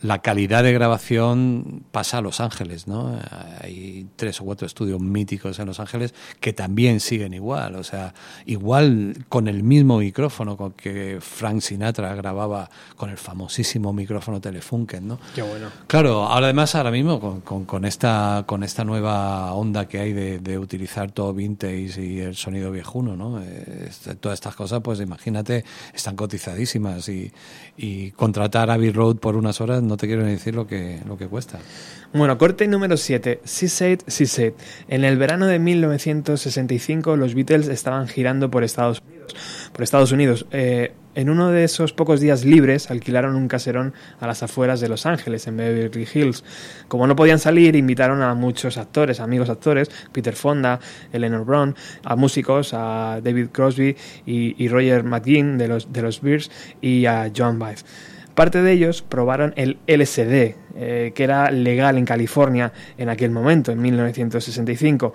la 0.02 0.18
calidad 0.20 0.62
de 0.64 0.72
grabación 0.72 1.84
pasa 1.92 2.18
a 2.18 2.20
Los 2.20 2.40
Ángeles, 2.40 2.88
¿no? 2.88 3.18
Hay 3.60 4.06
tres 4.16 4.40
o 4.40 4.44
cuatro 4.44 4.66
estudios 4.66 5.00
míticos 5.00 5.58
en 5.60 5.66
Los 5.66 5.78
Ángeles 5.80 6.12
que 6.40 6.52
también 6.52 7.00
siguen 7.00 7.34
igual, 7.34 7.76
o 7.76 7.84
sea, 7.84 8.12
igual 8.46 9.24
con 9.28 9.46
el 9.48 9.62
mismo 9.62 9.98
micrófono 9.98 10.56
con 10.56 10.72
que 10.72 11.18
Frank 11.20 11.60
Sinatra 11.60 12.14
grababa 12.14 12.68
con 12.96 13.10
el 13.10 13.16
famosísimo 13.16 13.92
micrófono 13.92 14.40
Telefunken, 14.40 15.06
¿no? 15.06 15.18
Qué 15.34 15.42
bueno. 15.42 15.68
Claro, 15.86 16.24
ahora 16.24 16.46
además 16.46 16.74
ahora 16.74 16.90
mismo 16.90 17.20
con, 17.20 17.40
con, 17.40 17.64
con 17.64 17.84
esta 17.84 18.44
con 18.46 18.62
esta 18.64 18.84
nueva 18.84 19.52
onda 19.54 19.86
que 19.86 19.98
hay 20.00 20.12
de, 20.12 20.38
de 20.40 20.58
utilizar 20.58 21.12
todo 21.12 21.32
vintage 21.32 22.04
y 22.04 22.18
el 22.20 22.34
sonido 22.34 22.70
viejuno, 22.72 23.16
¿no? 23.16 23.40
Eh, 23.40 23.86
este- 23.88 24.16
todas 24.16 24.36
estas 24.36 24.54
cosas, 24.56 24.80
pues 24.82 25.00
imagínate, 25.00 25.64
están 25.94 26.16
cotizadísimas 26.16 27.08
y, 27.08 27.32
y 27.76 28.10
contratar 28.12 28.68
a 28.70 28.74
Abbey 28.74 28.90
Road 28.90 29.16
por 29.16 29.36
unas 29.36 29.60
horas 29.60 29.82
no 29.82 29.91
te 29.96 30.06
quiero 30.06 30.24
decir 30.24 30.54
lo 30.54 30.66
que 30.66 31.00
lo 31.06 31.16
que 31.16 31.26
cuesta. 31.26 31.58
Bueno, 32.12 32.36
corte 32.36 32.68
número 32.68 32.96
7, 32.96 33.40
Seaside, 33.44 34.00
Seaside. 34.06 34.54
En 34.88 35.04
el 35.04 35.16
verano 35.16 35.46
de 35.46 35.58
1965 35.58 37.16
los 37.16 37.34
Beatles 37.34 37.68
estaban 37.68 38.06
girando 38.06 38.50
por 38.50 38.64
Estados 38.64 39.00
Unidos. 39.00 39.34
Por 39.72 39.82
Estados 39.82 40.12
Unidos. 40.12 40.46
Eh, 40.50 40.92
en 41.14 41.28
uno 41.28 41.50
de 41.50 41.64
esos 41.64 41.92
pocos 41.92 42.20
días 42.20 42.44
libres 42.44 42.90
alquilaron 42.90 43.36
un 43.36 43.46
caserón 43.46 43.92
a 44.18 44.26
las 44.26 44.42
afueras 44.42 44.80
de 44.80 44.88
Los 44.88 45.04
Ángeles, 45.04 45.46
en 45.46 45.58
Beverly 45.58 46.08
Hills. 46.12 46.42
Como 46.88 47.06
no 47.06 47.14
podían 47.14 47.38
salir, 47.38 47.76
invitaron 47.76 48.22
a 48.22 48.34
muchos 48.34 48.78
actores, 48.78 49.20
amigos 49.20 49.50
actores, 49.50 49.90
Peter 50.12 50.34
Fonda, 50.34 50.80
Eleanor 51.12 51.44
Brown, 51.44 51.76
a 52.04 52.16
músicos, 52.16 52.72
a 52.72 53.20
David 53.22 53.48
Crosby 53.52 53.94
y, 54.24 54.68
Roger 54.68 55.04
McGinn 55.04 55.58
de 55.58 55.68
los, 55.68 55.92
de 55.92 56.00
los 56.00 56.22
Bears 56.22 56.50
y 56.80 57.04
a 57.04 57.30
Joan 57.36 57.58
Baez. 57.58 57.84
Parte 58.34 58.62
de 58.62 58.72
ellos 58.72 59.02
probaron 59.02 59.52
el 59.56 59.78
LSD, 59.86 60.54
eh, 60.74 61.12
que 61.14 61.24
era 61.24 61.50
legal 61.50 61.98
en 61.98 62.06
California 62.06 62.72
en 62.96 63.10
aquel 63.10 63.30
momento, 63.30 63.72
en 63.72 63.82
1965. 63.82 65.12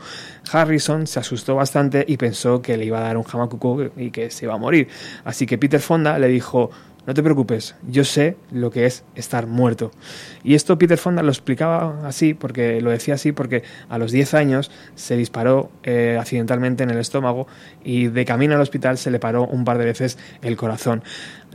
Harrison 0.52 1.08
se 1.08 1.20
asustó 1.20 1.56
bastante 1.56 2.06
y 2.08 2.18
pensó 2.18 2.62
que 2.62 2.78
le 2.78 2.86
iba 2.86 3.00
a 3.00 3.02
dar 3.02 3.18
un 3.18 3.24
jamacuco 3.24 3.90
y 3.98 4.12
que 4.12 4.30
se 4.30 4.46
iba 4.46 4.54
a 4.54 4.58
morir. 4.58 4.88
Así 5.24 5.46
que 5.48 5.58
Peter 5.58 5.80
Fonda 5.80 6.20
le 6.20 6.28
dijo, 6.28 6.70
no 7.08 7.14
te 7.14 7.24
preocupes, 7.24 7.74
yo 7.88 8.04
sé 8.04 8.36
lo 8.52 8.70
que 8.70 8.86
es 8.86 9.06
estar 9.16 9.48
muerto. 9.48 9.92
Y 10.44 10.56
esto 10.56 10.78
Peter 10.78 10.98
Fonda 10.98 11.24
lo 11.24 11.30
explicaba 11.30 12.06
así, 12.06 12.34
porque 12.34 12.82
lo 12.82 12.92
decía 12.92 13.14
así, 13.14 13.32
porque 13.32 13.64
a 13.88 13.98
los 13.98 14.12
10 14.12 14.34
años 14.34 14.72
se 14.96 15.16
disparó 15.16 15.72
eh, 15.84 16.18
accidentalmente 16.20 16.84
en 16.84 16.90
el 16.90 16.98
estómago 16.98 17.48
y 17.82 18.08
de 18.08 18.26
camino 18.26 18.56
al 18.56 18.62
hospital 18.62 18.98
se 18.98 19.10
le 19.10 19.20
paró 19.20 19.48
un 19.48 19.64
par 19.64 19.78
de 19.78 19.86
veces 19.86 20.18
el 20.42 20.58
corazón. 20.58 21.02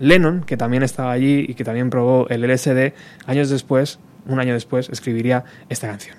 Lennon, 0.02 0.42
que 0.42 0.56
también 0.56 0.82
estaba 0.82 1.12
allí 1.12 1.46
y 1.48 1.54
que 1.54 1.62
también 1.62 1.88
probó 1.88 2.28
el 2.28 2.42
LSD, 2.42 2.92
años 3.26 3.50
después, 3.50 4.00
un 4.26 4.40
año 4.40 4.52
después, 4.52 4.88
escribiría 4.88 5.44
esta 5.68 5.86
canción. 5.86 6.16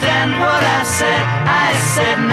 Understand 0.00 0.32
what 0.40 0.62
I 0.62 0.82
said. 0.82 1.24
I 1.46 1.72
said, 1.94 2.29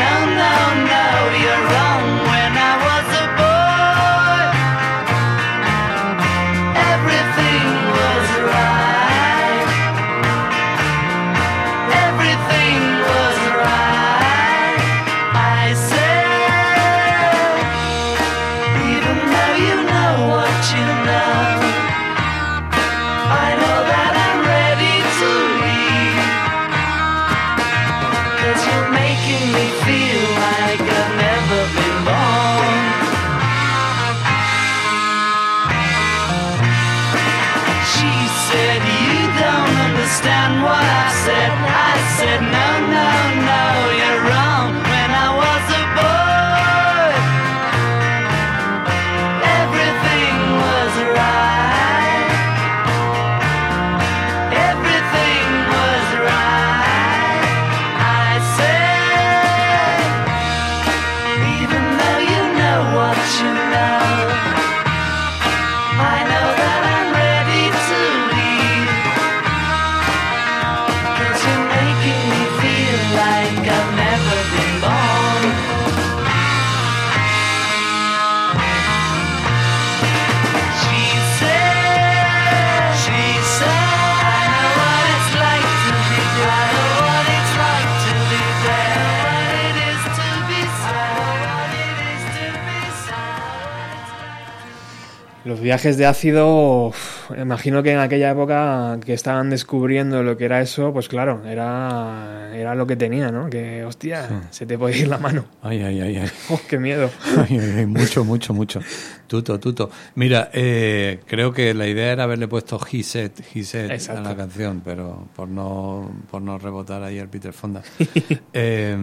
viajes 95.77 95.97
de 95.97 96.07
ácido, 96.07 96.87
uf, 96.87 97.29
imagino 97.37 97.83
que 97.83 97.91
en 97.91 97.99
aquella 97.99 98.31
época 98.31 98.97
que 99.05 99.13
estaban 99.13 99.51
descubriendo 99.51 100.23
lo 100.23 100.35
que 100.35 100.45
era 100.45 100.59
eso, 100.59 100.91
pues 100.91 101.07
claro, 101.07 101.43
era, 101.45 102.49
era 102.51 102.73
lo 102.73 102.87
que 102.87 102.95
tenía, 102.95 103.29
¿no? 103.29 103.47
Que, 103.47 103.85
hostia, 103.85 104.49
se 104.49 104.65
te 104.65 104.75
puede 104.75 104.97
ir 104.97 105.07
la 105.07 105.19
mano. 105.19 105.45
Ay, 105.61 105.83
ay, 105.83 106.01
ay, 106.01 106.15
ay. 106.17 106.29
Oh, 106.49 106.59
qué 106.67 106.79
miedo. 106.79 107.11
Ay, 107.37 107.59
ay, 107.59 107.73
ay, 107.77 107.85
mucho, 107.85 108.25
mucho, 108.25 108.55
mucho. 108.55 108.79
Tuto, 109.27 109.59
tuto. 109.59 109.91
Mira, 110.15 110.49
eh, 110.51 111.19
creo 111.27 111.53
que 111.53 111.75
la 111.75 111.85
idea 111.85 112.11
era 112.11 112.23
haberle 112.23 112.47
puesto 112.47 112.79
He 112.91 113.03
Said, 113.03 113.33
He 113.53 113.63
Said 113.63 113.91
a 114.09 114.21
la 114.21 114.35
canción, 114.35 114.81
pero 114.83 115.27
por 115.35 115.47
no, 115.47 116.09
por 116.31 116.41
no 116.41 116.57
rebotar 116.57 117.03
ahí 117.03 117.19
al 117.19 117.29
Peter 117.29 117.53
Fonda. 117.53 117.83
Eh, 118.53 118.97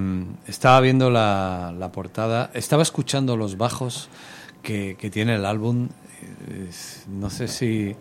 estaba 0.49 0.81
viendo 0.81 1.11
la, 1.11 1.73
la 1.79 1.93
portada, 1.93 2.51
estaba 2.55 2.83
escuchando 2.83 3.37
los 3.37 3.57
bajos 3.57 4.09
que, 4.65 4.97
que 4.99 5.11
tiene 5.11 5.37
el 5.37 5.47
álbum. 5.47 5.89
No 7.09 7.31
sé 7.31 7.49
si 7.49 7.95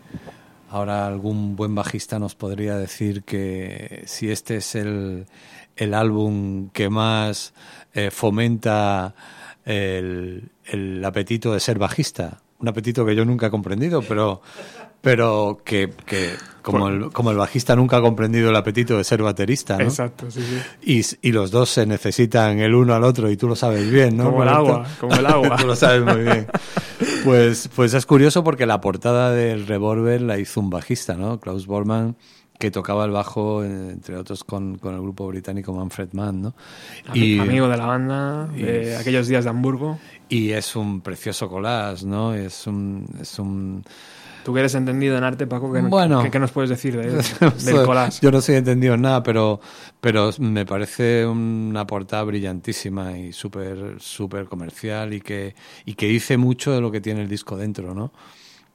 ahora 0.69 1.05
algún 1.05 1.55
buen 1.55 1.75
bajista 1.75 2.19
nos 2.19 2.35
podría 2.35 2.75
decir 2.77 3.23
que 3.23 4.03
si 4.05 4.31
este 4.31 4.57
es 4.57 4.75
el, 4.75 5.27
el 5.75 5.93
álbum 5.93 6.69
que 6.69 6.89
más 6.89 7.53
eh, 7.93 8.09
fomenta 8.11 9.13
el, 9.65 10.49
el 10.65 11.05
apetito 11.05 11.53
de 11.53 11.59
ser 11.59 11.77
bajista. 11.77 12.39
Un 12.59 12.69
apetito 12.69 13.05
que 13.05 13.15
yo 13.15 13.25
nunca 13.25 13.47
he 13.47 13.49
comprendido, 13.51 14.01
pero, 14.01 14.41
pero 15.01 15.61
que, 15.65 15.91
que 16.05 16.31
como, 16.61 16.87
el, 16.87 17.11
como 17.11 17.31
el 17.31 17.37
bajista 17.37 17.75
nunca 17.75 17.97
ha 17.97 18.01
comprendido 18.01 18.49
el 18.49 18.55
apetito 18.55 18.97
de 18.97 19.03
ser 19.03 19.21
baterista, 19.21 19.77
¿no? 19.77 19.83
Exacto, 19.83 20.31
sí, 20.31 20.41
sí. 20.41 21.11
Y, 21.21 21.27
y 21.27 21.31
los 21.33 21.51
dos 21.51 21.69
se 21.69 21.85
necesitan 21.85 22.59
el 22.59 22.73
uno 22.73 22.95
al 22.95 23.03
otro 23.03 23.29
y 23.29 23.35
tú 23.35 23.47
lo 23.47 23.55
sabes 23.55 23.91
bien, 23.91 24.15
¿no? 24.15 24.31
Como 24.31 24.43
el 24.43 24.49
agua, 24.49 24.87
como 24.99 25.13
el 25.13 25.25
agua. 25.25 25.57
tú 25.59 25.67
lo 25.67 25.75
sabes 25.75 26.03
muy 26.03 26.23
bien. 26.23 26.47
Pues, 27.23 27.69
pues 27.75 27.93
es 27.93 28.05
curioso 28.05 28.43
porque 28.43 28.65
la 28.65 28.81
portada 28.81 29.31
del 29.31 29.65
Revolver 29.67 30.21
la 30.21 30.37
hizo 30.39 30.59
un 30.59 30.69
bajista, 30.69 31.15
¿no? 31.15 31.39
Klaus 31.39 31.65
Bormann, 31.67 32.15
que 32.59 32.71
tocaba 32.71 33.05
el 33.05 33.11
bajo, 33.11 33.63
eh, 33.63 33.91
entre 33.91 34.15
otros, 34.17 34.43
con, 34.43 34.77
con 34.77 34.93
el 34.95 35.01
grupo 35.01 35.27
británico 35.27 35.73
Manfred 35.73 36.09
Mann, 36.13 36.41
¿no? 36.41 36.55
Ami- 37.07 37.39
amigo 37.41 37.67
de 37.67 37.77
la 37.77 37.85
banda, 37.85 38.45
de 38.47 38.91
y- 38.91 38.93
aquellos 38.93 39.27
días 39.27 39.43
de 39.43 39.49
Hamburgo. 39.49 39.99
Y 40.29 40.51
es 40.51 40.75
un 40.75 41.01
precioso 41.01 41.49
collage, 41.49 42.05
¿no? 42.05 42.33
Es 42.33 42.67
un... 42.67 43.05
Es 43.21 43.37
un 43.39 43.83
Tú 44.44 44.53
que 44.53 44.60
eres 44.60 44.76
entendido 44.76 45.18
en 45.18 45.24
arte, 45.24 45.48
Paco, 45.48 45.72
¿qué, 45.72 45.82
Bueno. 45.82 46.22
qué- 46.24 46.30
qué 46.32 46.40
nos 46.40 46.52
puedes 46.52 46.70
decir 46.70 46.98
de, 46.98 47.11
del 47.65 47.86
collage? 47.86 48.20
Yo 48.22 48.32
no 48.32 48.41
soy 48.41 48.56
entendido 48.56 48.94
en 48.95 49.02
nada, 49.02 49.24
pero, 49.24 49.60
pero 50.02 50.32
me 50.40 50.65
parece 50.65 51.26
una 51.26 51.88
portada 51.88 52.24
brillantísima 52.24 53.18
y 53.18 53.32
súper 53.34 53.95
súper 53.99 54.45
comercial 54.45 55.14
y 55.14 55.22
que, 55.22 55.56
y 55.86 55.94
que 55.95 56.07
dice 56.07 56.38
mucho 56.38 56.72
de 56.74 56.82
lo 56.82 56.91
que 56.91 56.99
tiene 57.02 57.22
el 57.22 57.30
disco 57.30 57.56
dentro, 57.57 57.94
¿no? 57.94 58.11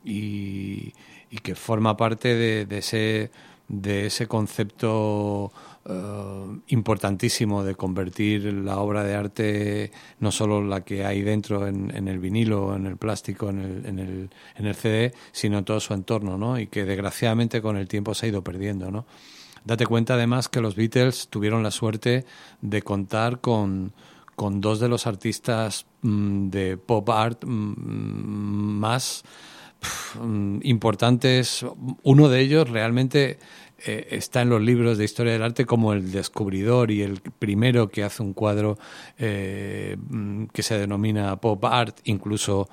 Y, 0.05 0.93
y 1.31 1.39
que 1.43 1.55
forma 1.55 1.97
parte 1.97 2.35
de, 2.35 2.65
de 2.67 2.79
ese, 2.79 3.31
de 3.69 4.07
ese 4.07 4.27
concepto 4.27 5.53
eh, 5.89 6.61
importantísimo 6.69 7.65
de 7.65 7.75
convertir 7.75 8.45
la 8.53 8.79
obra 8.79 9.05
de 9.05 9.15
arte, 9.15 9.93
no 10.21 10.31
solo 10.31 10.63
la 10.63 10.83
que 10.83 11.05
hay 11.05 11.23
dentro 11.23 11.67
en, 11.67 12.09
el 12.09 12.19
vinilo, 12.19 12.77
en 12.77 12.87
el 12.87 12.99
plástico, 12.99 13.49
en 13.49 13.59
el, 13.61 13.87
en, 13.87 13.99
el, 13.99 14.31
en 14.57 14.67
el 14.67 14.75
CD, 14.75 15.15
sino 15.33 15.65
todo 15.65 15.81
su 15.81 15.95
entorno, 15.95 16.37
¿no? 16.37 16.59
Y 16.59 16.67
que 16.67 16.85
desgraciadamente 16.85 17.63
con 17.63 17.79
el 17.79 17.89
tiempo 17.89 18.15
se 18.15 18.27
ha 18.27 18.29
ido 18.29 18.45
perdiendo, 18.45 18.91
¿no? 18.91 19.07
Date 19.65 19.87
cuenta 19.87 20.15
además 20.15 20.49
que 20.49 20.61
los 20.61 20.77
Beatles 20.77 21.29
tuvieron 21.29 21.63
la 21.63 21.71
suerte 21.71 22.25
de 22.61 22.83
contar 22.83 23.41
con, 23.41 23.93
con 24.37 24.61
dos 24.61 24.81
de 24.81 24.89
los 24.89 25.07
artistas 25.07 25.87
mm, 26.03 26.49
de 26.51 26.77
pop 26.77 27.09
art 27.11 27.45
mm, 27.45 27.49
más 27.49 29.25
mm, 30.21 30.61
importantes. 30.63 31.65
Uno 32.03 32.29
de 32.29 32.41
ellos 32.41 32.69
realmente 32.69 33.39
eh, 33.87 34.09
está 34.11 34.43
en 34.43 34.51
los 34.51 34.61
libros 34.61 34.99
de 34.99 35.05
historia 35.05 35.33
del 35.33 35.43
arte 35.43 35.65
como 35.65 35.93
el 35.93 36.11
descubridor 36.11 36.91
y 36.91 37.03
el 37.03 37.21
primero 37.21 37.89
que 37.89 38.03
hace 38.03 38.25
un 38.25 38.33
cuadro 38.33 38.77
eh, 39.19 39.97
mm, 40.09 40.47
que 40.47 40.63
se 40.65 40.77
denomina 40.77 41.37
pop 41.37 41.65
art, 41.65 42.01
incluso 42.05 42.69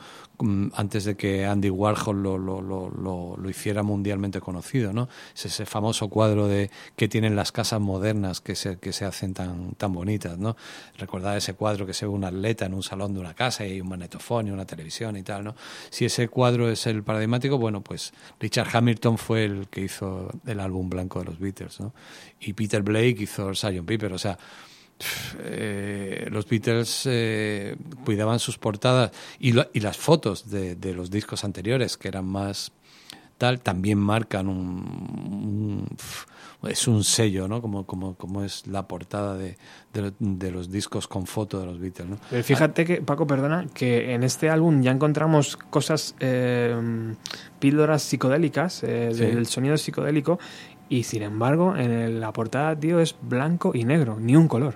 antes 0.73 1.05
de 1.05 1.15
que 1.15 1.45
Andy 1.45 1.69
Warhol 1.69 2.21
lo, 2.21 2.37
lo, 2.37 2.61
lo, 2.61 2.89
lo- 2.89 3.49
hiciera 3.49 3.83
mundialmente 3.83 4.41
conocido, 4.41 4.91
¿no? 4.93 5.07
Es 5.33 5.45
ese 5.45 5.65
famoso 5.65 6.09
cuadro 6.09 6.47
de 6.47 6.69
que 6.95 7.07
tienen 7.07 7.35
las 7.35 7.51
casas 7.51 7.79
modernas 7.79 8.41
que 8.41 8.55
se, 8.55 8.77
que 8.79 8.91
se 8.91 9.05
hacen 9.05 9.33
tan, 9.33 9.75
tan 9.75 9.93
bonitas, 9.93 10.37
¿no? 10.37 10.55
Recordad 10.97 11.37
ese 11.37 11.53
cuadro 11.53 11.85
que 11.85 11.93
se 11.93 12.05
ve 12.05 12.11
un 12.11 12.23
atleta 12.25 12.65
en 12.65 12.73
un 12.73 12.83
salón 12.83 13.13
de 13.13 13.19
una 13.19 13.33
casa 13.33 13.65
y 13.65 13.71
hay 13.73 13.81
un 13.81 13.89
magnetofón 13.89 14.47
y 14.47 14.51
una 14.51 14.65
televisión 14.65 15.15
y 15.17 15.23
tal, 15.23 15.43
¿no? 15.43 15.55
Si 15.89 16.05
ese 16.05 16.27
cuadro 16.27 16.69
es 16.69 16.85
el 16.87 17.03
paradigmático, 17.03 17.57
bueno, 17.57 17.81
pues 17.81 18.13
Richard 18.39 18.67
Hamilton 18.75 19.17
fue 19.17 19.45
el 19.45 19.67
que 19.69 19.81
hizo 19.81 20.29
el 20.45 20.59
álbum 20.59 20.89
blanco 20.89 21.19
de 21.19 21.25
los 21.25 21.39
Beatles, 21.39 21.79
¿no? 21.79 21.93
Y 22.39 22.53
Peter 22.53 22.81
Blake 22.81 23.17
hizo 23.19 23.53
Sgt. 23.53 23.85
Pepper, 23.85 24.11
o 24.13 24.17
sea, 24.19 24.37
eh, 25.39 26.27
los 26.31 26.47
Beatles 26.47 27.03
eh, 27.05 27.75
cuidaban 28.05 28.39
sus 28.39 28.57
portadas 28.57 29.11
y, 29.39 29.51
lo- 29.51 29.67
y 29.73 29.79
las 29.81 29.97
fotos 29.97 30.49
de, 30.49 30.75
de 30.75 30.93
los 30.93 31.11
discos 31.11 31.43
anteriores, 31.43 31.97
que 31.97 32.07
eran 32.07 32.25
más 32.25 32.71
tal, 33.37 33.59
también 33.59 33.97
marcan 33.97 34.47
un, 34.47 34.57
un- 34.59 35.87
es 36.69 36.87
un 36.87 37.03
sello, 37.03 37.47
¿no? 37.47 37.61
Como, 37.61 37.85
como, 37.85 38.15
como 38.15 38.43
es 38.43 38.65
la 38.65 38.87
portada 38.87 39.35
de, 39.35 39.57
de, 39.93 40.13
de 40.19 40.51
los 40.51 40.71
discos 40.71 41.07
con 41.07 41.27
foto 41.27 41.59
de 41.59 41.65
los 41.67 41.77
Beatles, 41.79 42.07
¿no? 42.09 42.17
Pero 42.29 42.43
fíjate 42.43 42.85
que, 42.85 43.01
Paco, 43.01 43.27
perdona, 43.27 43.67
que 43.73 44.13
en 44.13 44.23
este 44.23 44.49
álbum 44.49 44.81
ya 44.81 44.91
encontramos 44.91 45.57
cosas, 45.57 46.15
eh, 46.21 46.75
píldoras 47.59 48.01
psicodélicas, 48.03 48.83
eh, 48.83 49.09
Sí. 49.13 49.19
del 49.25 49.45
sonido 49.47 49.77
psicodélico, 49.77 50.39
y 50.89 51.03
sin 51.03 51.21
embargo, 51.23 51.75
en 51.75 51.91
el- 51.91 52.19
la 52.21 52.31
portada, 52.31 52.75
tío, 52.79 52.99
es 52.99 53.15
blanco 53.21 53.71
y 53.75 53.83
negro, 53.83 54.17
ni 54.19 54.35
un 54.35 54.47
color. 54.47 54.75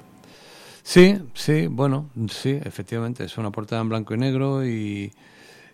Sí, 0.90 1.20
sí, 1.36 1.68
bueno, 1.68 2.10
sí, 2.32 2.60
efectivamente, 2.64 3.24
es 3.24 3.38
una 3.38 3.52
portada 3.52 3.80
en 3.84 3.90
blanco 3.90 4.16
y 4.16 4.18
negro 4.18 4.66
y, 4.66 5.14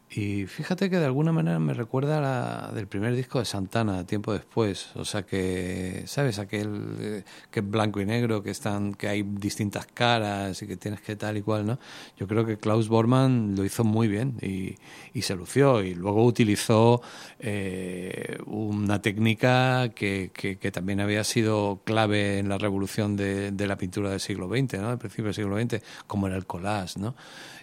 y 0.09 0.45
fíjate 0.45 0.89
que 0.89 0.97
de 0.97 1.05
alguna 1.05 1.31
manera 1.31 1.59
me 1.59 1.73
recuerda 1.73 2.21
la 2.21 2.71
del 2.73 2.87
primer 2.87 3.15
disco 3.15 3.39
de 3.39 3.45
Santana, 3.45 4.05
tiempo 4.05 4.33
después, 4.33 4.95
o 4.95 5.03
sea 5.03 5.23
que, 5.23 6.03
¿sabes? 6.05 6.39
Aquel 6.39 6.95
eh, 6.99 7.23
que 7.51 7.59
es 7.59 7.69
blanco 7.69 7.99
y 7.99 8.05
negro, 8.05 8.43
que 8.43 8.51
están 8.51 8.93
que 8.93 9.07
hay 9.07 9.23
distintas 9.23 9.87
caras 9.87 10.61
y 10.61 10.67
que 10.67 10.77
tienes 10.77 11.01
que 11.01 11.15
tal 11.15 11.37
y 11.37 11.41
cual, 11.41 11.65
¿no? 11.65 11.79
Yo 12.17 12.27
creo 12.27 12.45
que 12.45 12.57
Klaus 12.57 12.87
Bormann 12.87 13.55
lo 13.57 13.65
hizo 13.65 13.83
muy 13.83 14.07
bien 14.07 14.37
y, 14.41 14.75
y 15.13 15.23
se 15.23 15.35
lució 15.35 15.81
y 15.81 15.95
luego 15.95 16.23
utilizó 16.23 17.01
eh, 17.39 18.37
una 18.45 19.01
técnica 19.01 19.89
que, 19.89 20.31
que, 20.33 20.57
que 20.59 20.71
también 20.71 20.99
había 20.99 21.23
sido 21.23 21.81
clave 21.83 22.39
en 22.39 22.47
la 22.47 22.57
revolución 22.57 23.17
de, 23.17 23.51
de 23.51 23.67
la 23.67 23.77
pintura 23.77 24.11
del 24.11 24.19
siglo 24.19 24.47
XX, 24.47 24.79
¿no? 24.79 24.89
Al 24.89 24.99
principio 24.99 25.25
del 25.25 25.33
siglo 25.33 25.59
XX, 25.59 25.81
como 26.07 26.27
era 26.27 26.37
el 26.37 26.45
collage, 26.45 26.99
¿no? 26.99 27.15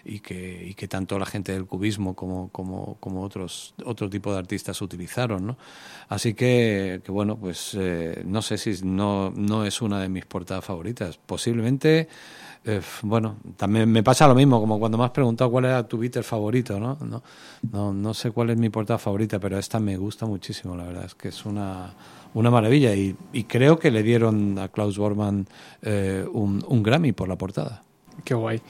Y 0.05 0.19
que, 0.19 0.67
y 0.67 0.73
que 0.73 0.89
tanto 0.89 1.17
la 1.17 1.25
gente 1.25 1.53
del 1.53 1.65
cubismo 1.65 2.13
como, 2.13 2.49
como, 2.49 2.97
como 2.99 3.21
otros 3.21 3.73
otro 3.85 4.09
tipo 4.09 4.33
de 4.33 4.39
artistas 4.39 4.81
utilizaron, 4.81 5.47
¿no? 5.47 5.57
Así 6.09 6.33
que, 6.33 6.99
que 7.05 7.09
bueno, 7.09 7.37
pues 7.37 7.73
eh, 7.79 8.21
no 8.25 8.41
sé 8.41 8.57
si 8.57 8.83
no, 8.83 9.31
no 9.33 9.65
es 9.65 9.81
una 9.81 10.01
de 10.01 10.09
mis 10.09 10.25
portadas 10.25 10.65
favoritas. 10.65 11.17
Posiblemente, 11.25 12.09
eh, 12.65 12.81
bueno, 13.03 13.37
también 13.55 13.89
me 13.89 14.03
pasa 14.03 14.27
lo 14.27 14.35
mismo, 14.35 14.59
como 14.59 14.77
cuando 14.77 14.97
me 14.97 15.05
has 15.05 15.11
preguntado 15.11 15.49
cuál 15.49 15.65
era 15.65 15.87
tu 15.87 15.97
Beatle 15.97 16.23
favorito, 16.23 16.77
¿no? 16.81 16.97
No, 16.99 17.23
no, 17.71 17.93
no 17.93 18.13
sé 18.13 18.31
cuál 18.31 18.49
es 18.49 18.57
mi 18.57 18.69
portada 18.69 18.99
favorita, 18.99 19.39
pero 19.39 19.57
esta 19.57 19.79
me 19.79 19.95
gusta 19.95 20.25
muchísimo, 20.25 20.75
la 20.75 20.83
verdad, 20.83 21.05
es 21.05 21.15
que 21.15 21.29
es 21.29 21.45
una, 21.45 21.93
una 22.33 22.51
maravilla 22.51 22.93
y, 22.93 23.15
y 23.31 23.45
creo 23.45 23.79
que 23.79 23.89
le 23.89 24.03
dieron 24.03 24.59
a 24.59 24.67
Klaus 24.67 24.97
Bormann 24.97 25.47
eh, 25.81 26.25
un, 26.33 26.61
un 26.67 26.83
Grammy 26.83 27.13
por 27.13 27.29
la 27.29 27.37
portada. 27.37 27.83
Qué 28.25 28.33
guay. 28.33 28.61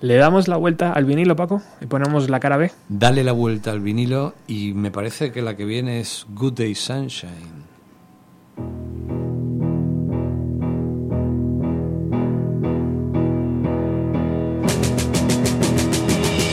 ¿Le 0.00 0.16
damos 0.16 0.48
la 0.48 0.56
vuelta 0.56 0.92
al 0.92 1.04
vinilo, 1.04 1.34
Paco? 1.36 1.62
Y 1.80 1.86
ponemos 1.86 2.28
la 2.28 2.38
cara 2.40 2.56
B. 2.56 2.70
Dale 2.88 3.24
la 3.24 3.32
vuelta 3.32 3.70
al 3.70 3.80
vinilo 3.80 4.34
y 4.46 4.72
me 4.74 4.90
parece 4.90 5.32
que 5.32 5.40
la 5.40 5.56
que 5.56 5.64
viene 5.64 6.00
es 6.00 6.26
Good 6.28 6.54
Day 6.54 6.74
Sunshine. 6.74 7.64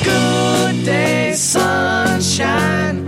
Good 0.03 0.85
day, 0.85 1.33
sunshine. 1.33 3.05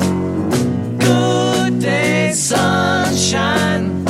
Good 0.99 1.79
day, 1.79 2.31
sunshine. 2.33 4.03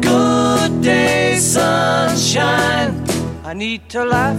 Good 0.00 0.82
day, 0.82 1.36
sunshine. 1.38 2.94
I 3.44 3.54
need 3.54 3.88
to 3.90 4.04
laugh, 4.04 4.38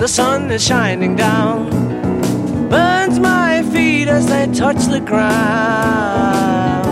the 0.00 0.08
sun 0.08 0.50
is 0.50 0.64
shining 0.64 1.14
down, 1.14 1.68
burns 2.70 3.20
my 3.20 3.62
feet 3.64 4.08
as 4.08 4.26
they 4.26 4.46
touch 4.46 4.86
the 4.86 4.98
ground. 4.98 6.86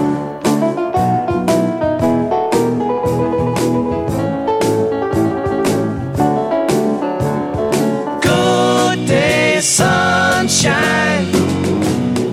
Good 8.20 9.06
day, 9.06 9.58
sunshine. 9.62 11.32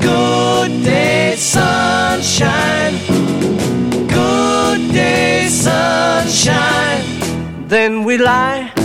Good 0.02 0.84
day, 0.84 1.35
sunshine. 1.38 2.97
Good 4.10 4.91
day, 4.91 5.47
sunshine. 5.47 7.06
Then 7.69 8.03
we 8.03 8.18
lie 8.18 8.85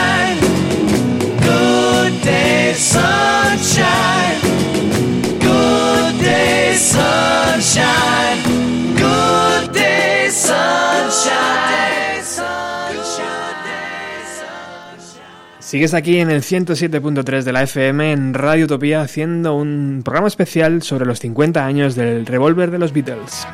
Sigues 15.71 15.93
aquí 15.93 16.17
en 16.17 16.29
el 16.29 16.41
107.3 16.41 17.43
de 17.43 17.53
la 17.53 17.63
FM 17.63 18.11
en 18.11 18.33
Radio 18.33 18.65
Utopía 18.65 18.99
haciendo 18.99 19.55
un 19.55 20.01
programa 20.03 20.27
especial 20.27 20.81
sobre 20.81 21.05
los 21.05 21.21
50 21.21 21.65
años 21.65 21.95
del 21.95 22.25
revólver 22.25 22.71
de 22.71 22.77
los 22.77 22.91
Beatles. 22.91 23.47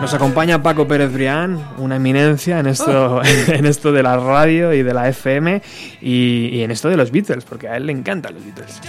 Nos 0.00 0.14
acompaña 0.14 0.62
Paco 0.62 0.86
Pérez 0.86 1.12
Brián, 1.12 1.60
una 1.78 1.96
eminencia 1.96 2.60
en 2.60 2.68
esto, 2.68 3.20
en 3.48 3.66
esto 3.66 3.90
de 3.90 4.04
la 4.04 4.16
radio 4.16 4.72
y 4.72 4.84
de 4.84 4.94
la 4.94 5.08
FM 5.08 5.62
y, 6.00 6.50
y 6.52 6.62
en 6.62 6.70
esto 6.70 6.90
de 6.90 6.96
los 6.96 7.10
Beatles, 7.10 7.44
porque 7.44 7.66
a 7.66 7.76
él 7.76 7.86
le 7.86 7.92
encantan 7.92 8.34
los 8.34 8.44
Beatles. 8.44 8.80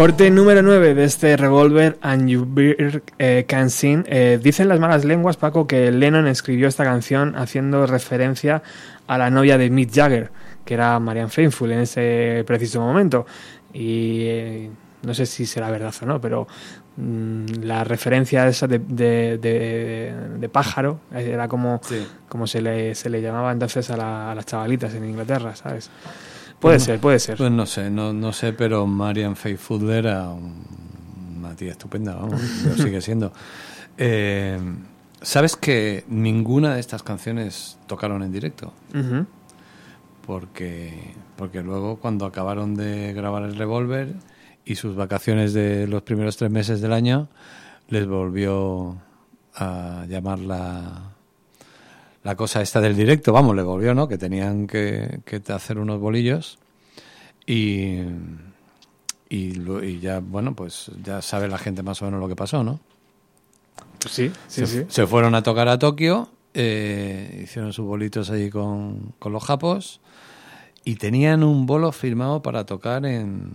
Corte 0.00 0.30
número 0.30 0.62
9 0.62 0.94
de 0.94 1.04
este 1.04 1.36
Revolver 1.36 1.98
and 2.00 2.26
You 2.26 2.46
Beer 2.48 3.02
eh, 3.18 3.44
Can 3.46 3.68
Sing. 3.68 4.02
Eh, 4.06 4.40
dicen 4.42 4.66
las 4.70 4.80
malas 4.80 5.04
lenguas, 5.04 5.36
Paco, 5.36 5.66
que 5.66 5.90
Lennon 5.90 6.26
escribió 6.26 6.68
esta 6.68 6.84
canción 6.84 7.36
haciendo 7.36 7.86
referencia 7.86 8.62
a 9.06 9.18
la 9.18 9.28
novia 9.28 9.58
de 9.58 9.68
Mick 9.68 9.92
Jagger, 9.92 10.30
que 10.64 10.72
era 10.72 10.98
Marianne 11.00 11.28
Faithfull 11.28 11.72
en 11.72 11.80
ese 11.80 12.44
preciso 12.46 12.80
momento. 12.80 13.26
Y 13.74 14.22
eh, 14.22 14.70
no 15.02 15.12
sé 15.12 15.26
si 15.26 15.44
será 15.44 15.70
verdad 15.70 15.92
o 16.00 16.06
no, 16.06 16.18
pero 16.18 16.48
mm, 16.96 17.44
la 17.64 17.84
referencia 17.84 18.48
esa 18.48 18.66
de, 18.66 18.78
de- 18.78 19.36
de- 19.36 20.14
de 20.38 20.48
pájaro 20.48 21.00
era 21.14 21.46
como, 21.46 21.78
Sí. 21.84 22.06
como 22.26 22.46
se, 22.46 22.62
le, 22.62 22.94
se 22.94 23.10
le 23.10 23.20
llamaba 23.20 23.52
entonces 23.52 23.90
a, 23.90 23.98
la- 23.98 24.32
a 24.32 24.34
las 24.34 24.46
chavalitas 24.46 24.94
en 24.94 25.04
Inglaterra, 25.04 25.54
¿sabes? 25.54 25.90
Puede 26.60 26.76
Pues 26.76 26.82
no- 26.82 26.86
ser, 26.86 27.00
puede 27.00 27.18
ser. 27.18 27.36
Pues 27.38 27.50
no 27.50 27.66
sé, 27.66 27.90
no, 27.90 28.12
no 28.12 28.32
sé, 28.32 28.52
pero 28.52 28.86
Marian 28.86 29.34
Faithfull 29.36 29.88
era 29.90 30.28
un- 30.30 30.64
una 31.38 31.56
tía 31.56 31.70
estupenda, 31.72 32.14
vamos, 32.14 32.40
lo 32.66 32.74
sigue 32.76 33.00
siendo. 33.00 33.32
Eh, 33.96 34.58
¿Sabes 35.22 35.56
que 35.56 36.04
ninguna 36.08 36.74
de 36.74 36.80
estas 36.80 37.02
canciones 37.02 37.78
tocaron 37.86 38.22
en 38.22 38.32
directo? 38.32 38.72
Porque, 40.26 41.12
porque 41.36 41.62
luego 41.62 41.96
cuando 41.96 42.26
acabaron 42.26 42.74
de 42.74 43.12
grabar 43.12 43.42
el 43.42 43.56
revólver 43.56 44.14
y 44.64 44.76
sus 44.76 44.94
vacaciones 44.94 45.52
de 45.52 45.86
los 45.86 46.02
primeros 46.02 46.36
tres 46.36 46.50
meses 46.50 46.80
del 46.80 46.92
año, 46.92 47.28
les 47.88 48.06
volvió 48.06 48.96
a 49.54 50.04
llamar 50.08 50.38
la, 50.38 51.09
la 52.22 52.36
cosa 52.36 52.60
esta 52.60 52.80
del 52.80 52.96
directo, 52.96 53.32
vamos, 53.32 53.56
le 53.56 53.62
volvió, 53.62 53.94
¿no? 53.94 54.08
Que 54.08 54.18
tenían 54.18 54.66
que, 54.66 55.20
que 55.24 55.42
hacer 55.52 55.78
unos 55.78 56.00
bolillos 56.00 56.58
y, 57.46 57.98
y, 59.28 59.98
ya, 60.00 60.20
bueno, 60.20 60.54
pues 60.54 60.90
ya 61.02 61.22
sabe 61.22 61.48
la 61.48 61.58
gente 61.58 61.82
más 61.82 62.00
o 62.02 62.04
menos 62.04 62.20
lo 62.20 62.28
que 62.28 62.36
pasó, 62.36 62.62
¿no? 62.62 62.80
Sí, 64.08 64.30
sí, 64.48 64.66
se, 64.66 64.66
sí. 64.66 64.86
se 64.88 65.06
fueron 65.06 65.34
a 65.34 65.42
tocar 65.42 65.68
a 65.68 65.78
Tokio, 65.78 66.30
eh, 66.54 67.42
hicieron 67.44 67.72
sus 67.72 67.86
bolitos 67.86 68.30
allí 68.30 68.50
con, 68.50 69.14
con 69.18 69.32
los 69.32 69.44
japos 69.44 70.00
y 70.84 70.96
tenían 70.96 71.42
un 71.42 71.66
bolo 71.66 71.92
firmado 71.92 72.42
para 72.42 72.66
tocar 72.66 73.04
en, 73.04 73.54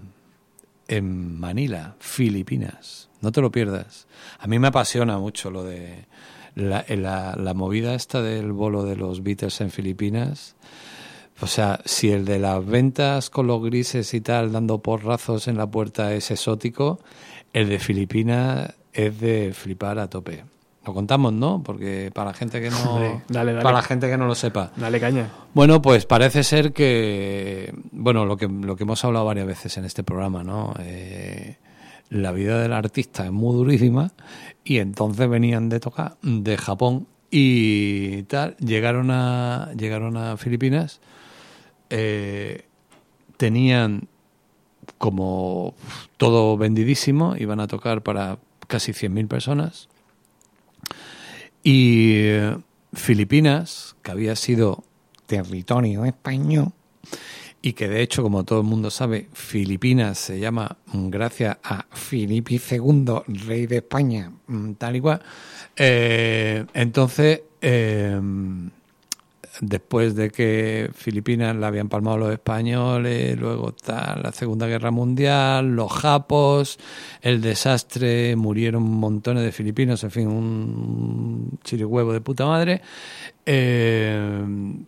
en 0.87 1.39
Manila, 1.39 1.95
Filipinas. 1.99 3.09
No 3.21 3.31
te 3.31 3.41
lo 3.41 3.51
pierdas. 3.51 4.07
A 4.39 4.47
mí 4.47 4.59
me 4.59 4.67
apasiona 4.67 5.17
mucho 5.17 5.49
lo 5.49 5.63
de 5.63 6.05
la, 6.55 6.85
la- 6.89 7.35
la 7.35 7.53
movida 7.53 7.93
esta 7.95 8.21
del 8.21 8.51
bolo 8.51 8.83
de 8.83 8.95
los 8.95 9.21
Beatles 9.23 9.61
en 9.61 9.69
Filipinas. 9.71 10.55
O 11.41 11.47
sea, 11.47 11.81
si 11.83 12.11
el 12.11 12.23
de 12.23 12.39
las 12.39 12.65
ventas 12.65 13.29
con 13.29 13.47
los 13.47 13.61
grises 13.61 14.13
y 14.13 14.21
tal, 14.21 14.51
dando 14.53 14.79
porrazos 14.79 15.47
en 15.49 15.57
la 15.57 15.67
puerta 15.67 16.13
es 16.13 16.31
exótico, 16.31 16.99
el 17.51 17.67
de 17.67 17.77
Filipinas 17.79 18.73
es 18.93 19.19
de 19.19 19.51
flipar 19.53 19.99
a 19.99 20.09
tope. 20.09 20.45
Lo 20.85 20.93
contamos, 20.93 21.33
¿no? 21.33 21.61
Porque 21.63 22.11
para 22.13 22.29
la 22.31 22.37
gente 22.37 22.61
que 22.61 22.69
no, 22.69 22.77
Hombre, 22.93 23.21
dale, 23.27 23.51
dale. 23.51 23.63
para 23.63 23.77
la 23.77 23.81
gente 23.83 24.07
que 24.07 24.17
no 24.17 24.27
lo 24.27 24.35
sepa. 24.35 24.71
Dale 24.77 24.99
caña. 24.99 25.29
Bueno, 25.53 25.81
pues 25.81 26.05
parece 26.05 26.43
ser 26.43 26.71
que, 26.71 27.73
bueno, 27.91 28.23
lo 28.25 28.37
que, 28.37 28.47
lo 28.47 28.75
que 28.77 28.83
hemos 28.83 29.03
hablado 29.03 29.25
varias 29.25 29.47
veces 29.47 29.75
en 29.77 29.83
este 29.83 30.03
programa, 30.03 30.43
¿no? 30.43 30.73
Eh, 30.79 31.57
la 32.09 32.31
vida 32.31 32.61
del 32.61 32.73
artista 32.73 33.25
es 33.25 33.31
muy 33.31 33.55
durísima 33.55 34.11
y 34.63 34.77
entonces 34.77 35.29
venían 35.29 35.69
de 35.69 35.79
tocar 35.79 36.17
de 36.21 36.57
Japón 36.57 37.07
y 37.31 38.23
tal, 38.23 38.55
llegaron 38.57 39.11
a, 39.11 39.71
llegaron 39.77 40.15
a 40.15 40.37
Filipinas, 40.37 41.01
eh, 41.89 42.65
tenían 43.37 44.07
como 44.97 45.75
todo 46.17 46.57
vendidísimo, 46.57 47.35
iban 47.37 47.59
a 47.59 47.67
tocar 47.67 48.03
para 48.03 48.39
casi 48.67 48.93
100.000 48.93 49.27
personas. 49.27 49.89
Y 51.63 52.13
eh, 52.15 52.57
Filipinas, 52.93 53.95
que 54.01 54.11
había 54.11 54.35
sido 54.35 54.83
territorio 55.25 56.05
español, 56.05 56.71
y 57.65 57.73
que 57.73 57.87
de 57.87 58.03
hecho, 58.03 58.21
como 58.21 58.43
todo 58.43 58.59
el 58.59 58.67
mundo 58.67 58.91
sabe, 58.91 59.27
Filipinas 59.33 60.19
se 60.19 60.39
llama 60.39 60.77
mm, 60.93 61.09
gracias 61.09 61.57
a 61.63 61.83
Filipi 61.91 62.61
II, 62.69 63.23
rey 63.47 63.65
de 63.65 63.77
España, 63.77 64.31
mm, 64.45 64.73
tal 64.73 64.95
y 64.97 65.01
cual. 65.01 65.19
Eh, 65.75 66.63
entonces, 66.75 67.41
eh, 67.59 68.21
después 69.61 70.13
de 70.13 70.29
que 70.29 70.91
Filipinas 70.93 71.55
la 71.55 71.65
habían 71.65 71.89
palmado 71.89 72.19
los 72.19 72.33
españoles, 72.33 73.35
luego 73.35 73.69
está 73.75 74.15
la 74.15 74.31
Segunda 74.31 74.67
Guerra 74.67 74.91
Mundial, 74.91 75.75
los 75.75 75.91
japos, 75.91 76.77
el 77.23 77.41
desastre, 77.41 78.35
murieron 78.35 78.83
montones 78.83 79.43
de 79.43 79.51
filipinos, 79.51 80.03
en 80.03 80.11
fin, 80.11 80.27
un 80.27 81.57
chirihuevo 81.63 82.13
de 82.13 82.21
puta 82.21 82.45
madre. 82.45 82.83
Eh, 83.45 84.43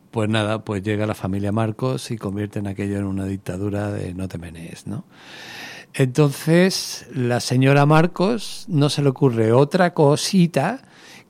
pues 0.10 0.30
nada, 0.30 0.66
pues 0.66 0.82
llega 0.82 1.06
la 1.06 1.14
familia 1.14 1.52
Marcos 1.52 2.10
y 2.10 2.18
convierten 2.18 2.68
aquello 2.68 2.98
en 2.98 3.06
una 3.06 3.26
dictadura 3.26 3.92
de 3.92 4.14
no 4.14 4.28
te 4.28 4.38
menees, 4.38 4.88
¿no? 4.88 5.06
Entonces, 5.94 7.08
la 7.14 7.40
señora 7.40 7.86
Marcos 7.86 8.66
no 8.68 8.90
se 8.90 9.02
le 9.02 9.10
ocurre 9.10 9.52
otra 9.52 9.94
cosita 9.94 10.82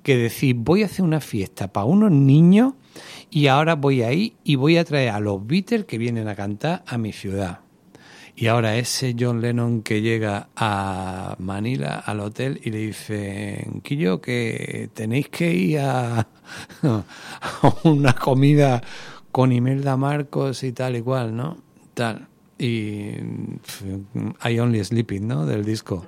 que 0.04 0.18
decir, 0.18 0.56
voy 0.56 0.84
a 0.84 0.86
hacer 0.86 1.04
una 1.04 1.20
fiesta 1.20 1.72
para 1.72 1.86
unos 1.86 2.12
niños 2.12 2.74
y 3.30 3.48
ahora 3.48 3.76
voy 3.76 4.04
ahí 4.04 4.38
y 4.44 4.56
voy 4.56 4.78
a 4.78 4.86
traer 4.86 5.10
a 5.10 5.20
los 5.20 5.46
Beatles 5.46 5.86
que 5.86 5.98
vienen 5.98 6.28
a 6.28 6.36
cantar 6.36 6.84
a 6.88 6.98
mi 6.98 7.12
ciudad. 7.12 7.60
Y 8.40 8.46
ahora 8.46 8.76
ese 8.78 9.16
John 9.20 9.42
Lennon 9.42 9.82
que 9.82 10.04
llega 10.04 10.50
a 10.56 11.36
Manila, 11.40 12.04
al 12.06 12.20
hotel, 12.20 12.62
y 12.64 12.70
le 12.70 12.78
dice, 12.78 13.68
Quillo, 13.82 14.22
que 14.22 14.92
tenéis 14.94 15.30
que 15.30 15.52
ir 15.52 15.80
a, 15.80 16.20
a 16.84 17.74
una 17.84 18.14
comida 18.14 18.84
con 19.32 19.52
Imelda 19.52 19.98
Marcos 19.98 20.62
y 20.62 20.72
tal 20.72 20.98
y 20.98 21.02
cual, 21.02 21.36
¿no? 21.36 21.58
Tal. 21.96 22.28
Y 22.60 23.10
I 24.46 24.60
Only 24.60 24.84
Sleeping, 24.84 25.28
¿no? 25.28 25.48
Del 25.48 25.66
disco. 25.66 26.06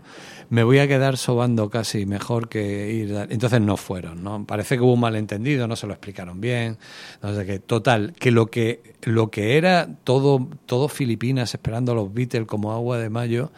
Me 0.50 0.64
voy 0.64 0.80
a 0.80 0.88
quedar 0.88 1.18
sobando 1.18 1.70
casi 1.70 2.06
mejor 2.08 2.50
que 2.50 2.92
ir. 2.92 3.28
Entonces 3.30 3.62
no 3.62 3.78
fueron, 3.78 4.24
¿no? 4.24 4.46
Parece 4.46 4.76
que 4.76 4.82
hubo 4.82 4.94
un 4.94 5.00
malentendido, 5.00 5.68
no 5.68 5.76
se 5.76 5.86
lo 5.86 5.94
explicaron 5.94 6.42
bien. 6.42 6.78
No 7.22 7.36
sé 7.36 7.46
qué. 7.46 7.60
Total, 7.60 8.14
que 8.14 8.32
lo 8.32 8.48
que, 8.48 8.96
lo 9.04 9.30
que 9.30 9.58
era 9.58 9.88
todo, 10.04 10.48
todo 10.66 10.88
Filipinas 10.88 11.54
esperando 11.54 11.92
a 11.92 11.96
los 11.96 12.14
Beatles 12.14 12.48
como 12.48 12.74
agua 12.74 12.98
de 12.98 13.12
mayo, 13.12 13.52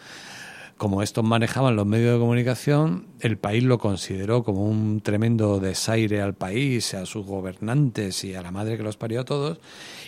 como 0.81 1.03
estos 1.03 1.23
manejaban 1.23 1.75
los 1.75 1.85
medios 1.85 2.13
de 2.13 2.19
comunicación, 2.19 3.05
el 3.19 3.37
país 3.37 3.63
lo 3.63 3.77
consideró 3.77 4.43
como 4.43 4.65
un 4.65 5.01
tremendo 5.01 5.59
desaire 5.59 6.21
al 6.21 6.33
país, 6.33 6.95
a 6.95 7.05
sus 7.05 7.23
gobernantes 7.23 8.23
y 8.23 8.33
a 8.33 8.41
la 8.41 8.49
madre 8.49 8.77
que 8.77 8.83
los 8.83 8.97
parió 8.97 9.21
a 9.21 9.23
todos, 9.23 9.59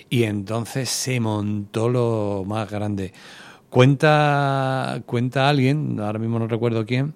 y 0.10 0.24
entonces 0.24 0.90
se 0.90 1.20
montó 1.20 1.90
lo 1.90 2.44
más 2.48 2.72
grande. 2.72 3.14
Cuenta, 3.74 5.02
cuenta 5.08 5.50
alguien, 5.50 6.00
ahora 6.00 6.20
mismo 6.20 6.38
no 6.38 6.46
recuerdo 6.46 6.86
quién, 6.86 7.16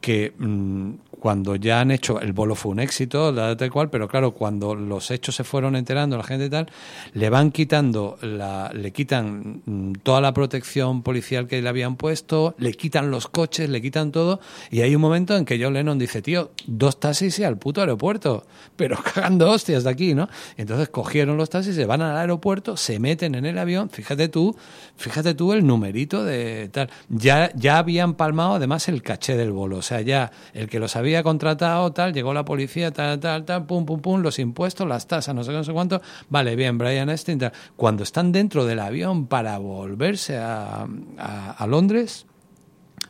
que 0.00 0.32
mm, 0.36 0.94
cuando 1.22 1.54
ya 1.54 1.80
han 1.80 1.92
hecho, 1.92 2.20
el 2.20 2.32
bolo 2.32 2.56
fue 2.56 2.72
un 2.72 2.80
éxito, 2.80 3.32
tal 3.32 3.70
cual, 3.70 3.90
pero 3.90 4.08
claro, 4.08 4.32
cuando 4.32 4.74
los 4.74 5.12
hechos 5.12 5.36
se 5.36 5.44
fueron 5.44 5.76
enterando, 5.76 6.16
la 6.16 6.24
gente 6.24 6.46
y 6.46 6.50
tal, 6.50 6.66
le 7.12 7.30
van 7.30 7.52
quitando, 7.52 8.18
la, 8.22 8.72
le 8.74 8.92
quitan 8.92 9.62
mm, 9.64 9.92
toda 10.02 10.20
la 10.20 10.34
protección 10.34 11.04
policial 11.04 11.46
que 11.46 11.62
le 11.62 11.68
habían 11.68 11.94
puesto, 11.94 12.56
le 12.58 12.72
quitan 12.74 13.12
los 13.12 13.28
coches, 13.28 13.70
le 13.70 13.80
quitan 13.80 14.10
todo, 14.10 14.40
y 14.68 14.80
hay 14.80 14.96
un 14.96 15.00
momento 15.00 15.36
en 15.36 15.44
que 15.44 15.62
John 15.62 15.74
Lennon 15.74 15.96
dice, 15.96 16.22
tío, 16.22 16.50
dos 16.66 16.98
taxis 16.98 17.38
y 17.38 17.44
al 17.44 17.56
puto 17.56 17.82
aeropuerto, 17.82 18.44
pero 18.74 18.98
cagando 19.14 19.48
hostias 19.48 19.84
de 19.84 19.90
aquí, 19.90 20.14
¿no? 20.14 20.28
Entonces 20.56 20.88
cogieron 20.88 21.36
los 21.36 21.50
taxis, 21.50 21.76
se 21.76 21.86
van 21.86 22.02
al 22.02 22.16
aeropuerto, 22.16 22.76
se 22.76 22.98
meten 22.98 23.36
en 23.36 23.46
el 23.46 23.58
avión, 23.58 23.90
fíjate 23.90 24.26
tú, 24.26 24.56
fíjate 24.96 25.34
tú 25.34 25.52
el 25.52 25.64
numerito 25.64 26.24
de 26.24 26.68
tal. 26.72 26.90
Ya, 27.08 27.52
ya 27.54 27.78
habían 27.78 28.14
palmado 28.14 28.54
además 28.54 28.88
el 28.88 29.04
caché 29.04 29.36
del 29.36 29.52
bolo, 29.52 29.76
o 29.76 29.82
sea, 29.82 30.00
ya 30.00 30.32
el 30.52 30.68
que 30.68 30.80
los 30.80 30.96
había 30.96 31.11
contratado, 31.22 31.92
tal, 31.92 32.12
llegó 32.12 32.32
la 32.32 32.44
policía, 32.44 32.92
tal, 32.92 33.20
tal, 33.20 33.44
tal, 33.44 33.66
pum, 33.66 33.84
pum, 33.84 34.00
pum, 34.00 34.22
los 34.22 34.38
impuestos, 34.38 34.86
las 34.86 35.06
tasas, 35.06 35.34
no 35.34 35.44
sé 35.44 35.52
no 35.52 35.64
sé 35.64 35.72
cuánto. 35.72 36.00
Vale, 36.28 36.56
bien, 36.56 36.78
Brian 36.78 37.10
Epstein, 37.10 37.38
tal. 37.38 37.52
Cuando 37.76 38.04
están 38.04 38.30
dentro 38.30 38.64
del 38.64 38.78
avión 38.78 39.26
para 39.26 39.58
volverse 39.58 40.38
a, 40.38 40.86
a, 41.18 41.50
a 41.50 41.66
Londres, 41.66 42.26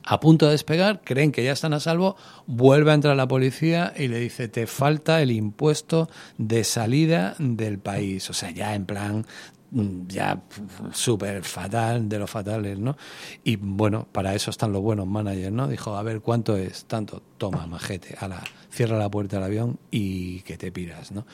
a 0.04 0.20
punto 0.20 0.46
de 0.46 0.52
despegar, 0.52 1.00
creen 1.04 1.32
que 1.32 1.44
ya 1.44 1.52
están 1.52 1.74
a 1.74 1.80
salvo, 1.80 2.16
vuelve 2.46 2.90
a 2.90 2.94
entrar 2.94 3.16
la 3.16 3.28
policía 3.28 3.92
y 3.96 4.08
le 4.08 4.18
dice, 4.18 4.48
te 4.48 4.66
falta 4.66 5.22
el 5.22 5.30
impuesto 5.30 6.08
de 6.38 6.64
salida 6.64 7.36
del 7.38 7.78
país. 7.78 8.28
O 8.30 8.32
sea, 8.32 8.50
ya 8.50 8.74
en 8.74 8.86
plan, 8.86 9.26
ya 9.72 10.42
súper 10.92 11.42
fatal 11.42 12.08
de 12.08 12.18
los 12.18 12.30
fatales, 12.30 12.78
¿no? 12.78 12.96
Y 13.42 13.56
bueno, 13.56 14.06
para 14.12 14.34
eso 14.34 14.50
están 14.50 14.72
los 14.72 14.82
buenos 14.82 15.06
managers, 15.06 15.52
¿no? 15.52 15.68
Dijo, 15.68 15.96
a 15.96 16.02
ver, 16.02 16.20
¿cuánto 16.20 16.56
es? 16.56 16.84
Tanto, 16.84 17.22
toma, 17.38 17.66
majete, 17.66 18.16
a 18.20 18.28
la 18.28 18.42
cierra 18.72 18.98
la 18.98 19.10
puerta 19.10 19.36
del 19.36 19.44
avión 19.44 19.78
y 19.90 20.40
que 20.40 20.56
te 20.56 20.72
piras, 20.72 21.12
¿no? 21.12 21.26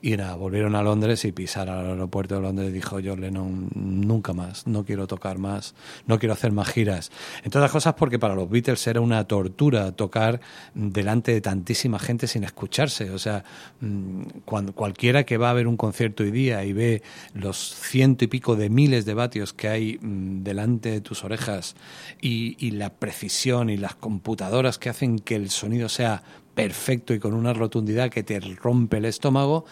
Y 0.00 0.16
nada, 0.16 0.34
volvieron 0.34 0.74
a 0.74 0.82
Londres 0.82 1.24
y 1.26 1.32
pisar 1.32 1.68
al 1.68 1.86
aeropuerto 1.90 2.36
de 2.36 2.40
Londres 2.40 2.72
dijo 2.72 2.98
John 3.04 3.20
Lennon, 3.20 3.68
nunca 3.74 4.32
más, 4.32 4.66
no 4.66 4.84
quiero 4.84 5.06
tocar 5.06 5.38
más, 5.38 5.74
no 6.06 6.18
quiero 6.18 6.32
hacer 6.32 6.52
más 6.52 6.68
giras. 6.68 7.12
Entre 7.44 7.58
otras 7.58 7.70
cosas 7.70 7.94
porque 7.94 8.18
para 8.18 8.34
los 8.34 8.48
Beatles 8.48 8.86
era 8.86 9.00
una 9.00 9.24
tortura 9.24 9.92
tocar 9.92 10.40
delante 10.74 11.32
de 11.32 11.40
tantísima 11.42 11.98
gente 11.98 12.26
sin 12.26 12.44
escucharse. 12.44 13.10
O 13.10 13.18
sea, 13.18 13.44
mm, 13.80 14.22
cuando 14.46 14.74
cualquiera 14.74 15.24
que 15.24 15.36
va 15.36 15.50
a 15.50 15.54
ver 15.54 15.66
un 15.66 15.76
concierto 15.76 16.22
hoy 16.22 16.30
día 16.30 16.64
y 16.64 16.72
ve 16.72 17.02
los 17.34 17.74
ciento 17.74 18.24
y 18.24 18.28
pico 18.28 18.56
de 18.56 18.70
miles 18.70 19.04
de 19.04 19.14
vatios 19.14 19.52
que 19.52 19.68
hay 19.68 19.98
mm, 20.00 20.42
delante 20.44 20.90
de 20.90 21.00
tus 21.02 21.24
orejas 21.24 21.76
y, 22.22 22.56
y 22.58 22.70
la 22.70 22.94
precisión 22.94 23.68
y 23.68 23.76
las 23.76 23.94
computadoras 23.94 24.78
que 24.78 24.88
hacen 24.88 25.18
que 25.18 25.36
el 25.36 25.50
sonido 25.50 25.88
sea 25.88 26.22
perfecto 26.56 27.14
y 27.14 27.20
con 27.20 27.34
una 27.34 27.52
rotundidad 27.52 28.10
que 28.10 28.24
te 28.24 28.40
rompe 28.40 28.96
el 28.96 29.04
estómago, 29.04 29.66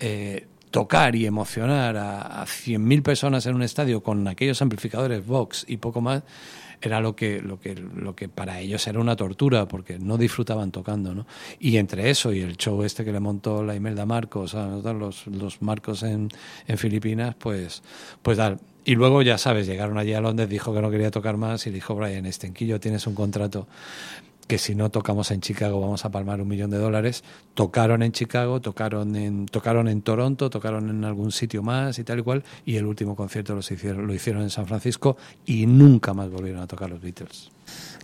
eh, 0.00 0.48
tocar 0.70 1.14
y 1.14 1.24
emocionar 1.24 1.96
a, 1.96 2.42
a 2.42 2.44
100.000 2.44 3.02
personas 3.02 3.46
en 3.46 3.54
un 3.54 3.62
estadio 3.62 4.02
con 4.02 4.26
aquellos 4.26 4.60
amplificadores 4.60 5.24
Vox 5.24 5.64
y 5.68 5.76
poco 5.76 6.00
más, 6.00 6.24
era 6.82 7.00
lo 7.00 7.14
que, 7.14 7.40
lo 7.40 7.60
que, 7.60 7.74
lo 7.74 8.14
que 8.14 8.28
para 8.28 8.60
ellos 8.60 8.86
era 8.88 8.98
una 8.98 9.16
tortura, 9.16 9.66
porque 9.66 9.98
no 9.98 10.18
disfrutaban 10.18 10.70
tocando, 10.70 11.14
¿no? 11.14 11.26
Y 11.58 11.76
entre 11.76 12.10
eso 12.10 12.32
y 12.32 12.40
el 12.40 12.56
show 12.56 12.82
este 12.82 13.04
que 13.04 13.12
le 13.12 13.20
montó 13.20 13.62
la 13.62 13.74
Imelda 13.74 14.04
Marcos, 14.04 14.54
a 14.54 14.66
los, 14.92 15.26
los 15.28 15.62
Marcos 15.62 16.02
en, 16.02 16.28
en 16.66 16.76
Filipinas, 16.76 17.36
pues, 17.36 17.82
pues 18.20 18.36
tal. 18.36 18.58
Y 18.84 18.96
luego, 18.96 19.22
ya 19.22 19.38
sabes, 19.38 19.66
llegaron 19.66 19.96
allí 19.96 20.12
a 20.12 20.20
Londres, 20.20 20.48
dijo 20.48 20.74
que 20.74 20.82
no 20.82 20.90
quería 20.90 21.10
tocar 21.10 21.38
más 21.38 21.66
y 21.66 21.70
dijo, 21.70 21.94
Brian 21.94 22.26
Estenquillo, 22.26 22.80
tienes 22.80 23.06
un 23.06 23.14
contrato 23.14 23.66
que 24.46 24.58
si 24.58 24.74
no 24.74 24.90
tocamos 24.90 25.30
en 25.30 25.40
Chicago 25.40 25.80
vamos 25.80 26.04
a 26.04 26.10
palmar 26.10 26.40
un 26.40 26.48
millón 26.48 26.70
de 26.70 26.78
dólares. 26.78 27.24
Tocaron 27.54 28.02
en 28.02 28.12
Chicago, 28.12 28.60
tocaron 28.60 29.16
en, 29.16 29.46
tocaron 29.46 29.88
en 29.88 30.02
Toronto, 30.02 30.50
tocaron 30.50 30.90
en 30.90 31.04
algún 31.04 31.32
sitio 31.32 31.62
más 31.62 31.98
y 31.98 32.04
tal 32.04 32.20
y 32.20 32.22
cual, 32.22 32.44
y 32.64 32.76
el 32.76 32.86
último 32.86 33.16
concierto 33.16 33.54
los 33.54 33.70
hicieron, 33.70 34.06
lo 34.06 34.14
hicieron 34.14 34.42
en 34.42 34.50
San 34.50 34.66
Francisco 34.66 35.16
y 35.46 35.66
nunca 35.66 36.14
más 36.14 36.30
volvieron 36.30 36.62
a 36.62 36.66
tocar 36.66 36.90
los 36.90 37.00
Beatles. 37.00 37.53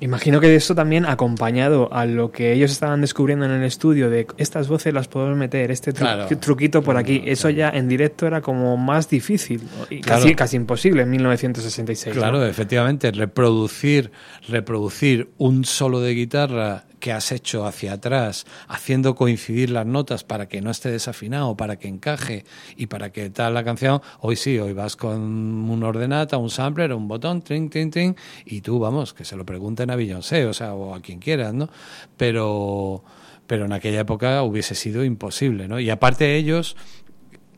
Imagino 0.02 0.40
que 0.40 0.48
de 0.48 0.56
eso 0.56 0.74
también 0.74 1.04
acompañado 1.04 1.92
a 1.92 2.06
lo 2.06 2.32
que 2.32 2.52
ellos 2.54 2.70
estaban 2.70 3.02
descubriendo 3.02 3.44
en 3.44 3.50
el 3.50 3.64
estudio 3.64 4.08
de 4.08 4.26
estas 4.38 4.66
voces 4.68 4.94
las 4.94 5.08
podemos 5.08 5.36
meter, 5.36 5.70
este 5.70 5.92
tru- 5.92 5.98
Claro. 5.98 6.26
truquito 6.38 6.80
por 6.82 6.96
aquí, 6.96 7.22
eso 7.26 7.50
ya 7.50 7.68
en 7.68 7.86
directo 7.86 8.26
era 8.26 8.40
como 8.40 8.76
más 8.78 9.10
difícil 9.10 9.60
y 9.90 10.00
casi, 10.00 10.34
casi 10.34 10.56
imposible 10.56 11.02
en 11.02 11.10
1966. 11.10 12.16
¿no? 12.16 12.22
Claro, 12.22 12.46
efectivamente, 12.46 13.10
reproducir, 13.10 14.10
reproducir 14.48 15.28
un 15.36 15.64
solo 15.66 16.00
de 16.00 16.14
guitarra 16.14 16.84
que 17.00 17.12
has 17.12 17.32
hecho 17.32 17.66
hacia 17.66 17.94
atrás, 17.94 18.46
haciendo 18.68 19.14
coincidir 19.14 19.70
las 19.70 19.86
notas 19.86 20.22
para 20.22 20.46
que 20.48 20.60
no 20.60 20.70
esté 20.70 20.90
desafinado, 20.90 21.56
para 21.56 21.76
que 21.76 21.88
encaje 21.88 22.44
y 22.76 22.86
para 22.86 23.10
que 23.10 23.30
tal 23.30 23.54
la 23.54 23.64
canción, 23.64 24.00
hoy 24.20 24.36
sí, 24.36 24.58
hoy 24.58 24.72
vas 24.72 24.96
con 24.96 25.20
un 25.20 25.82
ordenata, 25.82 26.36
un 26.36 26.50
sampler, 26.50 26.92
un 26.92 27.08
botón, 27.08 27.42
tring, 27.42 27.70
tring, 27.70 27.90
tring, 27.90 28.14
y 28.44 28.60
tú, 28.60 28.78
vamos, 28.78 29.14
que 29.14 29.24
se 29.24 29.36
lo 29.36 29.44
pregunten 29.44 29.90
a 29.90 29.96
Beyoncé, 29.96 30.46
o 30.46 30.54
sea, 30.54 30.74
o 30.74 30.94
a 30.94 31.00
quien 31.00 31.18
quieras, 31.18 31.54
¿no? 31.54 31.68
Pero 32.16 33.02
pero 33.50 33.64
en 33.64 33.72
aquella 33.72 34.02
época 34.02 34.44
hubiese 34.44 34.76
sido 34.76 35.02
imposible, 35.02 35.66
¿no? 35.66 35.80
Y 35.80 35.90
aparte 35.90 36.36
ellos, 36.36 36.76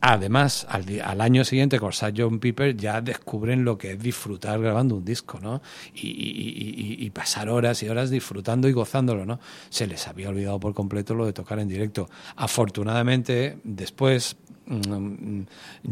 además, 0.05 0.67
al, 0.69 1.21
año 1.21 1.45
siguiente 1.45 1.79
con 1.79 1.93
Sgt. 1.93 2.37
Piper 2.41 2.75
ya 2.75 2.99
descubren 2.99 3.63
lo 3.63 3.77
que 3.77 3.93
es 3.93 3.99
disfrutar 3.99 4.59
grabando 4.59 4.95
un 4.95 5.05
disco, 5.05 5.39
¿no? 5.41 5.61
Y, 5.95 7.09
pasar 7.11 7.47
horas 7.47 7.81
y 7.83 7.89
horas 7.89 8.09
disfrutando 8.09 8.67
y 8.67 8.73
gozándolo, 8.73 9.25
¿no? 9.25 9.39
Se 9.69 9.87
les 9.87 10.07
había 10.07 10.29
olvidado 10.29 10.59
por 10.59 10.73
completo 10.73 11.13
lo 11.13 11.25
de 11.25 11.31
tocar 11.31 11.59
en 11.59 11.69
directo. 11.69 12.09
Afortunadamente, 12.35 13.59
después 13.63 14.35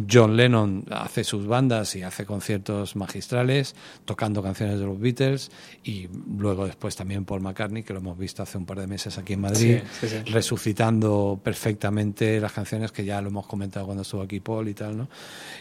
John 0.10 0.36
Lennon 0.38 0.86
hace 0.92 1.24
sus 1.24 1.46
bandas 1.48 1.96
y 1.96 2.04
hace 2.04 2.26
conciertos 2.26 2.96
magistrales 2.96 3.76
tocando 4.06 4.42
canciones 4.42 4.80
de 4.80 4.86
los 4.86 5.00
Beatles 5.00 5.52
y 5.84 6.08
luego 6.38 6.66
después 6.66 6.96
también 6.96 7.26
Paul 7.26 7.42
McCartney 7.42 7.84
que 7.84 7.94
lo 7.94 8.00
hemos 8.00 8.18
visto 8.18 8.44
hace 8.44 8.58
un 8.58 8.66
par 8.66 8.80
de 8.80 8.88
meses 8.88 9.18
aquí 9.18 9.34
en 9.34 9.42
Madrid 9.42 9.80
Sí, 10.00 10.08
sí, 10.08 10.08
sí. 10.10 10.32
resucitando 10.32 11.40
perfectamente 11.44 12.40
las 12.40 12.52
canciones 12.52 12.92
que 12.92 13.06
ya 13.06 13.22
lo 13.22 13.30
hemos 13.30 13.48
comentado 13.48 13.86
cuando 13.86 14.04
estuvo 14.04 14.22
aquí 14.22 14.40
Paul 14.40 14.68
y 14.70 14.74
tal, 14.74 14.98
¿no? 14.98 15.10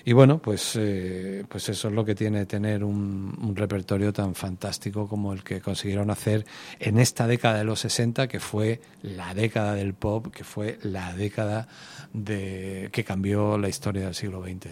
Y 0.04 0.12
bueno, 0.12 0.38
pues, 0.38 0.76
eh, 0.76 1.44
pues 1.48 1.68
eso 1.68 1.88
es 1.88 1.94
lo 1.94 2.04
que 2.04 2.14
tiene 2.14 2.46
tener 2.46 2.84
un, 2.84 3.36
un 3.40 3.56
repertorio 3.56 4.12
tan 4.12 4.34
fantástico 4.34 5.08
como 5.08 5.32
el 5.32 5.42
que 5.42 5.60
consiguieron 5.60 6.10
hacer 6.10 6.46
en 6.78 6.98
esta 6.98 7.26
década 7.26 7.58
de 7.58 7.64
los 7.64 7.80
60, 7.80 8.28
que 8.28 8.40
fue 8.40 8.80
la 9.02 9.34
década 9.34 9.74
del 9.74 9.94
pop, 9.94 10.28
que 10.32 10.44
fue 10.44 10.78
la 10.82 11.12
década 11.14 11.68
de 12.12 12.88
que 12.92 13.04
cambió 13.10 13.58
la 13.58 13.68
historia 13.68 14.04
del 14.04 14.14
siglo 14.14 14.40
XX. 14.40 14.68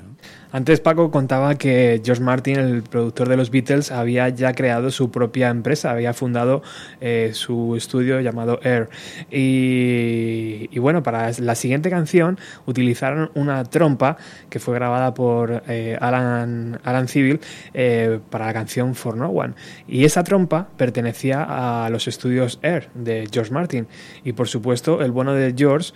Antes 0.52 0.78
Paco 0.78 1.10
contaba 1.10 1.56
que 1.56 2.00
George 2.04 2.22
Martin, 2.22 2.56
el 2.56 2.84
productor 2.84 3.28
de 3.28 3.36
los 3.36 3.50
Beatles, 3.50 3.90
había 3.90 4.28
ya 4.28 4.52
creado 4.52 4.92
su 4.92 5.10
propia 5.10 5.48
empresa, 5.48 5.90
había 5.90 6.14
fundado 6.14 6.62
eh, 7.00 7.32
su 7.34 7.74
estudio 7.74 8.20
llamado 8.20 8.60
Air. 8.62 8.90
Y, 9.28 10.78
bueno, 10.78 11.02
para 11.02 11.32
la 11.40 11.56
siguiente 11.56 11.90
canción 11.90 12.38
utilizaron 12.64 13.32
una 13.34 13.64
trompa 13.64 14.16
que 14.50 14.60
fue 14.60 14.76
grabada 14.76 15.14
por 15.14 15.64
eh, 15.66 15.98
Alan, 16.00 16.78
Alan 16.84 17.08
Civil 17.08 17.40
eh, 17.74 18.20
para 18.30 18.46
la 18.46 18.52
canción 18.52 18.94
For 18.94 19.16
No 19.16 19.30
One. 19.30 19.54
Y 19.88 20.04
esa 20.04 20.22
trompa 20.22 20.68
pertenecía 20.76 21.84
a 21.84 21.90
los 21.90 22.06
estudios 22.06 22.60
Air 22.62 22.88
de 22.94 23.28
George 23.32 23.52
Martin. 23.52 23.88
Y 24.22 24.32
por 24.32 24.46
supuesto, 24.46 25.02
el 25.02 25.10
bueno 25.10 25.34
de 25.34 25.52
George, 25.58 25.92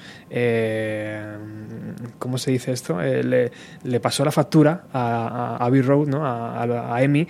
¿cómo 2.23 2.39
se 2.39 2.53
dice 2.53 2.71
esto? 2.71 3.03
Eh, 3.03 3.25
le, 3.25 3.51
le 3.83 3.99
pasó 3.99 4.25
la 4.25 4.31
factura 4.31 4.85
a, 4.93 5.57
a 5.57 5.65
Abbey 5.67 5.83
Road, 5.83 6.07
¿no? 6.07 6.25
a, 6.25 6.63
a, 6.63 6.95
a 6.95 7.03
EMI, 7.03 7.27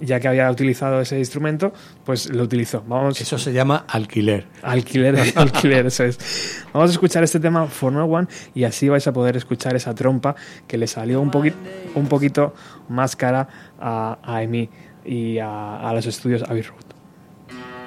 ya 0.00 0.20
que 0.20 0.28
había 0.28 0.48
utilizado 0.48 1.00
ese 1.00 1.18
instrumento, 1.18 1.72
pues 2.04 2.30
lo 2.30 2.44
utilizó. 2.44 2.84
Vamos, 2.86 3.20
Eso 3.20 3.36
se 3.36 3.52
llama 3.52 3.84
alquiler. 3.88 4.46
Alquiler, 4.62 5.16
alquiler, 5.34 5.86
eso 5.86 6.04
es. 6.04 6.64
Vamos 6.72 6.90
a 6.90 6.92
escuchar 6.92 7.24
este 7.24 7.40
tema 7.40 7.66
For 7.66 7.92
No 7.92 8.04
One 8.04 8.28
y 8.54 8.62
así 8.62 8.88
vais 8.88 9.06
a 9.08 9.12
poder 9.12 9.36
escuchar 9.36 9.74
esa 9.74 9.92
trompa 9.92 10.36
que 10.68 10.78
le 10.78 10.86
salió 10.86 11.20
un, 11.20 11.32
poquito 11.32 11.56
un 11.96 12.06
poquito 12.06 12.54
más 12.88 13.16
cara 13.16 13.48
a, 13.80 14.18
a 14.22 14.42
Emi 14.44 14.70
y 15.04 15.38
a, 15.38 15.80
a 15.80 15.92
los 15.92 16.06
estudios 16.06 16.44
Abbey 16.44 16.62
Road. 16.62 16.78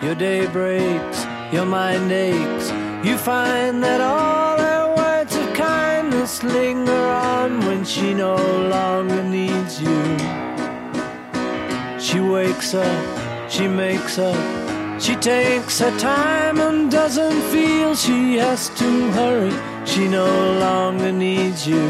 Your 0.02 0.18
day 0.18 0.48
breaks, 0.48 1.26
your 1.54 1.66
mind 1.66 2.12
aches. 2.12 2.74
You 3.04 3.18
find 3.18 3.82
that 3.84 4.02
all 4.02 4.41
kindness 6.32 6.44
linger 6.44 6.92
on 6.92 7.60
when 7.66 7.84
she 7.84 8.14
no 8.14 8.36
longer 8.70 9.24
needs 9.24 9.82
you. 9.82 10.18
She 12.00 12.20
wakes 12.20 12.74
up, 12.74 13.50
she 13.50 13.68
makes 13.68 14.18
up, 14.18 15.02
she 15.02 15.16
takes 15.16 15.80
her 15.80 15.98
time 16.00 16.60
and 16.60 16.92
doesn't 16.92 17.42
feel 17.52 17.96
she 17.96 18.38
has 18.38 18.70
to 18.70 19.12
hurry. 19.12 19.54
She 19.86 20.08
no 20.08 20.26
longer 20.60 21.12
needs 21.12 21.68
you, 21.68 21.86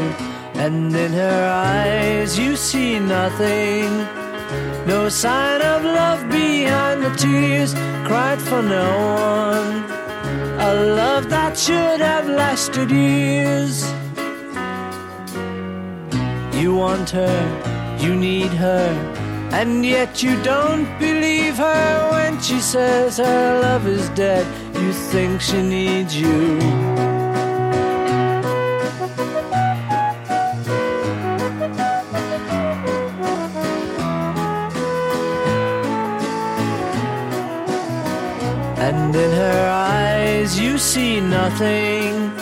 and 0.54 0.94
in 0.94 1.12
her 1.12 1.48
eyes 1.48 2.38
you 2.38 2.56
see 2.56 2.98
nothing. 2.98 3.90
No 4.86 5.08
sign 5.08 5.62
of 5.62 5.84
love 5.84 6.28
behind 6.28 7.02
the 7.02 7.14
tears 7.16 7.74
cried 8.06 8.40
for 8.40 8.62
no 8.62 8.90
one. 9.38 9.84
A 10.60 10.72
love 10.96 11.28
that 11.30 11.56
should 11.58 12.00
have 12.00 12.28
lasted 12.28 12.90
years. 12.90 14.01
You 16.62 16.76
want 16.76 17.10
her, 17.10 17.98
you 17.98 18.14
need 18.14 18.52
her, 18.52 18.86
and 19.50 19.84
yet 19.84 20.22
you 20.22 20.40
don't 20.44 20.86
believe 21.00 21.56
her 21.56 22.10
when 22.12 22.40
she 22.40 22.60
says 22.60 23.16
her 23.16 23.60
love 23.60 23.84
is 23.88 24.08
dead. 24.10 24.46
You 24.76 24.92
think 24.92 25.40
she 25.40 25.60
needs 25.60 26.16
you. 26.16 26.60
And 38.78 39.16
in 39.16 39.30
her 39.32 39.68
eyes 39.68 40.60
you 40.60 40.78
see 40.78 41.20
nothing. 41.20 42.41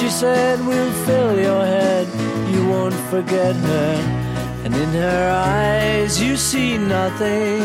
she 0.00 0.08
said 0.08 0.66
We'll 0.66 0.92
fill 1.04 1.38
your 1.38 1.64
head. 1.64 2.06
You 2.54 2.66
won't 2.66 3.00
forget 3.12 3.54
her, 3.54 3.92
and 4.64 4.74
in 4.74 4.90
her 5.06 5.26
eyes 5.30 6.20
you 6.20 6.36
see 6.36 6.78
nothing. 6.78 7.64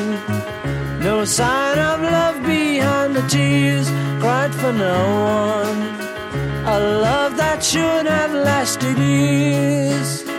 No 1.00 1.24
sign 1.24 1.78
of 1.80 2.02
love 2.02 2.38
behind 2.44 3.16
the 3.16 3.26
tears 3.28 3.88
cried 4.20 4.54
for 4.54 4.74
no 4.74 5.00
one. 5.40 5.82
A 6.76 6.78
love 7.08 7.38
that 7.38 7.64
should 7.64 8.06
have 8.06 8.34
lasted 8.34 8.98
years. 8.98 10.35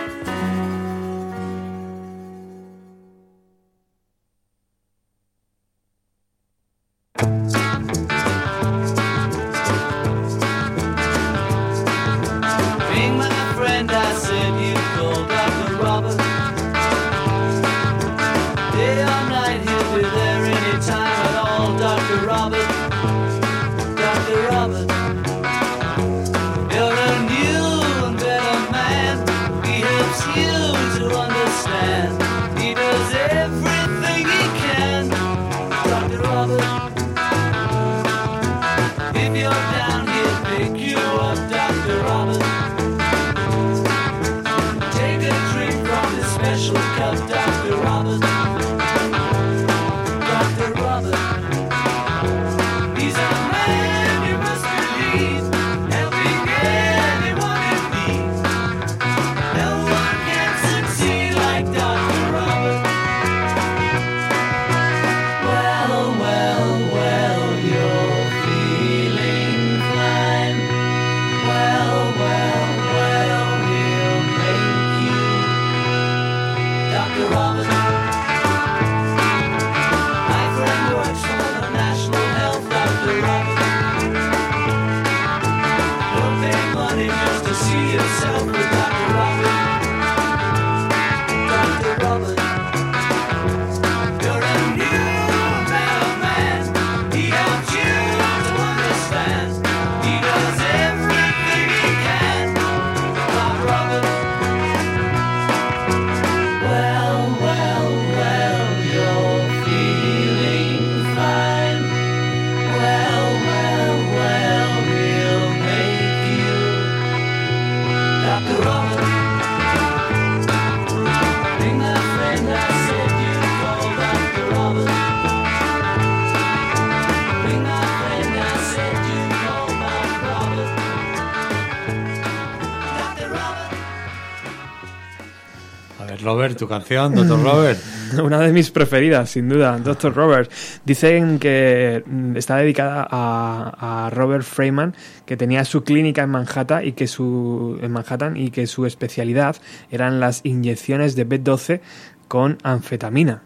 Tu 136.57 136.69
canción, 136.69 137.15
Doctor 137.15 137.43
Robert. 137.43 137.81
Una 138.23 138.41
de 138.41 138.53
mis 138.53 138.70
preferidas, 138.70 139.31
sin 139.31 139.49
duda, 139.49 139.78
Dr. 139.78 140.15
Robert. 140.15 140.51
Dicen 140.85 141.39
que 141.39 142.03
mm, 142.05 142.37
está 142.37 142.57
dedicada 142.57 143.07
a, 143.11 144.07
a 144.07 144.11
Robert 144.11 144.45
Freeman, 144.45 144.95
que 145.24 145.37
tenía 145.37 145.65
su 145.65 145.85
clínica 145.85 146.23
en 146.23 146.31
Manhattan 146.31 146.87
y 146.87 146.93
que 146.93 147.07
su 147.07 147.78
en 147.81 147.93
Manhattan 147.93 148.37
y 148.37 148.51
que 148.51 148.66
su 148.66 148.87
especialidad 148.87 149.57
eran 149.91 150.20
las 150.20 150.41
inyecciones 150.45 151.16
de 151.16 151.28
B12 151.28 151.81
con 152.28 152.59
anfetamina. 152.62 153.43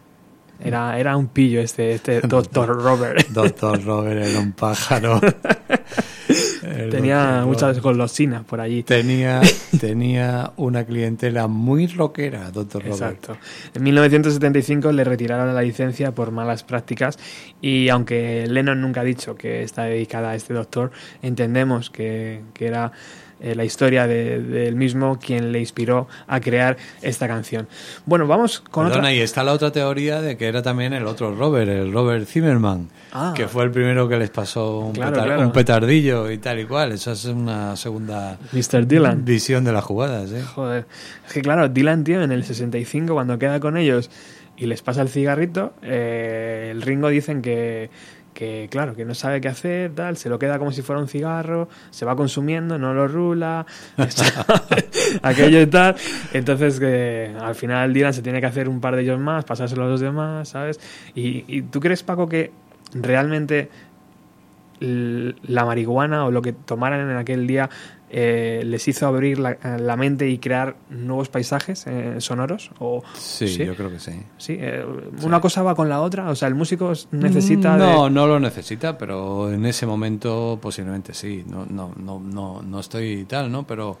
Era, 0.63 0.99
era 0.99 1.17
un 1.17 1.27
pillo 1.27 1.59
este, 1.59 1.93
este 1.93 2.21
Dr. 2.27 2.67
Robert. 2.69 3.27
Doctor 3.29 3.83
Robert 3.83 4.25
era 4.25 4.39
un 4.39 4.51
pájaro. 4.51 5.19
Tenía 6.61 7.43
muchas 7.45 7.79
golosinas 7.81 8.43
por 8.43 8.61
allí. 8.61 8.83
Tenía, 8.83 9.41
tenía 9.79 10.51
una 10.57 10.85
clientela 10.85 11.47
muy 11.47 11.87
rockera, 11.87 12.51
Doctor 12.51 12.83
Robert. 12.83 12.93
Exacto. 12.93 13.37
En 13.73 13.83
1975 13.83 14.91
le 14.91 15.03
retiraron 15.03 15.53
la 15.53 15.61
licencia 15.61 16.11
por 16.11 16.31
malas 16.31 16.63
prácticas 16.63 17.17
y 17.61 17.89
aunque 17.89 18.45
Lennon 18.47 18.79
nunca 18.81 19.01
ha 19.01 19.03
dicho 19.03 19.35
que 19.35 19.63
está 19.63 19.83
dedicada 19.83 20.31
a 20.31 20.35
este 20.35 20.53
doctor, 20.53 20.91
entendemos 21.21 21.89
que, 21.89 22.41
que 22.53 22.67
era 22.67 22.91
eh, 23.41 23.55
la 23.55 23.63
historia 23.65 24.07
de- 24.07 24.39
del 24.39 24.75
mismo 24.75 25.17
quien 25.19 25.51
le 25.51 25.59
inspiró 25.59 26.07
a 26.27 26.39
crear 26.39 26.77
esta 27.01 27.27
canción. 27.27 27.67
Bueno, 28.05 28.27
vamos 28.27 28.61
con 28.61 28.85
Perdona, 28.85 29.07
otra. 29.09 29.13
y 29.13 29.19
está 29.19 29.43
la 29.43 29.53
otra 29.53 29.71
teoría 29.71 30.21
de 30.21 30.37
que 30.37 30.47
era 30.47 30.61
también 30.61 30.93
el 30.93 31.05
otro 31.07 31.33
Robert, 31.35 31.67
el 31.69 31.91
Robert 31.91 32.25
Zimmerman, 32.27 32.89
Ah. 33.11 33.33
que 33.35 33.47
fue 33.47 33.63
el 33.63 33.71
primero 33.71 34.07
que 34.07 34.17
les 34.17 34.29
pasó 34.29 34.79
un, 34.79 34.93
Claro, 34.93 35.11
petar- 35.13 35.25
claro. 35.25 35.41
un 35.41 35.51
petardillo 35.51 36.29
y 36.31 36.37
tal 36.37 36.59
y 36.59 36.65
cual. 36.65 36.91
Esa 36.91 37.13
es 37.13 37.25
una 37.25 37.75
segunda 37.75 38.37
Mr. 38.51 38.85
Dylan. 38.87 39.25
visión 39.25 39.63
de 39.63 39.71
las 39.73 39.83
jugadas. 39.83 40.31
¿eh? 40.31 40.41
Joder. 40.43 40.85
Es 41.27 41.33
que 41.33 41.41
claro, 41.41 41.67
Dylan, 41.67 42.03
tío, 42.03 42.21
en 42.21 42.31
el 42.31 42.43
65, 42.43 43.13
cuando 43.13 43.39
queda 43.39 43.59
con 43.59 43.75
ellos 43.77 44.09
y 44.57 44.67
les 44.67 44.81
pasa 44.83 45.01
el 45.01 45.09
cigarrito, 45.09 45.73
eh, 45.81 46.69
el 46.71 46.81
Ringo 46.83 47.09
dicen 47.09 47.41
que, 47.41 47.89
que, 48.41 48.67
claro, 48.71 48.95
que 48.95 49.05
no 49.05 49.13
sabe 49.13 49.39
qué 49.39 49.49
hacer, 49.49 49.93
tal, 49.93 50.17
se 50.17 50.27
lo 50.27 50.39
queda 50.39 50.57
como 50.57 50.71
si 50.71 50.81
fuera 50.81 50.99
un 50.99 51.07
cigarro, 51.07 51.69
se 51.91 52.05
va 52.05 52.15
consumiendo, 52.15 52.79
no 52.79 52.91
lo 52.91 53.07
rula, 53.07 53.67
aquello 55.21 55.61
y 55.61 55.67
tal. 55.67 55.95
Entonces, 56.33 56.79
que 56.79 57.35
al 57.39 57.53
final 57.53 57.93
Dylan 57.93 58.15
se 58.15 58.23
tiene 58.23 58.41
que 58.41 58.47
hacer 58.47 58.67
un 58.67 58.81
par 58.81 58.95
de 58.95 59.03
ellos 59.03 59.19
más, 59.19 59.45
pasárselo 59.45 59.83
a 59.83 59.89
los 59.89 60.01
demás, 60.01 60.49
¿sabes? 60.49 60.79
Y, 61.13 61.45
y 61.47 61.61
tú 61.61 61.79
crees, 61.79 62.01
Paco, 62.01 62.27
que 62.27 62.51
realmente 62.95 63.69
la 64.81 65.63
marihuana 65.65 66.25
o 66.25 66.31
lo 66.31 66.41
que 66.41 66.53
tomaran 66.53 67.09
en 67.09 67.15
aquel 67.15 67.45
día 67.45 67.69
eh, 68.09 68.63
les 68.65 68.87
hizo 68.87 69.07
abrir 69.07 69.39
la, 69.39 69.57
la 69.77 69.95
mente 69.95 70.27
y 70.27 70.37
crear 70.39 70.75
nuevos 70.89 71.29
paisajes 71.29 71.85
eh, 71.87 72.15
sonoros 72.19 72.71
o 72.79 73.03
Sí, 73.13 73.55
yo 73.57 73.75
creo 73.75 73.89
que 73.89 73.99
sí. 73.99 74.11
Sí, 74.37 74.57
eh, 74.59 74.83
una 75.21 75.39
cosa 75.39 75.61
va 75.63 75.75
con 75.75 75.87
la 75.87 76.01
otra 76.01 76.29
o 76.29 76.35
sea 76.35 76.47
el 76.49 76.55
músico 76.55 76.91
necesita 77.11 77.77
No, 77.77 78.05
de... 78.05 78.09
no 78.09 78.27
lo 78.27 78.39
necesita, 78.39 78.97
pero 78.97 79.53
en 79.53 79.65
ese 79.65 79.85
momento 79.85 80.59
posiblemente 80.61 81.13
sí. 81.13 81.45
No, 81.47 81.65
no, 81.69 81.93
no, 81.95 82.19
no, 82.19 82.61
no 82.61 82.79
estoy 82.79 83.23
tal, 83.25 83.49
¿no? 83.51 83.65
Pero, 83.65 83.97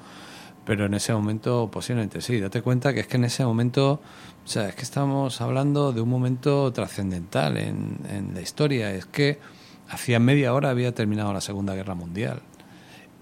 pero 0.65 0.87
en 0.87 0.93
ese 0.95 1.13
momento 1.13 1.69
posiblemente 1.71 2.19
sí. 2.21 2.39
Date 2.39 2.61
cuenta 2.61 2.93
que 2.93 3.01
es 3.01 3.07
que 3.07 3.17
en 3.17 3.25
ese 3.25 3.45
momento, 3.45 4.01
o 4.43 4.47
sea, 4.47 4.67
es 4.67 4.75
que 4.75 4.81
estamos 4.81 5.39
hablando 5.39 5.93
de 5.93 6.01
un 6.01 6.09
momento 6.09 6.73
trascendental 6.73 7.55
en, 7.57 7.99
en 8.09 8.33
la 8.33 8.41
historia. 8.41 8.91
Es 8.93 9.05
que 9.05 9.39
hacía 9.91 10.19
media 10.19 10.53
hora 10.53 10.69
había 10.69 10.93
terminado 10.93 11.33
la 11.33 11.41
Segunda 11.41 11.75
Guerra 11.75 11.95
Mundial. 11.95 12.41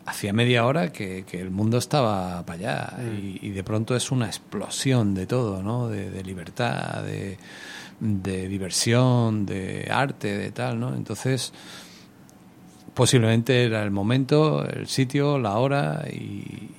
Hacía 0.05 0.33
media 0.33 0.65
hora 0.65 0.91
que, 0.91 1.23
que 1.23 1.39
el 1.39 1.51
mundo 1.51 1.77
estaba 1.77 2.43
para 2.45 2.59
allá 2.59 2.97
y, 3.15 3.39
y 3.45 3.49
de 3.51 3.63
pronto 3.63 3.95
es 3.95 4.11
una 4.11 4.25
explosión 4.25 5.13
de 5.13 5.27
todo, 5.27 5.61
¿no? 5.61 5.87
De, 5.87 6.09
de 6.09 6.23
libertad, 6.23 7.03
de, 7.03 7.37
de 7.99 8.47
diversión, 8.47 9.45
de 9.45 9.87
arte, 9.91 10.37
de 10.37 10.51
tal, 10.51 10.79
¿no? 10.79 10.95
Entonces, 10.95 11.53
posiblemente 12.99 13.63
era 13.63 13.81
el 13.83 13.91
momento, 13.91 14.65
el 14.67 14.87
sitio, 14.87 15.39
la 15.39 15.57
hora 15.57 16.03
y, 16.11 16.15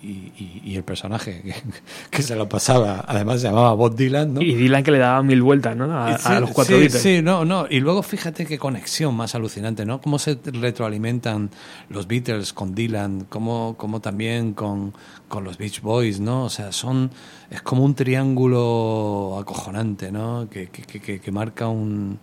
y- 0.03 0.33
y- 0.39 0.63
y 0.67 0.77
el 0.77 0.85
personaje 0.85 1.41
que, 1.43 1.55
que 2.11 2.23
se 2.23 2.37
lo 2.37 2.47
pasaba. 2.47 3.03
Además 3.09 3.41
se 3.41 3.47
llamaba 3.49 3.73
Bob 3.73 3.97
Dylan, 3.97 4.35
¿no? 4.35 4.43
y 4.43 4.55
Dylan 4.55 4.83
que 4.85 4.91
le 4.91 4.99
daba 4.99 5.23
mil 5.23 5.41
vueltas 5.43 5.75
¿no? 5.77 5.85
a, 5.91 6.11
los 6.41 6.51
cuatro 6.51 6.77
sí, 6.77 6.83
Beatles 6.83 7.03
Sí, 7.03 7.23
no, 7.23 7.47
no. 7.47 7.67
Y 7.71 7.81
luego 7.81 8.03
fíjate 8.03 8.45
qué 8.45 8.59
conexión 8.59 9.15
más 9.17 9.35
alucinante, 9.35 9.87
¿no? 9.87 10.03
Cómo 10.03 10.19
se 10.19 10.39
retroalimentan 10.45 11.49
los 11.89 12.07
Beatles 12.07 12.53
con 12.53 12.75
Dylan, 12.75 13.25
cómo, 13.31 13.77
cómo 13.79 14.01
también 14.01 14.53
con, 14.53 14.93
con 15.29 15.43
los 15.45 15.57
Beach 15.57 15.81
Boys, 15.81 16.21
¿no? 16.21 16.45
O 16.45 16.51
sea, 16.51 16.71
son. 16.73 17.11
Es 17.51 17.63
como 17.63 17.83
un 17.85 17.95
triángulo 17.95 19.39
acojonante, 19.41 20.13
¿no? 20.13 20.49
Que- 20.51 20.69
que- 20.69 21.21
que 21.21 21.33
marca 21.33 21.67
un, 21.69 22.19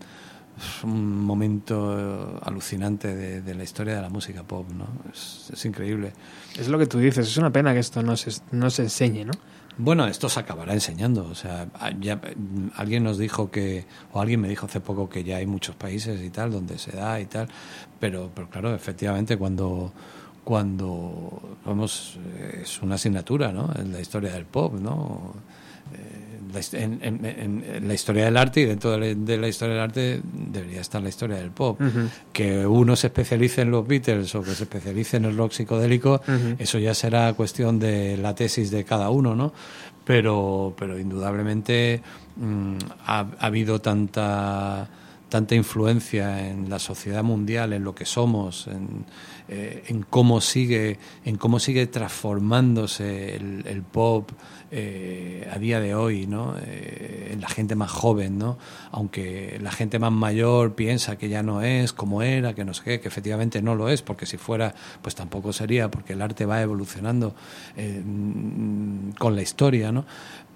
un 0.84 1.24
momento 1.24 2.36
eh, 2.36 2.40
alucinante 2.44 3.16
de, 3.16 3.42
de 3.42 3.56
la 3.56 3.64
historia 3.64 3.96
de 3.96 4.02
la 4.02 4.10
música 4.10 4.44
pop, 4.44 4.68
¿no? 4.72 4.88
Es, 5.14 5.50
es 5.54 5.66
increíble. 5.66 6.14
es 6.58 6.68
lo 6.68 6.78
que 6.80 6.88
tú 6.88 6.98
dices 7.00 7.28
es 7.28 7.38
una 7.38 7.52
pena 7.52 7.74
que 7.74 7.80
esto 7.80 8.02
no 8.04 8.18
se, 8.18 8.32
no 8.52 8.70
se 8.70 8.84
enseñe 8.84 9.26
¿no? 9.26 9.34
Bueno, 9.80 10.08
esto 10.08 10.28
se 10.28 10.40
acabará 10.40 10.74
enseñando. 10.74 11.28
O 11.28 11.36
sea, 11.36 11.68
a- 11.76 11.92
ya, 11.92 12.16
mm, 12.16 12.70
alguien 12.76 13.04
nos 13.04 13.20
dijo 13.20 13.52
que, 13.52 13.86
o 14.12 14.20
alguien 14.20 14.42
me 14.42 14.50
dijo 14.50 14.66
hace 14.66 14.80
poco 14.80 15.08
que 15.08 15.24
ya 15.24 15.38
hay 15.38 15.46
muchos 15.46 15.76
países 15.76 16.20
y 16.24 16.32
tal 16.32 16.50
donde 16.52 16.80
se 16.80 16.92
da 16.94 17.20
y 17.20 17.28
tal, 17.28 17.48
pero, 18.00 18.32
pero 18.34 18.50
claro, 18.50 18.74
efectivamente 18.74 19.38
cuando 19.38 19.94
cuando 20.44 21.58
vamos 21.66 22.18
eh, 22.38 22.62
es 22.64 22.82
una 22.82 22.96
asignatura, 22.96 23.52
¿no? 23.52 23.70
En 23.78 23.92
la 23.92 24.00
historia 24.00 24.32
del 24.32 24.46
pop, 24.46 24.74
¿no? 24.80 25.34
Eh, 25.94 26.27
en, 26.74 27.00
en- 27.04 27.88
la 27.88 27.94
historia 27.94 28.26
del 28.26 28.38
arte 28.38 28.62
y 28.62 28.66
dentro 28.66 28.92
de 28.92 28.98
la, 29.00 29.06
de 29.20 29.38
la 29.38 29.48
historia 29.48 29.76
del 29.76 29.84
arte 29.84 30.22
debería 30.34 30.82
estar 30.82 31.02
la 31.02 31.10
historia 31.10 31.38
del 31.38 31.52
pop. 31.52 31.80
Que 32.34 32.66
uno 32.66 32.96
se 32.96 33.08
especialice 33.08 33.62
en 33.62 33.72
los 33.72 33.88
Beatles 33.88 34.34
o 34.36 34.42
que 34.42 34.52
se 34.56 34.64
especialice 34.64 35.18
en 35.18 35.26
el 35.26 35.38
rock 35.38 35.52
psicodélico, 35.54 36.22
eso 36.60 36.80
ya 36.80 36.94
será 36.94 37.34
cuestión 37.34 37.80
de 37.80 38.18
la 38.18 38.34
tesis 38.36 38.72
de 38.72 38.84
cada 38.84 39.10
uno, 39.10 39.36
¿no? 39.36 39.54
Pero, 40.06 40.74
pero 40.80 40.98
indudablemente 40.98 42.02
mm, 42.38 42.76
ha, 43.06 43.20
ha 43.40 43.46
habido 43.46 43.80
tanta 43.82 44.90
tanta 45.30 45.56
influencia 45.56 46.48
en 46.48 46.70
la 46.70 46.80
sociedad 46.80 47.22
mundial, 47.22 47.74
en 47.74 47.84
lo 47.84 47.94
que 47.94 48.06
somos, 48.06 48.68
en, 48.68 49.04
eh, 49.50 49.84
en 49.88 50.04
cómo 50.10 50.40
sigue, 50.40 51.00
en 51.26 51.36
cómo 51.36 51.60
sigue 51.60 51.86
transformándose 51.88 53.36
el, 53.36 53.64
el 53.68 53.82
pop 53.84 54.32
eh, 54.72 55.50
a 55.52 55.60
día 55.60 55.80
de 55.80 55.96
hoy, 55.96 56.28
¿no? 56.28 56.56
Eh, 56.62 57.30
en 57.32 57.42
la 57.42 57.48
gente 57.48 57.76
más 57.76 57.90
joven, 57.90 58.38
¿no? 58.38 58.58
Aunque 58.92 59.58
la 59.62 59.72
gente 59.72 60.00
más 60.00 60.12
mayor 60.12 60.76
piensa 60.76 61.18
que 61.18 61.30
ya 61.30 61.44
no 61.44 61.62
es 61.62 61.94
como 61.94 62.22
era, 62.22 62.54
que 62.54 62.66
no 62.66 62.74
sé 62.74 62.84
qué, 62.84 63.00
que 63.00 63.08
efectivamente 63.08 63.62
no 63.62 63.76
lo 63.76 63.90
es, 63.90 64.02
porque 64.02 64.26
si 64.26 64.38
fuera, 64.38 64.76
pues 65.02 65.16
tampoco 65.16 65.54
sería, 65.54 65.90
porque 65.90 66.14
el 66.14 66.22
arte 66.22 66.46
va 66.46 66.62
evolucionando 66.62 67.36
eh, 67.76 68.02
con 69.18 69.36
la 69.36 69.42
historia, 69.42 69.92
¿no? 69.92 70.06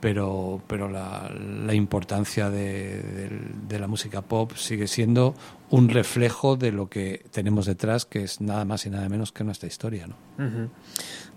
pero, 0.02 0.62
pero 0.68 0.90
la, 0.90 1.30
importancia 1.74 2.50
de 2.50 3.30
la 3.70 3.88
música 3.88 4.24
pop 4.24 4.54
sigue 4.56 4.88
siendo 4.88 5.36
un 5.72 5.90
reflejo 5.90 6.56
de 6.58 6.72
lo 6.72 6.88
que 6.90 7.24
tenemos 7.32 7.66
detrás, 7.66 8.06
que 8.06 8.24
es 8.24 8.40
nada 8.42 8.64
más 8.66 8.86
y 8.86 8.90
nada 8.90 9.08
menos 9.10 9.32
que 9.32 9.44
nuestra 9.44 9.68
historia. 9.68 10.06
¿no? 10.06 10.16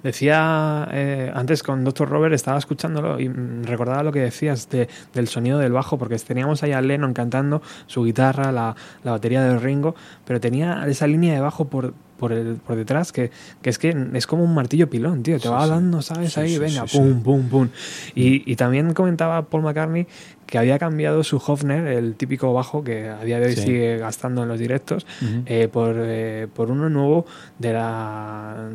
Decía 0.02 0.86
eh, 0.92 1.32
antes 1.34 1.62
con 1.62 1.82
Dr. 1.84 2.08
Robert, 2.08 2.34
estaba 2.34 2.58
escuchándolo 2.58 3.18
y 3.20 3.28
mm, 3.28 3.62
recordaba 3.64 4.02
lo 4.02 4.12
que 4.12 4.20
decías 4.20 4.68
de- 4.68 4.88
del 5.14 5.28
sonido 5.28 5.58
del 5.58 5.72
bajo, 5.72 5.96
porque 5.98 6.16
teníamos 6.18 6.62
ahí 6.62 6.72
a 6.72 6.80
Lennon 6.82 7.14
cantando 7.14 7.62
su 7.86 8.04
guitarra, 8.04 8.52
la, 8.52 8.74
la 9.02 9.12
batería 9.12 9.42
de 9.42 9.58
Ringo, 9.58 9.94
pero 10.26 10.40
tenía 10.40 10.84
esa 10.88 11.06
línea 11.06 11.32
de 11.34 11.40
bajo 11.40 11.66
por, 11.68 11.94
por, 12.18 12.32
el, 12.32 12.56
por 12.56 12.76
detrás 12.76 13.12
que, 13.12 13.30
que 13.62 13.70
es 13.70 13.78
que 13.78 13.94
es 14.14 14.26
como 14.26 14.44
un 14.44 14.54
martillo 14.54 14.90
pilón, 14.90 15.22
tío. 15.22 15.36
Te 15.38 15.44
Sí, 15.44 15.48
va 15.48 15.64
sí. 15.64 15.70
dando, 15.70 16.02
¿sabes? 16.02 16.32
Sí, 16.34 16.40
ahí, 16.40 16.58
venga, 16.58 16.84
pum, 16.84 17.22
pum, 17.22 17.48
pum. 17.48 17.68
Y, 18.14 18.50
y 18.50 18.56
también 18.56 18.92
comentaba 18.94 19.42
Paul 19.42 19.62
McCartney 19.62 20.06
que 20.46 20.58
había 20.58 20.78
cambiado 20.78 21.24
su 21.24 21.36
Hofner, 21.44 21.86
el 21.86 22.14
típico 22.16 22.52
bajo 22.52 22.84
que 22.84 23.08
a 23.08 23.24
día 23.24 23.40
de 23.40 23.46
hoy 23.46 23.54
Sí. 23.56 23.62
sigue 23.62 23.96
gastando 23.98 24.42
en 24.42 24.48
los 24.48 24.58
directos, 24.58 25.06
eh, 25.46 25.68
por, 25.68 25.94
eh, 25.98 26.48
por 26.52 26.70
uno 26.70 26.88
nuevo 26.90 27.24
de 27.58 27.72
la, 27.72 28.68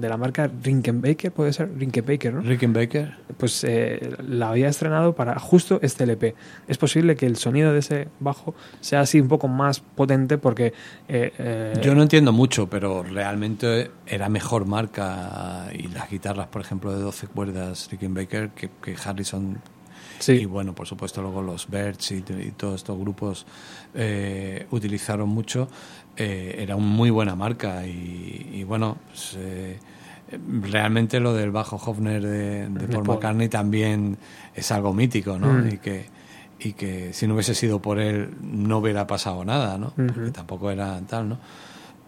de 0.00 0.08
la 0.08 0.16
marca 0.16 0.50
Rickenbacker, 0.62 1.32
puede 1.32 1.52
ser 1.52 1.70
Rickenbacker, 1.76 2.34
¿no? 2.34 2.40
Rickenbacker. 2.42 3.14
Pues 3.38 3.64
eh, 3.64 4.14
la 4.26 4.50
había 4.50 4.68
estrenado 4.68 5.14
para 5.14 5.38
justo 5.38 5.78
este 5.82 6.04
LP. 6.04 6.34
Es 6.68 6.78
posible 6.78 7.16
que 7.16 7.26
el 7.26 7.36
sonido 7.36 7.72
de 7.72 7.78
ese 7.80 8.08
bajo 8.20 8.54
sea 8.80 9.00
así 9.00 9.20
un 9.20 9.28
poco 9.28 9.48
más 9.48 9.80
potente 9.80 10.38
porque... 10.38 10.72
eh, 11.08 11.32
eh, 11.38 11.72
Yo 11.82 11.94
no 11.94 12.02
entiendo 12.02 12.32
mucho, 12.32 12.68
pero 12.68 13.02
realmente 13.02 13.90
era 14.06 14.28
mejor 14.28 14.66
marca 14.66 15.68
y 15.72 15.88
las 15.88 16.10
guitarras, 16.10 16.48
por 16.48 16.60
ejemplo, 16.60 16.94
de 16.94 17.00
12 17.02 17.26
cuerdas 17.28 17.88
Rickenbacker 17.90 18.50
que, 18.50 18.70
que 18.82 18.94
Harrison. 19.04 19.58
Sí. 20.24 20.32
Y 20.32 20.44
bueno, 20.46 20.74
por 20.74 20.86
supuesto, 20.86 21.20
luego 21.20 21.42
los 21.42 21.68
Birds 21.68 22.12
y, 22.12 22.16
y 22.16 22.52
todos 22.56 22.76
estos 22.76 22.98
grupos 22.98 23.44
eh, 23.94 24.66
utilizaron 24.70 25.28
mucho. 25.28 25.68
Eh, 26.16 26.56
era 26.58 26.76
una 26.76 26.86
muy 26.86 27.10
buena 27.10 27.34
marca 27.34 27.86
y, 27.86 28.50
y 28.52 28.64
bueno, 28.64 28.96
pues, 29.08 29.36
eh, 29.36 29.78
realmente 30.62 31.20
lo 31.20 31.34
del 31.34 31.50
bajo 31.50 31.76
Hofner 31.76 32.22
de, 32.22 32.68
de 32.68 32.88
Paul. 32.88 33.06
McCartney 33.06 33.48
también 33.48 34.16
es 34.54 34.72
algo 34.72 34.94
mítico, 34.94 35.38
¿no? 35.38 35.52
Mm. 35.52 35.68
Y 35.68 35.78
que 35.78 36.06
y 36.58 36.72
que 36.72 37.12
si 37.12 37.26
no 37.26 37.34
hubiese 37.34 37.54
sido 37.54 37.82
por 37.82 37.98
él 37.98 38.30
no 38.40 38.78
hubiera 38.78 39.06
pasado 39.06 39.44
nada, 39.44 39.76
¿no? 39.76 39.92
Porque 39.94 40.30
tampoco 40.30 40.70
era 40.70 40.98
tal, 41.02 41.28
¿no? 41.28 41.38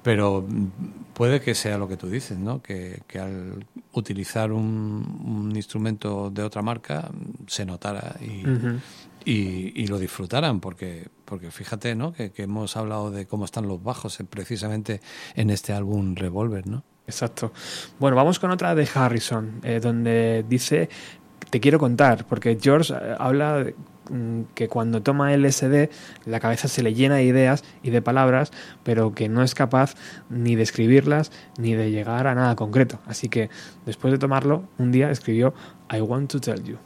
Pero 0.02 0.46
mm, 0.48 0.66
puede 1.12 1.42
que 1.42 1.54
sea 1.54 1.76
lo 1.76 1.88
que 1.88 1.96
tú 1.96 2.08
dices, 2.08 2.38
¿no? 2.38 2.62
Que, 2.62 3.02
que 3.06 3.18
al 3.18 3.66
utilizar 4.00 4.52
un, 4.52 5.22
un 5.24 5.56
instrumento 5.56 6.30
de 6.30 6.42
otra 6.42 6.62
marca 6.62 7.10
se 7.46 7.64
notara 7.64 8.16
y, 8.20 9.30
y, 9.30 9.82
y 9.82 9.86
lo 9.86 9.98
disfrutaran, 9.98 10.60
porque, 10.60 11.08
porque 11.24 11.50
fíjate, 11.50 11.94
¿no? 11.94 12.12
Que, 12.12 12.30
que 12.30 12.44
hemos 12.44 12.76
hablado 12.76 13.10
de 13.10 13.26
cómo 13.26 13.44
están 13.44 13.66
los 13.66 13.82
bajos 13.82 14.20
eh, 14.20 14.24
precisamente 14.24 15.00
en 15.34 15.50
este 15.50 15.72
álbum 15.72 16.14
Revolver, 16.14 16.66
¿no? 16.66 16.84
Exacto. 17.06 17.52
Bueno, 17.98 18.16
vamos 18.16 18.38
con 18.38 18.50
otra 18.50 18.74
de 18.74 18.88
Harrison, 18.92 19.60
eh, 19.62 19.80
donde 19.80 20.44
dice, 20.48 20.88
te 21.50 21.60
quiero 21.60 21.78
contar, 21.78 22.26
porque 22.26 22.58
George 22.60 22.92
eh, 22.92 23.16
habla 23.18 23.64
de, 23.64 23.74
que 24.54 24.68
cuando 24.68 25.02
toma 25.02 25.36
LSD 25.36 25.90
la 26.24 26.40
cabeza 26.40 26.68
se 26.68 26.82
le 26.82 26.94
llena 26.94 27.16
de 27.16 27.24
ideas 27.24 27.64
y 27.82 27.90
de 27.90 28.02
palabras, 28.02 28.52
pero 28.82 29.14
que 29.14 29.28
no 29.28 29.42
es 29.42 29.54
capaz 29.54 29.94
ni 30.30 30.56
de 30.56 30.62
escribirlas 30.62 31.32
ni 31.58 31.74
de 31.74 31.90
llegar 31.90 32.26
a 32.26 32.34
nada 32.34 32.56
concreto. 32.56 32.98
Así 33.06 33.28
que 33.28 33.50
después 33.84 34.12
de 34.12 34.18
tomarlo, 34.18 34.64
un 34.78 34.92
día 34.92 35.10
escribió 35.10 35.54
I 35.92 36.00
want 36.00 36.30
to 36.30 36.40
tell 36.40 36.62
you. 36.62 36.78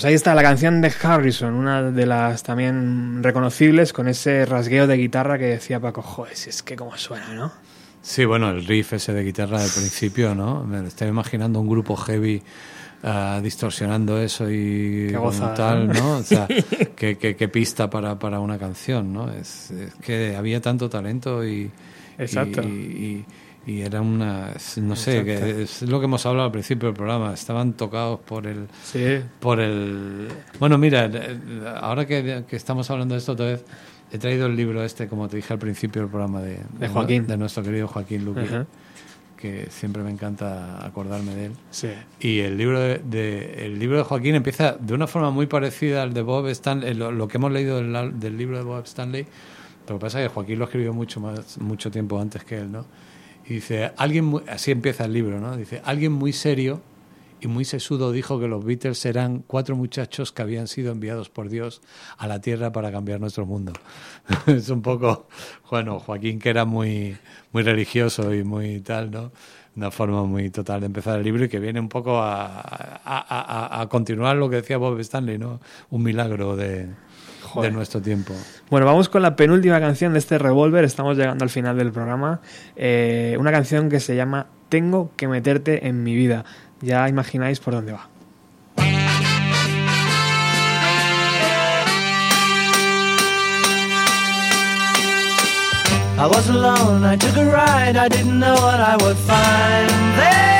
Pues 0.00 0.08
ahí 0.08 0.14
está 0.14 0.34
la 0.34 0.40
canción 0.42 0.80
de 0.80 0.90
Harrison, 1.02 1.52
una 1.52 1.82
de 1.82 2.06
las 2.06 2.42
también 2.42 3.22
reconocibles 3.22 3.92
con 3.92 4.08
ese 4.08 4.46
rasgueo 4.46 4.86
de 4.86 4.96
guitarra 4.96 5.36
que 5.38 5.44
decía 5.44 5.78
Paco, 5.78 6.00
joder, 6.00 6.34
si 6.34 6.48
es 6.48 6.62
que 6.62 6.74
como 6.74 6.96
suena, 6.96 7.34
¿no? 7.34 7.52
Sí, 8.00 8.24
bueno, 8.24 8.48
el 8.48 8.64
riff 8.66 8.94
ese 8.94 9.12
de 9.12 9.22
guitarra 9.22 9.60
del 9.60 9.70
principio, 9.70 10.34
¿no? 10.34 10.64
Me 10.64 10.88
estoy 10.88 11.08
imaginando 11.08 11.60
un 11.60 11.68
grupo 11.68 11.96
heavy 11.96 12.42
ah, 13.02 13.40
distorsionando 13.42 14.18
eso 14.18 14.50
y 14.50 15.08
Qué 15.10 15.18
gozada, 15.18 15.52
tal, 15.52 15.88
¿no? 15.88 15.92
¿no? 15.92 16.16
O 16.16 16.22
sea, 16.22 16.48
qué, 16.96 17.18
qué- 17.18 17.36
qué 17.36 17.48
pista 17.48 17.90
para, 17.90 18.18
para 18.18 18.40
una 18.40 18.58
canción, 18.58 19.12
¿no? 19.12 19.30
Es, 19.30 19.70
es 19.70 19.94
que 19.96 20.34
había 20.34 20.62
tanto 20.62 20.88
talento 20.88 21.44
y... 21.44 21.70
Exacto. 22.16 22.62
Y, 22.62 22.66
y- 22.66 23.24
y 23.66 23.82
era 23.82 24.00
una... 24.00 24.50
No 24.76 24.96
sé, 24.96 25.24
que 25.24 25.62
es 25.62 25.82
lo 25.82 25.98
que 26.00 26.06
hemos 26.06 26.24
hablado 26.26 26.46
al 26.46 26.52
principio 26.52 26.88
del 26.88 26.96
programa. 26.96 27.34
Estaban 27.34 27.74
tocados 27.74 28.20
por 28.20 28.46
el... 28.46 28.66
Sí. 28.82 29.20
Por 29.38 29.60
el... 29.60 30.28
Bueno, 30.58 30.78
mira, 30.78 31.06
eh, 31.12 31.38
ahora 31.80 32.06
que, 32.06 32.44
que 32.48 32.56
estamos 32.56 32.90
hablando 32.90 33.14
de 33.14 33.18
esto 33.18 33.32
otra 33.32 33.46
vez, 33.46 33.64
he 34.12 34.18
traído 34.18 34.46
el 34.46 34.56
libro 34.56 34.82
este, 34.82 35.06
como 35.08 35.28
te 35.28 35.36
dije 35.36 35.52
al 35.52 35.58
principio 35.58 36.02
del 36.02 36.10
programa, 36.10 36.40
de, 36.40 36.58
De 36.78 36.88
Joaquín. 36.88 37.26
de 37.26 37.36
nuestro 37.36 37.62
querido 37.62 37.86
Joaquín 37.86 38.24
Luqui 38.24 38.40
Ajá. 38.40 38.66
que 39.36 39.68
siempre 39.70 40.02
me 40.02 40.10
encanta 40.10 40.84
acordarme 40.84 41.34
de 41.34 41.44
él. 41.46 41.52
Sí. 41.70 41.88
Y 42.18 42.40
el 42.40 42.56
libro 42.58 42.80
de, 42.80 42.98
de- 42.98 43.66
el 43.66 43.78
libro 43.78 43.98
de 43.98 44.04
Joaquín 44.04 44.34
empieza 44.34 44.72
de 44.80 44.94
una 44.94 45.06
forma 45.06 45.30
muy 45.30 45.46
parecida 45.46 46.02
al 46.02 46.12
de 46.12 46.22
Bob 46.22 46.48
Stanley, 46.48 46.94
lo, 46.94 47.12
lo 47.12 47.28
que 47.28 47.36
hemos 47.38 47.52
leído 47.52 47.76
del, 47.76 48.18
del 48.18 48.36
libro 48.36 48.56
de 48.58 48.64
Bob 48.64 48.84
Stanley. 48.84 49.26
Lo 49.88 49.96
que 49.96 50.00
pasa 50.00 50.20
es 50.22 50.28
que 50.28 50.34
Joaquín 50.34 50.58
lo 50.58 50.64
escribió 50.66 50.92
mucho 50.92 51.20
más, 51.20 51.58
mucho 51.58 51.90
tiempo 51.90 52.20
antes 52.20 52.42
que 52.44 52.58
él, 52.58 52.70
¿no? 52.72 52.84
Dice, 53.54 53.90
alguien 53.96 54.26
muy- 54.26 54.42
así 54.48 54.70
empieza 54.70 55.04
el 55.06 55.12
libro, 55.12 55.40
¿no? 55.40 55.56
Dice, 55.56 55.82
alguien 55.84 56.12
muy 56.12 56.32
serio 56.32 56.80
y 57.40 57.48
muy 57.48 57.64
sesudo 57.64 58.12
dijo 58.12 58.38
que 58.38 58.46
los 58.46 58.64
Beatles 58.64 59.04
eran 59.06 59.42
cuatro 59.44 59.74
muchachos 59.74 60.30
que 60.30 60.42
habían 60.42 60.68
sido 60.68 60.92
enviados 60.92 61.30
por 61.30 61.48
Dios 61.48 61.80
a 62.16 62.28
la 62.28 62.40
Tierra 62.40 62.70
para 62.70 62.92
cambiar 62.92 63.18
nuestro 63.18 63.46
mundo. 63.46 63.72
es 64.46 64.68
un 64.68 64.82
poco, 64.82 65.26
bueno, 65.68 65.98
Joaquín 65.98 66.38
que 66.38 66.48
era 66.50 66.64
muy, 66.64 67.16
muy 67.52 67.64
religioso 67.64 68.32
y 68.32 68.44
muy 68.44 68.80
tal, 68.82 69.10
¿no? 69.10 69.32
Una 69.74 69.90
forma 69.90 70.22
muy 70.24 70.50
total 70.50 70.80
de 70.80 70.86
empezar 70.86 71.18
el 71.18 71.24
libro 71.24 71.44
y 71.44 71.48
que 71.48 71.58
viene 71.58 71.80
un 71.80 71.88
poco 71.88 72.20
a- 72.20 72.60
a- 72.60 73.00
a- 73.04 73.80
a 73.80 73.88
continuar 73.88 74.36
lo 74.36 74.48
que 74.48 74.56
decía 74.56 74.76
Bob 74.78 75.00
Stanley, 75.00 75.38
¿no? 75.38 75.60
Un 75.90 76.04
milagro 76.04 76.54
de, 76.54 76.86
de 77.60 77.70
nuestro 77.70 78.00
tiempo. 78.00 78.34
Bueno, 78.70 78.86
vamos 78.86 79.08
con 79.08 79.22
la 79.22 79.36
penúltima 79.36 79.80
canción 79.80 80.12
de 80.12 80.18
este 80.18 80.38
Revolver. 80.38 80.84
Estamos 80.84 81.16
llegando 81.16 81.44
al 81.44 81.50
final 81.50 81.76
del 81.76 81.92
programa. 81.92 82.40
Eh, 82.76 83.36
una 83.38 83.50
canción 83.50 83.88
que 83.88 84.00
se 84.00 84.16
llama 84.16 84.46
Tengo 84.68 85.10
que 85.16 85.28
meterte 85.28 85.88
en 85.88 86.02
mi 86.02 86.14
vida. 86.14 86.44
Ya 86.80 87.08
imagináis 87.08 87.60
por 87.60 87.74
dónde 87.74 87.92
va. 87.92 88.08
I 96.20 96.26
was 96.26 96.50
alone, 96.50 97.02
I 97.02 97.16
took 97.16 97.34
a 97.38 97.46
ride, 97.46 97.96
I 97.96 98.06
didn't 98.08 98.38
know 98.38 98.52
what 98.52 98.78
I 98.78 98.94
would 99.02 99.16
find 99.16 99.90
there. 100.18 100.59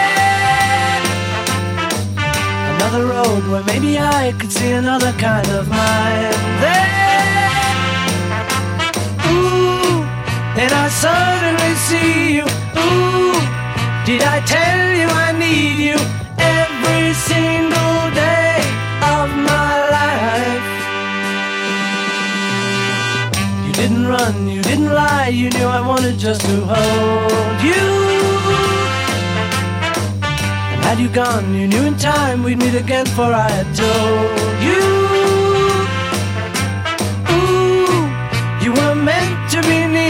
Another 2.80 3.04
road 3.04 3.46
where 3.48 3.62
maybe 3.64 3.98
I 3.98 4.32
could 4.38 4.50
see 4.50 4.72
another 4.72 5.12
kind 5.12 5.46
of 5.48 5.68
mind. 5.68 6.34
There, 6.64 8.30
ooh, 9.28 10.02
and 10.56 10.72
I 10.72 10.88
suddenly 10.88 11.74
see 11.88 12.36
you. 12.36 12.46
Ooh, 12.80 13.36
did 14.06 14.22
I 14.22 14.40
tell 14.46 14.96
you 14.96 15.08
I 15.26 15.30
need 15.38 15.76
you 15.88 15.98
every 16.38 17.12
single 17.12 18.10
day 18.16 18.64
of 19.14 19.28
my 19.52 19.72
life? 19.98 20.68
You 23.66 23.72
didn't 23.74 24.06
run, 24.06 24.48
you 24.48 24.62
didn't 24.62 24.94
lie, 24.94 25.28
you 25.28 25.50
knew 25.50 25.66
I 25.66 25.86
wanted 25.86 26.18
just 26.18 26.40
to 26.46 26.64
hold 26.64 27.62
you. 27.62 28.09
Had 30.90 30.98
you 30.98 31.08
gone, 31.08 31.54
you 31.54 31.68
knew 31.68 31.84
in 31.84 31.96
time 31.96 32.42
we'd 32.42 32.58
meet 32.58 32.74
again, 32.74 33.06
for 33.06 33.22
I 33.22 33.48
had 33.48 33.68
told 33.76 34.58
you. 34.66 34.82
Ooh, 37.30 38.64
you 38.64 38.72
were 38.72 38.96
meant 38.96 39.50
to 39.52 39.62
be 39.70 39.86
near 39.86 40.09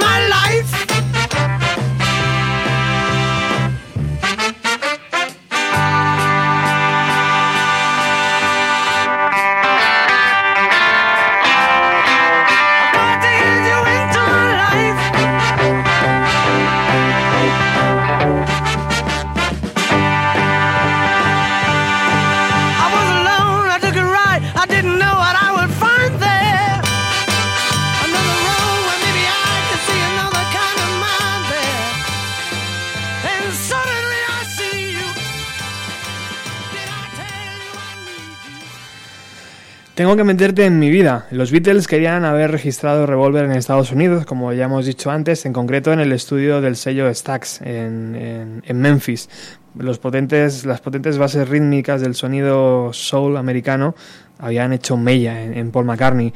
Tengo 40.01 40.15
que 40.15 40.23
meterte 40.23 40.65
en 40.65 40.79
mi 40.79 40.89
vida. 40.89 41.27
Los 41.29 41.51
Beatles 41.51 41.85
querían 41.87 42.25
haber 42.25 42.49
registrado 42.49 43.05
Revolver 43.05 43.45
en 43.45 43.51
Estados 43.51 43.91
Unidos, 43.91 44.25
como 44.25 44.51
ya 44.51 44.65
hemos 44.65 44.87
dicho 44.87 45.11
antes, 45.11 45.45
en 45.45 45.53
concreto 45.53 45.93
en 45.93 45.99
el 45.99 46.11
estudio 46.11 46.59
del 46.59 46.75
sello 46.75 47.13
Stax 47.13 47.61
en, 47.61 48.15
en- 48.15 48.63
en 48.65 48.81
Memphis. 48.81 49.29
Los 49.77 49.99
potentes, 49.99 50.65
las 50.65 50.81
potentes 50.81 51.19
bases 51.19 51.47
rítmicas 51.47 52.01
del 52.01 52.15
sonido 52.15 52.91
soul 52.93 53.37
americano 53.37 53.93
habían 54.39 54.73
hecho 54.73 54.97
mella 54.97 55.39
en, 55.43 55.69
Paul 55.69 55.85
McCartney. 55.85 56.33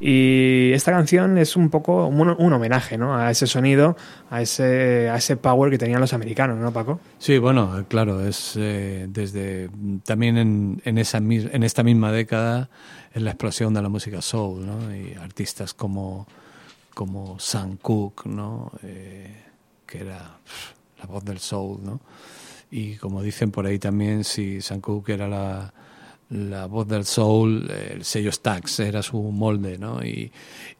Y 0.00 0.72
esta 0.72 0.90
canción 0.90 1.36
es 1.36 1.54
un 1.54 1.68
poco 1.68 2.06
un, 2.06 2.52
homenaje 2.52 2.98
a 2.98 3.30
ese 3.30 3.46
sonido, 3.46 3.94
a 4.30 4.40
ese, 4.40 5.10
a 5.10 5.16
ese 5.16 5.36
power 5.36 5.70
que 5.70 5.76
tenían 5.76 6.00
los 6.00 6.14
americanos, 6.14 6.56
¿no, 6.58 6.72
Paco? 6.72 6.98
Sí, 7.18 7.36
bueno, 7.36 7.84
claro, 7.88 8.26
es 8.26 8.54
eh, 8.56 9.06
desde 9.10 9.68
también 10.06 10.38
en, 10.38 10.80
en 10.86 10.96
esa 10.96 11.18
en 11.18 11.62
esta 11.62 11.82
misma 11.82 12.10
década 12.10 12.70
en 13.14 13.24
la 13.24 13.30
explosión 13.30 13.74
de 13.74 13.82
la 13.82 13.88
música 13.88 14.22
soul, 14.22 14.66
¿no? 14.66 14.94
Y 14.94 15.14
artistas 15.14 15.74
como 15.74 16.26
como 16.94 17.38
Sam 17.38 17.76
Cooke, 17.78 18.26
¿no? 18.26 18.72
Eh, 18.82 19.44
que 19.86 20.00
era 20.00 20.38
la 20.98 21.06
voz 21.06 21.24
del 21.24 21.38
soul, 21.38 21.80
¿no? 21.82 22.00
Y 22.70 22.96
como 22.96 23.22
dicen 23.22 23.50
por 23.50 23.66
ahí 23.66 23.78
también, 23.78 24.24
si 24.24 24.60
Sam 24.62 24.80
Cooke 24.80 25.10
era 25.10 25.28
la, 25.28 25.72
la 26.32 26.66
voz 26.66 26.88
del 26.88 27.04
soul, 27.04 27.70
el 27.70 28.04
sello 28.04 28.32
Stax 28.32 28.80
era 28.80 29.02
su 29.02 29.20
molde, 29.20 29.76
¿no? 29.78 30.02
Y, 30.04 30.32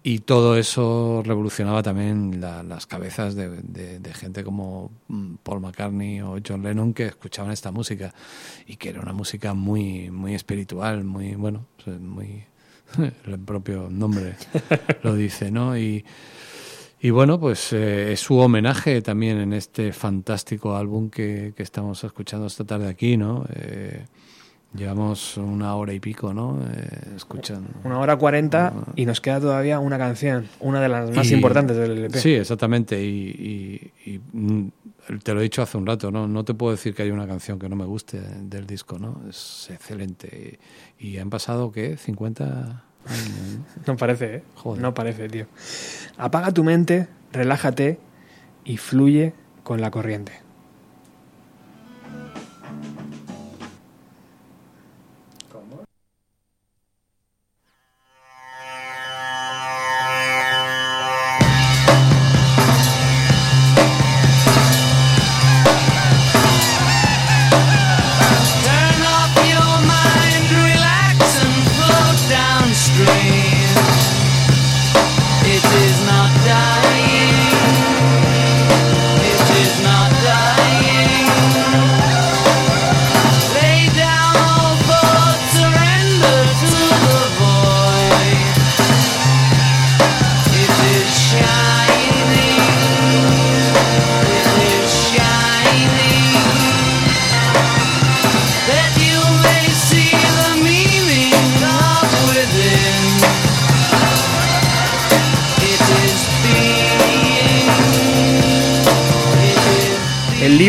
y 0.02 0.20
todo 0.20 0.56
eso 0.56 1.22
revolucionaba 1.24 1.82
también 1.82 2.40
la- 2.40 2.62
las 2.62 2.86
cabezas 2.86 3.34
de, 3.34 3.48
de- 3.62 3.98
de 3.98 4.14
gente 4.14 4.44
como 4.44 4.90
mm, 5.08 5.34
Paul 5.42 5.60
McCartney 5.60 6.22
o 6.22 6.36
John 6.46 6.62
Lennon 6.62 6.94
que 6.94 7.06
escuchaban 7.06 7.52
esta 7.52 7.70
música 7.70 8.14
y 8.66 8.76
que 8.76 8.88
era 8.88 9.00
una 9.00 9.12
música 9.12 9.52
muy, 9.52 10.10
muy 10.10 10.34
espiritual, 10.34 11.04
muy, 11.04 11.34
bueno, 11.34 11.66
pues, 11.84 12.00
muy... 12.00 12.44
el 13.26 13.38
propio 13.38 13.88
nombre 13.90 14.34
lo 15.02 15.14
dice, 15.14 15.50
¿no? 15.50 15.76
Y, 15.78 16.04
y 17.00 17.10
bueno, 17.10 17.38
pues 17.40 17.72
eh, 17.72 18.12
es 18.12 18.20
su 18.20 18.36
homenaje 18.38 19.02
también 19.02 19.38
en 19.38 19.52
este 19.52 19.92
fantástico 19.92 20.76
álbum 20.76 21.10
que, 21.10 21.52
que 21.56 21.62
estamos 21.62 22.04
escuchando 22.04 22.46
esta 22.46 22.64
tarde 22.64 22.88
aquí, 22.88 23.16
¿no? 23.16 23.44
Eh, 23.54 24.04
llevamos 24.74 25.36
una 25.36 25.74
hora 25.76 25.92
y 25.92 26.00
pico, 26.00 26.32
¿no? 26.32 26.58
Eh, 26.62 26.88
escuchando. 27.16 27.68
Una 27.84 27.98
hora 27.98 28.16
cuarenta 28.16 28.72
y 28.96 29.04
nos 29.06 29.20
queda 29.20 29.40
todavía 29.40 29.78
una 29.78 29.98
canción, 29.98 30.48
una 30.60 30.80
de 30.80 30.88
las 30.88 31.10
más 31.10 31.30
Y- 31.30 31.34
importantes 31.34 31.76
del 31.76 31.92
LP. 31.98 32.18
Sí, 32.18 32.34
exactamente. 32.34 33.02
Y, 33.02 33.90
y- 34.04 34.10
y, 34.12 34.20
mm, 34.32 34.68
te 35.22 35.34
lo 35.34 35.40
he 35.40 35.42
dicho 35.42 35.62
hace 35.62 35.76
un 35.76 35.86
rato, 35.86 36.10
¿no? 36.10 36.26
No 36.28 36.44
te 36.44 36.54
puedo 36.54 36.72
decir 36.72 36.94
que 36.94 37.02
hay 37.02 37.10
una 37.10 37.26
canción 37.26 37.58
que 37.58 37.68
no 37.68 37.76
me 37.76 37.84
guste 37.84 38.20
del 38.20 38.66
disco, 38.66 38.98
¿no? 38.98 39.20
Es 39.28 39.68
excelente. 39.70 40.58
Y, 40.98 41.18
han 41.18 41.28
pasado, 41.30 41.72
¿qué? 41.72 41.96
50 41.96 42.44
años. 42.44 42.84
¿no? 43.06 43.64
No 43.92 43.96
parece, 43.96 44.36
¿eh? 44.36 44.42
Joder. 44.54 44.80
No 44.80 44.94
parece, 44.94 45.28
tío. 45.28 45.46
Apaga 46.18 46.52
tu 46.52 46.62
mente, 46.64 47.08
relájate 47.32 47.98
y 48.64 48.76
fluye 48.76 49.34
con 49.64 49.80
la 49.80 49.90
corriente. 49.90 50.32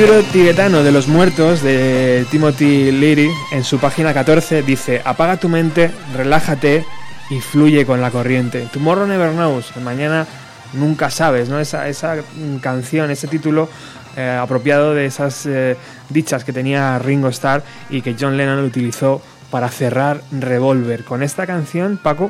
Libro 0.05 0.21
tibetano 0.33 0.83
de 0.83 0.91
los 0.91 1.07
muertos 1.07 1.61
de 1.61 2.25
Timothy 2.29 2.91
Leary, 2.91 3.29
en 3.53 3.63
su 3.63 3.79
página 3.79 4.13
14, 4.13 4.61
dice: 4.61 5.01
Apaga 5.05 5.37
tu 5.37 5.47
mente, 5.47 5.91
relájate 6.13 6.83
y 7.29 7.39
fluye 7.39 7.85
con 7.85 8.01
la 8.01 8.11
corriente. 8.11 8.67
Tomorrow 8.73 9.07
never 9.07 9.31
knows. 9.31 9.73
Mañana 9.77 10.27
nunca 10.73 11.09
sabes, 11.09 11.47
¿no? 11.47 11.57
Esa, 11.57 11.87
esa 11.87 12.17
canción, 12.59 13.11
ese 13.11 13.27
título 13.29 13.69
eh, 14.17 14.37
apropiado 14.41 14.93
de 14.93 15.05
esas 15.05 15.45
eh, 15.45 15.77
dichas 16.09 16.43
que 16.43 16.51
tenía 16.51 16.99
Ringo 16.99 17.29
Starr 17.29 17.63
y 17.89 18.01
que 18.01 18.17
John 18.19 18.35
Lennon 18.35 18.59
utilizó 18.59 19.21
para 19.51 19.69
cerrar 19.69 20.21
Revolver. 20.31 21.05
Con 21.05 21.23
esta 21.23 21.47
canción, 21.47 21.97
Paco, 22.01 22.29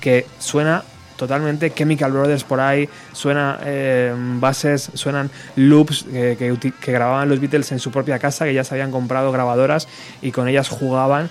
que 0.00 0.26
suena 0.40 0.82
totalmente 1.16 1.70
Chemical 1.72 2.12
Brothers 2.12 2.44
por 2.44 2.60
ahí, 2.60 2.88
suena 3.12 3.58
eh, 3.64 4.14
bases, 4.16 4.90
suenan 4.94 5.30
loops 5.56 6.04
eh, 6.12 6.36
que, 6.38 6.72
grababan 6.92 7.28
los 7.28 7.40
Beatles 7.40 7.72
en 7.72 7.78
su 7.78 7.90
propia 7.90 8.18
casa, 8.18 8.44
que 8.44 8.54
ya 8.54 8.64
se 8.64 8.74
habían 8.74 8.90
comprado 8.90 9.32
grabadoras 9.32 9.88
y 10.22 10.30
con 10.32 10.48
ellas 10.48 10.68
jugaban. 10.68 11.30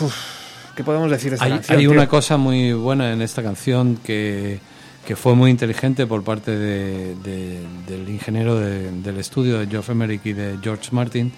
Uf, 0.00 0.14
¿Qué 0.76 0.84
podemos 0.84 1.10
decir 1.10 1.30
de 1.30 1.34
esta 1.34 1.44
Hay, 1.46 1.52
canción? 1.52 1.78
hay 1.78 1.82
tío? 1.84 1.90
una 1.92 2.08
cosa 2.08 2.36
muy 2.36 2.72
buena 2.72 3.12
en 3.12 3.20
esta 3.22 3.42
canción 3.42 3.96
que, 4.02 4.60
que 5.06 5.16
fue 5.16 5.34
muy 5.34 5.50
inteligente 5.50 6.06
por 6.06 6.22
parte 6.24 6.52
de- 6.56 7.14
de- 7.16 7.60
del 7.86 8.08
ingeniero 8.08 8.56
de- 8.58 8.90
del 9.02 9.18
estudio 9.18 9.58
de 9.58 9.66
Geoff 9.66 9.90
Emerick 9.90 10.24
y 10.26 10.32
de 10.32 10.58
George 10.62 10.88
Martin 10.92 11.32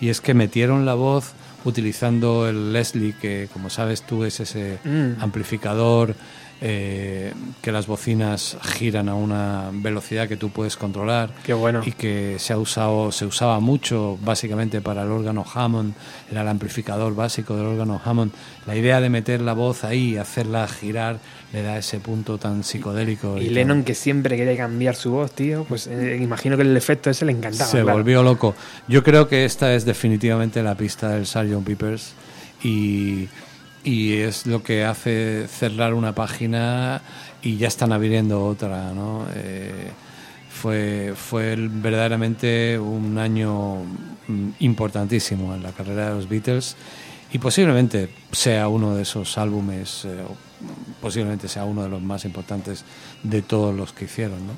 y 0.00 0.08
es 0.08 0.20
que 0.20 0.34
metieron 0.34 0.84
la 0.86 0.94
voz 0.94 1.32
utilizando 1.64 2.48
el 2.48 2.72
Leslie 2.72 3.14
que 3.20 3.48
como 3.52 3.68
sabes 3.68 4.02
tú 4.02 4.24
es 4.24 4.40
ese 4.40 4.78
Mm. 4.84 5.22
amplificador 5.22 6.14
eh, 6.60 7.32
que 7.62 7.70
las 7.70 7.86
bocinas 7.86 8.56
giran 8.62 9.08
a 9.08 9.14
una 9.14 9.70
velocidad 9.72 10.26
que 10.28 10.36
tú 10.36 10.50
puedes 10.50 10.76
controlar 10.76 11.30
Qué 11.44 11.54
bueno. 11.54 11.82
y 11.86 11.92
que 11.92 12.36
se 12.40 12.52
ha 12.52 12.58
usado 12.58 13.12
se 13.12 13.26
usaba 13.26 13.60
mucho 13.60 14.18
básicamente 14.24 14.80
para 14.80 15.02
el 15.04 15.10
órgano 15.12 15.44
Hammond 15.54 15.94
era 16.30 16.42
el 16.42 16.48
amplificador 16.48 17.14
básico 17.14 17.56
del 17.56 17.66
órgano 17.66 18.00
Hammond 18.04 18.32
la 18.66 18.74
idea 18.74 19.00
de 19.00 19.08
meter 19.08 19.40
la 19.40 19.52
voz 19.52 19.84
ahí 19.84 20.14
y 20.14 20.16
hacerla 20.16 20.66
girar 20.66 21.18
le 21.52 21.62
da 21.62 21.78
ese 21.78 22.00
punto 22.00 22.38
tan 22.38 22.64
psicodélico 22.64 23.38
Y 23.38 23.46
tan- 23.46 23.54
Lennon, 23.54 23.82
que 23.84 23.94
siempre 23.94 24.36
quería 24.36 24.56
cambiar 24.56 24.96
su 24.96 25.12
voz, 25.12 25.30
tío, 25.32 25.64
pues 25.68 25.86
eh, 25.86 26.18
imagino 26.20 26.56
que 26.56 26.62
el 26.62 26.76
efecto 26.76 27.08
ese 27.08 27.24
le 27.24 27.32
encantaba. 27.32 27.70
se 27.70 27.82
claro. 27.82 27.96
volvió 27.98 28.22
loco 28.22 28.54
yo 28.88 29.04
creo 29.04 29.28
que 29.28 29.44
esta 29.44 29.72
es 29.74 29.84
definitivamente 29.84 30.62
la 30.62 30.74
pista 30.74 31.10
del 31.10 31.24
Sgt. 31.26 31.64
Peppers 31.64 32.12
y 32.64 33.28
y 33.88 34.18
es 34.18 34.46
lo 34.46 34.62
que 34.62 34.84
hace 34.84 35.46
cerrar 35.48 35.94
una 35.94 36.14
página 36.14 37.00
y 37.42 37.56
ya 37.56 37.68
están 37.68 37.92
abriendo 37.92 38.44
otra, 38.44 38.92
¿no? 38.92 39.24
Eh, 39.34 39.90
fue 40.50 41.14
fue 41.16 41.54
verdaderamente 41.56 42.78
un 42.78 43.16
año 43.18 43.76
mm, 44.26 44.48
importantísimo 44.60 45.54
en 45.54 45.62
la 45.62 45.72
carrera 45.72 46.08
de 46.08 46.14
los 46.16 46.28
Beatles 46.28 46.76
y 47.32 47.38
posiblemente 47.38 48.08
sea 48.32 48.68
uno 48.68 48.94
de 48.94 49.02
esos 49.02 49.38
álbumes, 49.38 50.04
eh, 50.04 50.16
posiblemente 51.00 51.46
sea 51.48 51.64
uno 51.64 51.82
de 51.82 51.88
los 51.88 52.02
más 52.02 52.24
importantes 52.24 52.84
de 53.22 53.42
todos 53.42 53.74
los 53.74 53.92
que 53.92 54.06
hicieron, 54.06 54.46
¿no? 54.46 54.52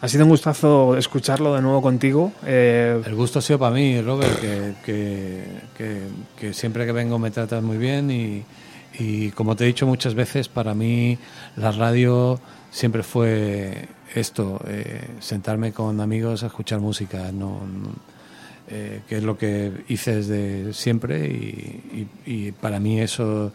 Ha 0.00 0.06
sido 0.06 0.24
un 0.24 0.30
gustazo 0.30 0.96
escucharlo 0.96 1.54
de 1.56 1.62
nuevo 1.62 1.82
contigo. 1.82 2.32
eh, 2.44 3.00
El 3.04 3.14
gusto 3.16 3.40
ha 3.40 3.42
sido 3.42 3.58
para 3.58 3.74
mí, 3.74 4.00
Robert, 4.00 4.38
que, 4.40 4.74
que, 4.84 5.44
que- 5.76 6.02
que 6.38 6.52
siempre 6.54 6.86
que 6.86 6.92
vengo 6.92 7.18
me 7.18 7.30
tratas 7.32 7.62
muy 7.64 7.78
bien 7.78 8.08
y, 8.10 8.44
y 8.98 9.30
como 9.30 9.56
te 9.56 9.64
he 9.64 9.66
dicho 9.66 9.86
muchas 9.86 10.14
veces, 10.14 10.48
para 10.48 10.74
mí 10.74 11.18
la 11.56 11.72
radio 11.72 12.40
siempre 12.70 13.02
fue 13.02 13.88
esto, 14.14 14.60
eh, 14.66 15.08
sentarme 15.20 15.72
con 15.72 16.00
amigos 16.00 16.42
a 16.42 16.46
escuchar 16.46 16.80
música, 16.80 17.30
no, 17.32 17.60
no- 17.66 18.18
eh, 18.70 19.00
que 19.08 19.16
es 19.16 19.22
lo 19.22 19.38
que 19.38 19.72
hice 19.88 20.16
desde 20.16 20.74
siempre 20.74 21.26
y, 22.26 22.52
para 22.60 22.78
mí 22.80 23.00
eso, 23.00 23.50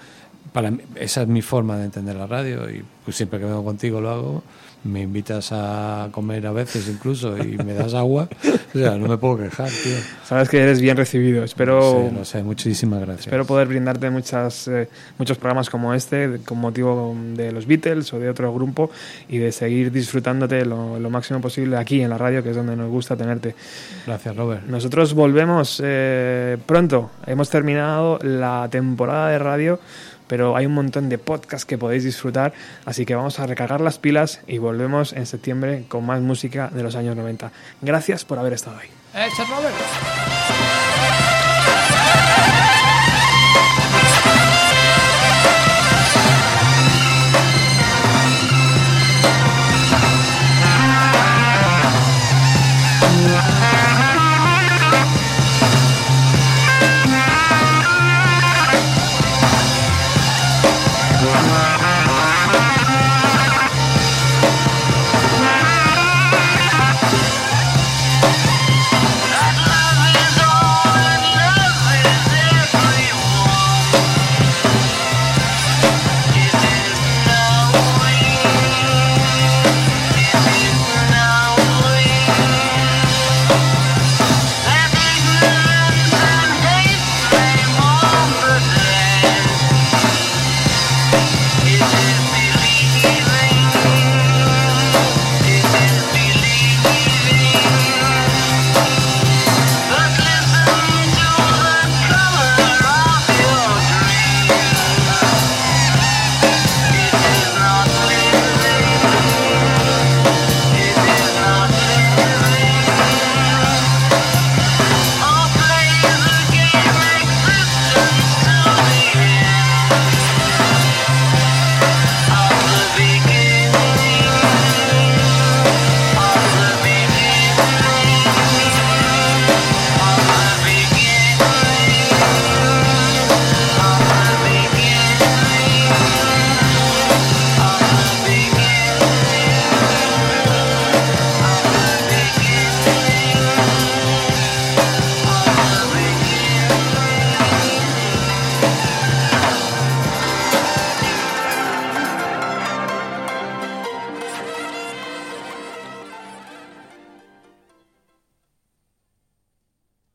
esa 0.96 1.22
es 1.22 1.28
mi 1.28 1.42
forma 1.44 1.78
de 1.78 1.86
entender 1.86 2.16
la 2.16 2.26
radio 2.26 2.68
y 2.70 2.84
pues 3.06 3.18
siempre 3.18 3.38
que 3.40 3.46
vengo 3.46 3.64
contigo 3.64 4.02
lo 4.02 4.10
hago. 4.10 4.44
Me 4.84 5.02
invitas 5.02 5.50
a 5.54 6.10
comer 6.12 6.46
a 6.46 6.52
veces 6.52 6.90
incluso 6.90 7.38
y 7.38 7.58
me 7.58 7.74
das 7.74 7.94
agua. 7.94 8.28
O 8.76 8.78
sea, 8.78 8.98
no 8.98 9.08
me 9.08 9.18
puedo 9.18 9.38
quejar, 9.38 9.70
tío. 9.70 9.96
sabes 10.26 10.50
que 10.50 10.60
eres 10.62 10.82
bien 10.82 10.98
recibido. 10.98 11.44
Espero, 11.44 12.08
Sí, 12.10 12.16
lo 12.16 12.26
sé, 12.26 12.44
muchísimas 12.44 13.00
gracias. 13.00 13.28
espero 13.28 13.46
poder 13.46 13.68
brindarte 13.68 14.10
muchas, 14.10 14.68
eh, 14.68 14.90
muchos 15.18 15.38
programas 15.38 15.70
como 15.70 15.94
este, 15.94 16.40
con 16.44 16.58
motivo 16.60 17.16
de 17.36 17.52
los 17.52 17.66
Beatles 17.66 18.12
o 18.14 18.20
de 18.20 18.30
otro 18.30 18.54
grupo, 18.54 18.90
y 19.30 19.38
de 19.38 19.52
seguir 19.52 19.92
disfrutándote 19.92 20.66
lo, 20.66 21.00
lo 21.00 21.10
máximo 21.10 21.40
posible 21.40 21.78
aquí 21.78 22.02
en 22.02 22.10
la 22.10 22.18
radio, 22.18 22.44
que 22.44 22.50
es 22.50 22.56
donde 22.56 22.76
nos 22.76 22.90
gusta 22.90 23.16
tenerte. 23.16 23.56
Gracias, 24.06 24.36
Robert. 24.36 24.66
Nosotros 24.68 25.14
volvemos 25.14 25.82
eh, 25.84 26.58
pronto. 26.66 27.12
Hemos 27.26 27.50
terminado 27.50 28.20
la 28.22 28.68
temporada 28.70 29.30
de 29.30 29.40
radio, 29.40 29.80
pero 30.34 30.58
hay 30.58 30.66
un 30.66 30.74
montón 30.74 31.10
de 31.10 31.20
podcasts 31.20 31.64
que 31.64 31.78
podéis 31.78 32.04
disfrutar, 32.04 32.54
así 32.86 33.06
que 33.06 33.14
vamos 33.14 33.40
a 33.40 33.46
recargar 33.46 33.82
las 33.82 34.00
pilas 34.00 34.42
y 34.48 34.58
volvemos 34.58 35.14
en 35.14 35.28
septiembre 35.28 35.86
con 35.88 36.08
más 36.08 36.22
música 36.22 36.72
de 36.74 36.82
los 36.82 36.96
años 36.96 37.16
90. 37.16 37.52
Gracias 37.84 38.26
por 38.26 38.40
haber 38.40 38.54
estado 38.54 38.80
ahí. 38.80 38.90
¡Eh! 39.14 39.30